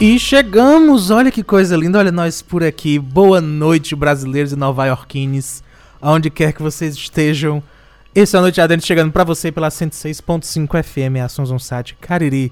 E 0.00 0.18
chegamos, 0.18 1.10
olha 1.10 1.30
que 1.30 1.42
coisa 1.42 1.76
linda, 1.76 1.98
olha 1.98 2.10
nós 2.10 2.40
por 2.40 2.64
aqui. 2.64 2.98
Boa 2.98 3.38
noite, 3.38 3.94
brasileiros 3.94 4.50
e 4.50 4.56
nova-iorquines, 4.56 5.62
aonde 6.00 6.30
quer 6.30 6.54
que 6.54 6.62
vocês 6.62 6.94
estejam. 6.94 7.62
Esse 8.14 8.34
é 8.34 8.38
a 8.38 8.42
Noite 8.42 8.62
Adentro 8.62 8.86
chegando 8.86 9.12
pra 9.12 9.24
você 9.24 9.52
pela 9.52 9.68
106.5 9.68 10.82
FM, 10.82 11.22
Assunção 11.22 11.58
Sat 11.58 11.94
Cariri. 12.00 12.50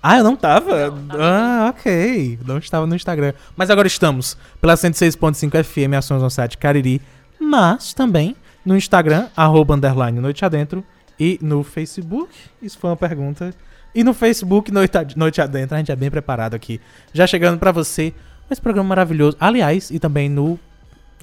Ah, 0.00 0.18
eu 0.18 0.22
não 0.22 0.36
tava? 0.36 0.92
Não, 0.92 1.06
tava 1.08 1.24
ah, 1.24 1.74
ok. 1.76 2.38
Não 2.46 2.58
estava 2.58 2.86
no 2.86 2.94
Instagram. 2.94 3.32
Mas 3.56 3.68
agora 3.68 3.88
estamos 3.88 4.38
pela 4.60 4.74
106.5 4.74 5.64
FM, 5.64 5.94
Assunção 5.98 6.30
Sat 6.30 6.56
Cariri, 6.56 7.02
mas 7.40 7.92
também 7.92 8.36
no 8.64 8.76
Instagram, 8.76 9.26
arroba 9.36 9.74
underline 9.74 10.20
Noite 10.20 10.44
Adentro, 10.44 10.84
e 11.18 11.36
no 11.42 11.64
Facebook. 11.64 12.32
Isso 12.62 12.78
foi 12.78 12.90
uma 12.90 12.96
pergunta. 12.96 13.52
E 13.94 14.04
no 14.04 14.14
Facebook, 14.14 14.70
Noite, 14.70 14.96
Noite 15.16 15.40
Adentro, 15.40 15.74
a 15.74 15.78
gente 15.78 15.90
é 15.90 15.96
bem 15.96 16.10
preparado 16.10 16.54
aqui. 16.54 16.80
Já 17.12 17.26
chegando 17.26 17.58
pra 17.58 17.72
você, 17.72 18.14
esse 18.50 18.60
programa 18.60 18.90
maravilhoso. 18.90 19.36
Aliás, 19.40 19.90
e 19.90 19.98
também 19.98 20.28
no 20.28 20.58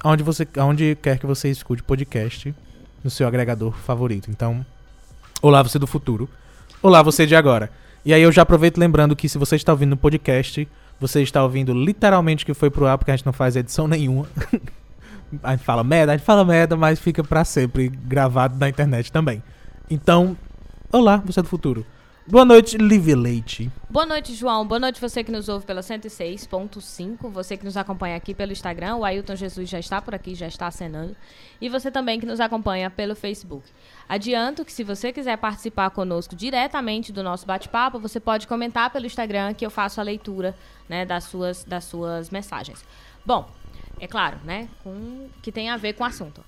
onde 0.04 0.22
você 0.22 0.46
onde 0.58 0.96
quer 1.02 1.18
que 1.18 1.26
você 1.26 1.48
escute 1.48 1.82
podcast 1.82 2.54
no 3.02 3.10
seu 3.10 3.26
agregador 3.26 3.72
favorito. 3.72 4.30
Então, 4.30 4.64
olá 5.40 5.62
você 5.62 5.78
do 5.78 5.86
futuro. 5.86 6.28
Olá 6.82 7.02
você 7.02 7.26
de 7.26 7.34
agora. 7.34 7.70
E 8.04 8.12
aí 8.12 8.22
eu 8.22 8.30
já 8.30 8.42
aproveito 8.42 8.78
lembrando 8.78 9.16
que 9.16 9.28
se 9.28 9.38
você 9.38 9.56
está 9.56 9.72
ouvindo 9.72 9.90
no 9.90 9.96
podcast, 9.96 10.68
você 11.00 11.22
está 11.22 11.42
ouvindo 11.42 11.72
literalmente 11.72 12.44
que 12.44 12.54
foi 12.54 12.70
pro 12.70 12.86
ar, 12.86 12.98
porque 12.98 13.10
a 13.10 13.16
gente 13.16 13.26
não 13.26 13.32
faz 13.32 13.56
edição 13.56 13.88
nenhuma. 13.88 14.26
a 15.42 15.52
gente 15.52 15.64
fala 15.64 15.82
merda, 15.82 16.12
a 16.12 16.16
gente 16.16 16.24
fala 16.24 16.44
merda, 16.44 16.76
mas 16.76 16.98
fica 16.98 17.24
pra 17.24 17.44
sempre 17.44 17.88
gravado 17.88 18.56
na 18.58 18.68
internet 18.68 19.10
também. 19.10 19.42
Então, 19.90 20.36
olá, 20.92 21.22
você 21.24 21.42
do 21.42 21.48
futuro. 21.48 21.84
Boa 22.30 22.44
noite, 22.44 22.76
Liv 22.76 23.06
Leite. 23.14 23.70
Boa 23.88 24.04
noite, 24.04 24.34
João. 24.34 24.66
Boa 24.66 24.78
noite 24.78 25.00
você 25.00 25.24
que 25.24 25.32
nos 25.32 25.48
ouve 25.48 25.64
pela 25.64 25.80
106.5, 25.80 27.30
você 27.30 27.56
que 27.56 27.64
nos 27.64 27.74
acompanha 27.74 28.16
aqui 28.16 28.34
pelo 28.34 28.52
Instagram, 28.52 28.96
o 28.96 29.04
Ailton 29.06 29.34
Jesus 29.34 29.66
já 29.66 29.78
está 29.78 30.02
por 30.02 30.14
aqui, 30.14 30.34
já 30.34 30.46
está 30.46 30.66
acenando, 30.66 31.16
e 31.58 31.70
você 31.70 31.90
também 31.90 32.20
que 32.20 32.26
nos 32.26 32.38
acompanha 32.38 32.90
pelo 32.90 33.16
Facebook. 33.16 33.66
Adianto 34.06 34.62
que 34.62 34.70
se 34.70 34.84
você 34.84 35.10
quiser 35.10 35.38
participar 35.38 35.88
conosco 35.88 36.36
diretamente 36.36 37.14
do 37.14 37.22
nosso 37.22 37.46
bate-papo, 37.46 37.98
você 37.98 38.20
pode 38.20 38.46
comentar 38.46 38.90
pelo 38.90 39.06
Instagram 39.06 39.54
que 39.54 39.64
eu 39.64 39.70
faço 39.70 39.98
a 39.98 40.04
leitura 40.04 40.54
né, 40.86 41.06
das, 41.06 41.24
suas, 41.24 41.64
das 41.64 41.84
suas 41.84 42.28
mensagens. 42.28 42.84
Bom, 43.24 43.48
é 43.98 44.06
claro, 44.06 44.36
né, 44.44 44.68
com, 44.84 45.28
que 45.40 45.50
tem 45.50 45.70
a 45.70 45.78
ver 45.78 45.94
com 45.94 46.04
o 46.04 46.06
assunto. 46.06 46.44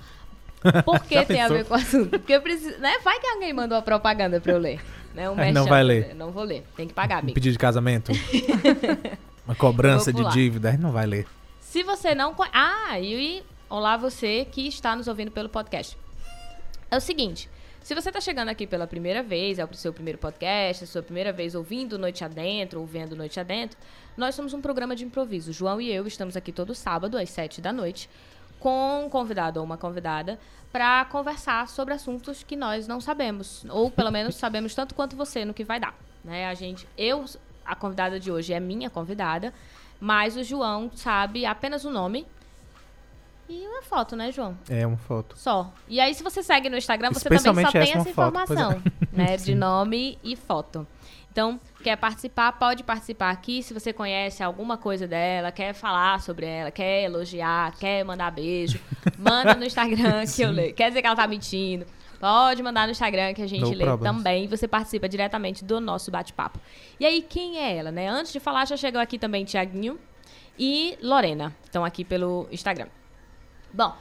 Por 0.85 1.01
que 1.01 1.25
tem 1.25 1.41
a 1.41 1.49
ver 1.49 1.65
com 1.65 1.73
o 1.73 1.79
assunto? 1.79 2.11
Porque 2.11 2.35
eu 2.35 2.43
preciso, 2.43 2.79
né, 2.81 2.99
vai 3.03 3.19
que 3.19 3.27
alguém 3.29 3.55
mandou 3.55 3.79
a 3.79 3.83
propaganda 3.83 4.39
para 4.43 4.53
eu 4.53 4.59
ler. 4.59 4.79
Né, 5.15 5.29
um 5.29 5.35
não 5.53 5.67
vai 5.67 5.83
ler. 5.83 6.15
Não 6.15 6.31
vou 6.31 6.45
ler, 6.45 6.65
tem 6.77 6.87
que 6.87 6.95
pagar, 6.95 7.25
Um 7.25 7.33
pedido 7.33 7.53
de 7.53 7.59
casamento. 7.59 8.13
Uma 9.47 9.55
cobrança 9.55 10.13
de 10.13 10.25
dívida, 10.31 10.77
não 10.79 10.93
vai 10.93 11.07
ler. 11.07 11.27
Se 11.61 11.83
você 11.83 12.15
não. 12.15 12.35
Ah, 12.53 12.99
e 13.01 13.43
olá 13.69 13.97
você 13.97 14.45
que 14.45 14.67
está 14.67 14.95
nos 14.95 15.09
ouvindo 15.09 15.31
pelo 15.31 15.49
podcast. 15.49 15.97
É 16.91 16.97
o 16.97 17.01
seguinte. 17.01 17.49
Se 17.83 17.95
você 17.95 18.11
está 18.11 18.21
chegando 18.21 18.51
aqui 18.51 18.67
pela 18.67 18.87
primeira 18.87 19.23
vez, 19.23 19.59
é 19.59 19.65
o 19.65 19.75
seu 19.75 19.93
primeiro 19.93 20.19
podcast, 20.19 20.83
é 20.83 20.85
a 20.85 20.87
sua 20.87 21.03
primeira 21.03 21.33
vez 21.33 21.55
ouvindo 21.55 21.99
Noite 21.99 22.23
Adentro, 22.23 22.79
ou 22.79 22.87
vendo 22.87 23.17
Noite 23.17 23.41
Adentro, 23.41 23.79
nós 24.17 24.35
somos 24.35 24.53
um 24.53 24.61
programa 24.61 24.95
de 24.95 25.05
improviso. 25.05 25.53
João 25.53 25.81
e 25.81 25.91
eu 25.91 26.07
estamos 26.07 26.37
aqui 26.37 26.53
todo 26.53 26.75
sábado, 26.75 27.17
às 27.17 27.31
sete 27.31 27.61
da 27.61 27.73
noite, 27.73 28.09
com 28.59 29.07
um 29.07 29.09
convidado 29.09 29.59
ou 29.59 29.65
uma 29.65 29.79
convidada, 29.79 30.39
para 30.73 31.05
conversar 31.07 31.69
sobre 31.69 31.95
assuntos 31.95 32.43
que 32.43 32.57
nós 32.57 32.87
não 32.87 33.01
sabemos. 33.01 33.65
Ou 33.69 33.91
pelo 33.91 34.11
menos 34.11 34.37
sabemos 34.37 34.75
tanto 34.75 34.95
quanto 34.95 35.17
você 35.17 35.45
no 35.45 35.53
que 35.53 35.65
vai 35.65 35.81
dar. 35.81 35.95
Né? 36.25 36.47
A 36.47 36.55
gente, 36.55 36.87
eu, 36.97 37.25
a 37.65 37.75
convidada 37.75 38.21
de 38.21 38.31
hoje 38.31 38.53
é 38.53 38.61
minha 38.61 38.89
convidada, 38.89 39.53
mas 40.01 40.37
o 40.37 40.45
João 40.45 40.91
sabe 40.95 41.45
apenas 41.45 41.85
o 41.85 41.91
nome 41.91 42.27
e 43.49 43.67
uma 43.67 43.83
foto, 43.83 44.15
né, 44.15 44.31
João? 44.31 44.57
É 44.69 44.87
uma 44.87 44.97
foto. 44.97 45.37
Só. 45.37 45.73
E 45.89 45.99
aí, 45.99 46.15
se 46.15 46.23
você 46.23 46.41
segue 46.41 46.71
no 46.71 46.77
Instagram, 46.77 47.11
você 47.11 47.29
também 47.29 47.65
só 47.65 47.73
tem 47.73 47.81
essa 47.83 47.99
essa 47.99 47.99
foto, 47.99 48.07
é. 48.07 48.11
informação, 48.11 48.83
né? 49.13 49.37
De 49.43 49.57
nome 49.57 50.19
e 50.23 50.37
foto. 50.37 50.87
Então, 51.33 51.61
quer 51.83 51.97
participar, 51.97 52.53
pode 52.53 52.83
participar 52.83 53.31
aqui. 53.31 53.63
Se 53.63 53.73
você 53.73 53.93
conhece 53.93 54.43
alguma 54.43 54.77
coisa 54.77 55.07
dela, 55.07 55.53
quer 55.53 55.73
falar 55.73 56.21
sobre 56.21 56.45
ela, 56.47 56.71
quer 56.71 57.05
elogiar, 57.05 57.73
quer 57.79 58.05
mandar 58.05 58.31
beijo, 58.33 58.81
manda 59.17 59.55
no 59.55 59.65
Instagram 59.65 60.25
que 60.27 60.43
eu 60.43 60.51
leio. 60.51 60.75
Quer 60.75 60.89
dizer 60.89 61.01
que 61.01 61.07
ela 61.07 61.17
tá 61.17 61.27
mentindo. 61.27 61.87
Pode 62.19 62.63
mandar 62.63 62.85
no 62.87 62.91
Instagram 62.93 63.33
que 63.33 63.41
a 63.43 63.47
gente 63.47 63.63
No 63.63 63.71
lê 63.71 63.85
problems. 63.85 64.17
também. 64.17 64.47
Você 64.49 64.69
participa 64.69 65.09
diretamente 65.09 65.65
do 65.65 65.81
nosso 65.81 66.11
bate-papo. 66.11 66.59
E 66.99 67.07
aí, 67.07 67.23
quem 67.23 67.59
é 67.59 67.77
ela, 67.79 67.91
né? 67.91 68.09
Antes 68.09 68.33
de 68.33 68.39
falar, 68.41 68.67
já 68.67 68.77
chegou 68.77 69.01
aqui 69.01 69.19
também 69.19 69.45
Tiaguinho 69.45 69.99
e 70.59 70.99
Lorena. 71.01 71.57
Estão 71.65 71.83
aqui 71.85 72.05
pelo 72.05 72.47
Instagram. 72.53 72.89
Bom, 73.73 73.97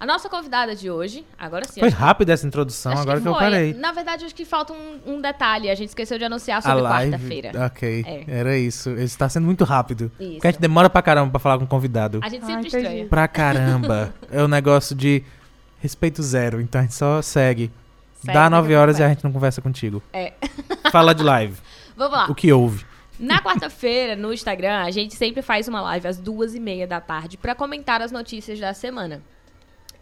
a 0.00 0.06
nossa 0.06 0.28
convidada 0.30 0.74
de 0.74 0.90
hoje, 0.90 1.24
agora 1.38 1.64
sim. 1.68 1.78
Foi 1.80 1.88
acho 1.88 1.96
que- 1.96 2.02
rápida 2.02 2.32
essa 2.32 2.46
introdução, 2.46 2.92
acho 2.92 3.02
agora 3.02 3.20
que, 3.20 3.28
eu 3.28 3.32
foi. 3.34 3.40
parei. 3.42 3.74
Na 3.74 3.92
verdade, 3.92 4.24
acho 4.24 4.34
que 4.34 4.44
falta 4.46 4.72
um, 4.72 4.98
um 5.06 5.20
detalhe. 5.20 5.68
A 5.70 5.74
gente 5.74 5.90
esqueceu 5.90 6.18
de 6.18 6.24
anunciar 6.24 6.62
sobre 6.62 6.82
quarta-feira. 6.82 7.66
Ok, 7.66 8.04
É. 8.06 8.24
era 8.26 8.56
isso. 8.56 8.90
Isso 8.92 9.18
tá 9.18 9.28
sendo 9.28 9.44
muito 9.44 9.62
rápido. 9.62 10.10
Isso. 10.18 10.32
Porque 10.32 10.46
a 10.46 10.50
gente 10.52 10.60
demora 10.60 10.88
pra 10.88 11.02
caramba 11.02 11.30
pra 11.30 11.38
falar 11.38 11.58
com 11.58 11.64
o 11.64 11.68
convidado. 11.68 12.18
A 12.22 12.28
gente 12.30 12.46
sempre 12.46 12.66
entendi. 12.68 12.76
estranha. 12.78 13.06
Pra 13.06 13.28
caramba. 13.28 14.14
é 14.32 14.42
um 14.42 14.48
negócio 14.48 14.96
de 14.96 15.22
respeito 15.80 16.22
zero. 16.22 16.60
Então 16.60 16.80
a 16.80 16.84
gente 16.84 16.94
só 16.94 17.20
segue. 17.22 17.70
Segue 18.22 18.32
Dá 18.34 18.44
que 18.44 18.50
nove 18.50 18.72
eu 18.72 18.78
horas 18.80 18.98
e 18.98 19.02
a 19.02 19.08
gente 19.08 19.22
não 19.22 19.30
conversa 19.32 19.60
contigo. 19.62 20.02
É. 20.12 20.32
Fala 20.90 21.14
de 21.14 21.22
live. 21.22 21.56
Vamos 21.96 22.12
lá. 22.16 22.26
o 22.30 22.34
que 22.34 22.50
houve? 22.52 22.84
Na 23.18 23.38
quarta-feira, 23.42 24.16
no 24.16 24.32
Instagram, 24.32 24.78
a 24.82 24.90
gente 24.90 25.14
sempre 25.14 25.42
faz 25.42 25.68
uma 25.68 25.82
live 25.82 26.08
às 26.08 26.16
duas 26.16 26.54
e 26.54 26.60
meia 26.60 26.86
da 26.86 27.02
tarde 27.02 27.36
pra 27.36 27.54
comentar 27.54 28.00
as 28.00 28.10
notícias 28.10 28.58
da 28.58 28.72
semana. 28.72 29.20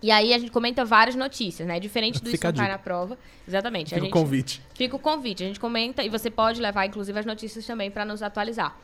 E 0.01 0.11
aí 0.11 0.33
a 0.33 0.39
gente 0.39 0.51
comenta 0.53 0.85
várias 0.85 1.17
notícias, 1.17 1.67
né? 1.67 1.81
Diferente 1.81 2.21
do 2.21 2.29
Isso 2.29 2.37
Fica 2.37 2.49
Não 2.53 2.59
Cai 2.59 2.69
na 2.69 2.79
Prova. 2.79 3.19
Exatamente. 3.47 3.93
Fica 3.95 4.07
o 4.07 4.11
convite. 4.11 4.63
Fica 4.75 4.97
o 4.97 4.99
convite. 4.99 5.43
A 5.43 5.47
gente 5.47 5.59
comenta 5.61 6.05
e 6.05 6.09
você 6.09 6.31
pode 6.31 6.61
levar, 6.61 6.87
inclusive, 6.87 7.19
as 7.19 7.27
notícias 7.27 7.67
também 7.67 7.91
pra 7.91 8.05
nos 8.05 8.23
atualizar. 8.23 8.77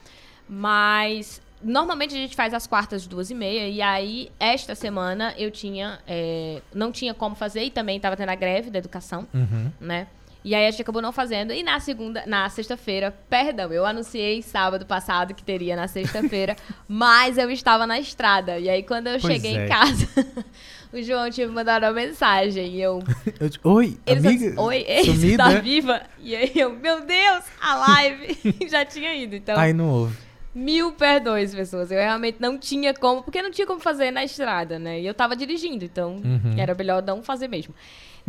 Mas 0.48 1.40
normalmente 1.62 2.14
a 2.14 2.18
gente 2.18 2.34
faz 2.36 2.52
às 2.52 2.66
quartas, 2.66 3.06
duas 3.06 3.30
e 3.30 3.34
meia. 3.34 3.68
E 3.68 3.80
aí, 3.80 4.30
esta 4.38 4.74
semana, 4.74 5.34
eu 5.38 5.50
tinha. 5.50 5.98
é, 6.06 6.60
não 6.74 6.90
tinha 6.92 7.14
como 7.14 7.34
fazer 7.34 7.62
e 7.64 7.70
também 7.70 7.96
estava 7.96 8.16
tendo 8.16 8.28
a 8.30 8.34
greve 8.34 8.70
da 8.70 8.78
educação, 8.78 9.26
Uhum. 9.32 9.70
né? 9.80 10.06
E 10.44 10.54
aí 10.54 10.66
a 10.66 10.70
gente 10.70 10.82
acabou 10.82 11.00
não 11.00 11.10
fazendo. 11.10 11.54
E 11.54 11.62
na 11.62 11.80
segunda, 11.80 12.22
na 12.26 12.46
sexta-feira, 12.50 13.10
perdão, 13.30 13.72
eu 13.72 13.86
anunciei 13.86 14.42
sábado 14.42 14.84
passado 14.84 15.32
que 15.32 15.42
teria 15.42 15.74
na 15.74 15.88
sexta-feira, 15.88 16.54
mas 16.86 17.38
eu 17.38 17.50
estava 17.50 17.86
na 17.86 17.98
estrada. 17.98 18.58
E 18.58 18.68
aí, 18.68 18.82
quando 18.82 19.06
eu 19.06 19.18
Pois 19.18 19.32
cheguei 19.32 19.56
é. 19.56 19.64
em 19.64 19.68
casa, 19.68 20.06
o 20.94 21.02
João 21.02 21.28
tinha 21.30 21.46
me 21.46 21.52
mandado 21.52 21.84
uma 21.84 21.92
mensagem. 21.92 22.76
E 22.76 22.80
eu, 22.82 23.00
Eu 23.40 23.50
Oi, 23.72 23.98
ele 24.06 24.18
amiga. 24.28 24.44
disse, 24.46 24.60
Oi, 24.60 24.84
ei, 24.88 25.04
você 25.04 25.12
sumida? 25.12 25.42
tá 25.44 25.50
viva? 25.60 26.02
E 26.18 26.34
aí 26.36 26.52
eu, 26.54 26.70
meu 26.72 27.00
Deus, 27.04 27.44
a 27.60 27.74
live 27.76 28.38
já 28.70 28.84
tinha 28.84 29.14
ido. 29.14 29.34
Então, 29.36 29.58
Aí 29.58 29.72
não 29.72 29.88
houve. 29.90 30.16
mil 30.54 30.92
perdões, 30.92 31.54
pessoas. 31.54 31.90
Eu 31.90 31.98
realmente 31.98 32.36
não 32.40 32.56
tinha 32.58 32.94
como, 32.94 33.22
porque 33.22 33.42
não 33.42 33.50
tinha 33.50 33.66
como 33.66 33.80
fazer 33.80 34.10
na 34.10 34.24
estrada, 34.24 34.78
né? 34.78 35.00
E 35.00 35.06
eu 35.06 35.12
tava 35.14 35.34
dirigindo, 35.36 35.84
então 35.84 36.16
Uhum. 36.24 36.54
era 36.56 36.74
melhor 36.74 37.02
não 37.02 37.22
fazer 37.22 37.48
mesmo. 37.48 37.74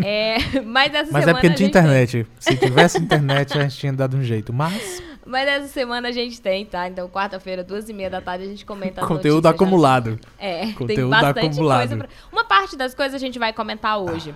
É, 0.04 0.38
mas 0.66 0.94
essa 0.94 1.12
Mas 1.12 1.24
é 1.24 1.26
semana. 1.28 1.34
porque 1.36 1.50
não 1.50 1.56
tinha 1.56 1.68
gente 1.68 1.72
tem- 1.74 1.82
internet. 1.82 2.28
Se 2.40 2.58
tivesse 2.58 2.98
internet, 3.00 3.58
a 3.58 3.62
gente 3.64 3.78
tinha 3.78 3.94
dado 3.94 4.18
um 4.18 4.24
jeito. 4.24 4.52
Mas, 4.52 5.02
Mas 5.26 5.48
essa 5.48 5.68
semana 5.68 6.10
a 6.10 6.12
gente 6.12 6.40
tem, 6.42 6.66
tá? 6.66 6.88
Então, 6.88 7.10
quarta-feira, 7.10 7.64
duas 7.64 7.88
e 7.90 7.94
meia 7.94 8.10
da 8.10 8.22
tarde, 8.22 8.44
a 8.44 8.48
gente 8.48 8.66
comenta 8.66 9.02
conteúdo 9.06 9.42
da- 9.42 9.50
acumulado. 9.52 10.20
É, 10.38 10.66
tem 10.66 10.74
Conteúdo 10.74 11.10
bastante 11.10 11.46
acumulado. 11.48 11.78
coisa. 11.80 11.98
Pra... 11.98 12.10
Uma 12.32 12.44
parte 12.44 12.76
das 12.76 12.94
coisas 12.94 13.16
a 13.16 13.18
gente 13.18 13.40
vai 13.40 13.52
comentar 13.54 13.98
hoje. 13.98 14.36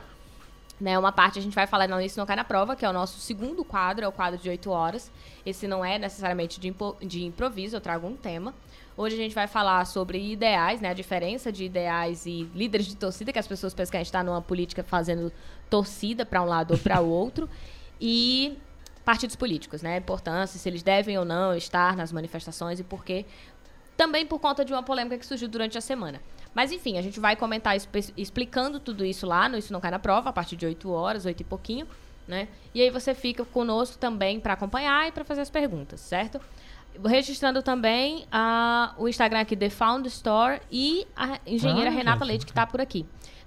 Né, 0.82 0.98
uma 0.98 1.12
parte 1.12 1.38
a 1.38 1.42
gente 1.42 1.54
vai 1.54 1.68
falar 1.68 1.90
não, 1.90 2.00
Isso 2.00 2.18
Não 2.18 2.26
Cai 2.26 2.38
na 2.38 2.46
Prova, 2.46 2.74
que 2.74 2.86
é 2.86 2.90
o 2.90 2.94
nosso 2.94 3.20
segundo 3.20 3.66
quadro, 3.66 4.06
é 4.06 4.08
o 4.08 4.14
quadro 4.14 4.40
de 4.40 4.50
8 4.50 4.72
horas. 4.72 5.12
Esse 5.46 5.68
não 5.68 5.84
é 5.84 6.00
necessariamente 6.00 6.58
de, 6.58 6.74
de 7.06 7.26
improviso, 7.26 7.76
eu 7.76 7.82
trago 7.82 8.08
um 8.08 8.16
tema. 8.16 8.54
Hoje 9.00 9.16
a 9.16 9.18
gente 9.18 9.34
vai 9.34 9.48
falar 9.48 9.86
sobre 9.86 10.20
ideais, 10.34 10.82
né? 10.82 10.90
A 10.90 10.94
diferença 10.94 11.54
de 11.54 11.64
ideais 11.64 12.26
e 12.26 12.44
líderes 12.54 12.86
de 12.86 12.98
torcida, 12.98 13.32
que 13.32 13.40
as 13.40 13.48
pessoas 13.48 13.74
pensam 13.74 13.92
que 13.92 13.96
a 13.96 14.02
gente 14.02 14.08
está 14.08 14.22
numa 14.22 14.42
política 14.42 14.84
fazendo 14.84 15.32
torcida 15.70 16.26
para 16.26 16.42
um 16.42 16.46
lado 16.46 16.72
ou 16.74 16.78
para 16.78 17.00
o 17.00 17.08
outro. 17.08 17.50
E 18.02 18.58
partidos 19.06 19.38
políticos, 19.38 19.82
né? 19.82 19.94
A 19.94 19.98
importância, 20.00 20.60
se 20.60 20.68
eles 20.68 20.84
devem 20.84 21.18
ou 21.18 21.24
não 21.24 21.56
estar 21.56 21.96
nas 21.96 22.12
manifestações 22.12 22.82
e 22.82 22.84
por 22.84 23.06
quê 23.06 23.26
também 23.96 24.26
por 24.26 24.38
conta 24.38 24.66
de 24.66 24.74
uma 24.74 24.84
polêmica 24.84 25.18
que 25.18 25.26
surgiu 25.26 25.48
durante 25.48 25.78
a 25.78 25.82
semana. 25.82 26.22
Mas 26.54 26.74
enfim, 26.74 26.98
a 26.98 27.02
gente 27.02 27.22
vai 27.22 27.38
comentar 27.38 27.78
explicando 28.18 28.82
tudo 28.82 29.06
isso 29.06 29.26
lá 29.26 29.48
no 29.48 29.58
Isso 29.58 29.72
Não 29.72 29.80
Cai 29.80 29.92
na 29.92 30.00
Prova, 30.00 30.30
a 30.30 30.34
partir 30.34 30.58
de 30.58 30.66
8 30.66 30.92
horas, 30.92 31.26
8 31.26 31.40
e 31.40 31.44
pouquinho, 31.46 31.88
né? 32.28 32.50
E 32.76 32.82
aí 32.82 32.90
você 32.90 33.16
fica 33.16 33.46
conosco 33.46 33.98
também 33.98 34.42
para 34.42 34.52
acompanhar 34.56 35.08
e 35.08 35.12
para 35.14 35.24
fazer 35.24 35.40
as 35.40 35.50
perguntas, 35.50 36.02
certo? 36.02 36.42
Registrando 37.06 37.62
também 37.62 38.26
ah, 38.32 38.94
o 38.98 39.08
Instagram 39.08 39.40
aqui, 39.42 39.56
The 39.56 39.70
Found 39.70 40.08
Store, 40.10 40.60
e 40.72 41.08
a 41.16 41.40
engenheira 41.48 41.90
Ah, 41.90 41.94
Renata 41.94 42.20
gente. 42.20 42.28
Leite, 42.28 42.46
que 42.46 42.52
está 42.52 42.66
por 42.68 42.82
aqui. 42.82 43.06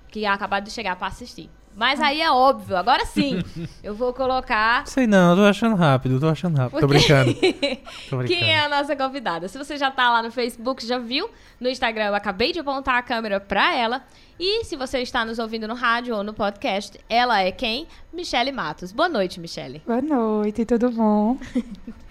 que 0.08 0.24
acabaram 0.24 0.64
de 0.64 0.70
chegar 0.70 0.96
pra 0.96 1.08
assistir. 1.08 1.50
Mas 1.74 2.00
aí 2.02 2.20
é 2.20 2.30
óbvio, 2.30 2.76
agora 2.76 3.06
sim, 3.06 3.38
eu 3.82 3.94
vou 3.94 4.12
colocar 4.12 4.86
Sei 4.86 5.06
não, 5.06 5.30
eu 5.30 5.36
tô 5.36 5.42
achando 5.44 5.74
rápido, 5.74 6.20
tô 6.20 6.28
achando 6.28 6.54
rápido. 6.58 6.80
Tô 6.80 6.86
brincando. 6.86 7.32
Tô 8.10 8.18
brincando. 8.18 8.26
quem 8.26 8.50
é 8.52 8.60
a 8.60 8.68
nossa 8.68 8.94
convidada. 8.94 9.48
Se 9.48 9.56
você 9.56 9.78
já 9.78 9.90
tá 9.90 10.10
lá 10.10 10.22
no 10.22 10.30
Facebook, 10.30 10.86
já 10.86 10.98
viu. 10.98 11.30
No 11.58 11.70
Instagram, 11.70 12.06
eu 12.08 12.14
acabei 12.14 12.52
de 12.52 12.58
apontar 12.60 12.96
a 12.96 13.02
câmera 13.02 13.40
pra 13.40 13.74
ela. 13.74 14.04
E 14.38 14.64
se 14.64 14.76
você 14.76 14.98
está 14.98 15.24
nos 15.24 15.38
ouvindo 15.38 15.66
no 15.66 15.74
rádio 15.74 16.14
ou 16.14 16.22
no 16.22 16.34
podcast, 16.34 17.00
ela 17.08 17.40
é 17.40 17.50
quem? 17.50 17.86
Michele 18.12 18.52
Matos. 18.52 18.92
Boa 18.92 19.08
noite, 19.08 19.40
Michele. 19.40 19.80
Boa 19.86 20.02
noite, 20.02 20.66
tudo 20.66 20.90
bom? 20.90 21.38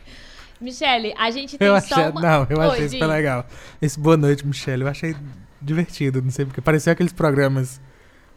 Michele, 0.61 1.13
a 1.17 1.31
gente 1.31 1.57
tem 1.57 1.67
Eu 1.67 1.79
só 1.81 1.95
achei, 1.95 2.11
uma... 2.11 2.21
não, 2.21 2.47
eu 2.49 2.57
Oi, 2.59 2.67
achei 2.67 2.81
diz. 2.83 2.91
super 2.91 3.07
legal. 3.07 3.45
Esse 3.81 3.99
boa 3.99 4.15
noite, 4.15 4.45
Michelle, 4.45 4.83
eu 4.83 4.87
achei 4.87 5.15
divertido, 5.61 6.21
não 6.21 6.31
sei 6.31 6.45
porque 6.45 6.61
pareceu 6.61 6.93
aqueles 6.93 7.11
programas. 7.13 7.81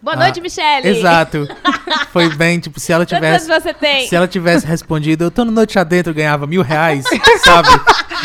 Boa 0.02 0.16
Ah, 0.16 0.18
noite, 0.20 0.40
Michele. 0.40 0.86
Exato. 0.88 1.48
Foi 2.12 2.28
bem, 2.36 2.58
tipo, 2.60 2.78
se 2.78 2.92
ela 2.92 3.04
Quantos 3.06 3.16
tivesse 3.16 3.50
anos 3.50 3.62
você 3.64 3.72
tem? 3.72 4.06
se 4.06 4.14
ela 4.14 4.28
tivesse 4.28 4.66
respondido, 4.66 5.24
eu 5.24 5.30
tô 5.30 5.44
no 5.46 5.50
Noite 5.50 5.78
Adentro, 5.78 6.12
ganhava 6.12 6.46
mil 6.46 6.60
reais, 6.60 7.04
sabe? 7.42 7.68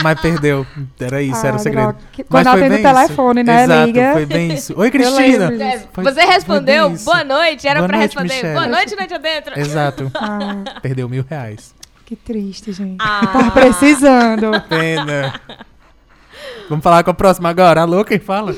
Mas 0.04 0.20
perdeu. 0.20 0.66
Era 1.00 1.22
isso, 1.22 1.40
era 1.46 1.54
o 1.54 1.56
Ah, 1.56 1.60
segredo. 1.60 1.96
Mas 2.18 2.28
Quando 2.28 2.44
foi 2.50 2.52
atende 2.60 2.68
o 2.68 2.70
bem 2.74 2.84
telefone, 2.84 3.42
isso. 3.42 3.48
né? 3.52 3.64
Exato, 3.64 3.86
Liga. 3.86 4.12
foi 4.14 4.26
bem 4.26 4.52
isso. 4.56 4.74
Oi, 4.78 4.92
Cristina! 4.92 5.52
Foi- 5.94 6.04
você 6.04 6.22
respondeu 6.26 6.90
boa 6.90 7.24
noite, 7.24 7.66
era 7.68 7.80
Boa 7.80 7.88
pra 7.88 7.98
noite, 7.98 8.10
responder 8.10 8.34
Michele. 8.36 8.54
boa 8.54 8.68
noite, 8.68 8.96
noite 8.98 9.14
adentro. 9.14 9.60
Exato. 9.60 10.12
Ah, 10.16 10.80
Perdeu 10.82 11.08
mil 11.08 11.26
reais. 11.30 11.74
Que 12.10 12.16
triste, 12.16 12.74
gente. 12.74 12.98
Ah. 13.00 13.28
Tá 13.28 13.52
precisando. 13.52 14.60
Pena. 14.68 15.40
Vamos 16.68 16.84
falar 16.84 17.04
com 17.04 17.12
a 17.12 17.14
próxima 17.14 17.50
agora. 17.50 17.82
Alô, 17.82 18.04
quem 18.04 18.18
fala? 18.18 18.56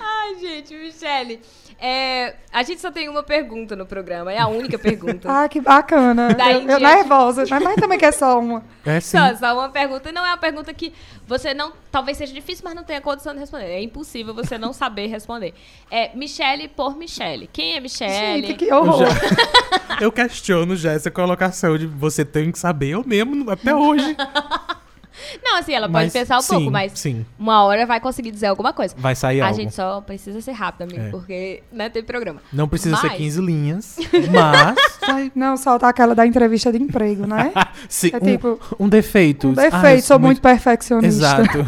Ai, 0.00 0.34
gente, 0.40 0.74
Michele. 0.74 1.40
É, 1.80 2.34
a 2.52 2.62
gente 2.62 2.80
só 2.80 2.90
tem 2.90 3.08
uma 3.08 3.22
pergunta 3.22 3.74
no 3.74 3.86
programa, 3.86 4.32
é 4.32 4.38
a 4.38 4.46
única 4.48 4.78
pergunta. 4.78 5.28
Ah, 5.30 5.48
que 5.48 5.60
bacana. 5.60 6.34
Daí 6.34 6.54
Eu, 6.54 6.60
eu 6.60 6.66
diante- 6.66 6.82
nervosa. 6.82 7.44
Mas, 7.48 7.62
mas 7.62 7.74
também 7.76 7.98
quer 7.98 8.12
só 8.12 8.38
uma. 8.38 8.62
É 8.84 9.00
sim. 9.00 9.16
Só, 9.16 9.34
só 9.36 9.54
uma 9.58 9.68
pergunta. 9.70 10.08
E 10.08 10.12
não 10.12 10.24
é 10.24 10.28
uma 10.30 10.36
pergunta 10.36 10.72
que 10.74 10.92
você 11.26 11.54
não. 11.54 11.72
Talvez 11.90 12.18
seja 12.18 12.32
difícil, 12.34 12.62
mas 12.64 12.74
não 12.74 12.84
tenha 12.84 13.00
condição 13.00 13.32
de 13.32 13.40
responder. 13.40 13.66
É 13.66 13.82
impossível 13.82 14.34
você 14.34 14.58
não 14.58 14.72
saber 14.72 15.06
responder. 15.06 15.54
É 15.90 16.14
Michele 16.14 16.68
por 16.68 16.96
Michele. 16.96 17.48
Quem 17.52 17.74
é 17.76 17.80
Michele? 17.80 18.46
Gente, 18.46 18.54
que 18.54 18.66
Eu, 18.66 18.76
horror. 18.78 19.06
já- 19.06 19.98
eu 20.00 20.12
questiono 20.12 20.76
já 20.76 20.92
essa 20.92 21.10
colocação 21.10 21.78
de 21.78 21.86
você 21.86 22.24
tem 22.24 22.50
que 22.52 22.58
saber 22.58 22.90
eu 22.90 23.02
mesmo 23.06 23.50
até 23.50 23.74
hoje. 23.74 24.16
Não, 25.42 25.58
assim, 25.58 25.72
ela 25.74 25.86
pode 25.88 26.04
Mas 26.04 26.12
pensar 26.12 26.38
um 26.38 26.42
sim, 26.42 26.54
pouco, 26.54 26.70
mas 26.70 26.92
Sim, 26.98 27.24
uma 27.38 27.64
hora 27.64 27.86
vai 27.86 28.00
conseguir 28.00 28.30
dizer 28.30 28.46
alguma 28.46 28.72
coisa. 28.72 28.94
vai 28.98 29.14
sair 29.14 29.40
A 29.40 29.46
algo. 29.46 29.56
gente 29.56 29.74
só 29.74 30.00
precisa 30.00 30.40
ser 30.40 30.52
rápido, 30.52 30.82
amigo, 30.82 31.00
É. 31.06 31.10
porque 31.10 31.62
né, 31.72 31.88
tem 31.88 32.02
programa. 32.02 32.40
Não 32.52 32.68
precisa 32.68 32.96
ser 32.96 33.08
Mas- 33.08 33.16
15 33.16 33.40
linhas, 33.40 33.96
mas. 34.32 35.30
Não, 35.34 35.56
solta 35.56 35.88
aquela 35.88 36.14
da 36.14 36.26
entrevista 36.26 36.70
de 36.72 36.78
emprego, 36.82 37.26
né? 37.26 37.52
Sim, 37.88 38.10
É 38.12 38.16
um, 38.16 38.20
tipo, 38.20 38.60
um 38.78 38.88
defeito. 38.88 39.48
Um 39.48 39.54
Ah, 39.56 39.64
eu 39.64 39.70
defeito, 39.70 40.04
sou 40.06 40.18
muito 40.18 40.40
perfeccionista. 40.40 41.08
Exato. 41.42 41.58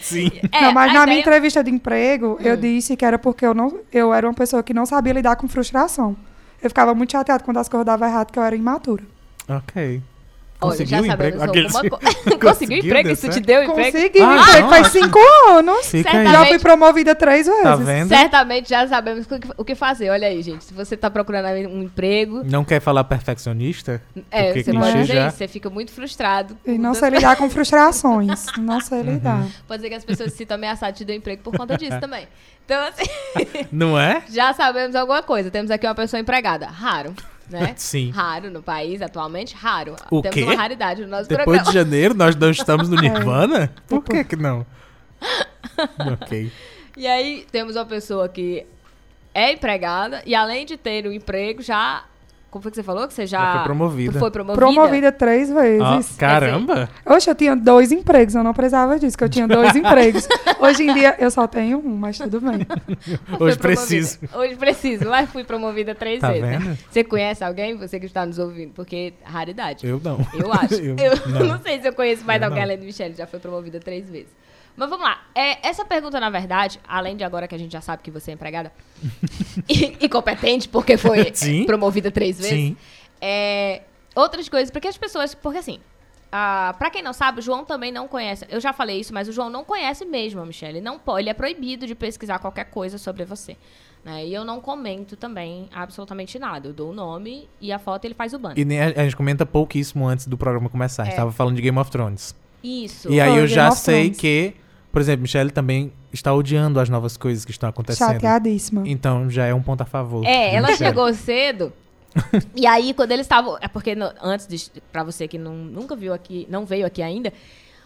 sim. 0.00 0.30
É, 0.52 0.62
não, 0.62 0.72
mas 0.72 0.90
a 0.90 0.94
na 0.94 1.00
minha 1.04 1.18
ideia- 1.18 1.20
entrevista 1.20 1.62
de 1.64 1.70
emprego, 1.70 2.38
eu 2.40 2.54
Hum. 2.54 2.60
disse 2.60 2.96
que 2.96 3.04
era 3.04 3.18
porque 3.18 3.44
eu, 3.44 3.54
não, 3.54 3.80
eu 3.92 4.12
era 4.14 4.26
uma 4.26 4.34
pessoa 4.34 4.62
que 4.62 4.72
não 4.72 4.86
sabia 4.86 5.12
lidar 5.12 5.36
com 5.36 5.48
frustração. 5.48 6.16
Eu 6.62 6.70
ficava 6.70 6.94
muito 6.94 7.12
chateada 7.12 7.42
quando 7.44 7.58
as 7.58 7.68
coisas 7.68 7.86
davam 7.86 8.08
errado, 8.08 8.32
que 8.32 8.38
eu 8.38 8.42
era 8.42 8.54
imatura. 8.56 9.02
Ok. 9.48 10.02
Olha, 10.60 10.70
Conseguiu 10.72 10.90
já 10.96 11.02
o 11.02 11.06
emprego? 11.06 11.38
sabemos 11.38 11.74
alguma 11.76 11.96
Aqueles- 11.98 12.14
coisa. 12.24 12.38
Conseguiu 12.52 12.78
emprego? 12.78 13.08
Isso 13.10 13.28
te 13.28 13.40
deu 13.40 13.62
emprego? 13.62 13.92
Consegui, 13.92 14.20
Ah, 14.20 14.26
um 14.28 14.38
emprego 14.40 14.60
não, 14.62 14.68
faz 14.70 14.86
acho- 14.86 14.90
cinco 14.98 15.18
anos. 15.50 15.86
Certamente-. 15.86 16.32
Já 16.32 16.46
fui 16.46 16.58
promovida 16.58 17.14
três 17.14 17.46
vezes. 17.46 17.62
Tá 17.62 17.76
vendo? 17.76 18.08
Certamente 18.08 18.68
já 18.68 18.88
sabemos 18.88 19.26
o 19.56 19.64
que- 19.64 19.74
fazer. 19.76 20.10
Olha 20.10 20.26
aí, 20.26 20.42
gente. 20.42 20.64
Se 20.64 20.74
você 20.74 20.96
tá 20.96 21.08
procurando 21.08 21.46
um 21.68 21.82
emprego, 21.84 22.42
Não 22.44 22.64
quer 22.64 22.80
falar 22.80 23.04
perfeccionista? 23.04 24.02
é, 24.30 24.46
Porque 24.46 24.64
você 24.64 24.72
pode 24.72 24.92
dizer 25.02 25.14
já- 25.14 25.28
isso. 25.28 25.36
Você 25.36 25.46
fica 25.48 25.70
muito 25.70 25.92
frustrado. 25.92 26.58
E 26.66 26.76
não 26.76 26.92
sei 26.94 27.10
lidar 27.10 27.36
com 27.36 27.48
frustrações. 27.48 28.46
Não 28.58 28.80
sei 28.80 28.98
Uhum. 28.98 29.04
lidar. 29.14 29.46
Pode 29.68 29.80
ser 29.82 29.88
que 29.88 29.94
as 29.94 30.04
pessoas 30.04 30.32
se 30.32 30.38
sintam 30.38 30.56
ameaçadas 30.56 30.98
de 30.98 31.04
dar 31.04 31.14
emprego 31.14 31.40
por 31.42 31.56
conta 31.56 31.76
disso 31.76 31.98
também. 32.00 32.26
Então, 32.64 32.80
assim, 32.88 33.04
Não 33.72 33.98
é? 33.98 34.22
já 34.28 34.52
sabemos 34.52 34.94
alguma 34.96 35.22
coisa. 35.22 35.50
Temos 35.50 35.70
aqui 35.70 35.86
uma 35.86 35.94
pessoa 35.94 36.18
empregada. 36.20 36.66
Raro, 36.66 37.14
né? 37.50 37.74
Sim. 37.78 38.10
Raro 38.10 38.50
no 38.50 38.62
país, 38.62 39.00
atualmente, 39.02 39.54
raro. 39.54 39.96
O 40.10 40.22
Temos 40.22 40.34
quê? 40.34 40.44
uma 40.44 40.54
raridade 40.54 41.02
no 41.02 41.08
nosso 41.08 41.28
Depois 41.28 41.44
programa. 41.44 41.66
de 41.66 41.72
janeiro 41.72 42.14
nós 42.14 42.36
não 42.36 42.50
estamos 42.50 42.88
no 42.88 42.96
Nirvana? 43.00 43.72
Por 43.86 44.02
que 44.02 44.24
que 44.24 44.36
não? 44.36 44.66
ok. 46.12 46.52
E 46.96 47.06
aí, 47.06 47.46
temos 47.50 47.76
uma 47.76 47.84
pessoa 47.86 48.28
que 48.28 48.66
é 49.34 49.52
empregada 49.52 50.22
e 50.26 50.34
além 50.34 50.66
de 50.66 50.76
ter 50.76 51.06
o 51.06 51.12
emprego, 51.12 51.62
já... 51.62 52.04
Como 52.50 52.62
foi 52.62 52.70
que 52.70 52.76
você 52.76 52.82
falou? 52.82 53.06
Que 53.06 53.12
você 53.12 53.26
já... 53.26 53.38
Já 53.40 53.52
foi 53.56 53.64
promovida. 53.64 54.18
Foi 54.18 54.30
promovida? 54.30 54.58
Promovida 54.66 55.12
três 55.12 55.50
Ah, 55.50 55.60
vezes. 55.60 56.16
caramba! 56.16 56.88
Oxe, 57.04 57.28
eu 57.28 57.34
tinha 57.34 57.54
dois 57.54 57.92
empregos, 57.92 58.34
eu 58.34 58.42
não 58.42 58.54
precisava 58.54 58.98
disso, 58.98 59.18
que 59.18 59.22
eu 59.24 59.28
tinha 59.28 59.46
dois 59.46 59.76
empregos. 59.76 60.26
Hoje 60.58 60.84
em 60.84 60.94
dia 60.94 61.14
eu 61.18 61.30
só 61.30 61.46
tenho 61.46 61.78
um, 61.78 61.96
mas 61.96 62.16
tudo 62.16 62.40
bem. 62.40 62.66
Hoje 63.38 63.58
preciso. 63.58 64.18
Hoje 64.34 64.56
preciso, 64.56 65.04
mas 65.10 65.28
fui 65.30 65.44
promovida 65.44 65.94
três 65.94 66.20
Tá 66.20 66.28
vezes. 66.28 66.42
né? 66.42 66.58
vendo? 66.58 66.78
Você 66.90 67.04
conhece 67.04 67.44
alguém? 67.44 67.76
Você 67.76 68.00
que 68.00 68.06
está 68.06 68.24
nos 68.24 68.38
ouvindo? 68.38 68.72
Porque 68.72 69.12
é 69.24 69.28
raridade. 69.30 69.86
Eu 69.86 70.00
não. 70.02 70.18
Eu 70.32 70.50
acho. 70.52 70.74
Eu- 70.80 70.96
Eu, 70.96 71.28
não. 71.28 71.46
não. 71.52 71.62
sei 71.62 71.80
se 71.82 71.86
eu 71.88 71.92
conheço 71.92 72.24
mais 72.24 72.40
Eu 72.40 72.46
alguém 72.48 72.60
não. 72.62 72.66
além 72.68 72.78
de 72.78 72.86
Michelle, 72.86 73.14
já 73.14 73.26
foi 73.26 73.38
promovida 73.38 73.78
três 73.78 74.08
vezes. 74.08 74.28
Mas 74.78 74.88
vamos 74.88 75.04
lá. 75.04 75.20
É, 75.34 75.66
essa 75.68 75.84
pergunta, 75.84 76.18
na 76.20 76.30
verdade, 76.30 76.80
além 76.88 77.16
de 77.16 77.24
agora 77.24 77.46
que 77.48 77.54
a 77.54 77.58
gente 77.58 77.72
já 77.72 77.80
sabe 77.80 78.02
que 78.02 78.10
você 78.10 78.30
é 78.30 78.34
empregada 78.34 78.72
e, 79.68 79.96
e 80.00 80.08
competente, 80.08 80.68
porque 80.68 80.96
foi 80.96 81.30
Sim. 81.34 81.64
promovida 81.66 82.10
três 82.10 82.38
vezes, 82.38 82.50
Sim. 82.52 82.76
é, 83.20 83.82
outras 84.14 84.48
coisas, 84.48 84.70
porque 84.70 84.88
as 84.88 84.96
pessoas. 84.96 85.34
Porque 85.34 85.58
assim. 85.58 85.80
Ah, 86.30 86.74
pra 86.78 86.90
quem 86.90 87.02
não 87.02 87.14
sabe, 87.14 87.38
o 87.38 87.42
João 87.42 87.64
também 87.64 87.90
não 87.90 88.06
conhece. 88.06 88.44
Eu 88.50 88.60
já 88.60 88.70
falei 88.70 89.00
isso, 89.00 89.14
mas 89.14 89.28
o 89.28 89.32
João 89.32 89.48
não 89.48 89.64
conhece 89.64 90.04
mesmo 90.04 90.42
a 90.42 90.44
Michelle. 90.44 90.76
Ele, 90.76 90.84
não 90.84 90.98
pode, 90.98 91.22
ele 91.22 91.30
é 91.30 91.32
proibido 91.34 91.86
de 91.86 91.94
pesquisar 91.94 92.38
qualquer 92.38 92.64
coisa 92.66 92.98
sobre 92.98 93.24
você. 93.24 93.56
né? 94.04 94.26
E 94.26 94.34
eu 94.34 94.44
não 94.44 94.60
comento 94.60 95.16
também 95.16 95.70
absolutamente 95.74 96.38
nada. 96.38 96.68
Eu 96.68 96.74
dou 96.74 96.90
o 96.90 96.94
nome 96.94 97.48
e 97.58 97.72
a 97.72 97.78
foto 97.78 98.04
ele 98.04 98.12
faz 98.12 98.34
o 98.34 98.38
banner. 98.38 98.58
E 98.58 98.78
a, 98.78 99.04
gente 99.04 99.16
comenta 99.16 99.46
pouquíssimo 99.46 100.06
antes 100.06 100.26
do 100.26 100.36
programa 100.36 100.68
começar. 100.68 101.04
A 101.04 101.06
gente 101.06 101.14
É. 101.14 101.16
tava 101.16 101.32
falando 101.32 101.56
de 101.56 101.62
Game 101.62 101.78
of 101.78 101.90
Thrones. 101.90 102.36
Isso. 102.62 103.10
E 103.10 103.18
aí 103.22 103.30
Foi, 103.30 103.38
eu 103.38 103.42
Game 103.44 103.54
já 103.54 103.70
sei 103.70 104.10
que, 104.10 104.54
por 104.92 105.00
exemplo, 105.00 105.22
Michelle 105.22 105.50
também 105.50 105.92
está 106.12 106.32
odiando 106.34 106.80
as 106.80 106.88
novas 106.88 107.16
coisas 107.16 107.44
que 107.44 107.50
estão 107.50 107.68
acontecendo. 107.68 108.12
Chateadíssima. 108.14 108.82
Então 108.86 109.28
já 109.30 109.46
é 109.46 109.54
um 109.54 109.62
ponto 109.62 109.82
a 109.82 109.86
favor. 109.86 110.24
É, 110.24 110.54
ela 110.54 110.68
Michelle. 110.68 110.90
chegou 110.90 111.14
cedo. 111.14 111.72
e 112.56 112.66
aí, 112.66 112.94
quando 112.94 113.12
eles 113.12 113.26
estavam. 113.26 113.58
É 113.60 113.68
porque 113.68 113.94
no- 113.94 114.10
antes. 114.22 114.70
Pra 114.90 115.02
você 115.04 115.28
que 115.28 115.36
não, 115.38 115.52
nunca 115.54 115.94
viu 115.94 116.12
aqui, 116.14 116.46
não 116.50 116.64
veio 116.64 116.86
aqui 116.86 117.02
ainda. 117.02 117.32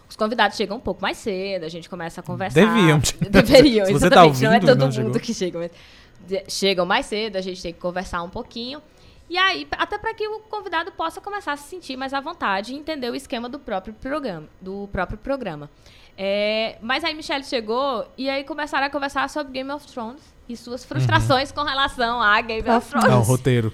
Os 0.08 0.16
convidados 0.16 0.56
chegam 0.56 0.76
um 0.76 0.80
pouco 0.80 1.00
mais 1.02 1.16
cedo, 1.16 1.64
a 1.64 1.68
gente 1.68 1.88
começa 1.88 2.20
a 2.20 2.24
conversar. 2.24 2.60
Deviam. 2.60 3.00
Deveriam, 3.30 3.86
Se 3.86 3.92
você 3.92 4.10
tá 4.10 4.26
exatamente. 4.26 4.42
não 4.42 4.50
é 4.50 4.54
ouvindo, 4.56 4.68
todo 4.68 4.78
não 4.78 4.86
mundo 4.86 4.94
chegou. 4.94 5.20
que 5.20 5.34
chega, 5.34 5.58
mas 5.58 5.70
de- 6.26 6.44
chegam 6.48 6.84
mais 6.86 7.06
cedo, 7.06 7.36
a 7.36 7.40
gente 7.40 7.60
tem 7.62 7.72
que 7.72 7.80
conversar 7.80 8.22
um 8.22 8.28
pouquinho. 8.28 8.80
E 9.30 9.38
aí, 9.38 9.66
até 9.72 9.96
para 9.98 10.12
que 10.12 10.28
o 10.28 10.40
convidado 10.40 10.92
possa 10.92 11.18
começar 11.20 11.52
a 11.52 11.56
se 11.56 11.68
sentir 11.68 11.96
mais 11.96 12.12
à 12.12 12.20
vontade 12.20 12.74
e 12.74 12.76
entender 12.76 13.10
o 13.10 13.14
esquema 13.14 13.48
do 13.48 13.58
próprio 13.58 13.94
programa. 13.94 14.46
Do 14.60 14.86
próprio 14.92 15.16
programa. 15.16 15.70
É, 16.16 16.76
mas 16.82 17.02
aí 17.04 17.14
Michelle 17.14 17.44
chegou 17.44 18.06
e 18.18 18.28
aí 18.28 18.44
começaram 18.44 18.86
a 18.86 18.90
conversar 18.90 19.28
sobre 19.30 19.52
Game 19.52 19.70
of 19.70 19.86
Thrones 19.86 20.20
e 20.48 20.56
suas 20.56 20.84
frustrações 20.84 21.50
com 21.50 21.62
relação 21.62 22.20
a 22.20 22.40
Game 22.40 22.68
of 22.68 22.88
Thrones. 22.88 23.08
Não, 23.08 23.22
roteiro. 23.22 23.72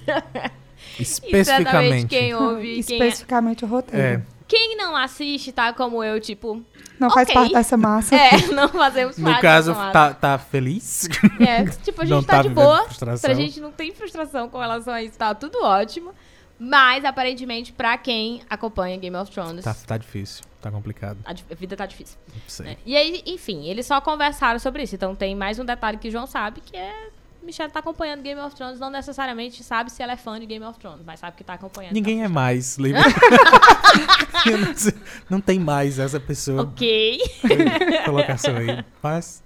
E 0.98 1.04
certamente 1.04 1.32
Especificamente. 1.34 2.06
quem 2.06 2.34
ouve, 2.34 2.62
quem, 2.62 2.78
Especificamente 2.80 3.64
o 3.64 3.68
roteiro. 3.68 4.00
É. 4.20 4.22
quem 4.46 4.76
não 4.76 4.96
assiste, 4.96 5.50
tá 5.52 5.72
como 5.72 6.02
eu, 6.04 6.20
tipo, 6.20 6.62
Não 6.98 7.10
faz 7.10 7.28
Ok. 7.28 7.34
parte 7.34 7.52
dessa 7.54 7.76
massa. 7.76 8.14
é, 8.16 8.46
não 8.52 8.68
fazemos 8.68 9.18
No 9.18 9.24
parte 9.24 9.42
caso, 9.42 9.70
dessa 9.72 9.80
massa. 9.80 9.92
tá, 9.92 10.14
tá 10.14 10.38
feliz? 10.38 11.08
É, 11.40 11.64
tipo, 11.64 12.02
a 12.02 12.04
gente 12.04 12.14
Não 12.14 12.22
tá, 12.22 12.36
tá 12.36 12.42
de 12.42 12.48
boa. 12.50 12.84
frustração. 12.84 13.28
Pra 13.30 13.34
gente 13.34 13.60
não 13.60 13.72
tem 13.72 13.92
frustração 13.92 14.48
com 14.48 14.58
relação 14.58 14.94
a 14.94 15.02
isso, 15.02 15.18
tá 15.18 15.34
tudo 15.34 15.58
ótimo. 15.62 16.12
Mas, 16.60 17.04
aparentemente, 17.04 17.72
pra 17.72 17.96
quem 17.96 18.42
acompanha 18.50 18.96
Game 18.96 19.16
of 19.16 19.30
Thrones, 19.30 19.64
Tá, 19.64 19.74
tá 19.86 19.96
difícil, 19.96 20.42
tá 20.60 20.70
complicado. 20.70 21.18
a 21.24 21.30
a 21.30 21.54
vida 21.54 21.76
tá 21.76 21.86
difícil. 21.86 22.18
Sei. 22.48 22.66
né? 22.66 22.76
E 22.84 22.96
aí, 22.96 23.22
enfim, 23.26 23.66
eles 23.66 23.86
só 23.86 24.00
conversaram 24.00 24.58
sobre 24.58 24.82
isso. 24.82 24.94
Então 24.94 25.14
tem 25.14 25.36
mais 25.36 25.58
um 25.60 25.64
detalhe 25.64 25.98
que 25.98 26.08
o 26.08 26.10
João 26.10 26.26
sabe, 26.26 26.60
que 26.60 26.76
é. 26.76 27.10
Michelle 27.40 27.70
tá 27.72 27.78
acompanhando 27.78 28.20
Game 28.20 28.38
of 28.40 28.54
Thrones, 28.54 28.78
não 28.80 28.90
necessariamente 28.90 29.62
sabe 29.62 29.90
se 29.90 30.02
ela 30.02 30.12
é 30.12 30.16
fã 30.16 30.38
de 30.38 30.44
Game 30.44 30.62
of 30.66 30.78
Thrones, 30.78 31.00
mas 31.06 31.20
sabe 31.20 31.34
que 31.36 31.44
tá 31.44 31.54
acompanhando. 31.54 31.94
Ninguém 31.94 32.22
é 32.22 32.28
mais, 32.28 32.76
lembra? 32.78 33.00
Não, 34.46 34.76
sei- 34.76 34.94
não 35.30 35.40
tem 35.40 35.58
mais 35.58 35.98
essa 35.98 36.20
pessoa. 36.20 36.62
Ok. 36.62 37.18
Colocação 38.04 38.56
aí. 38.56 38.84
Mas 39.02 39.42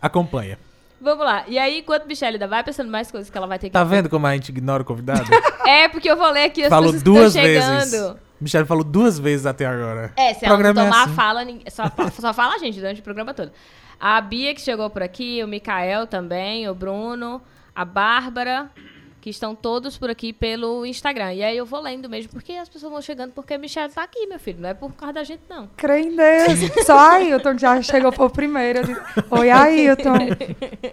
acompanha. 0.00 0.58
Vamos 1.00 1.24
lá. 1.24 1.44
E 1.46 1.58
aí, 1.58 1.80
enquanto 1.80 2.06
Michelle 2.06 2.36
ainda 2.36 2.48
vai 2.48 2.64
pensando 2.64 2.90
mais 2.90 3.10
coisas 3.10 3.28
que 3.30 3.36
ela 3.36 3.46
vai 3.46 3.58
ter 3.58 3.66
que 3.68 3.72
Tá 3.72 3.84
vendo 3.84 4.08
como 4.08 4.26
a 4.26 4.32
gente 4.34 4.48
ignora 4.48 4.82
o 4.82 4.86
convidado? 4.86 5.24
É, 5.66 5.88
porque 5.88 6.08
eu 6.08 6.16
vou 6.16 6.30
ler 6.30 6.44
aqui 6.44 6.62
as 6.62 6.68
Falou 6.68 6.92
pessoas 6.92 7.02
duas 7.02 7.32
que 7.32 7.40
estão 7.40 7.74
vezes. 7.74 7.90
chegando. 7.90 8.20
Michelle 8.40 8.66
falou 8.66 8.84
duas 8.84 9.18
vezes 9.18 9.46
até 9.46 9.66
agora. 9.66 10.12
É, 10.16 10.32
se 10.32 10.44
ela 10.44 10.54
não 10.54 10.62
programa 10.62 10.80
é 10.80 10.84
tomar 10.90 11.04
assim. 11.06 11.14
fala, 11.14 11.44
ninguém- 11.44 11.64
só, 11.70 11.84
só 12.20 12.32
fala 12.32 12.54
a 12.54 12.58
gente 12.58 12.78
durante 12.78 13.00
o 13.00 13.02
programa 13.02 13.34
todo. 13.34 13.50
A 13.98 14.20
Bia 14.20 14.54
que 14.54 14.60
chegou 14.60 14.88
por 14.88 15.02
aqui, 15.02 15.42
o 15.42 15.48
Mikael 15.48 16.06
também, 16.06 16.68
o 16.68 16.74
Bruno, 16.74 17.42
a 17.74 17.84
Bárbara, 17.84 18.70
que 19.26 19.30
estão 19.30 19.56
todos 19.56 19.98
por 19.98 20.08
aqui 20.08 20.32
pelo 20.32 20.86
Instagram. 20.86 21.32
E 21.34 21.42
aí 21.42 21.56
eu 21.56 21.66
vou 21.66 21.80
lendo 21.80 22.08
mesmo, 22.08 22.30
porque 22.30 22.52
as 22.52 22.68
pessoas 22.68 22.92
vão 22.92 23.02
chegando 23.02 23.32
porque 23.32 23.54
a 23.54 23.58
Michelle 23.58 23.92
tá 23.92 24.04
aqui, 24.04 24.24
meu 24.24 24.38
filho. 24.38 24.60
Não 24.60 24.68
é 24.68 24.72
por 24.72 24.92
causa 24.92 25.14
da 25.14 25.24
gente, 25.24 25.42
não. 25.50 25.68
Crê 25.76 26.02
em 26.02 26.14
Deus. 26.14 26.70
Só 26.86 26.96
Ailton 26.96 27.58
já 27.58 27.82
chegou 27.82 28.12
por 28.12 28.30
primeiro. 28.30 28.86
Disse, 28.86 29.00
Oi, 29.28 29.50
Ailton. 29.50 30.28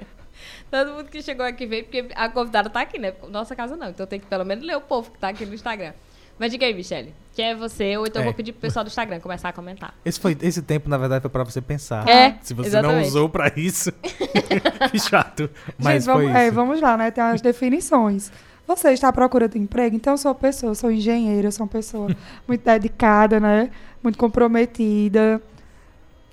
Todo 0.72 0.94
mundo 0.94 1.12
que 1.12 1.22
chegou 1.22 1.46
aqui 1.46 1.68
veio 1.68 1.84
porque 1.84 2.08
a 2.16 2.28
convidada 2.28 2.72
tá 2.72 2.82
aqui, 2.82 2.98
né? 2.98 3.14
Nossa 3.30 3.56
casa 3.56 3.76
não. 3.76 3.90
Então 3.90 4.08
tem 4.08 4.20
que 4.20 4.26
pelo 4.26 4.44
menos 4.44 4.66
ler 4.66 4.78
o 4.78 4.82
povo 4.82 5.12
que 5.12 5.20
tá 5.20 5.28
aqui 5.28 5.46
no 5.46 5.54
Instagram. 5.54 5.94
Mas 6.40 6.52
diga 6.52 6.66
aí, 6.66 6.74
Michelle. 6.74 7.14
Quem 7.36 7.46
é 7.46 7.56
você? 7.56 7.96
Ou 7.98 8.06
então 8.06 8.22
eu 8.22 8.24
É. 8.24 8.26
vou 8.26 8.34
pedir 8.34 8.52
pro 8.52 8.62
pessoal 8.62 8.84
do 8.84 8.88
Instagram 8.90 9.20
começar 9.20 9.50
a 9.50 9.54
comentar. 9.54 9.94
Esse, 10.06 10.20
foi, 10.20 10.38
esse 10.42 10.62
tempo, 10.62 10.90
na 10.90 10.98
verdade, 10.98 11.22
foi 11.22 11.30
pra 11.32 11.44
você 11.44 11.62
pensar. 11.62 12.08
É, 12.08 12.38
Se 12.42 12.54
você 12.54 12.70
não 12.70 12.80
exatamente. 12.80 13.08
usou 13.08 13.30
pra 13.30 13.52
isso, 13.56 13.92
que 14.92 15.00
chato. 15.00 15.50
Mas 15.78 16.04
Gente, 16.04 16.14
vamos, 16.14 16.32
foi 16.32 16.42
é, 16.42 16.52
vamos 16.52 16.82
lá, 16.82 16.98
né? 16.98 17.12
Tem 17.12 17.24
as 17.24 17.42
definições. 17.42 18.32
Você 18.68 18.92
está 18.92 19.10
à 19.10 19.14
procura 19.14 19.48
de 19.48 19.58
emprego? 19.60 19.96
Então, 19.96 20.14
eu 20.14 20.18
sou 20.18 20.30
uma 20.30 20.36
pessoa, 20.36 20.72
eu 20.72 20.76
sou 20.76 20.92
engenheira, 20.92 21.48
eu 21.48 21.52
sou 21.52 21.66
uma 21.66 21.72
pessoa 21.72 22.08
muito 22.48 22.64
dedicada, 22.64 23.40
né? 23.40 23.70
Muito 24.02 24.18
comprometida. 24.18 25.42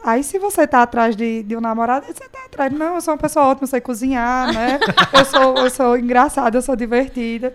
Aí, 0.03 0.23
se 0.25 0.39
você 0.39 0.67
tá 0.67 0.83
atrás 0.83 1.15
de, 1.15 1.43
de 1.43 1.57
um 1.57 1.61
namorado, 1.61 2.07
você 2.07 2.29
tá 2.29 2.39
atrás. 2.47 2.73
Não, 2.73 2.95
eu 2.95 3.01
sou 3.01 3.13
uma 3.15 3.19
pessoa 3.19 3.47
ótima, 3.47 3.65
eu 3.65 3.69
sei 3.69 3.81
cozinhar, 3.81 4.53
né? 4.53 4.79
Eu 5.13 5.25
sou, 5.25 5.57
eu 5.59 5.71
sou 5.71 5.97
engraçada, 5.99 6.57
eu 6.57 6.63
sou 6.63 6.75
divertida. 6.77 7.53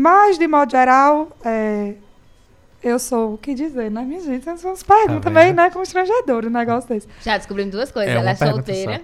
Mas, 0.00 0.38
de 0.38 0.48
modo 0.48 0.70
geral, 0.70 1.28
é, 1.44 1.92
eu 2.82 2.98
sou 2.98 3.34
o 3.34 3.38
que 3.38 3.52
dizer, 3.52 3.90
né, 3.90 4.00
minha 4.00 4.20
gente? 4.20 4.48
Essas 4.48 4.60
são 4.60 4.72
as 4.72 4.82
perguntas 4.82 5.16
Tá 5.16 5.20
também, 5.20 5.48
vendo? 5.48 5.56
né? 5.56 5.68
Constrangedor, 5.68 6.46
um 6.46 6.50
negócio 6.50 6.88
desse. 6.88 7.06
Já 7.22 7.36
descobrimos 7.36 7.70
duas 7.70 7.92
coisas. 7.92 8.10
É 8.10 8.16
Ela 8.16 8.30
é 8.30 8.34
solteira. 8.34 9.02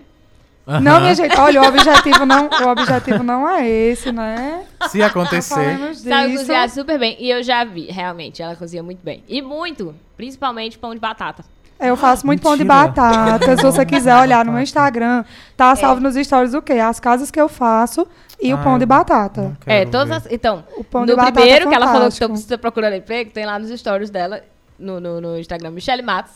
Aham. 0.67 0.81
Não, 0.81 1.01
minha 1.01 1.15
gente, 1.15 1.39
olha, 1.39 1.63
o 1.63 1.67
objetivo 1.67 2.25
não, 2.25 2.49
o 2.49 2.69
objetivo 2.69 3.23
não 3.23 3.47
é 3.47 3.69
esse, 3.69 4.11
né? 4.11 4.65
Se 4.89 5.03
acontecer. 5.03 5.95
Sabe 5.95 6.35
cozinhar 6.35 6.71
super 6.71 6.99
bem. 6.99 7.15
E 7.21 7.31
eu 7.31 7.43
já 7.43 7.63
vi, 7.63 7.87
realmente, 7.91 8.41
ela 8.41 8.57
cozinha 8.57 8.83
muito 8.83 9.05
bem. 9.05 9.23
E 9.29 9.43
muito, 9.43 9.95
principalmente 10.17 10.79
pão 10.79 10.95
de 10.95 10.99
batata. 10.99 11.45
É, 11.79 11.91
Eu 11.91 11.97
faço 11.97 12.25
muito 12.27 12.43
pão 12.43 12.57
de 12.57 12.65
Mentira. 12.65 12.89
batata. 12.89 13.57
Se 13.57 13.63
você 13.63 13.85
quiser 13.85 14.17
olhar 14.17 14.45
no 14.45 14.53
meu 14.53 14.63
Instagram, 14.63 15.25
tá 15.57 15.73
É. 15.73 15.77
salvo 15.77 16.01
nos 16.01 16.15
stories 16.15 16.55
o 16.55 16.63
quê? 16.63 16.75
As 16.75 16.99
casas 16.99 17.31
que 17.31 17.41
eu 17.41 17.49
faço 17.49 18.07
e 18.41 18.53
o 18.53 18.57
Ah, 18.57 18.63
pão 18.63 18.79
de 18.79 18.87
batata. 18.87 19.57
é, 19.67 19.85
todas 19.85 20.11
as, 20.11 20.27
Então, 20.33 20.65
O 20.77 20.83
pão 20.85 21.03
no 21.03 21.09
de 21.09 21.15
batata 21.17 21.33
primeiro 21.33 21.67
é 21.67 21.69
que 21.69 21.75
ela 21.75 21.87
falou 21.87 22.09
que 22.11 22.25
está 22.39 22.57
procurando 22.59 22.95
emprego, 22.95 23.31
tem 23.31 23.45
lá 23.45 23.59
nos 23.59 23.69
stories 23.79 24.09
dela, 24.11 24.43
no, 24.79 24.99
no, 25.01 25.21
no 25.21 25.39
Instagram, 25.39 25.71
Michelle 25.71 26.03
Matos, 26.03 26.33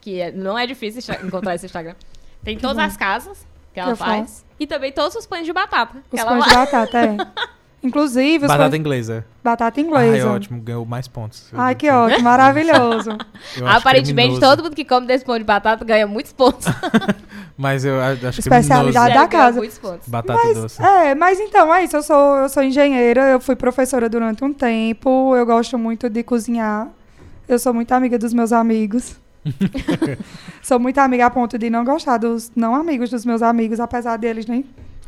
que 0.00 0.20
é- 0.20 0.32
não 0.32 0.58
é 0.58 0.66
difícil 0.66 1.02
encontrar 1.22 1.54
esse 1.54 1.66
Instagram. 1.66 1.94
Tem 2.42 2.56
todas 2.56 2.78
as 2.78 2.96
casas 2.96 3.46
que 3.74 3.80
ela 3.80 3.90
eu 3.90 3.96
faz. 3.96 4.20
faço. 4.20 4.44
E 4.58 4.66
também 4.66 4.90
todos 4.92 5.14
os 5.16 5.26
pães 5.26 5.44
de 5.44 5.52
batata. 5.52 5.96
que 6.08 6.16
Os 6.16 6.20
ela 6.20 6.30
pães 6.32 6.44
de 6.44 6.54
batata, 6.54 6.98
é. 6.98 7.16
Inclusive, 7.82 8.44
os 8.44 8.48
Batata 8.50 8.76
inglesa. 8.76 9.24
batata 9.42 9.80
Ai, 9.80 9.86
inglesa. 9.86 10.30
ótimo, 10.30 10.60
ganhou 10.60 10.84
mais 10.84 11.06
pontos. 11.06 11.48
Ai, 11.54 11.74
que 11.76 11.88
ótimo, 11.88 12.24
maravilhoso. 12.24 13.10
Acho 13.54 13.64
Aparentemente, 13.64 14.30
criminoso. 14.30 14.40
todo 14.56 14.64
mundo 14.64 14.74
que 14.74 14.84
come 14.84 15.06
desse 15.06 15.24
pão 15.24 15.38
de 15.38 15.44
batata 15.44 15.84
ganha 15.84 16.06
muitos 16.06 16.32
pontos. 16.32 16.66
Mas 17.56 17.84
eu 17.84 18.00
acho 18.00 18.38
Especialidade 18.40 18.92
criminoso. 18.92 19.14
da 19.14 19.26
Ganha 19.26 19.28
casa. 19.28 19.58
muitos 19.58 19.78
pontos. 19.78 20.08
Batata 20.08 20.46
e 20.48 20.54
doce. 20.54 20.80
É, 20.82 21.14
mas 21.16 21.40
então, 21.40 21.74
é 21.74 21.82
isso. 21.82 21.96
Eu 21.96 22.02
sou, 22.04 22.36
eu 22.36 22.48
sou 22.48 22.62
engenheira, 22.62 23.20
eu 23.30 23.40
fui 23.40 23.56
professora 23.56 24.08
durante 24.08 24.44
um 24.44 24.52
tempo, 24.52 25.34
eu 25.34 25.44
gosto 25.44 25.76
muito 25.76 26.08
de 26.08 26.22
cozinhar. 26.22 26.86
Eu 27.48 27.58
sou 27.58 27.74
muito 27.74 27.90
amiga 27.90 28.16
dos 28.16 28.32
meus 28.32 28.52
amigos. 28.52 29.16
sou 30.62 30.78
muito 30.78 30.98
amiga 30.98 31.26
a 31.26 31.30
ponto 31.30 31.58
de 31.58 31.68
não 31.70 31.84
gostar 31.84 32.18
dos 32.18 32.52
não 32.54 32.74
amigos 32.76 33.10
dos 33.10 33.24
meus 33.24 33.42
amigos, 33.42 33.80
apesar 33.80 34.16
deles 34.18 34.46
nem 34.46 34.64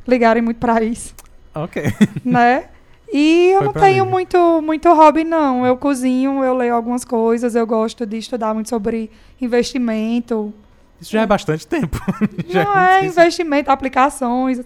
ligarem 0.08 0.42
muito 0.42 0.56
pra 0.58 0.82
isso, 0.82 1.14
Ok. 1.54 1.82
né? 2.24 2.64
E 3.12 3.50
eu 3.50 3.58
Foi 3.58 3.66
não 3.66 3.72
tenho 3.72 4.06
muito, 4.06 4.62
muito 4.62 4.88
hobby, 4.92 5.24
não. 5.24 5.66
Eu 5.66 5.76
cozinho, 5.76 6.44
eu 6.44 6.54
leio 6.54 6.74
algumas 6.74 7.04
coisas, 7.04 7.56
eu 7.56 7.66
gosto 7.66 8.06
de 8.06 8.16
estudar 8.18 8.54
muito 8.54 8.68
sobre 8.68 9.10
investimento. 9.40 10.54
Isso 11.00 11.12
já 11.12 11.22
é 11.22 11.26
bastante 11.26 11.66
tempo. 11.66 11.98
Já 12.46 12.64
não 12.64 12.78
é 12.78 13.06
investimento, 13.06 13.70
aplicações, 13.70 14.60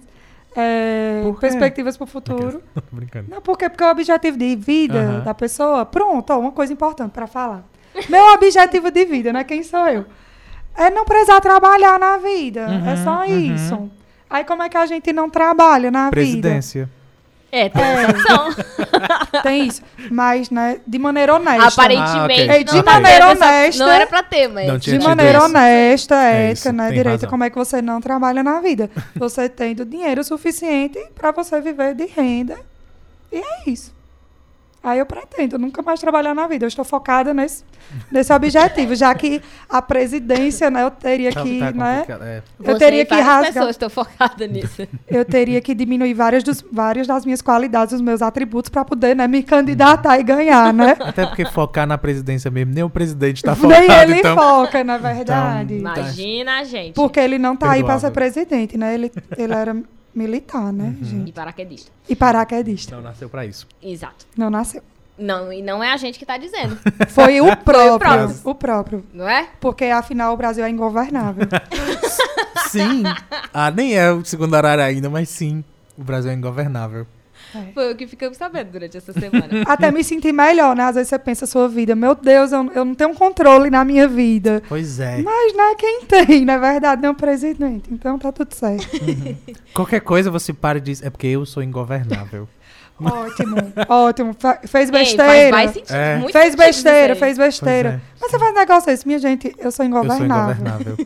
é, 0.57 1.23
perspectivas 1.41 1.97
para 1.97 2.05
o 2.05 2.07
futuro. 2.09 2.61
Tô 2.75 2.83
brincando. 2.91 3.31
Não, 3.31 3.41
porque, 3.41 3.69
porque 3.69 3.85
o 3.85 3.91
objetivo 3.91 4.37
de 4.37 4.57
vida 4.57 5.01
Aham. 5.01 5.21
da 5.21 5.33
pessoa. 5.33 5.87
Pronto, 5.87 6.31
ó, 6.33 6.39
uma 6.41 6.51
coisa 6.53 6.73
importante 6.73 7.13
para 7.13 7.29
falar. 7.29 7.65
Meu 8.09 8.35
objetivo 8.35 8.91
de 8.91 9.05
vida, 9.05 9.33
né? 9.33 9.45
Quem 9.45 9.63
sou 9.63 9.87
eu? 9.87 10.05
É 10.77 10.91
não 10.91 11.05
precisar 11.05 11.41
trabalhar 11.41 12.01
na 12.01 12.17
vida. 12.19 12.63
é 12.63 12.91
Uhum, 12.91 13.05
só 13.05 13.19
uhum. 13.21 13.55
isso. 13.55 13.91
Aí 14.35 14.43
como 14.45 14.65
é 14.65 14.69
que 14.69 14.77
a 14.77 14.85
gente 14.85 15.13
não 15.13 15.31
trabalha 15.31 15.93
na 15.93 16.11
Presidência. 16.11 16.91
É, 17.53 17.69
tem 17.69 17.85
vida? 18.07 19.43
Tem 19.45 19.67
isso. 19.69 19.81
Mas, 20.11 20.51
né, 20.51 20.81
de 20.85 20.99
maneira 20.99 21.37
honesta. 21.37 21.69
Aparentemente, 21.69 22.51
Ah, 22.51 22.53
ok. 22.55 22.65
De 22.65 22.75
não 22.75 22.83
maneira 22.85 23.25
essa- 23.31 23.47
honesta. 23.47 23.85
Não 23.87 23.93
era 23.93 24.07
pra 24.09 24.23
ter, 24.25 24.49
mas... 24.49 24.67
Não 24.67 24.77
tinha 24.81 24.99
De 24.99 25.05
maneira 25.07 25.39
isso. 25.39 25.47
honesta, 25.47 26.15
É 26.17 26.47
ética, 26.51 26.53
isso, 26.53 26.73
né, 26.73 26.89
direita, 26.89 27.11
razão. 27.11 27.31
como 27.31 27.45
é 27.45 27.51
que 27.51 27.55
você 27.57 27.81
não 27.81 28.01
trabalha 28.01 28.43
na 28.43 28.61
vida? 28.61 28.91
Você 29.15 29.49
tendo 29.49 29.85
dinheiro 29.85 30.25
suficiente 30.25 30.99
para 31.15 31.31
você 31.31 31.61
viver 31.61 31.95
de 31.95 32.07
renda. 32.07 32.59
E 33.31 33.37
é 33.37 33.71
isso. 33.71 33.94
Aí 34.85 34.99
eu 34.99 35.07
pretendo 35.07 35.59
nunca 35.59 35.81
mais 35.81 35.99
trabalhar 35.99 36.35
na 36.35 36.47
vida. 36.47 36.67
Eu 36.67 36.69
estou 36.69 36.85
focada 36.85 37.33
nesse, 37.33 37.65
nesse 38.13 38.31
objetivo, 38.35 38.95
já 38.95 39.15
que 39.15 39.41
a 39.67 39.81
presidência, 39.81 40.71
né, 40.71 40.83
eu 40.83 40.91
teria 40.91 41.33
Tá- 41.33 41.43
que, 41.43 41.59
tá 41.59 41.73
né, 41.73 42.05
é. 42.09 42.43
eu 42.61 42.65
Você 42.67 42.79
teria 42.79 43.07
que 43.07 43.15
rasgar, 43.15 43.53
pessoas 43.55 43.71
estão 43.71 43.89
focadas 43.89 44.51
nisso. 44.51 44.87
eu 45.09 45.25
teria 45.25 45.61
que 45.63 45.75
diminuir 45.75 46.13
várias, 46.13 46.43
dos, 46.45 46.63
várias 46.71 47.07
das 47.07 47.25
minhas 47.25 47.41
qualidades, 47.41 47.95
os 47.95 48.01
meus 48.03 48.21
atributos 48.21 48.69
para 48.69 48.85
poder, 48.85 49.17
né, 49.17 49.27
me 49.27 49.43
candidatar 49.43 50.19
e 50.19 50.23
ganhar, 50.23 50.71
né? 50.75 50.97
Até 51.01 51.25
porque 51.25 51.47
focar 51.47 51.87
na 51.87 51.97
presidência 51.97 52.51
mesmo, 52.51 52.75
nem 52.75 52.85
o 52.85 52.91
presidente 52.91 53.43
tá 53.43 53.53
Nem 53.53 53.61
focado, 53.87 54.11
ele 54.13 54.19
então... 54.21 54.37
foca, 54.37 54.85
na 54.85 54.99
verdade. 54.99 55.77
Então, 55.77 55.93
Imagina 55.95 56.59
a 56.59 56.65
gente. 56.65 56.95
Porque 56.95 57.19
ele 57.19 57.39
não 57.39 57.57
tá 57.57 57.71
aí 57.71 57.83
para 57.83 57.99
ser 57.99 58.11
presidente, 58.11 58.77
né? 58.77 58.93
Ele, 58.93 59.11
ele 59.39 59.53
era 59.55 59.75
militar, 60.15 60.73
né, 60.73 60.95
Uhum. 60.99 61.05
gente? 61.05 61.29
E 61.29 61.33
paraquedista. 61.33 61.91
E 62.09 62.15
paraquedista. 62.17 62.95
Não 62.97 63.03
nasceu 63.03 63.29
pra 63.29 63.45
isso. 63.45 63.67
Exato. 63.83 64.27
Não 64.37 64.49
nasceu. 64.51 64.83
Não, 65.19 65.53
e 65.53 65.63
não 65.63 65.83
é 65.83 65.93
a 65.93 65.97
gente 65.97 66.19
que 66.19 66.27
tá 66.27 66.37
dizendo, 66.37 66.77
Foi 67.09 67.41
o 67.41 67.57
próprio. 67.57 67.99
próprio. 67.99 68.41
o 68.45 68.55
próprio. 68.55 69.07
não 69.15 69.29
é? 69.29 69.49
Porque, 69.61 69.85
afinal, 69.85 70.35
o 70.35 70.37
Brasil 70.37 70.65
é 70.65 70.69
ingovernável. 70.71 71.47
Sim. 72.71 73.05
ah, 73.53 73.71
nem 73.71 73.95
é 73.97 74.11
o 74.11 74.25
segundo 74.25 74.55
horário 74.55 74.83
ainda, 74.83 75.09
mas 75.09 75.29
sim. 75.29 75.63
O 75.97 76.03
Brasil 76.03 76.31
é 76.33 76.35
ingovernável. 76.35 77.07
Foi 77.73 77.93
o 77.93 77.97
que 77.97 78.07
ficamos 78.07 78.37
sabendo 78.37 78.71
durante 78.71 78.97
essa 78.97 79.13
semana. 79.13 79.49
Até 79.67 79.91
me 79.91 80.03
sentir 80.03 80.33
melhor, 80.33 80.75
né? 80.75 80.85
Às 80.85 80.95
vezes 80.95 81.09
você 81.09 81.19
pensa 81.19 81.45
a 81.45 81.49
sua 81.49 81.69
vida. 81.69 81.95
Meu 81.95 82.15
Deus, 82.15 82.53
eu, 82.53 82.71
eu 82.75 82.85
não 82.85 82.95
tenho 82.95 83.15
controle 83.15 83.71
na 83.71 83.85
minha 83.85 84.09
vida. 84.09 84.63
Pois 84.69 85.01
é. 85.01 85.19
Mas, 85.23 85.57
né, 85.57 85.75
quem 85.79 86.05
tem, 86.05 86.45
na 86.45 86.59
verdade, 86.59 87.03
não 87.03 87.11
é 87.11 87.13
o 87.13 87.15
presidente. 87.15 87.93
Então 87.93 88.19
tá 88.19 88.33
tudo 88.33 88.55
certo. 88.55 88.89
Qualquer 89.75 90.01
coisa 90.01 90.31
você 90.31 90.53
para 90.53 90.79
e 90.79 90.81
diz, 90.81 91.03
é 91.03 91.11
porque 91.11 91.27
eu 91.27 91.45
sou 91.47 91.63
ingovernável. 91.63 92.49
ótimo, 93.01 93.57
ótimo. 93.89 94.37
Fez 94.67 94.89
Ei, 94.89 94.93
besteira. 94.93 95.51
faz, 95.51 95.51
faz 95.51 95.71
sentido. 95.73 95.97
É. 95.97 96.17
Muito 96.17 96.33
fez 96.33 96.55
besteira, 96.55 97.17
fez 97.17 97.39
besteira. 97.39 97.89
É. 97.89 98.01
Mas 98.21 98.31
você 98.31 98.39
faz 98.39 98.53
um 98.53 98.55
negócio 98.55 98.87
desse. 98.87 99.07
Minha 99.07 99.19
gente, 99.19 99.49
eu 99.49 99.55
sou 99.55 99.67
Eu 99.67 99.73
sou 99.73 99.85
ingovernável. 99.85 100.55
ingovernável. 100.55 100.97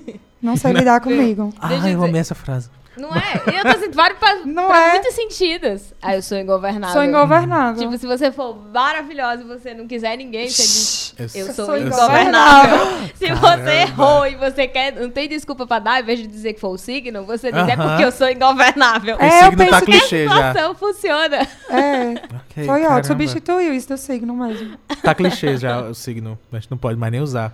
Não 0.40 0.56
sei 0.56 0.72
lidar 0.72 1.00
comigo. 1.00 1.52
ah, 1.60 1.88
eu 1.88 2.02
amei 2.04 2.20
essa 2.20 2.34
frase. 2.34 2.70
Não 2.98 3.10
é? 3.14 3.42
Eu 3.58 3.62
tô 3.64 3.78
sentindo 3.78 3.94
vários 3.94 4.18
pra, 4.18 4.34
Não 4.46 4.66
pra 4.68 4.88
é. 4.88 4.90
muitos 4.92 5.14
sentidos. 5.14 5.94
Ah, 6.02 6.14
eu 6.16 6.22
sou 6.22 6.36
ingovernável. 6.38 6.94
Sou 6.94 7.04
ingovernável. 7.04 7.80
Tipo, 7.82 7.98
se 7.98 8.06
você 8.06 8.30
for 8.32 8.56
maravilhosa 8.72 9.42
e 9.42 9.46
você 9.46 9.74
não 9.74 9.86
quiser 9.86 10.16
ninguém, 10.16 10.48
você 10.48 10.62
diz, 10.62 11.14
Eu 11.18 11.46
eu 11.46 11.52
sou 11.54 11.66
sou 11.66 11.76
ingovernável. 11.78 12.76
ingovernável. 12.76 13.08
Se 13.14 13.26
Caramba. 13.26 13.56
você 13.64 13.70
errou 13.70 14.26
e 14.26 14.34
você 14.36 14.68
quer, 14.68 14.92
não 14.94 15.10
tem 15.10 15.28
desculpa 15.28 15.66
pra 15.66 15.78
dar, 15.78 15.94
ao 15.96 16.00
invés 16.02 16.18
de 16.18 16.26
dizer 16.26 16.52
que 16.54 16.60
foi 16.60 16.70
o 16.70 16.78
signo, 16.78 17.24
você 17.24 17.50
diz, 17.52 17.68
é 17.68 17.72
Aham. 17.74 17.88
porque 17.88 18.04
eu 18.04 18.12
sou 18.12 18.28
ingovernável. 18.28 19.16
É, 19.18 19.26
eu 19.26 19.50
signo 19.50 19.56
tá 19.58 19.64
penso 19.64 19.84
que- 19.84 19.92
A 19.96 20.00
clichê 20.00 20.24
já. 20.26 20.30
situação 20.30 20.74
funciona. 20.74 21.36
É, 21.70 22.10
Ok, 22.36 22.64
foi 22.64 22.84
ótimo. 22.86 23.04
Substituiu 23.04 23.74
isso 23.74 23.88
do 23.88 23.96
signo 23.98 24.34
mesmo. 24.34 24.76
Tá 25.02 25.14
clichê 25.14 25.56
já 25.56 25.80
o 25.82 25.94
signo. 25.94 26.38
A 26.52 26.56
gente 26.56 26.70
não 26.70 26.78
pode 26.78 26.98
mais 26.98 27.12
nem 27.12 27.20
usar. 27.20 27.52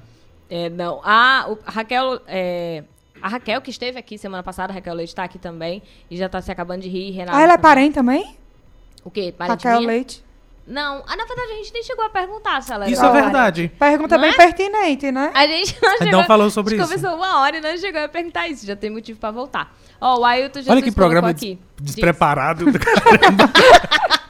É, 0.51 0.69
não. 0.69 1.01
A, 1.03 1.47
o- 1.49 1.59
a 1.67 1.71
Raquel. 1.71 2.21
é, 2.29 2.85
a 3.25 3.29
Raquel, 3.29 3.63
que 3.63 3.71
esteve 3.71 3.99
aqui 3.99 4.19
semana 4.19 4.43
passada, 4.43 4.71
a 4.71 4.75
Raquel 4.75 4.93
Leite 4.93 5.15
tá 5.15 5.25
aqui 5.25 5.39
também. 5.39 5.83
E 6.11 6.17
já 6.19 6.29
tá 6.29 6.43
se 6.43 6.53
acabando 6.53 6.83
de 6.83 6.91
rir. 6.91 7.11
Renata 7.13 7.39
Ah, 7.39 7.41
ela 7.41 7.55
é 7.55 7.59
parente 7.59 7.95
também? 7.95 8.37
O 9.03 9.11
quê? 9.11 9.35
Parente 9.37 9.65
Raquel 9.67 9.79
minha? 9.79 9.93
Leite. 9.93 10.23
Não. 10.67 11.03
Ah, 11.07 11.17
na 11.17 11.25
verdade, 11.25 11.53
a 11.53 11.55
gente 11.55 11.73
nem 11.73 11.83
chegou 11.83 12.05
a 12.05 12.11
perguntar 12.11 12.63
se 12.63 12.71
ela 12.71 12.85
era 12.85 12.93
Isso 12.93 13.03
é 13.03 13.11
verdade. 13.11 13.73
Pergunta 13.79 14.17
Não 14.17 14.23
bem 14.23 14.31
é? 14.31 14.37
pertinente, 14.37 15.11
né? 15.11 15.31
A 15.35 15.47
gente 15.47 15.75
não 15.81 15.89
A 15.89 15.93
gente 15.93 16.05
chegou... 16.05 16.21
não 16.21 16.25
falou 16.27 16.51
sobre 16.51 16.75
a 16.75 16.77
gente 16.77 16.87
isso. 16.87 16.95
conversou 16.97 17.19
uma 17.19 17.41
hora 17.41 17.57
e 17.57 17.61
não 17.63 17.77
chegou 17.79 18.03
a 18.03 18.09
perguntar 18.09 18.47
isso. 18.47 18.67
Já 18.67 18.77
tem 18.77 18.91
motivo 18.91 19.19
pra 19.19 19.31
voltar. 19.31 19.75
Ó, 19.99 20.21
o 20.21 20.25
Ailton 20.27 20.59
Jesus 20.61 20.69
Olha 20.69 20.83
que 20.83 20.93
programa 20.93 21.31
aqui. 21.31 21.59
Despreparado 21.81 22.71
do 22.71 22.79
caramba. 22.79 23.51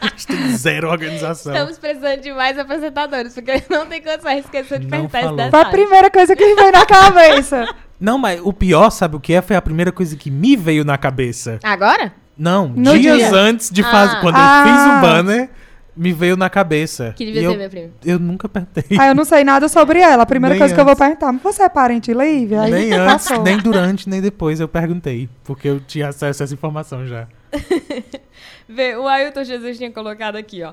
A 0.01 0.07
gente 0.07 0.27
tem 0.29 0.57
zero 0.57 0.89
organização. 0.89 1.53
Estamos 1.53 1.79
precisando 1.79 2.21
de 2.21 2.33
mais 2.33 2.57
apresentadores, 2.59 3.35
porque 3.35 3.61
não 3.71 3.87
tem 3.87 4.01
condições. 4.01 4.45
Esqueceu 4.45 4.79
de 4.79 4.85
Não 4.85 4.91
perguntar 5.09 5.19
esse 5.19 5.29
falou. 5.29 5.51
Foi 5.51 5.61
a 5.61 5.65
primeira 5.71 6.11
coisa 6.13 6.37
que 6.37 6.47
me 6.47 6.55
veio 6.55 6.71
na 6.71 6.87
cabeça. 6.87 7.75
Não, 8.05 8.19
mas 8.19 8.41
o 8.43 8.53
pior, 8.53 8.91
sabe 8.91 9.17
o 9.17 9.21
que 9.21 9.33
é? 9.33 9.41
Foi 9.41 9.57
a 9.57 9.63
primeira 9.63 9.91
coisa 9.91 10.15
que 10.17 10.31
me 10.31 10.57
veio 10.57 10.85
na 10.85 10.99
cabeça. 10.99 11.59
Agora? 11.63 12.13
Não, 12.37 12.69
No 12.69 12.99
dias 12.99 13.17
dia. 13.19 13.33
antes 13.35 13.71
de 13.71 13.83
fazer. 13.83 14.17
Ah. 14.17 14.21
Quando 14.21 14.35
eu 14.37 14.41
Ah. 14.43 14.65
fiz 14.67 14.99
o 14.99 15.01
banner, 15.01 15.51
me 15.97 16.13
veio 16.13 16.37
na 16.37 16.51
cabeça. 16.51 17.15
Que 17.17 17.25
devia 17.25 17.41
E 17.43 17.45
ser 17.47 17.51
eu, 17.53 17.57
meu 17.59 17.71
primo. 17.71 17.93
eu 18.05 18.19
nunca 18.19 18.49
perguntei. 18.49 18.99
Aí 18.99 19.09
eu 19.09 19.15
não 19.15 19.25
sei 19.25 19.43
nada 19.45 19.69
sobre 19.69 20.01
ela. 20.01 20.25
A 20.25 20.27
primeira 20.27 20.53
Nem 20.55 20.59
coisa 20.59 20.75
que 20.75 20.81
eu 20.81 20.85
vou 20.85 20.93
antes. 20.93 21.03
perguntar, 21.05 21.33
mas 21.33 21.43
você 21.43 21.63
é 21.63 21.69
parente 21.69 22.13
de 22.13 22.19
Lívia? 22.19 22.63
Aí 22.63 22.71
nem 22.73 22.93
antes, 22.93 23.29
passou. 23.29 23.43
nem 23.45 23.57
durante, 23.59 24.09
nem 24.09 24.21
depois 24.21 24.59
eu 24.61 24.69
perguntei. 24.69 25.29
Porque 25.45 25.69
eu 25.69 25.81
tinha 25.81 26.09
acesso 26.09 26.43
a 26.43 26.45
essa 26.45 26.53
informação 26.55 27.07
já. 27.07 27.27
Vê, 28.69 28.97
o 28.97 29.07
Ailton 29.07 29.45
Jesus 29.45 29.77
tinha 29.79 29.91
colocado 29.91 30.37
aqui, 30.37 30.63
ó. 30.63 30.73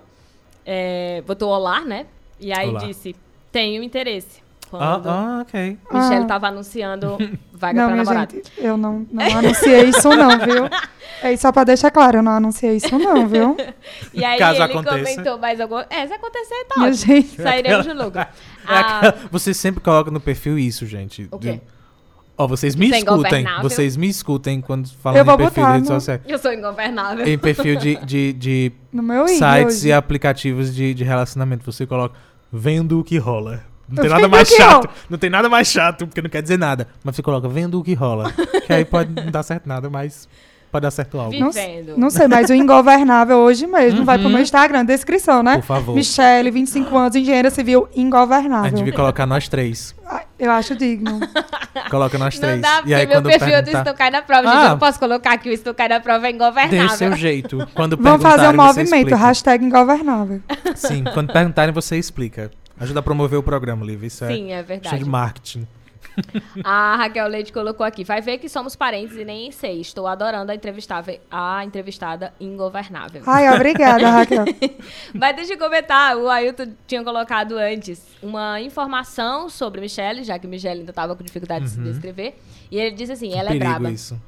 É, 0.65 1.21
botou 1.27 1.49
olá, 1.49 1.81
né? 1.81 2.05
E 2.39 2.51
aí 2.51 2.69
Olá. 2.69 2.79
disse, 2.79 3.15
tenho 3.51 3.83
interesse. 3.83 4.40
Ah, 4.77 4.93
Quando 5.01 5.09
ah, 5.09 5.39
ok. 5.41 5.77
Michelle 5.91 6.23
Ah. 6.23 6.27
tava 6.27 6.47
anunciando 6.47 7.17
vaga 7.53 7.73
Não, 7.73 7.85
pra 7.87 7.93
minha 7.93 8.03
namorado. 8.05 8.31
gente, 8.35 8.51
eu 8.57 8.77
não, 8.77 9.05
não 9.11 9.37
anunciei 9.37 9.83
isso 9.89 10.09
não, 10.09 10.39
viu? 10.39 10.69
É 11.23 11.37
só 11.37 11.51
pra 11.51 11.63
deixar 11.63 11.91
claro, 11.91 12.17
eu 12.17 12.23
não 12.23 12.31
anunciei 12.31 12.77
isso 12.77 12.97
não, 12.97 13.27
viu? 13.27 13.55
E 14.11 14.25
aí 14.25 14.39
Caso 14.39 14.55
ele 14.63 14.71
aconteça. 14.73 14.97
comentou 14.97 15.37
mais 15.37 15.61
alguma... 15.61 15.85
É, 15.87 16.07
se 16.07 16.13
acontecer, 16.13 16.65
tá 16.67 16.75
Minha 16.79 16.89
ótimo. 16.89 17.05
gente, 17.15 17.41
Sairemos 17.41 17.85
de 17.85 17.93
lucro. 17.93 18.19
É 18.21 18.27
Ah, 18.65 18.97
aquela- 18.99 19.15
Você 19.31 19.53
sempre 19.53 19.81
coloca 19.83 20.09
no 20.09 20.19
perfil 20.19 20.57
isso, 20.57 20.83
gente. 20.87 21.27
O 21.31 21.37
quê? 21.37 21.61
Ó, 22.37 22.47
vocês 22.47 22.75
me 22.75 22.91
é 22.91 22.97
escutem. 22.97 23.45
Vocês 23.61 23.95
me 23.97 24.09
escutem 24.09 24.61
quando 24.61 24.89
falam 24.89 25.21
em 25.21 25.23
perfil 25.25 25.37
de 25.37 25.43
botar 25.55 25.71
rede 25.73 25.89
no- 25.89 25.93
social. 25.93 26.19
eu 26.27 26.39
sou 26.39 26.51
ingovernável. 26.53 27.27
Em 27.27 27.37
perfil 27.37 27.75
de, 27.75 27.97
de, 28.03 28.33
de 28.33 28.71
no 28.91 29.03
meu 29.03 29.25
ID 29.27 29.37
sites 29.37 29.77
hoje. 29.77 29.89
e 29.89 29.93
aplicativos 29.93 30.73
de, 30.73 30.93
de 30.95 31.03
relacionamento. 31.03 31.63
Você 31.71 31.85
coloca 31.85 32.15
vendo 32.51 32.99
o 32.99 33.03
que 33.03 33.19
rola. 33.19 33.63
Não 33.91 34.03
Eu 34.03 34.09
tem 34.09 34.09
nada 34.09 34.27
mais 34.27 34.47
chato. 34.49 34.89
Não 35.09 35.17
tem 35.17 35.29
nada 35.29 35.49
mais 35.49 35.67
chato, 35.67 36.07
porque 36.07 36.21
não 36.21 36.29
quer 36.29 36.41
dizer 36.41 36.57
nada. 36.57 36.87
Mas 37.03 37.15
você 37.15 37.21
coloca 37.21 37.47
vendo 37.49 37.79
o 37.79 37.83
que 37.83 37.93
rola. 37.93 38.31
que 38.65 38.71
aí 38.73 38.85
pode 38.85 39.13
não 39.13 39.29
dar 39.31 39.43
certo 39.43 39.67
nada, 39.67 39.89
mas 39.89 40.27
pode 40.71 40.83
dar 40.83 40.91
certo 40.91 41.19
algo. 41.19 41.37
Não, 41.37 41.51
Vivendo. 41.51 41.97
não 41.97 42.09
sei, 42.09 42.29
mas 42.29 42.49
o 42.49 42.53
ingovernável 42.53 43.37
hoje 43.39 43.67
mesmo 43.67 44.05
vai 44.05 44.17
pro 44.17 44.27
Uhum. 44.27 44.33
meu 44.35 44.41
Instagram, 44.41 44.85
descrição, 44.85 45.43
né? 45.43 45.57
Por 45.57 45.63
favor. 45.65 45.93
Michele, 45.95 46.49
25 46.49 46.97
anos, 46.97 47.15
engenheira 47.17 47.49
civil, 47.49 47.89
A 47.93 47.99
ingovernável. 47.99 48.69
gente 48.69 48.77
devia 48.77 48.93
colocar 48.93 49.25
nós 49.25 49.49
três. 49.49 49.93
Ah, 50.07 50.21
Eu 50.39 50.49
acho 50.51 50.73
digno. 50.75 51.19
Coloca 51.89 52.17
nós 52.17 52.35
Não 52.35 52.41
três. 52.41 52.61
dá, 52.61 52.69
e 52.69 52.77
porque 52.79 52.93
aí 52.93 53.05
meu 53.05 53.17
quando 53.17 53.25
perfil 53.25 53.47
do 53.47 53.51
perguntar, 53.53 53.79
Estou 53.79 53.93
Cai 53.93 54.09
na 54.11 54.21
Prova, 54.21 54.43
gente, 54.47 54.57
Ah. 54.57 54.63
eu 54.63 54.69
não 54.69 54.79
posso 54.79 54.99
colocar 54.99 55.37
que 55.37 55.49
o 55.49 55.51
Estou 55.51 55.73
Cai 55.73 55.87
na 55.89 55.99
Prova 55.99 56.27
é 56.27 56.31
Dê 56.31 56.33
o 56.33 56.35
ingovernável. 56.35 56.89
seu 56.97 57.15
jeito. 57.17 57.67
Quando 57.75 57.97
Vamos 57.97 58.21
fazer 58.23 58.47
um 58.47 58.53
movimento, 58.53 59.13
hashtag 59.15 59.65
ingovernável. 59.65 60.41
Sim, 60.75 61.03
quando 61.13 61.31
perguntarem, 61.33 61.73
você 61.73 61.97
explica. 61.97 62.49
Ajuda 62.81 62.99
a 62.99 63.03
promover 63.03 63.39
o 63.39 63.43
programa, 63.43 63.85
Lívia. 63.85 64.07
Isso 64.07 64.25
Sim, 64.25 64.51
é 64.51 64.59
é 64.59 64.63
verdade. 64.63 64.97
de 64.99 65.05
marketing. 65.05 65.67
A 66.63 66.95
Raquel 66.97 67.27
Leite 67.27 67.53
colocou 67.53 67.85
aqui. 67.85 68.03
Vai 68.03 68.21
ver 68.21 68.37
que 68.37 68.49
somos 68.49 68.75
parentes 68.75 69.15
e 69.15 69.23
nem 69.23 69.49
sei. 69.51 69.79
Estou 69.79 70.07
adorando 70.07 70.51
a, 70.51 70.55
entrevistável, 70.55 71.17
a 71.29 71.63
entrevistada 71.63 72.33
ingovernável. 72.39 73.21
Ai, 73.25 73.53
obrigada, 73.53 74.09
Raquel. 74.09 74.43
Mas 75.13 75.35
deixa 75.35 75.53
eu 75.53 75.57
comentar. 75.57 76.17
O 76.17 76.27
Ailton 76.29 76.73
tinha 76.85 77.03
colocado 77.03 77.57
antes 77.57 78.03
uma 78.21 78.59
informação 78.59 79.47
sobre 79.47 79.79
Michelle, 79.79 80.23
já 80.23 80.37
que 80.37 80.47
Michelle 80.47 80.79
ainda 80.79 80.91
estava 80.91 81.15
com 81.15 81.23
dificuldade 81.23 81.65
de 81.65 81.71
se 81.71 81.79
descrever. 81.79 82.37
E 82.69 82.77
ele 82.77 82.95
disse 82.95 83.13
assim: 83.13 83.33
ela 83.33 83.49
é 83.49 83.53
Uhum. 83.53 83.59
Braba. 83.59 83.91
isso. 83.91 84.19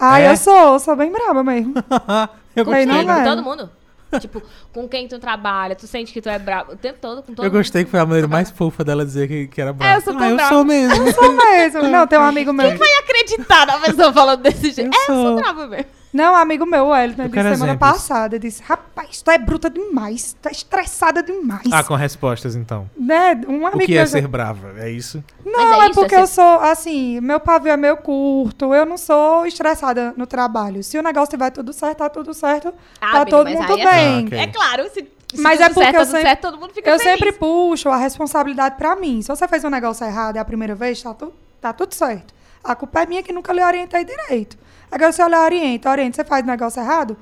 Ai, 0.00 0.26
É? 0.26 0.32
eu 0.32 0.36
sou, 0.36 0.78
sou 0.80 0.96
bem 0.96 1.12
braba 1.12 1.44
mesmo. 1.44 1.74
eu 2.56 2.64
gostei. 2.64 2.86
não 2.86 3.00
Com 3.00 3.04
vai. 3.06 3.24
todo 3.24 3.42
mundo. 3.42 3.70
Tipo, 4.18 4.42
com 4.72 4.88
quem 4.88 5.06
tu 5.06 5.18
trabalha, 5.18 5.76
tu 5.76 5.86
sente 5.86 6.12
que 6.12 6.20
tu 6.20 6.28
é 6.28 6.38
brabo 6.38 6.72
o 6.72 6.76
tempo 6.76 6.98
todo, 7.00 7.22
com 7.22 7.34
todo 7.34 7.44
Eu 7.44 7.50
gostei 7.50 7.84
que 7.84 7.90
foi 7.90 8.00
a 8.00 8.06
maneira 8.06 8.26
mais 8.26 8.50
fofa 8.50 8.82
dela 8.82 9.04
dizer 9.04 9.28
que, 9.28 9.46
que 9.46 9.60
era 9.60 9.72
brava. 9.72 9.92
É, 9.92 9.96
eu 9.96 10.00
sou 10.00 10.18
ah, 10.18 10.30
eu 10.30 10.38
sou 10.48 10.64
mesmo. 10.64 11.12
Sou 11.12 11.32
mesmo. 11.36 11.82
Não, 11.88 12.06
tem 12.06 12.18
um 12.18 12.22
amigo 12.22 12.52
meu. 12.52 12.70
mundo. 12.70 12.78
Vai 12.78 12.88
acreditar 12.98 13.66
na 13.66 13.78
pessoa 13.78 14.12
falando 14.12 14.42
desse 14.42 14.70
jeito. 14.72 14.90
Eu 14.94 15.00
É, 15.00 15.02
eu 15.02 15.06
sou 15.06 15.24
sou. 15.26 15.36
brava 15.36 15.66
mesmo. 15.66 15.99
Não, 16.12 16.32
um 16.32 16.36
amigo 16.36 16.66
meu, 16.66 16.86
o 16.86 16.96
Elton, 16.96 17.22
Eu 17.22 17.28
disse 17.28 17.40
semana 17.40 17.52
exemplos. 17.52 17.78
passada. 17.92 18.34
Ele 18.36 18.48
disse: 18.48 18.62
Rapaz, 18.64 19.22
tu 19.22 19.30
é 19.30 19.38
bruta 19.38 19.70
demais. 19.70 20.36
Tu 20.42 20.48
é 20.48 20.50
estressada 20.52 21.22
demais. 21.22 21.68
Ah, 21.70 21.84
com 21.84 21.94
respostas, 21.94 22.56
então. 22.56 22.90
Né? 22.96 23.40
Um 23.46 23.62
O 23.62 23.66
amigo 23.68 23.86
que 23.86 23.94
é 23.94 23.98
meu. 23.98 24.06
ser 24.08 24.26
brava? 24.26 24.74
É 24.78 24.90
isso? 24.90 25.22
Não, 25.46 25.80
é 25.82 25.86
é, 25.86 25.90
isso, 25.90 26.00
porque 26.00 26.14
é 26.16 26.20
eu 26.20 26.26
sou, 26.26 26.58
assim, 26.60 27.20
meu 27.20 27.38
pavio 27.38 27.70
é 27.72 27.76
meio 27.76 27.96
curto, 27.98 28.74
eu 28.74 28.84
não 28.84 28.96
sou 28.98 29.46
estressada 29.46 30.12
no 30.16 30.26
trabalho. 30.26 30.82
Se 30.82 30.98
o 30.98 31.02
negócio 31.02 31.30
tiver 31.30 31.50
tudo 31.50 31.72
certo, 31.72 31.98
tá 31.98 32.08
tudo 32.08 32.34
certo, 32.34 32.74
Ah, 33.00 33.12
tá 33.12 33.16
amiga, 33.22 33.30
todo 33.36 33.48
mundo 33.50 33.72
aí 33.72 33.80
é 33.80 33.84
bem. 33.92 34.16
Ah, 34.16 34.26
ok. 34.26 34.38
É 34.38 34.46
claro, 34.48 34.84
se, 34.92 35.08
se 35.34 35.40
Mas 35.40 35.58
tudo 35.58 35.62
é 35.62 35.68
porque 35.68 35.80
certo, 35.84 35.94
eu 35.94 36.00
tá 36.00 36.04
tudo 36.06 36.10
sempre- 36.10 36.22
certo, 36.28 36.40
todo 36.40 36.58
mundo 36.58 36.72
fica 36.74 36.90
Eu 36.90 36.98
feliz. 36.98 37.12
sempre 37.18 37.32
puxo 37.32 37.88
a 37.88 37.96
responsabilidade 37.96 38.74
pra 38.76 38.96
mim. 38.96 39.22
Se 39.22 39.28
você 39.28 39.46
fez 39.46 39.62
um 39.64 39.70
negócio 39.70 40.04
errado 40.04 40.36
é 40.36 40.40
a 40.40 40.44
primeira 40.44 40.74
vez, 40.74 41.00
tá, 41.00 41.14
tu, 41.14 41.32
tá 41.60 41.72
tudo 41.72 41.94
certo. 41.94 42.34
A 42.64 42.74
culpa 42.74 43.02
é 43.02 43.06
minha 43.06 43.22
que 43.22 43.32
nunca 43.32 43.52
lhe 43.52 43.62
orientei 43.62 44.04
direito. 44.04 44.58
Agora, 44.90 45.12
se 45.12 45.22
eu 45.22 45.28
lhe 45.28 45.36
oriento, 45.36 45.88
oriento, 45.88 46.16
você 46.16 46.24
faz 46.24 46.42
o 46.42 46.46
negócio 46.46 46.80
errado, 46.82 47.16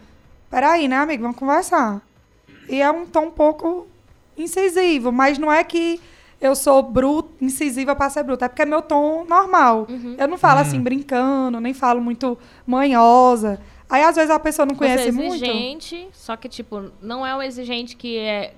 peraí, 0.50 0.88
né, 0.88 0.96
amigo, 0.96 1.22
vamos 1.22 1.36
conversar. 1.36 2.00
E 2.68 2.80
é 2.80 2.90
um 2.90 3.04
tom 3.06 3.26
um 3.26 3.30
pouco 3.30 3.86
incisivo, 4.36 5.10
mas 5.12 5.38
não 5.38 5.52
é 5.52 5.62
que 5.64 6.00
eu 6.40 6.54
sou 6.54 6.82
bruta, 6.82 7.28
incisiva 7.40 7.94
pra 7.96 8.08
ser 8.08 8.22
bruta, 8.22 8.44
é 8.44 8.48
porque 8.48 8.62
é 8.62 8.66
meu 8.66 8.80
tom 8.80 9.24
normal. 9.28 9.86
Uhum. 9.88 10.14
Eu 10.16 10.28
não 10.28 10.38
falo 10.38 10.60
assim 10.60 10.80
brincando, 10.80 11.60
nem 11.60 11.74
falo 11.74 12.00
muito 12.00 12.38
manhosa. 12.66 13.60
Aí, 13.90 14.02
às 14.02 14.14
vezes, 14.16 14.30
a 14.30 14.38
pessoa 14.38 14.64
não 14.66 14.74
Você 14.74 14.78
conhece 14.78 15.08
é 15.08 15.12
muito. 15.12 15.34
exigente, 15.34 16.08
só 16.12 16.36
que, 16.36 16.48
tipo, 16.48 16.90
não 17.02 17.26
é 17.26 17.34
um 17.34 17.42
exigente 17.42 17.96
que 17.96 18.18
é, 18.18 18.54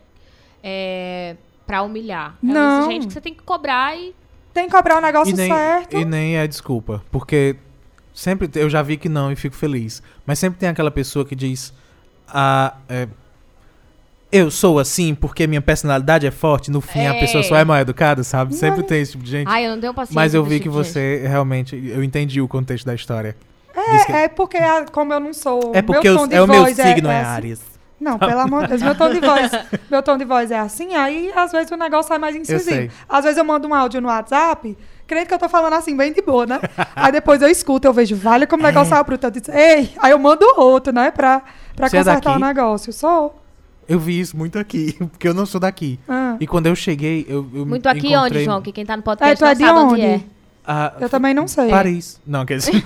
é 0.62 1.36
pra 1.66 1.82
humilhar. 1.82 2.36
É 2.42 2.46
um 2.46 2.52
Não. 2.52 2.80
exigente 2.80 3.06
que 3.06 3.12
você 3.12 3.20
tem 3.20 3.32
que 3.34 3.42
cobrar 3.42 3.96
e... 3.96 4.14
Tem 4.52 4.66
que 4.66 4.72
cobrar 4.74 4.98
o 4.98 5.00
negócio 5.00 5.32
E 5.32 5.36
nem, 5.36 5.48
certo. 5.48 5.96
e 5.96 6.04
nem 6.04 6.36
é 6.36 6.46
desculpa. 6.48 7.00
Porque 7.12 7.56
sempre 8.20 8.50
eu 8.54 8.68
já 8.68 8.82
vi 8.82 8.96
que 8.96 9.08
não 9.08 9.32
e 9.32 9.36
fico 9.36 9.56
feliz. 9.56 10.02
Mas 10.26 10.38
sempre 10.38 10.58
tem 10.58 10.68
aquela 10.68 10.90
pessoa 10.90 11.24
que 11.24 11.34
diz. 11.34 11.72
Ah, 12.28 12.74
é, 12.88 13.08
eu 14.32 14.50
sou 14.50 14.78
assim 14.78 15.14
porque 15.14 15.46
minha 15.46 15.60
personalidade 15.60 16.26
é 16.26 16.30
forte. 16.30 16.70
No 16.70 16.80
fim, 16.80 17.06
a 17.06 17.14
É. 17.16 17.20
pessoa 17.20 17.42
só 17.42 17.56
é 17.56 17.64
mal 17.64 17.78
educada, 17.78 18.22
sabe? 18.22 18.54
Sempre 18.54 18.82
tem 18.84 19.00
esse 19.00 19.12
tipo 19.12 19.24
de 19.24 19.30
gente. 19.30 19.48
Ai, 19.48 19.66
eu 19.66 19.72
não 19.72 19.80
tenho 19.80 19.92
paciência 19.94 20.14
Mas 20.14 20.34
eu 20.34 20.44
vi 20.44 20.58
que 20.60 20.64
tipo 20.68 20.76
gente. 20.82 20.92
você 20.92 21.24
realmente. 21.26 21.74
Eu 21.76 22.04
entendi 22.04 22.40
o 22.40 22.46
contexto 22.46 22.84
da 22.86 22.94
história. 22.94 23.36
Diz 23.92 24.04
que- 24.04 24.12
É, 24.12 24.24
é 24.24 24.28
porque, 24.28 24.58
a- 24.58 24.84
como 24.92 25.12
eu 25.12 25.18
não 25.20 25.32
sou. 25.32 25.72
é 25.74 25.82
porque 25.82 26.08
meu 26.08 26.12
eu- 26.14 26.18
tom 26.18 26.28
de 26.28 26.34
é 26.34 26.42
o 26.42 26.46
meu 26.46 26.60
voz 26.62 26.76
signo, 26.76 27.08
é, 27.08 27.20
assim. 27.22 27.30
Aries. 27.30 27.60
Não, 28.00 28.18
pelo 28.18 28.38
amor 28.40 28.62
de 28.62 28.68
Deus, 28.68 28.82
meu 28.82 28.94
tom 28.94 29.10
de 29.10 29.20
voz, 29.20 29.50
meu 29.90 30.02
tom 30.02 30.16
de 30.16 30.24
voz 30.24 30.50
é 30.50 30.58
assim, 30.58 30.94
aí 30.94 31.30
às 31.36 31.52
vezes 31.52 31.70
o 31.70 31.76
negócio 31.76 32.08
sai 32.08 32.18
mais 32.18 32.34
incisivo. 32.34 32.90
Às 33.08 33.24
vezes 33.24 33.36
eu 33.38 33.44
mando 33.44 33.68
um 33.68 33.74
áudio 33.74 34.00
no 34.00 34.08
WhatsApp, 34.08 34.76
crendo 35.10 35.26
que 35.26 35.34
eu 35.34 35.38
tô 35.38 35.48
falando 35.48 35.72
assim, 35.72 35.96
bem 35.96 36.12
de 36.12 36.22
boa, 36.22 36.46
né? 36.46 36.60
aí 36.94 37.10
depois 37.10 37.42
eu 37.42 37.48
escuto, 37.48 37.88
eu 37.88 37.92
vejo, 37.92 38.14
vale 38.14 38.46
como 38.46 38.62
o 38.62 38.66
negócio 38.66 38.90
saiu 38.90 39.02
bruto. 39.04 39.26
Eu 39.26 39.30
disse, 39.32 39.50
ei, 39.50 39.90
aí 39.98 40.12
eu 40.12 40.18
mando 40.20 40.46
outro, 40.56 40.92
né? 40.92 41.10
Pra, 41.10 41.42
pra 41.74 41.88
Você 41.88 41.96
é 41.96 41.98
consertar 42.00 42.30
o 42.36 42.38
daqui? 42.38 42.44
negócio. 42.54 42.92
Sou. 42.92 43.42
Eu 43.88 43.98
vi 43.98 44.20
isso 44.20 44.36
muito 44.36 44.56
aqui, 44.56 44.92
porque 45.10 45.26
eu 45.26 45.34
não 45.34 45.44
sou 45.44 45.60
daqui. 45.60 45.98
Ah. 46.08 46.36
E 46.38 46.46
quando 46.46 46.66
eu 46.68 46.76
cheguei, 46.76 47.26
eu, 47.28 47.44
eu 47.52 47.66
Muito 47.66 47.88
aqui 47.88 48.06
encontrei 48.12 48.16
onde, 48.38 48.44
João? 48.44 48.62
Que 48.62 48.70
quem 48.70 48.86
tá 48.86 48.96
no 48.96 49.02
podcast 49.02 49.34
É, 49.34 49.36
tu 49.36 49.44
é 49.44 49.48
não 49.48 49.54
de 49.58 49.64
sabe 49.64 49.78
onde, 49.80 49.94
onde? 49.94 50.02
é. 50.02 50.20
Ah, 50.64 50.92
Eu 51.00 51.08
também 51.08 51.34
não 51.34 51.48
sei. 51.48 51.68
Paris. 51.70 52.20
Não, 52.24 52.46
quer 52.46 52.58
dizer. 52.58 52.84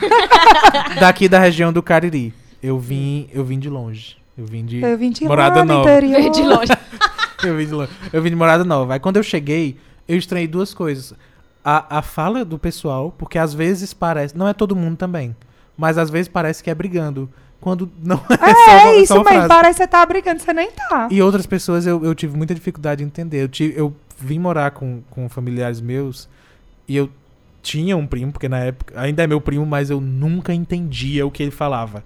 Daqui 0.99 1.29
da 1.29 1.39
região 1.39 1.73
do 1.73 1.83
Cariri. 1.83 2.33
Eu 2.63 2.79
vim, 2.79 3.29
eu 3.35 3.45
vim 3.45 3.59
de 3.59 3.69
longe. 3.69 4.17
Eu 4.39 4.47
vim 4.47 4.65
de 4.65 4.81
Eu 4.81 4.97
vim 4.97 5.11
de 5.11 5.25
Morada 5.27 5.59
lá 5.59 5.65
no 5.65 5.75
Nova. 5.75 5.91
interior. 5.91 6.21
Veio 6.21 6.33
de 6.33 6.43
longe. 6.43 6.73
eu 7.45 7.57
vim 7.57 7.67
de 7.67 7.73
longe. 7.73 7.91
Eu 8.13 8.23
vim 8.23 8.31
de 8.31 8.37
Morada 8.37 8.65
Nova. 8.65 8.95
Aí 8.95 9.01
quando 9.01 9.19
eu 9.19 9.23
cheguei, 9.23 9.77
eu 10.09 10.17
estranhei 10.17 10.49
duas 10.49 10.73
coisas. 10.73 11.13
A, 11.65 11.99
a 11.99 12.03
fala 12.03 12.45
do 12.45 12.59
pessoal, 12.59 13.13
porque 13.17 13.39
às 13.39 13.55
vezes 13.55 13.95
parece, 13.95 14.37
não 14.37 14.47
é 14.47 14.53
todo 14.53 14.77
mundo 14.77 14.97
também, 14.97 15.35
mas 15.77 15.97
às 15.97 16.11
vezes 16.11 16.29
parece 16.29 16.63
que 16.63 16.69
é 16.71 16.75
brigando, 16.75 17.29
quando 17.61 17.91
não 18.03 18.17
é, 18.29 18.55
só, 18.55 18.71
É, 18.71 18.83
uma- 18.85 18.95
isso 18.97 19.15
só 19.15 19.25
frase. 19.25 19.49
parece 19.49 19.79
que 19.79 19.83
você 19.85 19.89
tá 19.89 20.05
brigando, 20.05 20.41
você 20.43 20.53
nem 20.53 20.71
tá. 20.71 21.09
E 21.11 21.23
outras 21.23 21.47
pessoas 21.47 21.87
eu, 21.87 22.05
eu 22.05 22.15
tive 22.15 22.37
muita 22.37 22.55
dificuldade 22.55 22.99
de 22.99 23.05
entender. 23.07 23.43
Eu, 23.43 23.49
tive, 23.49 23.79
eu 23.79 23.95
vim 24.19 24.39
morar 24.39 24.73
com, 24.73 25.01
com 25.09 25.27
familiares 25.31 25.81
meus 25.81 26.29
e 26.87 26.95
eu 26.97 27.09
tinha 27.63 27.97
um 27.97 28.07
primo, 28.07 28.31
porque 28.31 28.47
na 28.51 28.59
época 28.59 28.93
ainda 29.01 29.23
é 29.23 29.27
meu 29.27 29.41
primo, 29.41 29.65
mas 29.65 29.89
eu 29.89 29.99
nunca 30.03 30.53
entendia 30.53 31.27
o 31.27 31.31
que 31.31 31.43
ele 31.43 31.51
falava. 31.51 32.05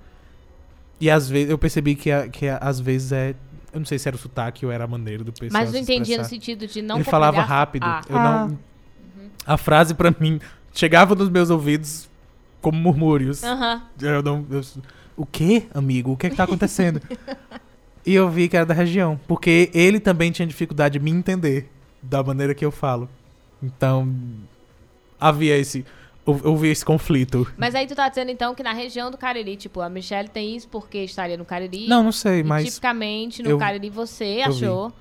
E 1.00 1.10
às 1.10 1.28
vezes 1.28 1.50
eu 1.50 1.58
percebi 1.58 1.96
que, 1.96 2.12
a- 2.12 2.28
que 2.28 2.46
a- 2.48 2.58
às 2.58 2.78
vezes 2.78 3.10
é. 3.10 3.34
Eu 3.72 3.80
não 3.80 3.86
sei 3.86 3.98
se 3.98 4.08
era 4.08 4.16
o 4.16 4.18
sotaque 4.18 4.64
ou 4.64 4.72
era 4.72 4.84
a 4.84 4.86
maneira 4.86 5.22
do 5.24 5.32
pessoal. 5.32 5.50
Mas 5.52 5.72
não 5.72 5.78
se 5.84 5.92
entendia 5.92 6.18
no 6.18 6.24
sentido 6.24 6.66
de 6.66 6.80
não 6.80 6.96
Ele 6.96 7.04
falava 7.04 7.40
rápido. 7.42 7.82
Ah. 7.84 8.00
Eu 8.08 8.16
Ah. 8.16 8.46
não, 8.48 8.58
a 9.48 9.56
frase 9.56 9.94
pra 9.94 10.14
mim 10.20 10.40
chegava 10.72 11.14
nos 11.14 11.28
meus 11.28 11.50
ouvidos 11.50 12.08
como 12.60 12.78
murmúrios. 12.78 13.42
Aham. 13.42 13.82
Eu 14.00 14.22
não, 14.22 14.46
eu- 14.50 14.62
o 15.16 15.26
quê, 15.26 15.66
amigo? 15.74 16.12
O 16.12 16.16
que 16.16 16.26
é 16.26 16.30
que 16.30 16.36
tá 16.36 16.44
acontecendo? 16.44 17.00
e 18.06 18.14
eu 18.14 18.28
vi 18.30 18.48
que 18.48 18.56
era 18.56 18.66
da 18.66 18.74
região. 18.74 19.18
Porque 19.26 19.70
ele 19.74 19.98
também 19.98 20.30
tinha 20.30 20.46
dificuldade 20.46 20.98
de 20.98 21.04
me 21.04 21.10
entender 21.10 21.68
da 22.02 22.22
maneira 22.22 22.54
que 22.54 22.64
eu 22.64 22.70
falo. 22.70 23.08
Então, 23.62 24.08
havia 25.20 25.56
esse. 25.56 25.84
hou- 26.24 26.40
Houve 26.44 26.68
esse 26.68 26.84
conflito. 26.84 27.46
Mas 27.56 27.74
aí 27.74 27.86
tu 27.86 27.94
tá 27.94 28.08
dizendo 28.08 28.30
então 28.30 28.54
que 28.54 28.62
na 28.62 28.72
região 28.72 29.10
do 29.10 29.16
Cariri, 29.16 29.56
tipo, 29.56 29.80
a 29.80 29.88
Michelle 29.88 30.28
tem 30.28 30.54
isso 30.54 30.68
porque 30.68 30.98
estaria 30.98 31.36
no 31.36 31.44
Cariri. 31.44 31.88
Não, 31.88 32.02
não 32.02 32.12
sei, 32.12 32.42
mas 32.42 32.66
tipicamente 32.66 33.42
no 33.42 33.50
eu- 33.50 33.58
Cariri 33.58 33.90
você 33.90 34.24
eu 34.24 34.52
vi. 34.52 34.64
achou 34.64 34.92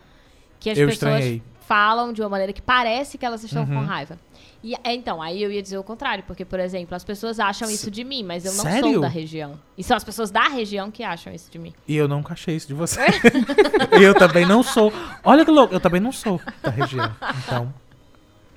que 0.59 0.69
as 0.69 0.77
eu 0.77 0.87
pessoas 0.87 1.13
estranhei. 1.19 1.43
falam 1.67 2.11
de 2.13 2.21
uma 2.21 2.29
maneira 2.29 2.51
que 2.53 2.61
parece 2.61 3.17
que 3.17 3.25
elas 3.25 3.43
estão 3.43 3.63
Uhum. 3.63 3.67
com 3.75 3.79
raiva. 3.85 4.17
E 4.63 4.73
é, 4.83 4.93
então, 4.93 5.21
aí 5.21 5.41
eu 5.41 5.51
ia 5.51 5.61
dizer 5.61 5.77
o 5.77 5.83
contrário, 5.83 6.23
porque, 6.25 6.43
por 6.43 6.59
exemplo, 6.59 6.95
as 6.95 7.03
pessoas 7.03 7.39
acham 7.39 7.69
isso 7.69 7.91
de 7.91 8.03
mim, 8.03 8.23
mas 8.23 8.43
eu 8.43 8.53
não 8.53 8.63
Sério? 8.63 8.93
sou 8.93 9.01
da 9.01 9.07
região. 9.07 9.59
E 9.77 9.83
são 9.83 9.95
as 9.95 10.03
pessoas 10.03 10.31
da 10.31 10.47
região 10.47 10.89
que 10.89 11.03
acham 11.03 11.33
isso 11.33 11.51
de 11.51 11.59
mim. 11.59 11.73
E 11.87 11.95
eu 11.95 12.07
nunca 12.07 12.33
achei 12.33 12.55
isso 12.55 12.67
de 12.67 12.73
você. 12.73 13.01
e 13.99 14.03
eu 14.03 14.13
também 14.15 14.45
não 14.45 14.63
sou. 14.63 14.91
Olha 15.23 15.45
que 15.45 15.51
louco, 15.51 15.73
eu 15.73 15.79
também 15.79 16.01
não 16.01 16.11
sou 16.11 16.41
da 16.61 16.71
região. 16.71 17.09
Então, 17.45 17.73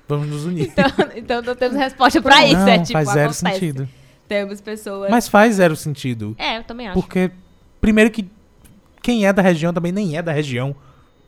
vamos 0.07 0.27
nos 0.27 0.45
unir. 0.45 0.67
Então, 0.69 0.85
então 1.15 1.41
não 1.41 1.55
temos 1.55 1.77
resposta 1.77 2.21
pra 2.21 2.45
isso. 2.45 2.57
não, 2.57 2.67
é 2.67 2.79
tipo, 2.79 2.93
faz 2.93 3.07
zero 3.09 3.31
acontece. 3.31 3.59
sentido. 3.59 3.89
Temos 4.27 4.61
pessoas. 4.61 5.09
Mas 5.11 5.27
faz 5.27 5.55
zero 5.55 5.75
sentido. 5.75 6.35
É, 6.37 6.57
eu 6.57 6.63
também 6.63 6.87
acho. 6.87 6.99
Porque, 6.99 7.31
primeiro 7.79 8.09
que 8.09 8.27
quem 9.01 9.25
é 9.25 9.33
da 9.33 9.41
região 9.41 9.73
também 9.73 9.91
nem 9.91 10.17
é 10.17 10.21
da 10.21 10.31
região. 10.31 10.75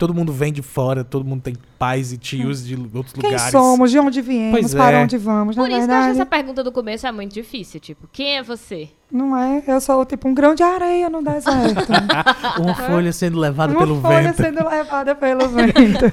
Todo 0.04 0.14
mundo 0.14 0.34
vem 0.34 0.52
de 0.52 0.62
fora, 0.62 1.02
todo 1.02 1.24
mundo 1.24 1.42
tem 1.44 1.56
pais 1.80 2.12
e 2.12 2.18
tios 2.18 2.66
de 2.66 2.76
outros 2.94 3.14
Quem 3.14 3.32
lugares. 3.32 3.52
somos, 3.54 3.90
de 3.90 3.98
onde 4.00 4.22
viemos, 4.22 4.60
Pois 4.60 4.74
para 4.76 4.98
é. 4.98 5.04
onde 5.06 5.18
vamos, 5.18 5.56
na 5.56 5.64
Por 5.64 5.70
isso 5.72 5.78
que 5.80 5.84
eu 5.86 5.96
acho 5.96 6.02
verdade. 6.02 6.20
essa 6.20 6.26
pergunta 6.26 6.62
do 6.62 6.74
começo 6.74 7.08
é 7.08 7.12
muito 7.14 7.34
difícil. 7.34 7.80
Tipo, 7.80 8.06
quem 8.12 8.36
é 8.36 8.44
você? 8.44 8.90
Não 9.10 9.38
é? 9.38 9.64
Eu 9.66 9.80
sou 9.80 10.04
tipo 10.06 10.28
um 10.28 10.34
grão 10.34 10.54
de 10.56 10.62
areia 10.62 11.10
no 11.10 11.24
deserto. 11.24 11.88
Uma 12.62 12.76
folha 12.76 13.14
sendo 13.14 13.40
levada 13.40 13.72
Uma 13.72 13.80
pelo 13.80 14.02
folha 14.02 14.24
vento. 14.24 14.36
sendo 14.36 14.68
levada 14.70 15.16
pelo 15.16 15.48
vento. 15.48 16.12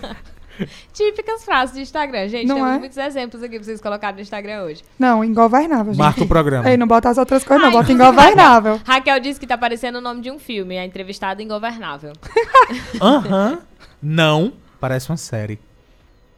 Típicas 0.93 1.43
frases 1.45 1.75
de 1.75 1.81
Instagram. 1.83 2.29
Gente, 2.29 2.47
Não 2.47 2.57
temos 2.57 2.71
é? 2.71 2.79
muitos 2.79 2.97
exemplos 2.99 3.43
aqui 3.43 3.57
pra 3.57 3.65
vocês 3.65 3.81
colocarem 3.81 4.15
no 4.17 4.23
Instagram 4.23 4.63
hoje. 4.65 4.83
Não, 4.99 5.25
ingovernável, 5.25 5.93
gente. 5.93 5.99
Marca 5.99 6.23
o 6.23 6.29
programa. 6.29 6.71
Ei, 6.71 6.77
não 6.77 6.87
bota 6.87 7.09
as 7.09 7.19
outras 7.19 7.43
coisas, 7.43 7.63
não. 7.67 7.71
Ai, 7.73 7.77
Bota 7.83 7.93
ingovernável. 7.93 8.81
Raquel 8.87 9.19
disse 9.19 9.41
que 9.41 9.47
tá 9.49 9.59
parecendo 9.59 9.99
o 9.99 10.01
nome 10.01 10.21
de 10.21 10.31
um 10.31 10.39
filme, 10.39 10.79
a 10.79 10.85
entrevistada 10.85 11.43
ingovernável. 11.43 12.13
Aham. 13.01 13.59
Não. 14.03 14.53
Parece 14.81 15.11
uma 15.11 15.17
série. 15.17 15.59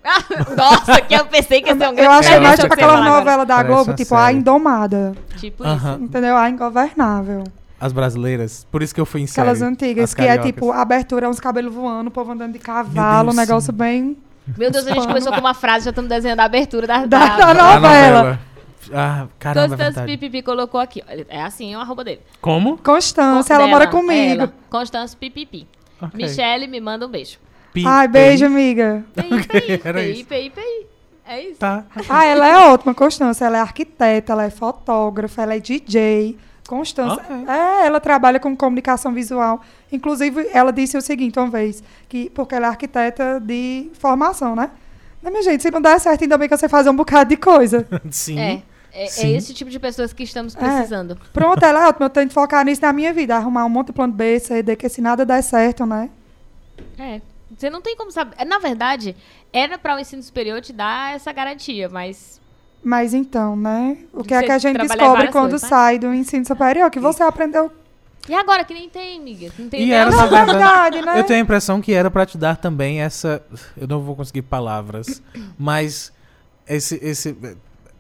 Nossa, 0.57 1.01
que 1.01 1.15
eu 1.15 1.25
pensei 1.27 1.63
que 1.63 1.69
ia 1.69 1.77
ser 1.77 1.87
um 1.89 1.95
grande 1.95 2.03
Eu 2.03 2.11
achei 2.11 2.35
É, 2.35 2.41
mais 2.41 2.59
tipo 2.59 2.75
que 2.75 2.83
aquela 2.83 2.99
agora. 2.99 3.19
novela 3.19 3.47
da 3.47 3.55
Parece 3.57 3.73
Globo, 3.75 3.91
uma 3.93 3.97
tipo 3.97 4.15
A 4.17 4.27
série. 4.27 4.39
Indomada. 4.39 5.13
Tipo 5.39 5.63
isso. 5.63 5.73
Aham. 5.73 5.99
Entendeu? 6.03 6.37
A 6.37 6.51
Ingovernável. 6.51 7.45
As 7.81 7.93
brasileiras. 7.93 8.67
Por 8.71 8.83
isso 8.83 8.93
que 8.95 9.01
eu 9.01 9.07
fui 9.07 9.21
em 9.21 9.27
série. 9.27 9.49
Aquelas 9.49 9.63
antigas, 9.63 10.05
As 10.11 10.15
que 10.15 10.23
é 10.23 10.27
cariocas. 10.27 10.47
tipo 10.53 10.73
abertura, 10.73 11.29
uns 11.29 11.39
cabelos 11.41 11.73
voando, 11.73 12.09
o 12.09 12.11
povo 12.11 12.33
andando 12.33 12.53
de 12.53 12.59
cavalo, 12.59 13.31
um 13.31 13.35
Deus, 13.35 13.37
negócio 13.49 13.73
sim. 13.73 13.79
bem. 13.79 14.17
Meu 14.59 14.71
Deus, 14.73 14.87
a 14.87 14.93
gente 14.93 15.07
começou 15.07 15.33
com 15.33 15.39
uma 15.41 15.55
frase, 15.55 15.85
já 15.85 15.91
estamos 15.91 16.09
desenhando 16.09 16.41
a 16.41 16.45
abertura 16.45 16.87
da, 16.87 17.07
Da- 17.07 17.37
da, 17.37 17.53
da 17.53 17.71
A 17.75 17.81
novela. 17.81 18.41
Ah, 18.93 19.27
caramba, 19.39 19.67
é 19.67 19.69
Constância 19.69 19.77
verdade. 20.03 20.07
Pipipi 20.19 20.43
colocou 20.43 20.81
aqui. 20.81 21.01
É 21.29 21.43
assim, 21.43 21.73
é 21.73 21.79
o 21.79 21.81
arroba 21.81 22.03
dele. 22.03 22.21
Como? 22.41 22.77
Constância, 22.79 23.55
ela 23.55 23.65
Dela, 23.67 23.79
mora 23.79 23.87
comigo. 23.89 24.41
ela. 24.43 24.53
Constância 24.69 25.17
Pipipi. 25.19 25.69
Ok. 26.01 26.11
Michele, 26.21 26.67
me 26.67 26.81
manda 26.81 27.07
um 27.07 27.09
beijo. 27.09 27.39
Pi- 27.73 27.85
Ai, 27.87 28.07
beijo, 28.09 28.45
amiga. 28.47 29.05
PI, 29.15 30.25
PI, 30.25 30.51
PI. 30.51 30.87
É 31.27 31.41
isso. 31.43 31.59
Tá. 31.59 31.85
Ah, 32.09 32.25
ela 32.25 32.47
é 32.49 32.57
ótima, 32.73 32.95
Constância. 32.95 33.45
Ela 33.45 33.59
é 33.59 33.61
arquiteta, 33.61 34.33
ela 34.33 34.45
é 34.45 34.51
fotógrafa, 34.51 35.43
ela 35.43 35.55
é 35.55 35.61
DJ. 35.61 36.37
Constância. 36.69 37.23
Ok. 37.23 37.37
É, 37.49 37.87
ela 37.87 38.01
trabalha 38.01 38.39
com 38.41 38.57
comunicação 38.57 39.13
visual. 39.13 39.63
Inclusive, 39.91 40.49
ela 40.53 40.73
disse 40.73 40.97
o 40.97 41.01
seguinte 41.01 41.39
uma 41.39 41.49
vez, 41.49 41.83
que, 42.09 42.31
porque 42.31 42.55
ela 42.55 42.67
é 42.67 42.69
arquiteta 42.71 43.41
de 43.41 43.91
formação, 43.95 44.55
né? 44.57 44.71
Mas, 45.23 45.33
minha 45.33 45.43
gente, 45.43 45.63
se 45.63 45.71
não 45.71 45.81
der 45.81 45.99
certo, 46.01 46.23
ainda 46.23 46.37
bem 46.37 46.49
que 46.49 46.57
você 46.57 46.69
faz 46.69 46.87
um 46.87 46.95
bocado 46.95 47.31
de 47.31 47.37
coisa. 47.37 47.87
Sim. 48.11 48.39
É. 48.39 48.63
É, 48.95 49.05
é 49.05 49.31
esse 49.31 49.55
tipo 49.55 49.71
de 49.71 49.79
pessoas 49.79 50.13
que 50.13 50.23
estamos 50.23 50.55
precisando. 50.55 51.17
Pronto, 51.33 51.63
ela 51.65 51.85
é 51.85 51.89
ótima. 51.89 52.07
Eu 52.07 52.11
tenho 52.11 52.29
que 52.29 52.35
focar 52.35 52.63
nisso 52.65 52.83
na 52.83 52.93
minha 52.93 53.13
vida. 53.13 53.35
Arrumar 53.37 53.65
um 53.65 53.69
monte 53.71 53.87
de 53.87 53.93
plano 53.95 54.13
B, 54.13 54.39
C, 54.39 54.63
D, 54.63 54.77
que 54.77 54.87
se 54.89 55.01
nada 55.01 55.25
der 55.25 55.41
certo, 55.43 55.87
né? 55.87 56.11
É. 56.99 57.21
Você 57.57 57.69
não 57.71 57.81
tem 57.81 57.97
como 57.97 58.11
saber. 58.11 58.45
Na 58.45 58.59
verdade, 58.59 59.15
era 59.53 59.79
para 59.79 59.97
o 59.97 59.99
ensino 59.99 60.23
superior 60.23 60.61
te 60.61 60.73
dar 60.73 61.15
essa 61.15 61.33
garantia, 61.33 61.89
mas 61.89 62.41
Mas 62.83 63.15
então, 63.15 63.55
né? 63.57 63.99
O 64.13 64.25
que 64.25 64.35
é 64.35 64.41
Você 64.41 64.47
que 64.47 64.53
a 64.53 64.59
gente 64.59 64.79
descobre 64.79 65.29
quando 65.29 65.51
coisas, 65.51 65.63
né? 65.63 65.69
sai 65.69 65.99
do 65.99 66.13
ensino 66.13 66.45
superior? 66.45 66.91
Que 66.91 66.99
você 67.01 67.23
aprendeu. 67.23 67.71
E 68.29 68.35
agora 68.35 68.65
que 68.65 68.73
nem 68.73 68.89
tem, 68.89 69.19
amiga? 69.19 69.53
Não 69.59 69.69
tem 69.69 69.83
E 69.83 69.87
nem 69.87 69.95
era, 69.95 70.11
na 70.11 70.17
Na 70.17 70.27
verdade, 70.27 70.51
verdade, 70.53 71.03
né? 71.03 71.19
Eu 71.21 71.25
tenho 71.25 71.41
a 71.41 71.43
impressão 71.43 71.81
que 71.81 71.93
era 71.93 72.11
pra 72.11 72.25
te 72.25 72.39
dar 72.39 72.57
também 72.57 73.01
essa. 73.01 73.43
Eu 73.77 73.87
não 73.89 74.01
vou 74.01 74.15
conseguir 74.17 74.43
palavras, 74.43 75.21
mas 75.59 76.13
esse. 76.67 76.99
esse 77.03 77.37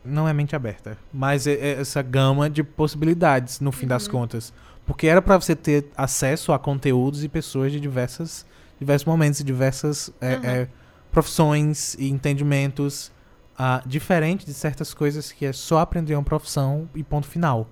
não 0.04 0.26
é 0.28 0.32
mente 0.32 0.54
aberta, 0.56 0.96
mas 1.12 1.46
é- 1.46 1.52
é 1.54 1.80
essa 1.80 2.02
gama 2.02 2.48
de 2.50 2.62
possibilidades, 2.64 3.60
no 3.60 3.70
fim 3.70 3.82
Uhum. 3.84 3.88
das 3.88 4.08
contas. 4.08 4.52
Porque 4.86 5.06
era 5.06 5.22
pra 5.22 5.38
você 5.38 5.54
ter 5.54 5.86
acesso 5.96 6.52
a 6.52 6.58
conteúdos 6.58 7.22
e 7.22 7.28
pessoas 7.28 7.70
de 7.70 7.78
diversas, 7.78 8.44
diversos 8.82 9.06
momentos 9.06 9.40
e 9.40 9.44
diversas 9.44 10.12
é, 10.20 10.34
Uhum. 10.36 10.44
é, 10.44 10.68
profissões 11.10 11.94
e 11.94 12.08
entendimentos. 12.10 13.10
ah, 13.58 13.82
diferente 13.86 14.44
de 14.46 14.54
certas 14.54 14.92
coisas 14.94 15.30
que 15.30 15.44
é 15.44 15.52
só 15.52 15.78
aprender 15.78 16.14
uma 16.16 16.22
profissão 16.24 16.88
e 16.94 17.02
ponto 17.04 17.26
final. 17.28 17.68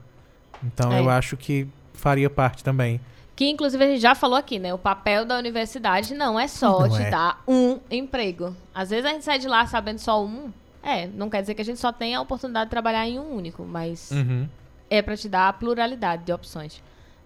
Então 0.63 0.93
É. 0.93 1.01
eu 1.01 1.09
acho 1.11 1.37
que 1.39 1.67
faria 1.95 2.29
parte 2.31 2.63
também. 2.63 3.01
Que 3.35 3.49
inclusive 3.49 3.83
a 3.83 3.87
gente 3.89 4.01
já 4.01 4.15
falou 4.15 4.37
aqui, 4.37 4.59
né? 4.59 4.73
O 4.75 4.79
papel 4.79 5.25
da 5.25 5.37
universidade 5.39 6.15
não 6.15 6.39
é 6.39 6.47
só 6.47 6.81
Não 6.81 6.91
te 6.91 7.03
é. 7.03 7.11
dar 7.11 7.43
um 7.49 7.81
emprego. 7.91 8.55
Às 8.75 8.91
vezes 8.91 9.07
a 9.07 9.09
gente 9.15 9.25
sai 9.25 9.39
de 9.39 9.49
lá 9.49 9.67
sabendo 9.67 9.99
só 9.99 10.23
um. 10.25 10.53
É, 10.83 11.07
não 11.09 11.29
quer 11.31 11.41
dizer 11.41 11.55
que 11.55 11.63
a 11.63 11.65
gente 11.65 11.81
só 11.81 11.91
tenha 11.91 12.19
a 12.19 12.21
oportunidade 12.21 12.67
de 12.67 12.71
trabalhar 12.71 13.09
em 13.09 13.19
um 13.19 13.35
único, 13.35 13.65
mas 13.65 14.11
Uhum. 14.13 14.47
é 14.91 15.01
pra 15.03 15.17
te 15.17 15.29
dar 15.31 15.49
a 15.49 15.53
pluralidade 15.53 16.25
de 16.25 16.33
opções, 16.33 16.81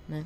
né? 0.09 0.25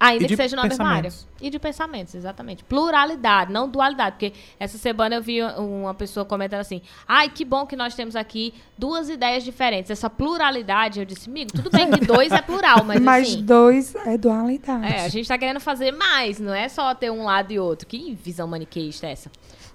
Ainda 0.00 0.24
E 0.24 0.28
que 0.28 0.36
seja 0.36 0.54
na 0.54 0.62
mesma 0.62 0.88
área. 0.88 1.12
E 1.40 1.50
de 1.50 1.58
pensamentos, 1.58 2.14
exatamente. 2.14 2.62
Pluralidade, 2.62 3.52
não 3.52 3.68
dualidade. 3.68 4.12
Porque 4.12 4.32
essa 4.58 4.78
semana 4.78 5.16
eu 5.16 5.22
vi 5.22 5.42
uma 5.42 5.92
pessoa 5.92 6.24
comentando 6.24 6.60
assim: 6.60 6.80
ai, 7.06 7.28
que 7.28 7.44
bom 7.44 7.66
que 7.66 7.74
nós 7.74 7.96
temos 7.96 8.14
aqui 8.14 8.54
duas 8.76 9.08
ideias 9.08 9.42
diferentes. 9.42 9.90
Essa 9.90 10.08
pluralidade, 10.08 11.00
eu 11.00 11.04
disse, 11.04 11.28
amigo, 11.28 11.50
tudo 11.52 11.70
bem 11.70 11.90
que 11.90 12.04
dois 12.06 12.30
é 12.30 12.40
plural, 12.40 12.84
mas, 12.84 13.00
Mas 13.00 13.28
assim. 13.28 13.44
dois 13.44 13.94
é 14.06 14.16
dualidade. 14.16 14.86
É, 14.86 15.04
a 15.04 15.08
gente 15.08 15.26
tá 15.26 15.36
querendo 15.36 15.58
fazer 15.58 15.90
mais, 15.90 16.38
não 16.38 16.54
é 16.54 16.68
só 16.68 16.94
ter 16.94 17.10
um 17.10 17.24
lado 17.24 17.52
e 17.52 17.58
outro. 17.58 17.86
Que 17.86 18.14
visão 18.14 18.46
maniqueísta 18.46 19.08
é 19.08 19.12
essa? 19.12 19.30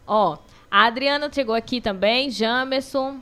Ó, 0.08 0.38
a 0.72 0.86
Adriana 0.86 1.30
chegou 1.32 1.54
aqui 1.54 1.82
também, 1.82 2.30
Jamerson. 2.30 3.18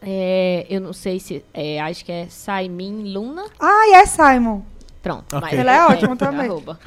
é, 0.00 0.66
eu 0.70 0.80
não 0.80 0.92
sei 0.94 1.20
se. 1.20 1.44
é, 1.52 1.78
acho 1.80 2.04
que 2.04 2.12
é 2.12 2.26
Saimin 2.28 3.12
Luna. 3.12 3.44
Ai, 3.60 3.92
é 3.94 4.06
Simon. 4.06 4.62
Pronto. 5.06 5.36
Ok. 5.36 5.40
mas 5.40 5.52
Ele 5.52 5.70
é 5.70 5.86
ótimo 5.86 6.16
também. 6.16 6.46
arroba. 6.50 6.80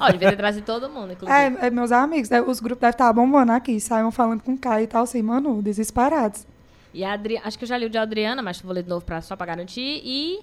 Ó, 0.00 0.10
devia 0.10 0.30
ter 0.30 0.36
trazido 0.36 0.66
todo 0.66 0.90
mundo, 0.90 1.12
inclusive. 1.12 1.38
É, 1.38 1.66
é, 1.66 1.70
meus 1.70 1.92
amigos, 1.92 2.28
né, 2.28 2.40
os 2.40 2.58
grupos 2.58 2.80
devem 2.80 2.90
estar 2.90 3.12
bombando 3.12 3.52
aqui. 3.52 3.78
Simon 3.78 4.10
falando 4.10 4.42
com 4.42 4.54
o 4.54 4.58
Caio 4.58 4.84
e 4.84 4.86
tal, 4.88 5.04
assim, 5.04 5.22
mano, 5.22 5.62
desesperados. 5.62 6.44
E 6.92 7.04
a 7.04 7.12
Adri... 7.12 7.40
Acho 7.44 7.56
que 7.56 7.64
eu 7.64 7.68
já 7.68 7.76
li 7.76 7.86
o 7.86 7.90
de 7.90 7.98
Adriana, 7.98 8.42
mas 8.42 8.60
vou 8.60 8.72
ler 8.72 8.82
de 8.82 8.88
novo 8.88 9.04
pra... 9.04 9.20
só 9.20 9.36
pra 9.36 9.46
garantir. 9.46 10.00
E 10.04 10.40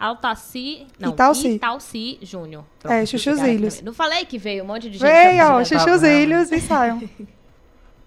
Altaci... 0.00 0.86
Não, 0.98 1.10
Italci. 1.10 1.48
Italci 1.48 2.18
Júnior. 2.22 2.64
É, 2.84 3.04
Chuchuzilhos. 3.04 3.82
Não 3.82 3.92
falei 3.92 4.24
que 4.24 4.38
veio 4.38 4.64
um 4.64 4.66
monte 4.66 4.88
de 4.88 4.98
gente. 4.98 5.10
Veio, 5.10 5.44
ó, 5.46 5.64
chuchuzilhos 5.64 6.50
e 6.50 6.60
Simon. 6.60 7.02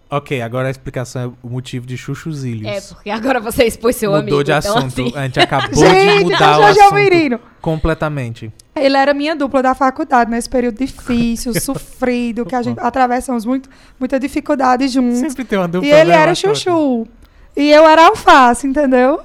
Ok, 0.09 0.39
agora 0.41 0.67
a 0.67 0.71
explicação 0.71 1.21
é 1.43 1.47
o 1.47 1.49
motivo 1.49 1.85
de 1.87 1.97
chuchuzilhos. 1.97 2.67
É, 2.67 2.79
porque 2.93 3.09
agora 3.09 3.39
você 3.39 3.63
expôs 3.65 3.95
seu 3.95 4.11
Mudou 4.11 4.21
amigo. 4.39 4.43
de 4.43 4.51
então, 4.51 4.77
assunto. 4.77 5.01
assim, 5.01 5.13
A 5.15 5.23
gente 5.23 5.39
acabou 5.39 5.69
de 5.73 5.79
Gente, 5.79 6.23
mudar 6.25 6.59
o 6.59 6.63
eu 6.67 6.73
já 6.75 6.85
assunto 6.85 6.93
menino. 6.95 7.39
completamente. 7.59 8.53
Ele 8.75 8.95
era 8.95 9.13
minha 9.13 9.35
dupla 9.35 9.63
da 9.63 9.73
faculdade 9.73 10.29
nesse 10.29 10.47
período 10.49 10.77
difícil, 10.77 11.53
sofrido, 11.59 12.45
que 12.45 12.53
a 12.55 12.61
gente 12.61 12.79
atravessamos 12.79 13.45
muito, 13.45 13.67
muita 13.99 14.19
dificuldade 14.19 14.87
juntos. 14.87 15.17
Sempre 15.19 15.43
tem 15.43 15.57
uma 15.57 15.67
dupla. 15.67 15.87
E 15.87 15.91
ele 15.91 16.11
né? 16.11 16.17
Era 16.17 16.35
chuchu. 16.35 17.07
E 17.57 17.71
eu 17.71 17.87
era 17.87 18.07
alface, 18.07 18.67
entendeu? 18.67 19.21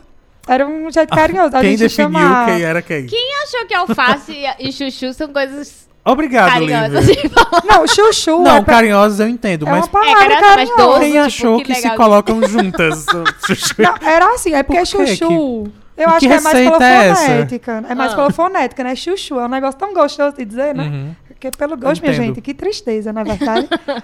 Era 0.49 0.67
um 0.67 0.91
jeito 0.91 1.15
carinhoso 1.15 1.51
da 1.51 1.61
Quem 1.61 1.71
gente 1.77 1.81
definiu 1.81 2.13
chamar. 2.19 2.47
quem 2.47 2.63
era 2.63 2.81
quem? 2.81 3.07
Quem 3.07 3.31
achou 3.45 3.67
que 3.67 3.75
alface 3.75 4.35
e 4.59 4.73
chuchu 4.73 5.13
são 5.13 5.29
coisas 5.29 5.87
Obrigado, 6.05 6.51
carinhosas? 6.53 7.07
Lívia. 7.07 7.31
Não, 7.65 7.87
chuchu 7.87 8.43
Não, 8.43 8.57
é, 8.57 8.63
pra- 8.63 8.75
carinhosos 8.77 9.21
eu 9.21 9.29
entendo, 9.29 9.67
é 9.69 9.71
mas 9.71 9.85
uma 9.85 9.89
palavra 9.89 10.15
carinhosa, 10.19 10.41
mas 10.41 10.55
carinhosa. 10.71 10.83
doce. 10.87 11.01
quem 11.01 11.11
tipo, 11.13 11.27
achou 11.27 11.57
que 11.59 11.65
que, 11.65 11.75
se 11.75 11.91
colocam 11.91 12.43
juntas? 12.49 13.07
Não, 13.79 14.09
era 14.09 14.35
assim, 14.35 14.55
é 14.55 14.63
porque 14.63 14.81
Por 14.81 14.87
chuchu. 14.87 15.17
Que- 15.17 15.81
eu 16.03 16.07
que 16.09 16.15
acho 16.15 16.19
que 16.21 16.27
é 16.27 16.41
mais 16.41 16.45
receita 16.57 16.79
pela 16.79 16.91
é 16.91 17.09
essa? 17.09 17.25
fonética. 17.27 17.85
É 17.91 17.95
mais 17.95 18.13
Ah. 18.13 18.17
pela 18.17 18.31
fonética, 18.31 18.83
né? 18.85 18.97
Chuchu 18.97 19.39
é 19.39 19.45
um 19.45 19.49
negócio 19.49 19.79
tão 19.79 19.93
gostoso 19.93 20.35
de 20.37 20.45
dizer, 20.47 20.75
né? 20.75 20.85
Uhum. 20.85 21.15
Porque 21.29 21.51
pelo 21.51 21.77
gosto, 21.77 22.01
minha 22.01 22.15
gente, 22.15 22.41
que 22.41 22.55
tristeza, 22.55 23.13
na 23.13 23.23
verdade. 23.23 23.69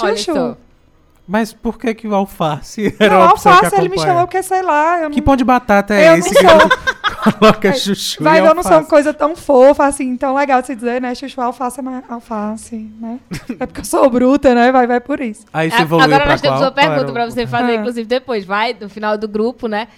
Olha 0.00 0.16
chuchu. 0.16 0.56
Mas 1.26 1.52
por 1.52 1.78
que 1.78 1.94
que 1.94 2.06
o 2.08 2.14
alface 2.14 2.94
era 2.98 3.14
Não, 3.14 3.22
a 3.22 3.30
opção 3.30 3.52
alface, 3.52 3.74
que 3.74 3.80
ele 3.80 3.88
me 3.88 3.98
chamou 3.98 4.22
porque, 4.26 4.42
sei 4.42 4.60
lá, 4.62 4.98
eu 4.98 5.02
não... 5.04 5.10
Que 5.10 5.22
pão 5.22 5.36
de 5.36 5.44
batata 5.44 5.94
é 5.94 6.08
eu 6.10 6.16
esse 6.16 6.34
não 6.42 6.50
sou... 6.60 6.68
coloca 7.22 7.72
chuchu 7.72 8.22
Vai 8.22 8.38
e 8.38 8.40
não 8.42 8.48
sou 8.48 8.54
uma 8.62 8.70
alface? 8.76 8.88
coisa 8.90 9.14
tão 9.14 9.36
fofa, 9.36 9.84
assim, 9.86 10.16
tão 10.16 10.34
legal 10.34 10.60
de 10.60 10.66
se 10.68 10.74
dizer, 10.74 11.00
né? 11.00 11.14
Chuchu, 11.14 11.40
alface 11.40 11.78
é 11.80 11.82
mais 11.82 12.02
alface, 12.08 12.76
né? 13.00 13.18
É 13.60 13.66
porque 13.66 13.80
eu 13.80 13.84
sou 13.84 14.08
bruta, 14.10 14.54
né? 14.54 14.70
Vai, 14.72 14.86
vai 14.86 15.00
por 15.00 15.20
isso. 15.20 15.44
Aí 15.52 15.70
você 15.70 15.76
A- 15.76 15.80
evoluiu 15.82 16.06
Agora 16.14 16.26
nós 16.30 16.40
temos 16.40 16.58
qual? 16.58 16.68
uma 16.68 16.74
pergunta 16.74 17.02
Qual 17.04 17.12
pra 17.12 17.24
você 17.30 17.46
fazer, 17.46 17.72
Ah. 17.72 17.76
inclusive, 17.76 18.06
depois. 18.06 18.44
Vai, 18.44 18.76
no 18.80 18.88
final 18.88 19.16
do 19.16 19.28
grupo, 19.28 19.66
né? 19.68 19.88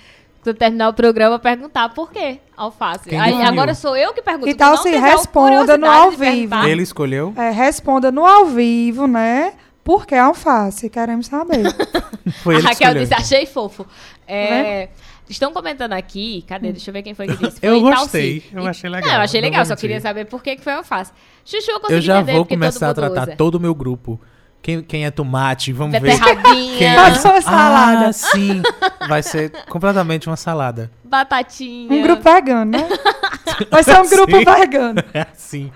Quando 0.43 0.57
terminar 0.57 0.89
o 0.91 0.93
programa, 0.93 1.39
perguntar 1.39 1.89
por 1.95 2.13
quê 2.13 2.39
alface. 2.55 3.09
Quem 3.09 3.19
Aí, 3.19 3.41
agora 3.43 3.75
sou 3.75 3.97
eu 3.97 4.13
que 4.13 4.21
pergunto. 4.21 4.49
Então, 4.49 4.77
se 4.77 4.83
teve 4.85 4.97
a 4.99 5.01
responda 5.01 5.79
no 5.79 5.87
ao 5.87 6.11
vivo. 6.11 6.55
Ele 6.67 6.83
escolheu? 6.83 7.33
É, 7.37 7.49
responda 7.51 8.13
no 8.13 8.27
ao 8.27 8.45
vivo, 8.45 9.07
né? 9.07 9.55
Por 9.83 10.07
que 10.07 10.15
alface? 10.15 10.91
Queremos 10.91 11.27
saber. 11.29 11.63
Foi 12.45 12.57
a 12.57 12.59
ele 12.59 12.67
que 12.67 12.73
Raquel 12.75 12.89
escolheu, 12.89 13.03
disse, 13.03 13.15
achei 13.15 13.47
fofo. 13.47 13.87
É, 14.29 14.89
Estão 15.29 15.53
comentando 15.53 15.93
aqui, 15.95 16.45
cadê? 16.47 16.71
Deixa 16.73 16.91
eu 16.91 16.93
ver 16.93 17.03
quem 17.03 17.15
foi 17.15 17.27
que 17.29 17.37
disse. 17.37 17.59
Foi 17.61 17.69
Eu 17.69 17.79
Italci. 17.79 17.99
gostei, 17.99 18.43
eu 18.53 18.67
achei 18.67 18.91
legal, 18.91 19.09
Não, 19.09 19.17
eu 19.17 19.23
achei 19.23 19.41
legal, 19.41 19.65
só 19.65 19.75
queria 19.75 20.01
saber 20.01 20.27
por 20.27 20.43
que 20.43 20.57
que 20.57 20.63
foi 20.63 20.75
alface. 20.75 21.13
Chuchu, 21.45 21.71
eu 21.71 21.81
consegui 21.81 21.95
Eu 21.99 22.01
já 22.03 22.21
entender 22.21 22.33
vou 22.35 22.45
começar 22.45 22.91
a 22.91 22.95
tratar 22.95 23.23
usa. 23.29 23.37
todo 23.37 23.55
o 23.55 23.61
meu 23.61 23.75
grupo. 23.75 24.21
Quem, 24.61 24.83
quem 24.83 25.05
é 25.05 25.11
tomate, 25.11 25.73
vamos 25.73 25.99
ver. 25.99 26.19
Quem 26.19 26.19
Beterrabinha, 26.19 26.89
é... 26.89 26.99
Uma 26.99 27.41
salada. 27.43 28.07
Ah, 28.09 28.13
sim. 28.13 28.63
Vai 29.09 29.23
ser 29.23 29.51
completamente 29.69 30.27
uma 30.29 30.37
salada. 30.37 30.91
batatinha. 31.05 31.93
Um 31.93 32.03
grupo 32.03 32.23
vegano, 32.23 32.71
né? 32.71 32.89
Vai 33.71 33.83
ser 33.83 34.01
um 34.01 34.09
grupo 34.09 34.37
Sim. 34.37 34.45
vegano. 34.45 35.03
É 35.13 35.21
assim. 35.23 35.71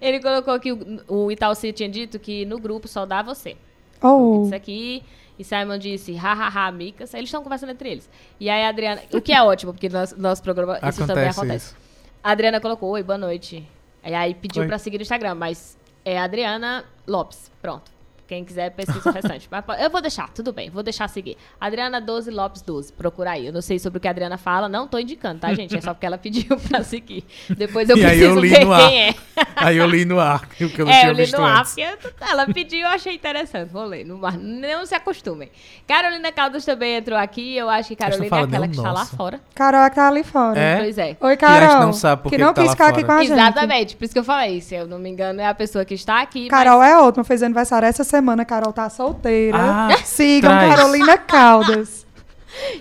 Ele 0.00 0.20
colocou 0.20 0.58
que 0.60 0.72
o, 0.72 1.00
o 1.08 1.30
Italci 1.30 1.72
tinha 1.72 1.88
dito 1.88 2.18
que 2.18 2.44
no 2.46 2.58
grupo 2.58 2.86
só 2.88 3.04
dá 3.06 3.22
você. 3.22 3.56
Oh. 4.02 4.44
Isso 4.46 4.54
aqui. 4.54 5.02
E 5.40 5.44
Simon 5.44 5.78
disse, 5.78 6.12
hahaha, 6.12 6.70
micas. 6.70 7.14
Eles 7.14 7.28
estão 7.28 7.42
conversando 7.42 7.70
entre 7.70 7.88
eles. 7.88 8.10
E 8.38 8.50
aí 8.50 8.62
a 8.62 8.68
Adriana. 8.68 9.00
O 9.10 9.22
que 9.22 9.32
é 9.32 9.42
ótimo, 9.42 9.72
porque 9.72 9.88
no 9.88 9.98
nosso, 9.98 10.20
nosso 10.20 10.42
programa 10.42 10.78
isso 10.86 11.06
também 11.06 11.30
Acontece 11.30 11.56
isso. 11.56 11.76
A 12.22 12.32
Adriana 12.32 12.60
colocou, 12.60 12.90
oi, 12.90 13.02
boa 13.02 13.16
noite. 13.16 13.66
E 14.04 14.14
aí 14.14 14.34
pediu 14.34 14.66
pra 14.66 14.78
seguir 14.78 14.98
no 14.98 15.02
Instagram, 15.02 15.34
mas 15.36 15.78
é 16.04 16.18
Adriana 16.18 16.84
Lopes. 17.06 17.50
Pronto. 17.62 17.90
Quem 18.30 18.44
quiser, 18.44 18.70
pesquisa 18.70 19.10
o 19.10 19.12
restante. 19.12 19.48
Mas 19.50 19.64
eu 19.80 19.90
vou 19.90 20.00
deixar, 20.00 20.28
tudo 20.32 20.52
bem, 20.52 20.70
vou 20.70 20.84
deixar 20.84 21.08
seguir. 21.08 21.36
Adriana 21.60 22.00
12 22.00 22.30
Lopes 22.30 22.62
12, 22.62 22.92
procura 22.92 23.32
aí. 23.32 23.46
Eu 23.46 23.52
não 23.52 23.60
sei 23.60 23.76
sobre 23.80 23.96
o 23.98 24.00
que 24.00 24.06
a 24.06 24.12
Adriana 24.12 24.38
fala, 24.38 24.68
não 24.68 24.86
tô 24.86 25.00
indicando, 25.00 25.40
tá, 25.40 25.52
gente? 25.52 25.76
É 25.76 25.80
só 25.80 25.92
porque 25.92 26.06
ela 26.06 26.16
pediu 26.22 26.56
pra 26.56 26.84
seguir. 26.84 27.24
Depois 27.58 27.88
eu 27.88 27.96
E 27.96 28.04
aí 28.04 28.20
eu 28.20 28.34
preciso 28.36 28.40
li 28.40 28.48
ver 28.50 28.64
no 28.64 28.72
ar. 28.72 28.88
quem 28.88 29.02
é. 29.08 29.14
Aí 29.56 29.76
eu 29.78 29.86
li 29.88 30.04
no 30.04 30.20
ar, 30.20 30.44
o 30.44 30.46
que 30.68 30.80
eu 30.80 30.86
não 30.86 30.92
É, 30.92 31.00
tinha 31.00 31.10
eu 31.10 31.14
li 31.16 31.32
no 31.32 31.44
ar, 31.44 31.58
antes. 31.58 31.74
porque 31.74 32.22
eu- 32.22 32.28
ela 32.28 32.46
pediu 32.46 32.80
eu 32.82 32.86
achei 32.88 33.14
interessante. 33.16 33.68
Vou 33.72 33.84
ler 33.84 34.04
no 34.06 34.24
ar. 34.24 34.38
Não 34.38 34.86
se 34.86 34.94
acostumem. 34.94 35.50
Carolina 35.88 36.30
Caldas 36.30 36.64
também 36.64 36.94
entrou 36.94 37.18
aqui. 37.18 37.56
Eu 37.56 37.68
acho 37.68 37.88
que 37.88 37.96
Carolina 37.96 38.36
é 38.38 38.42
aquela 38.44 38.68
que 38.68 38.76
está 38.76 38.92
lá 38.92 39.06
fora. 39.06 39.40
Carol 39.56 39.80
é 39.82 39.90
que 39.90 39.96
tá 39.96 40.06
ali 40.06 40.22
fora. 40.22 40.56
É? 40.56 40.76
Pois 40.78 40.98
é. 40.98 41.16
Oi, 41.20 41.36
Que 41.36 41.44
Carol. 41.44 41.80
não 41.80 41.92
sabe 41.92 42.22
por 42.22 42.30
que 42.30 42.36
que 42.36 42.42
não 42.44 42.54
tá 42.54 42.60
lá 42.60 42.66
quis 42.68 42.72
ficar 42.74 42.88
aqui 42.90 43.02
com 43.02 43.10
a 43.10 43.22
gente. 43.24 43.32
Exatamente, 43.32 43.96
por 43.96 44.04
isso 44.04 44.12
que 44.14 44.20
eu 44.20 44.24
falei. 44.24 44.60
Se 44.60 44.76
eu 44.76 44.86
não 44.86 45.00
me 45.00 45.10
engano, 45.10 45.40
é 45.40 45.46
a 45.48 45.54
pessoa 45.54 45.84
que 45.84 45.94
está 45.94 46.20
aqui. 46.20 46.46
Carol 46.46 46.78
mas... 46.78 46.92
é 46.92 46.96
ótima, 46.98 47.24
fez 47.24 47.42
aniversário 47.42 47.88
essa 47.88 48.04
semana. 48.04 48.19
Carol 48.46 48.72
tá 48.72 48.88
solteira. 48.90 49.56
Ah, 49.58 49.88
Sigam 50.04 50.50
traz. 50.50 50.74
Carolina 50.76 51.18
Caldas. 51.18 52.06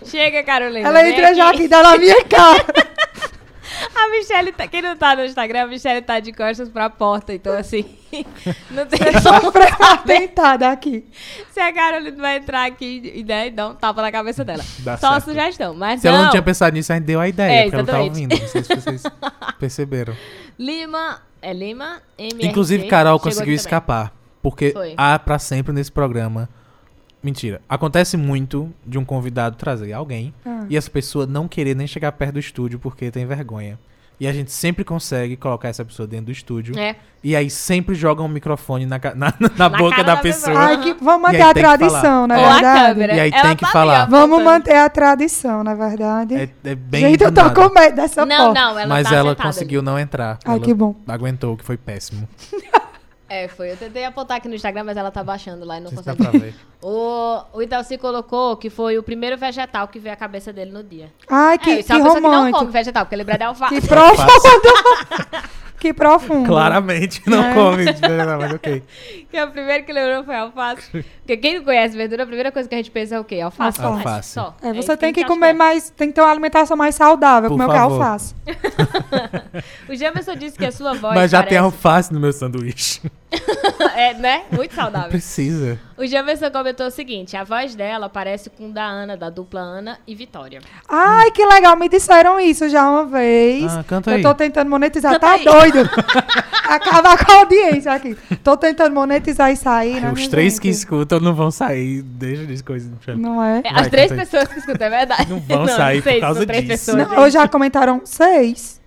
Chega, 0.06 0.44
Carolina. 0.44 0.88
Ela 0.88 1.08
entra 1.08 1.34
já 1.34 1.50
aqui. 1.50 1.68
dá 1.68 1.84
na 1.84 1.98
minha 1.98 2.24
cara. 2.26 2.66
A 3.96 4.10
Michelle, 4.10 4.52
tá... 4.52 4.68
quem 4.68 4.82
não 4.82 4.96
tá 4.98 5.16
no 5.16 5.24
Instagram, 5.24 5.64
a 5.64 5.68
Michelle 5.68 6.02
tá 6.02 6.20
de 6.20 6.34
costas 6.34 6.68
pra 6.68 6.90
porta. 6.90 7.34
Então, 7.34 7.56
assim, 7.58 7.86
não 8.72 8.86
tem 8.86 9.00
Só 9.22 9.40
como 9.40 9.54
tentada 10.06 10.70
aqui. 10.70 11.06
se 11.52 11.60
a 11.60 11.72
Carolina 11.72 12.18
vai 12.18 12.38
entrar 12.38 12.66
aqui 12.66 13.12
e 13.16 13.24
né, 13.24 13.50
dar 13.50 13.70
um 13.70 13.76
tapa 13.76 14.02
na 14.02 14.12
cabeça 14.12 14.44
dela. 14.44 14.64
Dá 14.80 14.98
Só 14.98 15.12
certo. 15.12 15.26
sugestão. 15.26 15.74
Mas 15.74 16.02
Se 16.02 16.08
ela 16.08 16.18
não. 16.18 16.24
não 16.26 16.32
tinha 16.32 16.42
pensado 16.42 16.74
nisso, 16.74 16.92
a 16.92 16.96
gente 16.96 17.06
deu 17.06 17.20
a 17.22 17.28
ideia, 17.28 17.60
É, 17.60 17.64
porque 17.64 17.76
ela 17.76 17.86
tá 17.86 17.92
exatamente. 18.04 18.10
ouvindo. 18.36 18.42
Não 18.42 18.48
sei 18.50 18.64
se 18.64 18.76
vocês 18.76 19.04
perceberam. 19.60 20.16
Lima, 20.58 21.22
é 21.42 21.54
Lima, 21.54 22.02
MRC, 22.18 22.48
Inclusive, 22.48 22.88
Carol 22.88 23.20
conseguiu 23.20 23.54
escapar. 23.54 24.12
Porque 24.42 24.72
Foi. 24.72 24.94
há 24.98 25.18
pra 25.20 25.38
sempre 25.40 25.74
nesse 25.74 25.92
programa. 25.92 26.48
Mentira. 27.22 27.62
Acontece 27.68 28.16
muito 28.16 28.72
de 28.86 28.98
um 28.98 29.04
convidado 29.04 29.58
trazer 29.58 29.92
alguém 29.92 30.34
Ah. 30.46 30.64
e 30.70 30.78
essa 30.78 30.90
pessoa 30.90 31.26
não 31.26 31.48
querer 31.48 31.76
nem 31.76 31.86
chegar 31.86 32.12
perto 32.14 32.34
do 32.36 32.40
estúdio 32.40 32.80
porque 32.80 33.12
tem 33.12 33.26
vergonha. 33.26 33.78
E 34.22 34.28
a 34.28 34.34
gente 34.34 34.52
sempre 34.52 34.84
consegue 34.84 35.38
colocar 35.38 35.70
essa 35.70 35.84
pessoa 35.86 36.06
dentro 36.06 36.26
do 36.26 36.32
estúdio. 36.34 36.78
É. 36.78 36.96
E 37.24 37.36
aí 37.38 37.50
sempre 37.50 37.96
joga 37.96 38.22
um 38.22 38.28
microfone 38.28 38.86
na, 38.86 39.00
ca- 39.00 39.16
na, 39.16 39.34
na 39.58 39.70
boca 39.70 39.98
da 40.04 40.16
da 40.16 40.18
pessoa. 40.22 40.48
pessoa. 40.58 40.66
Ai, 40.68 40.82
que, 40.82 40.94
vamos 41.02 41.22
manter 41.22 41.42
aí 41.42 41.50
a 41.50 41.54
tradição, 41.54 42.28
na 42.28 42.38
Ou 42.38 42.46
a 42.46 42.54
verdade. 42.54 43.00
E 43.00 43.20
aí 43.20 43.32
Ela 43.34 43.42
tem 43.44 43.56
que 43.56 43.66
falar. 43.72 44.02
ali, 44.04 44.12
Vamos 44.12 44.44
manter 44.44 44.76
a 44.76 44.90
tradição, 44.90 45.64
na 45.64 45.74
verdade. 45.74 46.36
É, 46.36 46.50
é 46.66 46.76
bem 46.76 47.02
Gente, 47.02 47.24
eu 47.24 47.32
tô 47.34 47.50
com 47.54 47.74
medo 47.74 47.96
dessa 47.96 48.26
Não, 48.26 48.46
porta. 48.54 48.60
não, 48.62 48.80
ela 48.80 48.88
Mas 48.90 49.10
tá 49.10 49.16
ela 49.16 49.36
conseguiu 49.38 49.82
não 49.82 49.98
entrar. 49.98 50.38
Ai, 50.46 50.56
Ela 50.56 50.66
que 50.66 50.74
bom. 50.74 50.96
Aguentou, 51.08 51.56
que 51.56 51.64
foi 51.64 51.78
péssimo. 51.78 52.28
É, 53.30 53.48
foi. 53.48 53.72
Eu 53.72 53.78
tentei 53.78 54.04
apontar 54.04 54.38
aqui 54.38 54.48
no 54.48 54.56
Instagram, 54.56 54.84
mas 54.84 54.98
ela 54.98 55.12
tá 55.12 55.24
baixando 55.24 55.64
lá 55.66 55.78
e 55.78 55.82
não 55.82 55.90
se 55.90 55.96
consegue. 55.98 56.18
dá 56.24 56.30
pra 56.30 56.40
ver. 56.40 56.56
O, 56.82 57.42
o 57.52 57.62
Italci 57.62 57.98
colocou 57.98 58.56
que 58.56 58.70
foi 58.70 58.98
o 58.98 59.04
primeiro 59.04 59.38
vegetal 59.38 59.86
que 59.90 60.00
veio 60.00 60.14
à 60.14 60.16
cabeça 60.16 60.54
dele 60.54 60.72
no 60.72 60.82
dia. 60.82 61.12
Ai, 61.30 61.58
que, 61.60 61.70
é, 61.72 61.80
isso 61.82 61.92
é 61.92 61.96
que 61.96 62.02
uma 62.02 62.06
pessoa 62.06 62.16
que 62.16 62.22
não 62.22 62.32
romântico. 62.36 62.60
come 62.60 62.72
vegetal, 62.72 63.06
porque 63.06 63.16
lembra 63.18 63.38
de 63.38 63.44
alface. 63.44 63.82
Que 63.82 63.82
profundo. 63.90 64.74
que 65.78 65.94
profundo. 65.94 66.48
Claramente 66.48 67.22
não 67.30 67.44
É. 67.44 67.54
come. 67.54 67.84
Não, 67.84 68.38
mas 68.40 68.54
ok. 68.54 68.82
Que 69.30 69.36
é 69.36 69.44
o 69.44 69.52
primeiro 69.52 69.84
que 69.84 69.92
lembrou 69.92 70.24
foi 70.24 70.38
alface. 70.38 70.90
Porque 71.20 71.36
quem 71.36 71.56
não 71.58 71.66
conhece 71.66 71.98
verdura, 71.98 72.24
a 72.24 72.26
primeira 72.26 72.50
coisa 72.50 72.70
que 72.70 72.76
a 72.76 72.78
gente 72.78 72.92
pensa 72.92 73.16
é 73.16 73.20
o 73.20 73.26
quê? 73.26 73.42
Alface. 73.42 73.82
Alface. 73.82 74.08
Alface. 74.08 74.30
Só. 74.32 74.56
É, 74.62 74.72
isso 74.72 74.84
você 74.84 74.96
tem 74.96 75.10
a 75.10 75.14
que 75.14 75.20
acha 75.20 75.28
comer 75.28 75.50
é. 75.50 75.54
mais, 75.54 75.90
tem 75.90 76.08
que 76.08 76.14
ter 76.14 76.22
uma 76.22 76.32
alimentação 76.32 76.78
mais 76.78 76.96
saudável, 76.96 77.50
Por 77.50 77.58
como 77.58 77.64
é 77.64 77.68
o 77.68 77.70
que 77.72 77.76
é 77.76 77.80
alface. 77.82 78.34
O 79.90 79.96
Jamerson 79.96 80.36
disse 80.36 80.58
que 80.58 80.66
a 80.66 80.72
sua 80.72 80.94
voz 80.94 81.14
Mas 81.14 81.32
já 81.32 81.40
tem 81.44 81.58
parece... 81.58 81.66
alface 81.66 82.14
no 82.14 82.22
meu 82.22 82.32
sanduíche. 82.32 83.02
é, 83.96 84.14
né? 84.16 84.44
Muito 84.52 84.76
Não 84.76 84.84
saudável. 84.84 85.10
precisa. 85.10 85.80
O 85.96 86.06
Jamerson 86.06 86.50
comentou 86.50 86.88
o 86.88 86.92
seguinte, 86.92 87.36
a 87.38 87.44
voz 87.44 87.76
dela 87.76 88.10
parece 88.10 88.50
com 88.50 88.72
da 88.72 88.86
Ana, 88.86 89.16
da 89.18 89.30
dupla 89.30 89.60
Ana 89.62 90.00
e 90.08 90.16
Vitória. 90.16 90.62
Ai, 90.88 91.30
que 91.32 91.46
legal, 91.46 91.76
me 91.76 91.88
disseram 91.90 92.40
isso 92.40 92.68
já 92.70 92.90
uma 92.90 93.06
vez. 93.06 93.72
Ah, 93.76 93.84
canta 93.84 94.12
Eu 94.12 94.16
aí. 94.18 94.22
tô 94.24 94.34
tentando 94.34 94.70
monetizar, 94.70 95.14
Canta 95.14 95.28
tá 95.28 95.34
aí. 95.34 95.44
doido? 95.44 95.90
Acabar 96.70 97.24
com 97.24 97.32
a 97.32 97.36
audiência 97.40 97.92
aqui. 97.92 98.16
Tô 98.44 98.56
tentando 98.56 98.94
monetizar 98.94 99.52
isso 99.52 99.68
aí, 99.68 100.00
né? 100.00 100.08
Os 100.12 100.20
minha 100.20 100.30
três 100.30 100.54
gente? 100.54 100.62
que 100.62 100.70
escutam 100.70 101.20
não 101.20 101.34
vão 101.34 101.52
sair. 101.52 102.02
Deixa 102.02 102.46
de 102.46 102.64
coisa. 102.64 102.92
Não 103.18 103.44
é? 103.44 103.60
É, 103.64 103.74
Vai, 103.74 103.82
as 103.82 103.88
três 103.90 104.10
canta 104.10 104.22
aí. 104.22 104.28
pessoas 104.28 104.48
que 104.54 104.60
escutam, 104.60 104.88
é 104.88 104.90
verdade. 104.90 105.30
Não 105.30 105.40
vão 105.40 105.68
sair 105.68 106.02
por 106.02 106.10
sei, 106.12 106.20
causa 106.22 106.46
disso. 106.46 106.68
pessoas. 106.68 106.98
Não, 106.98 107.20
hoje 107.20 107.34
já 107.34 107.48
comentaram 107.48 108.02
seis. 108.06 108.80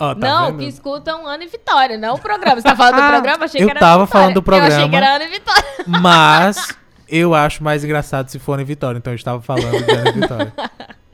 Tá 0.00 0.14
não, 0.14 0.46
vendo? 0.46 0.58
que 0.58 0.64
escutam 0.66 1.26
Ana 1.26 1.44
e 1.44 1.46
Vitória, 1.46 1.98
não 1.98 2.14
o 2.14 2.18
programa. 2.18 2.56
Você 2.56 2.62
tá 2.62 2.74
falando 2.74 3.02
do 3.02 3.08
programa? 3.12 3.44
Achei 3.44 3.60
eu 3.60 3.66
que 3.66 3.70
era 3.70 3.80
tava 3.80 3.94
Ana 3.96 4.04
e 4.04 4.06
falando 4.08 4.40
do 4.40 4.50
Eu 4.50 4.54
achei 4.56 4.68
programa. 4.68 4.88
que 4.88 4.96
era 4.96 5.14
Ana 5.16 5.24
e 5.24 5.28
Vitória. 5.28 5.64
Mas 5.86 6.68
eu 7.08 7.34
acho 7.34 7.62
mais 7.62 7.84
engraçado 7.84 8.28
se 8.30 8.38
for 8.38 8.58
em 8.58 8.64
Vitória. 8.64 8.96
Então 8.98 9.12
eu 9.12 9.16
estava 9.16 9.42
falando 9.42 9.84
de 9.84 9.90
Ana 9.92 10.08
e 10.08 10.12
Vitória. 10.12 10.52